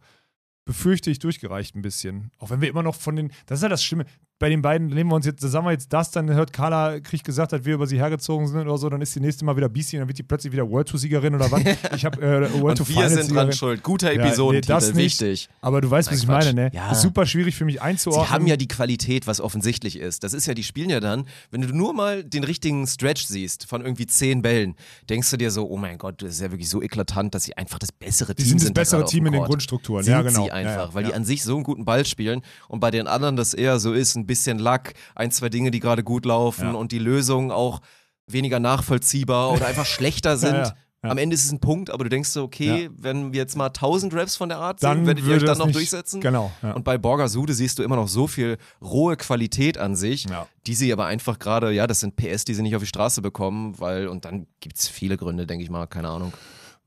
befürchte 0.66 1.10
ich, 1.10 1.20
durchgereicht 1.20 1.76
ein 1.76 1.82
bisschen. 1.82 2.32
Auch 2.40 2.50
wenn 2.50 2.60
wir 2.60 2.68
immer 2.70 2.84
noch 2.84 2.96
von 2.96 3.16
den, 3.16 3.32
das 3.46 3.60
ist 3.60 3.64
ja 3.64 3.70
das 3.70 3.84
Schlimme. 3.84 4.06
Bei 4.40 4.50
den 4.50 4.62
beiden 4.62 4.88
nehmen 4.88 5.10
wir 5.10 5.16
uns 5.16 5.26
jetzt, 5.26 5.42
sagen 5.42 5.66
wir 5.66 5.72
jetzt 5.72 5.92
das, 5.92 6.12
dann 6.12 6.30
hört 6.32 6.54
Carla, 6.54 7.00
kriegt 7.00 7.24
gesagt, 7.24 7.54
dass 7.54 7.66
wir 7.66 7.74
über 7.74 7.88
sie 7.88 7.98
hergezogen 7.98 8.48
sind 8.48 8.62
oder 8.62 8.78
so, 8.78 8.88
dann 8.90 9.02
ist 9.02 9.16
die 9.16 9.20
nächste 9.20 9.44
Mal 9.46 9.58
wieder 9.58 9.68
BC 9.68 9.94
und 9.94 10.00
dann 10.00 10.08
wird 10.08 10.20
die 10.20 10.24
plötzlich 10.24 10.54
wieder 10.54 10.70
World 10.70 10.88
Tour 10.90 11.00
Siegerin 11.00 11.34
oder 11.34 11.52
was. 11.52 11.62
Ich 11.96 12.06
habe 12.06 12.22
äh, 12.22 12.62
World 12.62 12.78
Tour 12.78 12.88
Und 12.88 12.96
wir 12.96 13.10
sind 13.10 13.18
dran 13.18 13.28
Siegerin. 13.28 13.52
schuld. 13.54 13.84
Guter 13.84 14.14
Ja, 14.14 14.52
nee, 14.52 14.62
das 14.62 14.94
nicht. 14.94 15.20
wichtig. 15.22 15.50
Aber 15.62 15.82
du 15.82 15.90
weißt, 15.90 16.12
was 16.12 16.18
Nein, 16.18 16.22
ich 16.22 16.28
Quatsch. 16.28 16.46
meine, 16.54 16.70
ne? 16.70 16.72
Ja. 16.74 16.92
Ist 16.92 17.02
super 17.02 17.26
schwierig 17.26 17.56
für 17.56 17.66
mich 17.66 17.82
einzuordnen. 17.82 18.28
Sie 18.28 18.32
haben 18.34 18.48
ja 18.48 18.58
die 18.58 18.68
Qualität, 18.68 19.26
was 19.26 19.42
offensichtlich 19.42 19.98
ist. 19.98 20.24
Das 20.24 20.34
ist 20.34 20.46
ja, 20.46 20.54
die 20.54 20.64
spielen 20.64 20.90
ja 20.90 21.00
dann, 21.00 21.26
wenn 21.50 21.62
du 21.62 21.76
nur 21.76 21.94
mal 21.94 22.24
den 22.24 22.44
richtigen 22.44 22.86
Stretch 22.86 23.26
siehst 23.26 23.66
von 23.68 23.82
irgendwie 23.82 24.06
zehn 24.06 24.44
Bällen, 24.44 24.76
denkst 25.10 25.32
du 25.32 25.38
dir 25.38 25.50
so, 25.50 25.68
oh 25.68 25.78
mein 25.78 25.98
Gott, 25.98 26.22
das 26.22 26.34
ist 26.34 26.42
ja 26.42 26.52
wirklich 26.52 26.70
so 26.70 26.82
eklatant, 26.84 27.34
dass 27.34 27.46
sie 27.46 27.58
einfach 27.58 27.80
das 27.80 27.92
bessere 27.92 28.36
die 28.36 28.44
Team 28.44 28.60
sind 28.60 28.60
das 28.60 28.66
sind. 28.68 28.78
da 28.78 28.82
bessere 28.82 29.06
Team 29.06 29.26
in 29.26 29.34
den. 29.34 29.44
Grundstrukturen. 29.44 30.04
Sind 30.04 30.12
ja, 30.14 30.22
genau. 30.22 30.44
sie 30.44 30.52
einfach, 30.52 30.90
ja, 30.90 30.94
weil 30.94 31.06
die 31.06 31.14
an 31.14 31.26
sich 31.26 31.44
so 31.44 31.56
einen 31.56 31.64
guten 31.64 31.86
Ball 31.86 32.06
spielen 32.06 32.42
und 32.68 32.80
bei 32.80 32.92
den 32.92 33.08
anderen 33.08 33.36
das 33.36 33.54
eher 33.54 33.80
so 33.80 33.94
ist, 33.94 34.16
ein 34.16 34.27
bisschen 34.28 34.60
Lack, 34.60 34.94
ein, 35.16 35.32
zwei 35.32 35.50
Dinge, 35.50 35.72
die 35.72 35.80
gerade 35.80 36.04
gut 36.04 36.26
laufen 36.26 36.66
Ja. 36.66 36.72
und 36.74 36.92
die 36.92 37.00
Lösungen 37.00 37.52
auch 37.52 37.80
weniger 38.28 38.60
nachvollziehbar 38.60 39.52
oder 39.54 39.66
einfach 39.68 39.86
schlechter 39.86 40.38
sind. 40.38 40.54
ja, 40.54 40.74
ja. 41.04 41.10
Am 41.12 41.18
Ende 41.18 41.36
ist 41.36 41.46
es 41.46 41.52
ein 41.52 41.60
Punkt, 41.60 41.90
aber 41.92 42.04
du 42.04 42.10
denkst 42.10 42.30
so, 42.30 42.44
okay, 42.44 42.86
Ja. 42.86 42.90
wenn 42.98 43.32
wir 43.32 43.40
jetzt 43.40 43.56
mal 43.56 43.68
1000 43.68 44.14
Raps 44.14 44.36
von 44.36 44.50
der 44.50 44.58
Art 44.58 44.80
sehen, 44.82 45.06
werdet 45.06 45.24
ihr 45.26 45.32
euch 45.34 45.40
dann 45.40 45.48
das 45.48 45.58
noch 45.60 45.72
durchsetzen? 45.72 46.20
Genau. 46.22 46.52
Ja. 46.62 46.72
Und 46.74 46.84
bei 46.84 46.98
Borger 46.98 47.30
Sude 47.30 47.54
siehst 47.54 47.80
du 47.80 47.84
immer 47.84 47.96
noch 47.96 48.08
so 48.08 48.28
viel 48.28 48.58
rohe 48.82 49.16
Qualität 49.16 49.78
an 49.78 49.96
sich, 49.96 50.26
die 50.66 50.74
sie 50.76 50.92
aber 50.92 51.06
einfach 51.06 51.40
gerade, 51.40 51.72
ja, 51.72 51.88
das 51.88 52.00
sind 52.02 52.16
PS, 52.16 52.44
die 52.46 52.54
sie 52.56 52.64
nicht 52.64 52.76
auf 52.76 52.82
die 52.82 52.88
Straße 52.88 53.22
bekommen, 53.22 53.80
weil, 53.80 54.08
und 54.08 54.26
dann 54.26 54.48
gibt 54.60 54.78
es 54.80 54.88
viele 54.90 55.16
Gründe, 55.18 55.46
denke 55.48 55.64
ich 55.64 55.70
mal, 55.70 55.86
keine 55.88 56.10
Ahnung. 56.10 56.34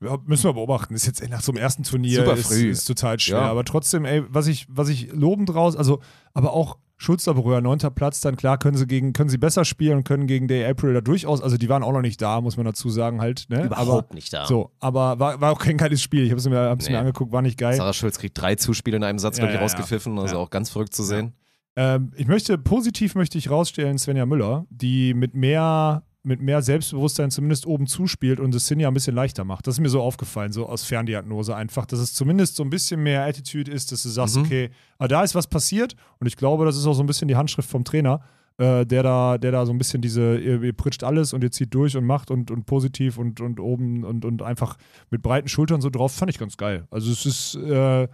Ja, 0.02 0.18
müssen 0.26 0.44
wir 0.44 0.54
beobachten. 0.54 0.94
Ist 0.94 1.06
jetzt 1.06 1.26
nach 1.28 1.42
so 1.42 1.52
einem 1.52 1.58
ersten 1.58 1.82
Turnier 1.84 2.24
Super 2.24 2.34
ist, 2.36 2.46
früh. 2.48 2.70
ist 2.70 2.84
total 2.86 3.20
schwer. 3.20 3.42
Aber 3.42 3.64
trotzdem, 3.64 4.04
ey, 4.06 4.24
was 4.28 4.46
ich, 4.46 4.66
was 4.68 4.88
ich 4.88 5.12
lobend 5.12 5.54
raus, 5.54 5.76
also, 5.76 6.00
aber 6.34 6.52
auch 6.54 6.78
Schulsterberührer, 7.02 7.62
neunter 7.62 7.90
Platz, 7.90 8.20
dann 8.20 8.36
klar 8.36 8.58
können 8.58 8.76
sie 8.76 8.86
gegen, 8.86 9.14
können 9.14 9.30
sie 9.30 9.38
besser 9.38 9.64
spielen 9.64 9.96
und 9.98 10.04
können 10.04 10.26
gegen 10.26 10.48
Day 10.48 10.66
April 10.66 10.92
da 10.92 11.00
durchaus, 11.00 11.40
also 11.40 11.56
die 11.56 11.68
waren 11.70 11.82
auch 11.82 11.92
noch 11.92 12.02
nicht 12.02 12.20
da, 12.20 12.42
muss 12.42 12.58
man 12.58 12.66
dazu 12.66 12.90
sagen, 12.90 13.22
halt, 13.22 13.46
ne? 13.48 13.64
Überhaupt 13.64 14.06
aber, 14.10 14.14
nicht 14.14 14.30
da. 14.34 14.44
So, 14.44 14.70
aber 14.80 15.18
war, 15.18 15.40
war 15.40 15.50
auch 15.52 15.58
kein 15.58 15.78
geiles 15.78 16.02
Spiel. 16.02 16.24
Ich 16.24 16.30
habe 16.30 16.38
es 16.40 16.46
mir, 16.48 16.58
hab's 16.58 16.86
Nee. 16.86 16.92
mir 16.92 16.98
angeguckt, 16.98 17.32
war 17.32 17.40
nicht 17.40 17.58
geil. 17.58 17.74
Sarah 17.74 17.94
Schulz 17.94 18.18
kriegt 18.18 18.38
drei 18.38 18.54
Zuspiele 18.54 18.98
in 18.98 19.04
einem 19.04 19.18
Satz, 19.18 19.38
Ja, 19.38 19.44
glaube 19.44 19.52
ich, 19.52 19.54
ja, 19.54 19.60
ja. 19.60 19.64
rausgepfiffen, 19.64 20.18
also 20.18 20.34
Ja. 20.36 20.40
auch 20.42 20.50
ganz 20.50 20.68
verrückt 20.68 20.92
zu 20.94 21.02
sehen. 21.02 21.32
Ähm, 21.74 22.12
ich 22.16 22.26
möchte, 22.26 22.58
positiv 22.58 23.14
möchte 23.14 23.38
ich 23.38 23.48
rausstellen, 23.48 23.96
Svenja 23.96 24.26
Müller, 24.26 24.66
die 24.68 25.14
mit 25.14 25.34
mehr, 25.34 26.02
mit 26.22 26.42
mehr 26.42 26.60
Selbstbewusstsein 26.60 27.30
zumindest 27.30 27.66
oben 27.66 27.86
zuspielt 27.86 28.40
und 28.40 28.54
es 28.54 28.66
Sinja 28.66 28.88
ein 28.88 28.94
bisschen 28.94 29.14
leichter 29.14 29.44
macht. 29.44 29.66
Das 29.66 29.76
ist 29.76 29.80
mir 29.80 29.88
so 29.88 30.02
aufgefallen, 30.02 30.52
so 30.52 30.66
aus 30.66 30.84
Ferndiagnose 30.84 31.56
einfach, 31.56 31.86
dass 31.86 31.98
es 31.98 32.12
zumindest 32.12 32.56
so 32.56 32.62
ein 32.62 32.68
bisschen 32.70 33.02
mehr 33.02 33.24
Attitude 33.24 33.70
ist, 33.70 33.90
dass 33.90 34.02
du 34.02 34.10
sagst, 34.10 34.36
Mhm. 34.36 34.42
okay, 34.42 34.70
aber 34.98 35.08
da 35.08 35.22
ist 35.22 35.34
was 35.34 35.46
passiert 35.46 35.96
und 36.18 36.26
ich 36.26 36.36
glaube, 36.36 36.64
das 36.66 36.76
ist 36.76 36.86
auch 36.86 36.92
so 36.94 37.02
ein 37.02 37.06
bisschen 37.06 37.28
die 37.28 37.36
Handschrift 37.36 37.70
vom 37.70 37.84
Trainer, 37.84 38.20
äh, 38.58 38.84
der, 38.84 39.02
da, 39.02 39.38
der 39.38 39.52
da 39.52 39.64
so 39.64 39.72
ein 39.72 39.78
bisschen 39.78 40.02
diese, 40.02 40.36
ihr, 40.36 40.62
ihr 40.62 40.72
pritscht 40.74 41.02
alles 41.04 41.32
und 41.32 41.42
ihr 41.42 41.50
zieht 41.50 41.72
durch 41.72 41.96
und 41.96 42.04
macht 42.04 42.30
und, 42.30 42.50
und 42.50 42.66
positiv 42.66 43.16
und, 43.16 43.40
und 43.40 43.58
oben 43.58 44.04
und, 44.04 44.26
und 44.26 44.42
einfach 44.42 44.76
mit 45.08 45.22
breiten 45.22 45.48
Schultern 45.48 45.80
so 45.80 45.88
drauf, 45.88 46.12
fand 46.12 46.30
ich 46.30 46.38
ganz 46.38 46.58
geil. 46.58 46.86
Also 46.90 47.10
es 47.10 47.24
ist, 47.24 47.54
äh, 47.54 48.08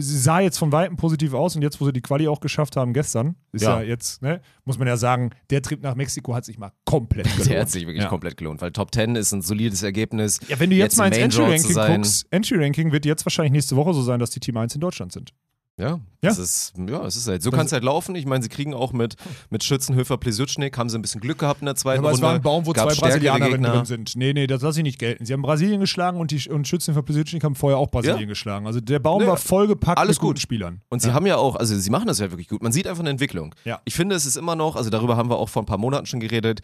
sie 0.00 0.18
sah 0.18 0.40
jetzt 0.40 0.58
von 0.58 0.72
Weitem 0.72 0.96
positiv 0.96 1.34
aus 1.34 1.56
und 1.56 1.62
jetzt, 1.62 1.80
wo 1.80 1.84
sie 1.86 1.92
die 1.92 2.00
Quali 2.00 2.28
auch 2.28 2.40
geschafft 2.40 2.76
haben 2.76 2.92
gestern, 2.92 3.36
ist 3.52 3.62
ja, 3.62 3.80
Ja. 3.80 3.86
jetzt, 3.86 4.22
ne, 4.22 4.40
muss 4.64 4.78
man 4.78 4.88
ja 4.88 4.96
sagen, 4.96 5.30
der 5.50 5.62
Trip 5.62 5.82
nach 5.82 5.94
Mexiko 5.94 6.34
hat 6.34 6.44
sich 6.44 6.58
mal 6.58 6.72
komplett 6.84 7.26
gelohnt. 7.32 7.50
Der 7.50 7.60
hat 7.60 7.70
sich 7.70 7.86
wirklich 7.86 8.02
ja. 8.04 8.08
komplett 8.08 8.36
gelohnt, 8.36 8.60
weil 8.60 8.72
Top 8.72 8.94
10 8.94 9.16
ist 9.16 9.32
ein 9.32 9.42
solides 9.42 9.82
Ergebnis. 9.82 10.40
Ja, 10.48 10.58
wenn 10.60 10.70
du 10.70 10.76
jetzt, 10.76 10.92
Jetzt 10.92 10.98
mal 10.98 11.06
ins 11.08 11.18
Entry-Ranking 11.18 11.74
guckst, 11.96 12.26
Entry-Ranking 12.30 12.92
wird 12.92 13.04
jetzt 13.04 13.24
wahrscheinlich 13.26 13.52
nächste 13.52 13.76
Woche 13.76 13.92
so 13.94 14.02
sein, 14.02 14.18
dass 14.20 14.30
die 14.30 14.40
Team 14.40 14.56
1 14.56 14.74
in 14.74 14.80
Deutschland 14.80 15.12
sind. 15.12 15.32
Ja, 15.78 15.90
Ja. 15.90 16.00
das 16.20 16.38
ist, 16.38 16.72
ja, 16.76 17.06
es 17.06 17.14
ist 17.14 17.28
halt, 17.28 17.40
so 17.42 17.52
kann 17.52 17.66
es 17.66 17.72
halt 17.72 17.84
laufen. 17.84 18.16
Ich 18.16 18.26
meine, 18.26 18.42
sie 18.42 18.48
kriegen 18.48 18.74
auch 18.74 18.92
mit, 18.92 19.14
mit 19.48 19.62
Schützenhöfer 19.62 20.18
Plesutschnik, 20.18 20.76
haben 20.76 20.88
sie 20.90 20.98
ein 20.98 21.02
bisschen 21.02 21.20
Glück 21.20 21.38
gehabt 21.38 21.60
in 21.60 21.66
der 21.66 21.76
zweiten 21.76 22.00
aber 22.00 22.08
es 22.10 22.14
Runde. 22.16 22.26
war 22.26 22.34
ein 22.34 22.42
Baum, 22.42 22.66
wo 22.66 22.72
zwei 22.72 22.92
Brasilianerinnen 22.94 23.70
drin 23.70 23.84
sind. 23.84 24.16
Nee, 24.16 24.32
nee, 24.32 24.48
das 24.48 24.60
lasse 24.62 24.80
ich 24.80 24.82
nicht 24.82 24.98
gelten. 24.98 25.24
Sie 25.24 25.32
haben 25.32 25.42
Brasilien 25.42 25.78
geschlagen 25.80 26.18
und, 26.18 26.32
die, 26.32 26.48
und 26.50 26.66
Schützen 26.66 26.94
für 26.94 27.02
Plesic 27.04 27.44
haben 27.44 27.54
vorher 27.54 27.78
auch 27.78 27.90
Brasilien 27.90 28.20
Ja. 28.22 28.26
geschlagen. 28.26 28.66
Also 28.66 28.80
der 28.80 28.98
Baum 28.98 29.22
Nee, 29.22 29.28
war 29.28 29.36
vollgepackt 29.36 29.98
alles 29.98 30.16
mit 30.16 30.20
guten 30.20 30.32
gut. 30.34 30.40
Spielern. 30.40 30.80
Und 30.88 31.00
sie 31.00 31.12
haben 31.12 31.26
ja 31.26 31.36
auch, 31.36 31.54
also 31.54 31.76
sie 31.78 31.90
machen 31.90 32.08
das 32.08 32.18
ja 32.18 32.30
wirklich 32.32 32.48
gut. 32.48 32.60
Man 32.62 32.72
sieht 32.72 32.88
einfach 32.88 33.00
eine 33.02 33.10
Entwicklung. 33.10 33.54
Ja. 33.64 33.80
Ich 33.84 33.94
finde, 33.94 34.16
es 34.16 34.26
ist 34.26 34.36
immer 34.36 34.56
noch, 34.56 34.74
also 34.74 34.90
darüber 34.90 35.16
haben 35.16 35.30
wir 35.30 35.36
auch 35.38 35.48
vor 35.48 35.62
ein 35.62 35.66
paar 35.66 35.78
Monaten 35.78 36.06
schon 36.06 36.18
geredet, 36.18 36.60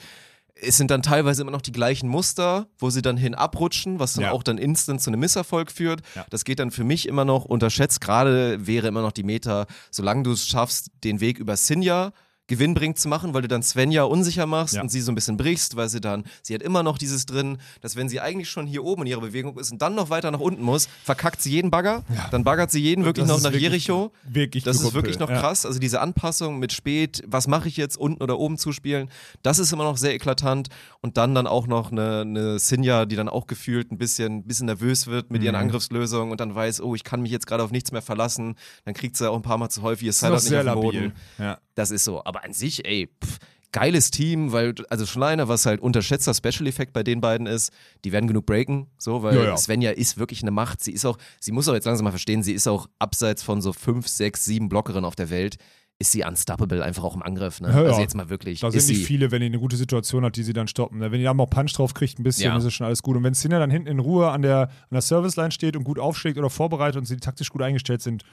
es 0.60 0.76
sind 0.76 0.90
dann 0.90 1.02
teilweise 1.02 1.42
immer 1.42 1.50
noch 1.50 1.62
die 1.62 1.72
gleichen 1.72 2.08
Muster, 2.08 2.68
wo 2.78 2.88
sie 2.90 3.02
dann 3.02 3.16
hin 3.16 3.34
abrutschen, 3.34 3.98
was 3.98 4.14
dann 4.14 4.24
Ja. 4.24 4.30
auch 4.32 4.42
dann 4.42 4.56
instant 4.58 5.02
zu 5.02 5.10
einem 5.10 5.20
Misserfolg 5.20 5.70
führt. 5.70 6.00
Ja. 6.14 6.24
Das 6.30 6.44
geht 6.44 6.58
dann 6.60 6.70
für 6.70 6.84
mich 6.84 7.08
immer 7.08 7.24
noch 7.24 7.44
unterschätzt. 7.44 8.00
Gerade 8.00 8.66
wäre 8.66 8.86
immer 8.88 9.02
noch 9.02 9.12
die 9.12 9.24
Meta, 9.24 9.66
solange 9.90 10.22
du 10.22 10.32
es 10.32 10.46
schaffst, 10.46 10.90
den 11.02 11.20
Weg 11.20 11.38
über 11.38 11.56
Sinja 11.56 12.12
gewinnbringend 12.46 12.98
zu 12.98 13.08
machen, 13.08 13.32
weil 13.32 13.42
du 13.42 13.48
dann 13.48 13.62
Svenja 13.62 14.04
unsicher 14.04 14.46
machst 14.46 14.74
Ja. 14.74 14.82
und 14.82 14.90
sie 14.90 15.00
so 15.00 15.10
ein 15.10 15.14
bisschen 15.14 15.36
brichst, 15.36 15.76
weil 15.76 15.88
sie 15.88 16.00
dann, 16.00 16.24
sie 16.42 16.54
hat 16.54 16.62
immer 16.62 16.82
noch 16.82 16.98
dieses 16.98 17.24
drin, 17.26 17.58
dass 17.80 17.96
wenn 17.96 18.08
sie 18.08 18.20
eigentlich 18.20 18.50
schon 18.50 18.66
hier 18.66 18.84
oben 18.84 19.02
in 19.02 19.08
ihrer 19.08 19.20
Bewegung 19.22 19.58
ist 19.58 19.72
und 19.72 19.80
dann 19.80 19.94
noch 19.94 20.10
weiter 20.10 20.30
nach 20.30 20.40
unten 20.40 20.62
muss, 20.62 20.88
verkackt 21.04 21.40
sie 21.40 21.50
jeden 21.50 21.70
Bagger, 21.70 22.04
dann 22.30 22.44
baggert 22.44 22.70
sie 22.70 22.80
jeden 22.82 23.04
wirklich 23.04 23.26
das 23.26 23.36
noch 23.38 23.42
nach 23.42 23.52
wirklich- 23.52 23.86
Jericho. 23.86 24.12
Wirklich 24.28 24.62
Das 24.64 24.76
ist 24.76 24.82
Gerüppel, 24.82 25.02
wirklich 25.02 25.18
noch 25.18 25.30
ja. 25.30 25.40
krass. 25.40 25.64
Also 25.64 25.78
diese 25.78 26.00
Anpassung 26.00 26.58
mit 26.58 26.72
spät, 26.72 27.22
was 27.26 27.46
mache 27.48 27.68
ich 27.68 27.76
jetzt, 27.76 27.96
unten 27.96 28.22
oder 28.22 28.38
oben 28.38 28.58
zuspielen, 28.58 29.08
das 29.42 29.58
ist 29.58 29.72
immer 29.72 29.84
noch 29.84 29.96
sehr 29.96 30.12
eklatant. 30.14 30.68
Und 31.00 31.16
dann 31.16 31.34
dann 31.34 31.46
auch 31.46 31.66
noch 31.66 31.92
eine, 31.92 32.20
eine 32.22 32.58
Sinja, 32.58 33.04
die 33.06 33.16
dann 33.16 33.28
auch 33.28 33.46
gefühlt 33.46 33.90
ein 33.92 33.98
bisschen, 33.98 34.44
bisschen 34.44 34.66
nervös 34.66 35.06
wird 35.06 35.30
mit 35.30 35.40
Mhm. 35.40 35.46
ihren 35.46 35.54
Angriffslösungen 35.56 36.30
und 36.30 36.40
dann 36.40 36.54
weiß, 36.54 36.80
oh, 36.82 36.94
ich 36.94 37.04
kann 37.04 37.22
mich 37.22 37.30
jetzt 37.30 37.46
gerade 37.46 37.62
auf 37.62 37.70
nichts 37.70 37.92
mehr 37.92 38.02
verlassen. 38.02 38.56
Dann 38.84 38.94
kriegt 38.94 39.16
sie 39.16 39.30
auch 39.30 39.36
ein 39.36 39.42
paar 39.42 39.58
Mal 39.58 39.68
zu 39.68 39.82
häufig 39.82 40.06
ihr 40.06 40.12
Sideout 40.12 40.34
nicht 40.34 40.54
auf 40.54 40.64
den. 40.64 40.74
Boden. 40.74 41.12
Ja. 41.38 41.58
Das 41.74 41.90
ist 41.90 42.04
so. 42.04 42.24
Aber 42.24 42.33
an 42.42 42.52
sich, 42.52 42.84
ey, 42.86 43.08
pff, 43.24 43.38
geiles 43.72 44.10
Team, 44.10 44.52
weil, 44.52 44.74
also 44.88 45.04
schon 45.04 45.22
alleine, 45.22 45.48
was 45.48 45.66
halt 45.66 45.80
unterschätzter 45.80 46.32
Special-Effekt 46.32 46.92
bei 46.92 47.02
den 47.02 47.20
beiden 47.20 47.46
ist, 47.46 47.72
die 48.04 48.12
werden 48.12 48.28
genug 48.28 48.46
breaken, 48.46 48.86
so, 48.98 49.22
weil 49.22 49.34
Ja, 49.36 49.44
ja. 49.44 49.56
Svenja 49.56 49.90
ist 49.90 50.16
wirklich 50.16 50.42
eine 50.42 50.52
Macht. 50.52 50.80
Sie 50.82 50.92
ist 50.92 51.04
auch, 51.04 51.18
sie 51.40 51.50
muss 51.52 51.68
auch 51.68 51.74
jetzt 51.74 51.84
langsam 51.84 52.04
mal 52.04 52.10
verstehen, 52.10 52.42
sie 52.44 52.52
ist 52.52 52.68
auch 52.68 52.88
abseits 53.00 53.42
von 53.42 53.60
so 53.60 53.72
fünf, 53.72 54.06
sechs, 54.06 54.44
sieben 54.44 54.68
Blockerinnen 54.68 55.04
auf 55.04 55.16
der 55.16 55.28
Welt, 55.30 55.56
ist 56.00 56.10
sie 56.10 56.24
unstoppable 56.24 56.82
einfach 56.84 57.04
auch 57.04 57.14
im 57.14 57.22
Angriff, 57.22 57.60
ne? 57.60 57.68
Ja. 57.68 57.82
Also 57.88 58.00
jetzt 58.00 58.16
mal 58.16 58.28
wirklich. 58.28 58.58
Da 58.60 58.70
sind 58.70 58.88
nicht 58.88 59.06
viele, 59.06 59.30
wenn 59.30 59.40
die 59.40 59.46
eine 59.46 59.60
gute 59.60 59.76
Situation 59.76 60.24
hat, 60.24 60.34
die 60.34 60.42
sie 60.42 60.52
dann 60.52 60.66
stoppen. 60.66 61.00
Wenn 61.00 61.12
die 61.12 61.22
da 61.22 61.32
mal 61.32 61.46
Punch 61.46 61.72
drauf 61.72 61.94
kriegt, 61.94 62.18
ein 62.18 62.24
bisschen, 62.24 62.46
Ja. 62.46 62.56
ist 62.58 62.64
es 62.64 62.74
schon 62.74 62.86
alles 62.86 63.00
gut. 63.02 63.16
Und 63.16 63.22
wenn 63.22 63.34
Sinner 63.34 63.60
dann 63.60 63.70
hinten 63.70 63.86
in 63.86 64.00
Ruhe 64.00 64.28
an 64.30 64.42
der, 64.42 64.62
an 64.62 64.68
der 64.90 65.02
Serviceline 65.02 65.52
steht 65.52 65.76
und 65.76 65.84
gut 65.84 66.00
aufschlägt 66.00 66.36
oder 66.36 66.50
vorbereitet 66.50 66.96
und 66.98 67.04
sie 67.06 67.16
taktisch 67.18 67.48
gut 67.48 67.62
eingestellt 67.62 68.02
sind, 68.02 68.24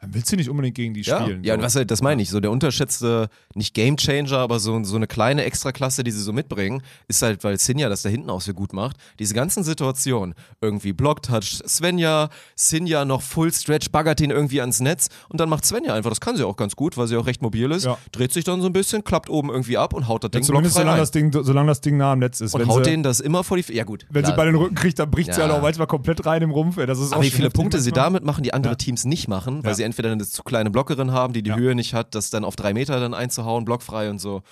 dann 0.00 0.12
willst 0.14 0.30
du 0.32 0.36
nicht 0.36 0.50
unbedingt 0.50 0.74
gegen 0.76 0.94
die 0.94 1.02
ja, 1.02 1.20
spielen. 1.22 1.42
ja, 1.44 1.54
so. 1.54 1.58
und 1.58 1.64
was 1.64 1.86
das 1.86 2.02
meine 2.02 2.20
ich, 2.22 2.30
so 2.30 2.40
der 2.40 2.50
unterschätzte, 2.50 3.28
nicht 3.54 3.74
Gamechanger, 3.74 4.38
aber 4.38 4.58
so, 4.58 4.82
so 4.84 4.96
eine 4.96 5.06
kleine 5.06 5.44
Extraklasse, 5.44 6.04
die 6.04 6.10
sie 6.10 6.20
so 6.20 6.32
mitbringen, 6.32 6.82
ist 7.08 7.22
halt, 7.22 7.42
weil 7.44 7.58
Sinja 7.58 7.88
das 7.88 8.02
da 8.02 8.08
hinten 8.08 8.30
auch 8.30 8.40
so 8.40 8.52
gut 8.52 8.72
macht, 8.72 8.96
diese 9.18 9.34
ganzen 9.34 9.64
Situationen, 9.64 10.34
irgendwie 10.60 10.92
Blocktouch 10.92 11.60
Svenja, 11.66 12.28
Sinja 12.56 13.04
noch 13.04 13.22
Full 13.22 13.52
Stretch, 13.52 13.90
baggert 13.90 14.20
ihn 14.20 14.30
irgendwie 14.30 14.60
ans 14.60 14.80
Netz 14.80 15.08
und 15.28 15.40
dann 15.40 15.48
macht 15.48 15.64
Svenja 15.64 15.94
einfach, 15.94 16.10
das 16.10 16.20
kann 16.20 16.36
sie 16.36 16.44
auch 16.44 16.56
ganz 16.56 16.76
gut, 16.76 16.96
weil 16.96 17.06
sie 17.06 17.16
auch 17.16 17.26
recht 17.26 17.42
mobil 17.42 17.70
ist, 17.72 17.84
Ja. 17.84 17.98
dreht 18.12 18.32
sich 18.32 18.44
dann 18.44 18.60
so 18.60 18.66
ein 18.68 18.72
bisschen, 18.72 19.04
klappt 19.04 19.28
oben 19.30 19.50
irgendwie 19.50 19.78
ab 19.78 19.92
und 19.94 20.08
haut 20.08 20.24
das 20.24 20.28
Ja, 20.28 20.40
Ding 20.40 20.42
zumindest 20.44 20.74
blockfrei 20.76 20.82
solange 20.84 21.00
das, 21.00 21.10
Ding, 21.10 21.32
solange 21.44 21.68
das 21.68 21.80
Ding 21.80 21.96
nah 21.96 22.12
am 22.12 22.18
Netz 22.18 22.40
ist. 22.40 22.54
und 22.54 22.60
wenn 22.60 22.68
haut 22.68 22.84
sie, 22.84 22.90
denen 22.90 23.02
das 23.02 23.20
immer 23.20 23.44
vor 23.44 23.56
die, 23.56 23.72
ja 23.74 23.84
gut. 23.84 24.06
wenn 24.10 24.24
sie 24.24 24.32
klar. 24.32 24.36
bei 24.36 24.44
den 24.46 24.54
Rücken 24.56 24.74
kriegt, 24.74 24.98
dann 24.98 25.10
bricht 25.10 25.32
sie 25.32 25.40
Ja. 25.40 25.46
halt 25.46 25.56
auch 25.58 25.62
manchmal 25.62 25.86
komplett 25.86 26.24
rein 26.26 26.42
im 26.42 26.50
Rumpf. 26.50 26.76
ey. 26.78 26.86
Das 26.86 26.98
ist 26.98 27.10
auch 27.12 27.16
Aber 27.16 27.22
wie 27.24 27.30
schon 27.30 27.36
viele 27.36 27.50
Punkte 27.50 27.80
sie 27.80 27.92
damit 27.92 28.24
machen, 28.24 28.42
die 28.44 28.52
andere 28.54 28.72
Ja. 28.72 28.76
Teams 28.76 29.04
nicht 29.04 29.28
machen, 29.28 29.62
weil 29.64 29.70
Ja. 29.70 29.74
Sie 29.84 29.86
entweder 29.86 30.10
eine 30.12 30.24
zu 30.24 30.42
kleine 30.42 30.70
Blockerin 30.70 31.12
haben, 31.12 31.32
die 31.32 31.42
die 31.42 31.50
Ja. 31.50 31.56
Höhe 31.56 31.74
nicht 31.74 31.94
hat, 31.94 32.14
das 32.14 32.30
dann 32.30 32.44
auf 32.44 32.56
drei 32.56 32.72
Meter 32.74 32.98
dann 33.00 33.14
einzuhauen, 33.14 33.64
blockfrei 33.64 34.10
und 34.10 34.20
so. 34.20 34.42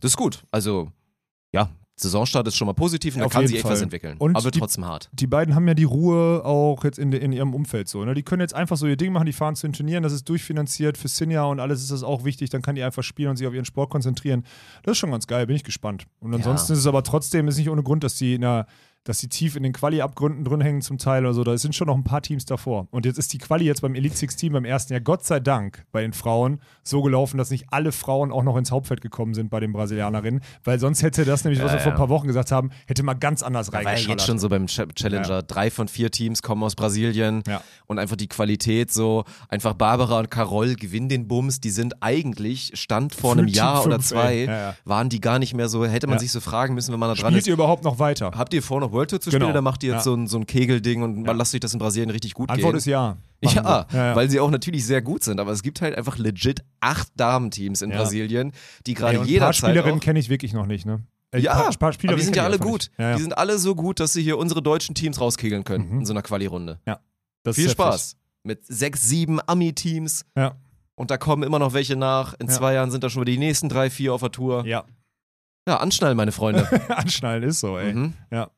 Das 0.00 0.12
ist 0.12 0.16
gut. 0.16 0.42
Also, 0.50 0.90
ja, 1.52 1.70
Saisonstart 1.96 2.48
ist 2.48 2.56
schon 2.56 2.66
mal 2.66 2.72
positiv 2.72 3.14
und 3.14 3.20
Ja, 3.20 3.28
da 3.28 3.32
kann 3.32 3.42
jeden 3.42 3.50
sie 3.52 3.56
echt 3.58 3.64
was 3.68 3.80
entwickeln. 3.80 4.16
Und 4.18 4.34
aber 4.34 4.50
die- 4.50 4.58
trotzdem 4.58 4.84
hart. 4.84 5.08
die 5.12 5.28
beiden 5.28 5.54
haben 5.54 5.68
ja 5.68 5.74
die 5.74 5.84
Ruhe 5.84 6.44
auch 6.44 6.82
jetzt 6.82 6.98
in, 6.98 7.12
in 7.12 7.30
ihrem 7.32 7.54
Umfeld 7.54 7.88
so. 7.88 8.04
Ne? 8.04 8.14
Die 8.14 8.24
können 8.24 8.40
jetzt 8.40 8.52
einfach 8.52 8.76
so 8.76 8.88
ihr 8.88 8.96
Ding 8.96 9.12
machen, 9.12 9.26
die 9.26 9.32
fahren 9.32 9.54
zu 9.54 9.68
den 9.68 9.74
Turnieren, 9.74 10.02
das 10.02 10.12
ist 10.12 10.28
durchfinanziert 10.28 10.98
für 10.98 11.06
Sinja 11.06 11.44
und 11.44 11.60
alles 11.60 11.80
ist 11.82 11.92
das 11.92 12.02
auch 12.02 12.24
wichtig. 12.24 12.50
Dann 12.50 12.62
kann 12.62 12.74
die 12.74 12.82
einfach 12.82 13.04
spielen 13.04 13.30
und 13.30 13.36
sich 13.36 13.46
auf 13.46 13.54
ihren 13.54 13.64
Sport 13.64 13.90
konzentrieren. 13.90 14.44
Das 14.82 14.92
ist 14.92 14.98
schon 14.98 15.12
ganz 15.12 15.28
geil, 15.28 15.46
bin 15.46 15.54
ich 15.54 15.62
gespannt. 15.62 16.06
Und 16.18 16.34
ansonsten 16.34 16.72
ist 16.72 16.80
es 16.80 16.86
aber 16.88 17.04
trotzdem, 17.04 17.46
ist 17.46 17.58
nicht 17.58 17.70
ohne 17.70 17.84
Grund, 17.84 18.02
dass 18.02 18.16
die 18.16 18.34
in 18.34 18.40
der 18.40 18.66
dass 19.04 19.18
sie 19.18 19.28
tief 19.28 19.54
in 19.56 19.62
den 19.62 19.72
Quali-Abgründen 19.72 20.44
drin 20.44 20.60
hängen 20.60 20.80
zum 20.82 20.98
Teil 20.98 21.24
oder 21.24 21.34
so. 21.34 21.44
Da 21.44 21.56
sind 21.58 21.74
schon 21.74 21.86
noch 21.88 21.94
ein 21.94 22.04
paar 22.04 22.22
Teams 22.22 22.44
davor. 22.46 22.88
Und 22.90 23.04
jetzt 23.06 23.18
ist 23.18 23.32
die 23.32 23.38
Quali 23.38 23.64
jetzt 23.64 23.82
beim 23.82 23.94
Elite 23.94 24.16
Six 24.16 24.36
Team 24.36 24.54
beim 24.54 24.64
ersten 24.64 24.92
Jahr 24.94 25.00
Gott 25.00 25.24
sei 25.24 25.40
Dank 25.40 25.84
bei 25.92 26.00
den 26.00 26.12
Frauen 26.14 26.60
so 26.82 27.02
gelaufen, 27.02 27.36
dass 27.38 27.50
nicht 27.50 27.66
alle 27.70 27.92
Frauen 27.92 28.32
auch 28.32 28.42
noch 28.42 28.56
ins 28.56 28.70
Hauptfeld 28.70 29.00
gekommen 29.02 29.34
sind 29.34 29.50
bei 29.50 29.60
den 29.60 29.72
Brasilianerinnen. 29.72 30.40
Weil 30.64 30.78
sonst 30.78 31.02
hätte 31.02 31.24
das 31.24 31.44
nämlich, 31.44 31.62
was 31.62 31.72
Ja, 31.72 31.78
wir 31.78 31.82
vor 31.82 31.92
ein 31.92 31.98
paar 31.98 32.08
Wochen 32.08 32.26
gesagt 32.26 32.50
haben, 32.50 32.70
hätte 32.86 33.02
mal 33.02 33.14
ganz 33.14 33.42
anders 33.42 33.72
war 33.72 33.82
ja 33.82 33.92
jetzt 33.94 34.24
schon 34.26 34.38
so 34.38 34.48
beim 34.48 34.64
Ch- 34.66 34.94
Challenger. 34.94 35.28
Ja. 35.28 35.42
Drei 35.42 35.70
von 35.70 35.88
vier 35.88 36.10
Teams 36.10 36.40
kommen 36.42 36.62
aus 36.62 36.74
Brasilien 36.74 37.42
Ja. 37.46 37.60
und 37.86 37.98
einfach 37.98 38.16
die 38.16 38.28
Qualität 38.28 38.90
so. 38.90 39.24
Einfach 39.48 39.74
Barbara 39.74 40.18
und 40.20 40.30
Carol 40.30 40.74
gewinnen 40.76 41.08
den 41.10 41.28
Bums. 41.28 41.60
Die 41.60 41.70
sind 41.70 42.02
eigentlich, 42.02 42.70
Stand 42.74 43.14
vor 43.14 43.32
einem 43.32 43.48
Jahr 43.48 43.80
Team 43.82 43.86
oder 43.88 43.96
fünf, 43.96 44.06
zwei, 44.06 44.74
waren 44.86 45.08
die 45.10 45.20
gar 45.20 45.38
nicht 45.38 45.52
mehr 45.54 45.68
so. 45.68 45.84
Hätte 45.84 46.06
man 46.06 46.18
sich 46.18 46.32
so 46.32 46.40
fragen 46.40 46.74
müssen, 46.74 46.92
wenn 46.92 47.00
man 47.00 47.10
da 47.10 47.14
dran 47.14 47.32
Spielt 47.32 47.42
ist. 47.42 47.46
ihr 47.48 47.52
überhaupt 47.54 47.84
noch 47.84 47.98
weiter? 47.98 48.30
Habt 48.34 48.54
ihr 48.54 48.62
vor, 48.62 48.80
noch 48.80 48.93
World 48.94 49.10
Tour 49.10 49.20
zu 49.20 49.28
Genau. 49.30 49.40
spielen 49.44 49.50
oder 49.50 49.60
macht 49.60 49.82
ihr 49.82 49.90
jetzt 49.92 49.98
Ja. 50.00 50.02
so 50.04 50.14
ein, 50.14 50.26
so 50.26 50.38
ein 50.38 50.46
Kegelding 50.46 51.02
und 51.02 51.16
Ja. 51.18 51.22
man 51.26 51.36
lasst 51.36 51.52
euch 51.54 51.60
das 51.60 51.74
in 51.74 51.78
Brasilien 51.78 52.08
richtig 52.10 52.32
gut 52.32 52.48
Antwort 52.48 52.72
gehen? 52.72 52.78
ist 52.78 52.86
ja. 52.86 53.18
Ja, 53.42 53.50
ja, 53.52 53.86
ja. 53.92 54.16
weil 54.16 54.30
sie 54.30 54.40
auch 54.40 54.50
natürlich 54.50 54.86
sehr 54.86 55.02
gut 55.02 55.22
sind, 55.22 55.38
aber 55.38 55.52
es 55.52 55.62
gibt 55.62 55.82
halt 55.82 55.94
einfach 55.98 56.16
legit 56.16 56.64
acht 56.80 57.08
Damenteams 57.16 57.82
in 57.82 57.90
Ja. 57.90 57.98
Brasilien, 57.98 58.52
die 58.86 58.94
gerade 58.94 59.18
und 59.18 59.24
ein 59.24 59.26
paar 59.26 59.30
jederzeit 59.30 59.56
Spielerinnen 59.70 60.00
kenne 60.00 60.18
ich 60.18 60.30
wirklich 60.30 60.54
noch 60.54 60.64
nicht, 60.66 60.86
ne? 60.86 61.02
Ja, 61.36 61.54
paar- 61.54 61.72
paar 61.72 61.90
die 61.92 62.22
sind 62.22 62.36
ja 62.36 62.44
alle 62.44 62.58
gut. 62.60 62.90
Ja, 62.96 63.10
ja. 63.10 63.16
Die 63.16 63.22
sind 63.22 63.36
alle 63.36 63.58
so 63.58 63.74
gut, 63.74 63.98
dass 64.00 64.12
sie 64.12 64.22
hier 64.22 64.38
unsere 64.38 64.62
deutschen 64.62 64.94
Teams 64.94 65.20
rauskegel 65.20 65.62
können 65.64 65.88
Mhm. 65.90 65.98
in 66.00 66.06
so 66.06 66.12
einer 66.12 66.22
Quali-Runde. 66.22 66.78
Das 67.42 67.56
Viel. 67.56 67.68
Spaß. 67.68 68.16
Mit 68.44 68.64
sechs, 68.66 69.08
sieben 69.08 69.40
Ami-Teams 69.46 70.24
Ja. 70.36 70.54
und 70.94 71.10
da 71.10 71.16
kommen 71.18 71.42
immer 71.42 71.58
noch 71.58 71.72
welche 71.74 71.96
nach. 71.96 72.34
In 72.38 72.46
Ja. 72.46 72.52
zwei 72.54 72.74
Jahren 72.74 72.90
sind 72.90 73.02
da 73.04 73.10
schon 73.10 73.22
wieder 73.22 73.32
die 73.32 73.38
nächsten 73.38 73.68
drei, 73.68 73.90
vier 73.90 74.14
auf 74.14 74.20
der 74.20 74.30
Tour. 74.30 74.64
Ja. 74.64 74.84
Ja, 75.66 75.78
anschnallen, 75.78 76.16
meine 76.16 76.30
Freunde. 76.32 76.66
Anschnallen 76.96 77.42
ist 77.42 77.60
so, 77.60 77.76
ey. 77.78 77.92
mhm. 77.94 78.12
Ja, 78.30 78.50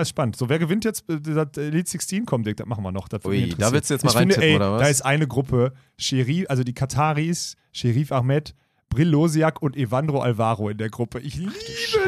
ist 0.00 0.10
spannend. 0.10 0.36
So, 0.36 0.48
wer 0.48 0.58
gewinnt 0.58 0.84
jetzt? 0.84 1.04
Das 1.06 1.56
Elite 1.56 1.90
16 1.90 2.26
kommt, 2.26 2.46
Dick, 2.46 2.56
das 2.56 2.66
machen 2.66 2.82
wir 2.82 2.92
noch. 2.92 3.08
Das 3.08 3.24
Ui, 3.24 3.54
da 3.58 3.72
willst 3.72 3.90
du 3.90 3.94
jetzt 3.94 4.04
mal 4.04 4.10
ich 4.10 4.16
finde, 4.16 4.36
reintippen, 4.36 4.50
ey, 4.50 4.56
oder 4.56 4.72
was? 4.72 4.82
Da 4.82 4.88
ist 4.88 5.02
eine 5.02 5.26
Gruppe, 5.26 5.72
Sherif, 5.98 6.46
also 6.48 6.64
die 6.64 6.74
Kataris, 6.74 7.56
Sherif 7.72 8.12
Ahmed, 8.12 8.54
Brill 8.88 9.08
Losiak 9.08 9.60
und 9.60 9.76
Evandro 9.76 10.20
Alvaro 10.20 10.68
in 10.68 10.78
der 10.78 10.88
Gruppe. 10.88 11.18
Ich 11.18 11.34
liebe 11.36 11.52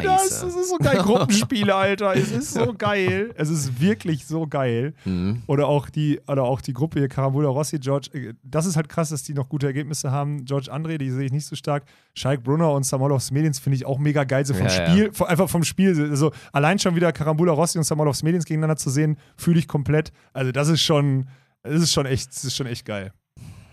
das. 0.03 0.39
Das 0.41 0.55
ist 0.55 0.69
so 0.69 0.77
geil. 0.77 0.97
Gruppenspiele, 0.97 1.75
Alter. 1.75 2.15
Es 2.15 2.31
ist 2.31 2.53
so 2.53 2.73
geil. 2.77 3.33
Es 3.35 3.49
ist 3.49 3.81
wirklich 3.81 4.25
so 4.25 4.47
geil. 4.47 4.93
Mhm. 5.03 5.41
Oder 5.47 5.67
auch 5.67 5.89
die, 5.89 6.21
oder 6.27 6.43
auch 6.43 6.61
die 6.61 6.71
Gruppe 6.71 6.99
hier, 6.99 7.09
Carambula 7.09 7.49
Rossi, 7.49 7.79
George. 7.79 8.09
äh, 8.13 8.33
Das 8.43 8.65
ist 8.65 8.77
halt 8.77 8.87
krass, 8.87 9.09
dass 9.09 9.23
die 9.23 9.33
noch 9.33 9.49
gute 9.49 9.67
Ergebnisse 9.67 10.11
haben. 10.11 10.45
George 10.45 10.71
André, 10.73 10.97
die 10.97 11.11
sehe 11.11 11.25
ich 11.25 11.31
nicht 11.33 11.45
so 11.45 11.55
stark. 11.57 11.83
Scheik 12.13 12.41
Brunner 12.43 12.71
und 12.71 12.83
Samolovs 12.85 13.31
Medins 13.31 13.59
finde 13.59 13.75
ich 13.75 13.85
auch 13.85 13.99
mega 13.99 14.23
geil. 14.23 14.45
So 14.45 14.53
vom 14.53 14.67
Ja, 14.67 14.73
ja. 14.73 14.89
Spiel, 14.89 15.11
von- 15.11 15.27
einfach 15.27 15.49
vom 15.49 15.63
Spiel. 15.63 16.09
Also 16.09 16.31
allein 16.53 16.79
schon 16.79 16.95
wieder 16.95 17.11
Carambula 17.11 17.51
Rossi 17.51 17.77
und 17.77 17.83
Samolovs 17.83 18.23
Medins 18.23 18.45
gegeneinander 18.45 18.77
zu 18.77 18.89
sehen, 18.89 19.17
fühle 19.35 19.59
ich 19.59 19.67
komplett. 19.67 20.13
Also 20.31 20.53
das 20.53 20.69
ist 20.69 20.81
schon, 20.81 21.27
das 21.63 21.81
ist 21.81 21.91
schon 21.91 22.05
echt, 22.05 22.29
das 22.29 22.45
ist 22.45 22.55
schon 22.55 22.67
echt 22.67 22.85
geil. 22.85 23.11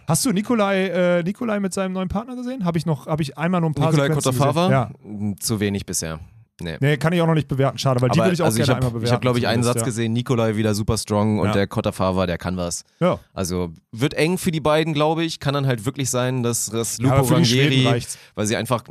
Hast 0.07 0.25
du 0.25 0.33
Nikolai, 0.33 0.87
äh, 0.89 1.23
Nikolai 1.23 1.61
mit 1.61 1.73
seinem 1.73 1.93
neuen 1.93 2.09
Partner 2.09 2.37
gesehen? 2.37 2.65
Habe 2.65 2.79
ich 2.79 2.87
noch, 2.87 3.07
habe 3.07 3.23
ich 3.23 3.37
einmal 3.39 3.61
noch 3.61 3.69
ein 3.69 3.75
paar 3.75 3.91
Nikolai 3.91 4.09
Sequenzen 4.09 4.33
Kotafava? 4.39 4.89
gesehen. 4.89 5.31
Ja. 5.31 5.37
Zu 5.41 5.61
wenig 5.61 5.87
bisher. 5.87 6.21
Nee. 6.61 6.77
Nee, 6.79 6.97
kann 6.99 7.13
ich 7.13 7.21
auch 7.21 7.27
noch 7.27 7.35
nicht 7.35 7.49
bewerten. 7.49 7.79
Schade, 7.79 8.01
weil 8.01 8.11
die 8.11 8.21
Aber 8.21 8.27
würde 8.29 8.35
ich 8.35 8.43
auch 8.43 8.47
also 8.47 8.57
gerne 8.59 8.65
ich 8.65 8.71
einmal 8.71 8.85
habe, 8.85 8.91
bewerten. 8.95 9.07
ich 9.07 9.13
habe 9.13 9.21
glaube 9.23 9.39
ich, 9.41 9.47
einen 9.49 9.65
Satz 9.65 9.83
gesehen, 9.83 10.13
Nikolai 10.13 10.55
wieder 10.55 10.73
super 10.75 10.97
strong 10.99 11.41
und 11.41 11.47
Ja. 11.49 11.53
der 11.53 11.67
Kotafava, 11.67 12.27
der 12.27 12.39
kann 12.39 12.57
was. 12.57 12.85
Ja. 13.01 13.15
ja. 13.15 13.19
Also 13.33 13.73
wird 13.91 14.15
eng 14.15 14.39
für 14.39 14.53
die 14.53 14.61
beiden, 14.61 14.95
glaube 14.95 15.25
ich. 15.25 15.41
Kann 15.41 15.55
dann 15.55 15.67
halt 15.67 15.85
wirklich 15.85 16.11
sein, 16.11 16.45
dass 16.45 16.67
das 16.67 16.99
Ja, 16.99 17.05
Lupo 17.05 17.17
aber 17.17 17.25
für 17.27 17.35
die 17.39 17.45
Schweden 17.47 17.73
Ranieri, 17.73 17.87
reicht's. 17.89 18.19
weil 18.37 18.47
sie 18.47 18.55
einfach, 18.57 18.85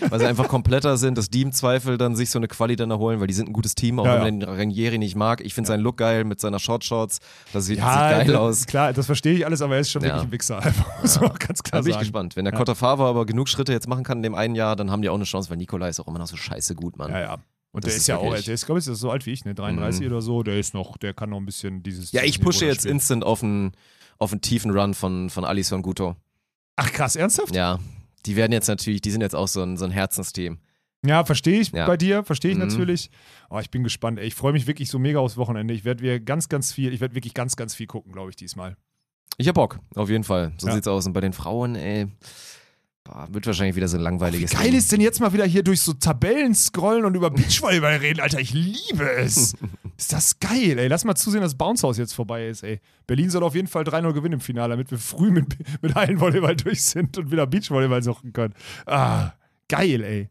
weil 0.10 0.18
sie 0.20 0.26
einfach 0.26 0.48
kompletter 0.48 0.96
sind, 0.96 1.18
dass 1.18 1.28
die 1.30 1.42
im 1.42 1.52
Zweifel 1.52 1.98
dann 1.98 2.16
sich 2.16 2.30
so 2.30 2.38
eine 2.38 2.48
Quali 2.48 2.76
dann 2.76 2.90
erholen, 2.90 3.20
weil 3.20 3.26
die 3.26 3.34
sind 3.34 3.48
ein 3.48 3.52
gutes 3.52 3.74
Team, 3.74 3.98
auch 3.98 4.04
Ja, 4.06 4.12
wenn 4.14 4.18
ja. 4.18 4.24
man 4.24 4.40
den 4.40 4.48
Ranieri 4.48 4.98
nicht 4.98 5.16
mag. 5.16 5.40
Ich 5.42 5.54
finde 5.54 5.68
seinen 5.68 5.80
Look 5.82 5.96
geil 5.98 6.24
mit 6.24 6.40
seiner 6.40 6.58
Short-Shorts. 6.58 7.18
Das 7.52 7.66
sieht, 7.66 7.78
Ja, 7.78 8.18
sieht 8.18 8.26
geil 8.28 8.36
aus. 8.36 8.66
Klar, 8.66 8.92
das 8.92 9.06
verstehe 9.06 9.34
ich 9.34 9.44
alles, 9.44 9.60
aber 9.62 9.74
er 9.74 9.80
ist 9.80 9.90
schon 9.90 10.02
Ja. 10.02 10.08
wirklich 10.08 10.24
ein 10.28 10.32
Wichser. 10.32 10.58
Einfach, 10.62 11.22
auch 11.22 11.38
ganz 11.38 11.62
Da 11.62 11.68
klar 11.70 11.82
bin 11.82 11.92
ich 11.92 11.98
gespannt. 11.98 12.36
Wenn 12.36 12.44
der 12.44 12.52
Ja. 12.54 12.58
Kotafava 12.58 13.08
aber 13.08 13.26
genug 13.26 13.48
Schritte 13.48 13.72
jetzt 13.72 13.88
machen 13.88 14.04
kann 14.04 14.18
in 14.18 14.22
dem 14.22 14.34
einen 14.34 14.54
Jahr, 14.54 14.76
dann 14.76 14.90
haben 14.90 15.02
die 15.02 15.08
auch 15.08 15.14
eine 15.16 15.24
Chance, 15.24 15.50
weil 15.50 15.56
Nikolai 15.56 15.88
ist 15.90 16.00
auch 16.00 16.08
immer 16.08 16.18
noch 16.18 16.26
so 16.28 16.36
scheiße 16.36 16.74
gut, 16.74 16.96
Mann. 16.96 17.10
Ja, 17.10 17.20
ja. 17.20 17.34
Und 17.72 17.84
Das 17.84 17.90
der 17.92 17.96
ist, 17.96 18.00
ist 18.02 18.06
ja 18.08 18.16
auch, 18.16 18.34
der 18.36 18.54
ist, 18.54 18.66
glaube 18.66 18.80
ich, 18.80 18.86
ist 18.88 18.98
so 18.98 19.12
alt 19.12 19.26
wie 19.26 19.30
ich, 19.32 19.44
ne? 19.44 19.54
33 19.54 20.00
Mhm. 20.00 20.06
oder 20.08 20.22
so. 20.22 20.42
Der 20.42 20.58
ist 20.58 20.74
noch, 20.74 20.96
der 20.96 21.14
kann 21.14 21.30
noch 21.30 21.36
ein 21.36 21.46
bisschen 21.46 21.84
dieses. 21.84 22.10
Ja, 22.10 22.22
ich 22.24 22.40
pushe 22.40 22.60
da 22.60 22.66
jetzt 22.66 22.84
instant 22.84 23.22
auf 23.22 23.44
einen, 23.44 23.72
auf 24.18 24.32
einen 24.32 24.40
tiefen 24.40 24.72
Run 24.72 24.92
von, 24.92 25.30
von 25.30 25.44
Alison 25.44 25.80
Guto. 25.82 26.16
Ach 26.74 26.90
krass, 26.92 27.14
ernsthaft? 27.14 27.54
Ja. 27.54 27.78
Die 28.26 28.36
werden 28.36 28.52
jetzt 28.52 28.68
natürlich, 28.68 29.00
die 29.00 29.10
sind 29.10 29.20
jetzt 29.22 29.34
auch 29.34 29.48
so 29.48 29.62
ein, 29.62 29.76
so 29.76 29.84
ein 29.84 29.90
Herzensteam. 29.90 30.58
Ja, 31.04 31.24
verstehe 31.24 31.60
ich 31.60 31.72
Ja. 31.72 31.86
bei 31.86 31.96
dir, 31.96 32.24
verstehe 32.24 32.50
ich 32.50 32.58
Mhm. 32.58 32.66
natürlich. 32.66 33.10
Oh, 33.48 33.58
ich 33.58 33.70
bin 33.70 33.82
gespannt. 33.82 34.18
Ey. 34.18 34.26
Ich 34.26 34.34
freue 34.34 34.52
mich 34.52 34.66
wirklich 34.66 34.90
so 34.90 34.98
mega 34.98 35.18
aufs 35.18 35.36
Wochenende. 35.38 35.72
Ich 35.72 35.84
werde 35.84 36.02
wir 36.02 36.20
ganz, 36.20 36.48
ganz 36.50 36.72
viel, 36.72 36.92
ich 36.92 37.00
werde 37.00 37.14
wirklich 37.14 37.32
ganz, 37.34 37.56
ganz 37.56 37.74
viel 37.74 37.86
gucken, 37.86 38.12
glaube 38.12 38.28
ich, 38.30 38.36
diesmal. 38.36 38.76
Ich 39.38 39.48
hab 39.48 39.54
Bock, 39.54 39.78
auf 39.94 40.10
jeden 40.10 40.24
Fall. 40.24 40.52
So 40.58 40.66
Ja. 40.68 40.74
sieht's 40.74 40.86
aus. 40.88 41.06
Und 41.06 41.14
bei 41.14 41.20
den 41.22 41.32
Frauen, 41.32 41.74
ey, 41.74 42.08
boah, 43.04 43.28
wird 43.30 43.46
wahrscheinlich 43.46 43.76
wieder 43.76 43.88
so 43.88 43.96
ein 43.96 44.00
Wie 44.00 44.04
langweiliges 44.04 44.52
geil 44.52 44.68
Ding. 44.68 44.78
ist 44.78 44.92
denn 44.92 45.00
jetzt 45.00 45.20
mal 45.20 45.32
wieder 45.32 45.44
hier 45.44 45.62
durch 45.62 45.80
so 45.80 45.92
Tabellen 45.92 46.54
scrollen 46.54 47.04
und 47.04 47.14
über 47.14 47.30
Beachvolleyball 47.30 47.96
reden, 47.96 48.20
Alter? 48.20 48.40
Ich 48.40 48.52
liebe 48.52 49.10
es. 49.16 49.54
ist 49.96 50.12
das 50.12 50.38
geil, 50.40 50.78
ey. 50.78 50.88
Lass 50.88 51.04
mal 51.04 51.14
zusehen, 51.14 51.40
dass 51.40 51.54
Bounce 51.54 51.86
House 51.86 51.98
jetzt 51.98 52.14
vorbei 52.14 52.48
ist, 52.48 52.62
ey. 52.62 52.80
Berlin 53.06 53.30
soll 53.30 53.42
auf 53.42 53.54
jeden 53.54 53.68
Fall 53.68 53.84
3-0 53.84 54.12
gewinnen 54.12 54.34
im 54.34 54.40
Finale, 54.40 54.70
damit 54.70 54.90
wir 54.90 54.98
früh 54.98 55.30
mit, 55.30 55.46
mit 55.82 55.94
Hallenvolleyball 55.94 56.56
durch 56.56 56.82
sind 56.82 57.16
und 57.18 57.30
wieder 57.30 57.46
Beachvolleyball 57.46 58.02
suchen 58.02 58.32
können. 58.32 58.54
Ah, 58.86 59.32
geil, 59.68 60.02
ey. 60.02 60.28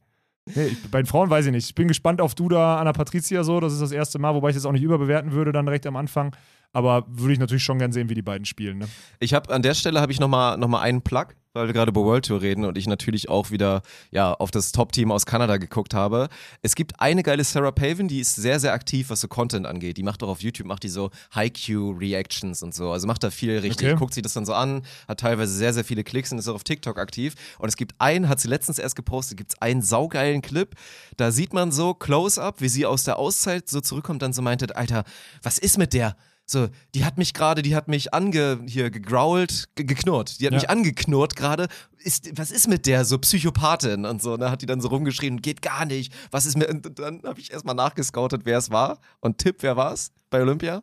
Nee, 0.55 0.65
ich, 0.67 0.89
bei 0.89 1.01
den 1.01 1.05
Frauen 1.05 1.29
weiß 1.29 1.45
ich 1.45 1.51
nicht. 1.51 1.69
Ich 1.69 1.75
bin 1.75 1.87
gespannt 1.87 2.21
auf 2.21 2.33
Duda, 2.33 2.79
Anna 2.79 2.93
Patricia 2.93 3.43
so. 3.43 3.59
Das 3.59 3.73
ist 3.73 3.81
das 3.81 3.91
erste 3.91 4.19
Mal, 4.19 4.33
wobei 4.33 4.49
ich 4.49 4.55
das 4.55 4.65
auch 4.65 4.71
nicht 4.71 4.81
überbewerten 4.83 5.31
würde, 5.31 5.51
dann 5.51 5.65
direkt 5.65 5.85
am 5.85 5.95
Anfang. 5.95 6.35
Aber 6.71 7.05
würde 7.07 7.33
ich 7.33 7.39
natürlich 7.39 7.63
schon 7.63 7.79
gern 7.79 7.91
sehen, 7.91 8.09
wie 8.09 8.15
die 8.15 8.21
beiden 8.21 8.45
spielen. 8.45 8.79
Ne? 8.79 8.87
Ich 9.19 9.33
habe 9.33 9.53
an 9.53 9.61
der 9.61 9.73
Stelle 9.73 10.01
habe 10.01 10.11
ich 10.11 10.19
nochmal 10.19 10.57
noch 10.57 10.67
mal 10.67 10.81
einen 10.81 11.01
Plug. 11.01 11.27
Weil 11.53 11.67
wir 11.67 11.73
gerade 11.73 11.89
über 11.89 12.03
World 12.03 12.25
Tour 12.25 12.41
reden 12.41 12.65
und 12.65 12.77
ich 12.77 12.87
natürlich 12.87 13.27
auch 13.29 13.49
wieder 13.49 13.81
ja, 14.11 14.33
auf 14.33 14.51
das 14.51 14.71
Top-Team 14.71 15.11
aus 15.11 15.25
Kanada 15.25 15.57
geguckt 15.57 15.93
habe. 15.93 16.29
Es 16.61 16.75
gibt 16.75 16.99
eine 16.99 17.23
geile 17.23 17.43
Sarah 17.43 17.71
Pavin, 17.71 18.07
die 18.07 18.19
ist 18.19 18.35
sehr, 18.35 18.59
sehr 18.59 18.73
aktiv, 18.73 19.09
was 19.09 19.21
so 19.21 19.27
Content 19.27 19.65
angeht. 19.65 19.97
Die 19.97 20.03
macht 20.03 20.21
auch 20.21 20.29
auf 20.29 20.41
YouTube, 20.41 20.67
macht 20.67 20.83
die 20.83 20.89
so 20.89 21.09
High-Q-Reactions 21.33 22.61
und 22.61 22.75
so. 22.75 22.91
Also 22.91 23.07
macht 23.07 23.23
da 23.23 23.31
viel 23.31 23.57
richtig. 23.57 23.87
Okay. 23.87 23.97
Guckt 23.97 24.13
sich 24.13 24.23
das 24.23 24.33
dann 24.33 24.45
so 24.45 24.53
an, 24.53 24.83
hat 25.07 25.21
teilweise 25.21 25.53
sehr, 25.53 25.73
sehr 25.73 25.83
viele 25.83 26.03
Klicks 26.03 26.31
und 26.31 26.37
ist 26.37 26.47
auch 26.47 26.55
auf 26.55 26.63
TikTok 26.63 26.99
aktiv. 26.99 27.33
Und 27.57 27.67
es 27.67 27.77
gibt 27.77 27.95
einen, 27.97 28.29
hat 28.29 28.39
sie 28.39 28.47
letztens 28.47 28.77
erst 28.77 28.95
gepostet, 28.95 29.37
gibt 29.37 29.53
es 29.53 29.61
einen 29.61 29.81
saugeilen 29.81 30.41
Clip. 30.41 30.75
Da 31.17 31.31
sieht 31.31 31.53
man 31.53 31.71
so 31.71 31.95
Close-Up, 31.95 32.61
wie 32.61 32.69
sie 32.69 32.85
aus 32.85 33.05
der 33.05 33.17
Auszeit 33.17 33.67
so 33.67 33.81
zurückkommt, 33.81 34.21
dann 34.21 34.33
so 34.33 34.41
meinte, 34.41 34.75
Alter, 34.75 35.03
was 35.41 35.57
ist 35.57 35.77
mit 35.77 35.93
der? 35.93 36.15
So, 36.49 36.67
die 36.95 37.05
hat 37.05 37.19
mich 37.19 37.35
gerade, 37.35 37.61
die 37.61 37.75
hat 37.75 37.87
mich 37.87 38.11
ange, 38.13 38.59
hier 38.65 38.89
gegrault, 38.89 39.69
ge 39.75 39.85
geknurrt. 39.85 40.39
Die 40.39 40.47
hat 40.47 40.53
Ja. 40.53 40.57
mich 40.59 40.69
angeknurrt 40.69 41.35
gerade. 41.35 41.67
Ist, 41.99 42.35
was 42.37 42.49
ist 42.49 42.67
mit 42.67 42.87
der? 42.87 43.05
So 43.05 43.19
Psychopathin 43.19 44.05
und 44.05 44.19
so. 44.21 44.35
Ne? 44.35 44.49
Hat 44.49 44.63
die 44.63 44.65
dann 44.65 44.81
so 44.81 44.87
rumgeschrien, 44.87 45.41
geht 45.43 45.61
gar 45.61 45.85
nicht. 45.85 46.11
Was 46.31 46.47
ist 46.47 46.57
mir. 46.57 46.67
Und 46.67 46.97
dann 46.97 47.21
habe 47.23 47.39
ich 47.39 47.51
erstmal 47.51 47.75
nachgescoutet, 47.75 48.41
wer 48.45 48.57
es 48.57 48.71
war. 48.71 48.97
Und 49.19 49.37
Tipp, 49.37 49.57
wer 49.59 49.77
war 49.77 49.93
es 49.93 50.11
bei 50.31 50.41
Olympia? 50.41 50.81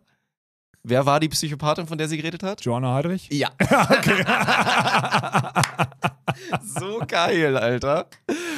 Wer 0.85 1.05
war 1.05 1.19
die 1.19 1.29
Psychopathin, 1.29 1.89
von 1.89 1.99
der 1.99 2.09
sie 2.09 2.17
geredet 2.17 2.45
hat? 2.45 2.65
Joanna 2.65 2.95
Heidrich? 2.95 3.29
Ja. 3.33 3.51
so 6.63 7.03
geil, 7.07 7.57
Alter. 7.57 8.09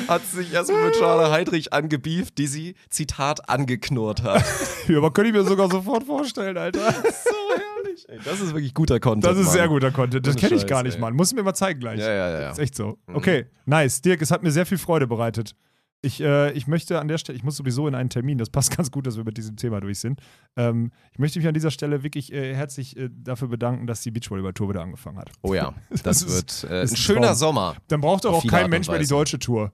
Hat 0.07 0.25
sich 0.27 0.53
erstmal 0.53 0.87
mit 0.87 0.97
Joanna 0.97 1.31
Heidrich 1.31 1.73
angebieft, 1.73 2.39
die 2.39 2.47
sie, 2.47 2.75
Zitat, 2.91 3.49
angeknurrt 3.49 4.23
hat. 4.23 4.45
Ja, 4.89 4.97
aber 4.99 5.13
könnte 5.13 5.29
ich 5.29 5.37
mir 5.37 5.45
sogar 5.45 5.71
sofort 5.71 6.05
vorstellen, 6.05 6.57
Alter. 6.57 6.81
so 6.93 7.35
herrlich. 7.55 8.09
Ey, 8.09 8.19
das 8.25 8.41
ist 8.41 8.55
wirklich 8.55 8.73
guter 8.73 8.99
Content. 9.01 9.25
Das 9.25 9.37
ist 9.37 9.47
Mann. 9.47 9.53
sehr 9.53 9.69
guter 9.69 9.91
Content. 9.91 10.27
Das 10.27 10.35
Ohne 10.35 10.41
kenne 10.41 10.55
ich 10.55 10.67
gar 10.67 10.83
nicht, 10.83 10.95
ey. 10.95 11.01
Mann. 11.01 11.15
Muss 11.15 11.35
mir 11.35 11.43
mal 11.43 11.53
zeigen 11.53 11.79
gleich. 11.79 12.01
Ja, 12.01 12.11
ja, 12.11 12.41
ja. 12.41 12.51
Ist 12.51 12.59
echt 12.59 12.75
so. 12.75 12.97
Okay, 13.13 13.47
nice. 13.67 14.01
Dirk, 14.01 14.23
es 14.23 14.31
hat 14.31 14.43
mir 14.43 14.51
sehr 14.51 14.65
viel 14.65 14.79
Freude 14.79 15.07
bereitet. 15.07 15.55
Ich, 16.01 16.21
äh, 16.21 16.53
ich 16.53 16.69
möchte 16.69 17.01
an 17.01 17.09
der 17.09 17.19
Stelle, 17.19 17.37
ich 17.37 17.43
muss 17.43 17.57
sowieso 17.57 17.89
in 17.89 17.95
einen 17.97 18.09
Termin, 18.09 18.39
das 18.39 18.51
passt 18.51 18.77
ganz 18.77 18.91
gut, 18.91 19.07
dass 19.07 19.17
wir 19.17 19.25
mit 19.25 19.37
diesem 19.37 19.57
Thema 19.57 19.81
durch 19.81 19.99
sind. 19.99 20.21
Ähm, 20.57 20.93
ich 21.13 21.19
möchte 21.19 21.39
mich 21.41 21.49
an 21.49 21.55
dieser 21.55 21.71
Stelle 21.73 22.03
wirklich 22.05 22.33
äh, 22.33 22.55
herzlich 22.55 22.97
äh, 22.97 23.09
dafür 23.13 23.49
bedanken, 23.49 23.87
dass 23.89 24.01
die 24.03 24.11
Beachvolleyball-Tour 24.13 24.69
wieder 24.69 24.83
angefangen 24.83 25.19
hat. 25.19 25.31
Oh 25.43 25.55
ja, 25.55 25.75
das, 25.91 26.03
Das 26.03 26.23
ist- 26.23 26.63
wird 26.63 26.71
äh, 26.71 26.83
ist 26.85 26.91
ein 26.91 26.95
ein 26.95 26.97
schöner. 26.97 27.35
Sommer. 27.35 27.75
Dann 27.89 28.01
braucht 28.01 28.25
doch 28.25 28.33
auch 28.35 28.47
kein 28.47 28.71
Mensch 28.71 28.89
mehr 28.89 28.99
die 29.01 29.07
deutsche 29.07 29.39
Tour. 29.41 29.73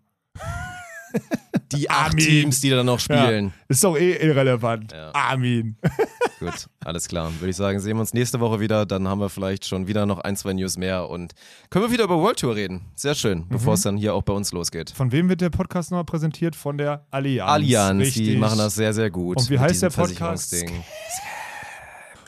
Die 1.72 1.88
acht 1.90 2.10
Armin. 2.12 2.24
Teams, 2.24 2.60
die 2.60 2.70
da 2.70 2.84
noch 2.84 3.00
spielen. 3.00 3.52
Ist 3.68 3.82
doch 3.82 3.96
eh 3.96 4.12
irrelevant. 4.16 4.92
Ja. 4.92 5.10
Armin. 5.14 5.76
Gut, 6.40 6.68
alles 6.84 7.08
klar. 7.08 7.32
Würde 7.40 7.50
ich 7.50 7.56
sagen, 7.56 7.80
sehen 7.80 7.96
wir 7.96 8.00
uns 8.00 8.12
nächste 8.12 8.38
Woche 8.38 8.60
wieder. 8.60 8.84
Dann 8.86 9.08
haben 9.08 9.18
wir 9.20 9.28
vielleicht 9.30 9.64
schon 9.64 9.86
wieder 9.86 10.04
noch 10.06 10.18
ein, 10.20 10.36
zwei 10.36 10.52
News 10.52 10.76
mehr 10.76 11.08
und 11.08 11.32
können 11.70 11.86
wir 11.86 11.90
wieder 11.90 12.04
über 12.04 12.18
World 12.20 12.38
Tour 12.38 12.54
reden. 12.54 12.82
Sehr 12.94 13.14
schön, 13.14 13.38
Mhm. 13.40 13.48
bevor 13.48 13.74
es 13.74 13.82
dann 13.82 13.96
hier 13.96 14.14
auch 14.14 14.22
bei 14.22 14.32
uns 14.34 14.52
losgeht. 14.52 14.90
Von 14.90 15.10
wem 15.10 15.28
wird 15.28 15.40
der 15.40 15.50
Podcast 15.50 15.90
nochmal 15.90 16.04
präsentiert? 16.04 16.54
Von 16.54 16.76
der 16.78 17.06
Allianz. 17.10 17.50
Allianz, 17.50 18.00
Richtig. 18.02 18.26
die 18.26 18.36
machen 18.36 18.58
das 18.58 18.74
sehr, 18.74 18.92
sehr 18.92 19.10
gut. 19.10 19.38
Und 19.38 19.50
wie 19.50 19.58
heißt 19.58 19.82
der 19.82 19.90
Podcast? 19.90 20.54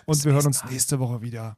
Und 0.07 0.25
wir 0.25 0.33
hören 0.33 0.47
uns 0.47 0.65
nächste 0.71 0.99
Woche 0.99 1.21
wieder. 1.21 1.55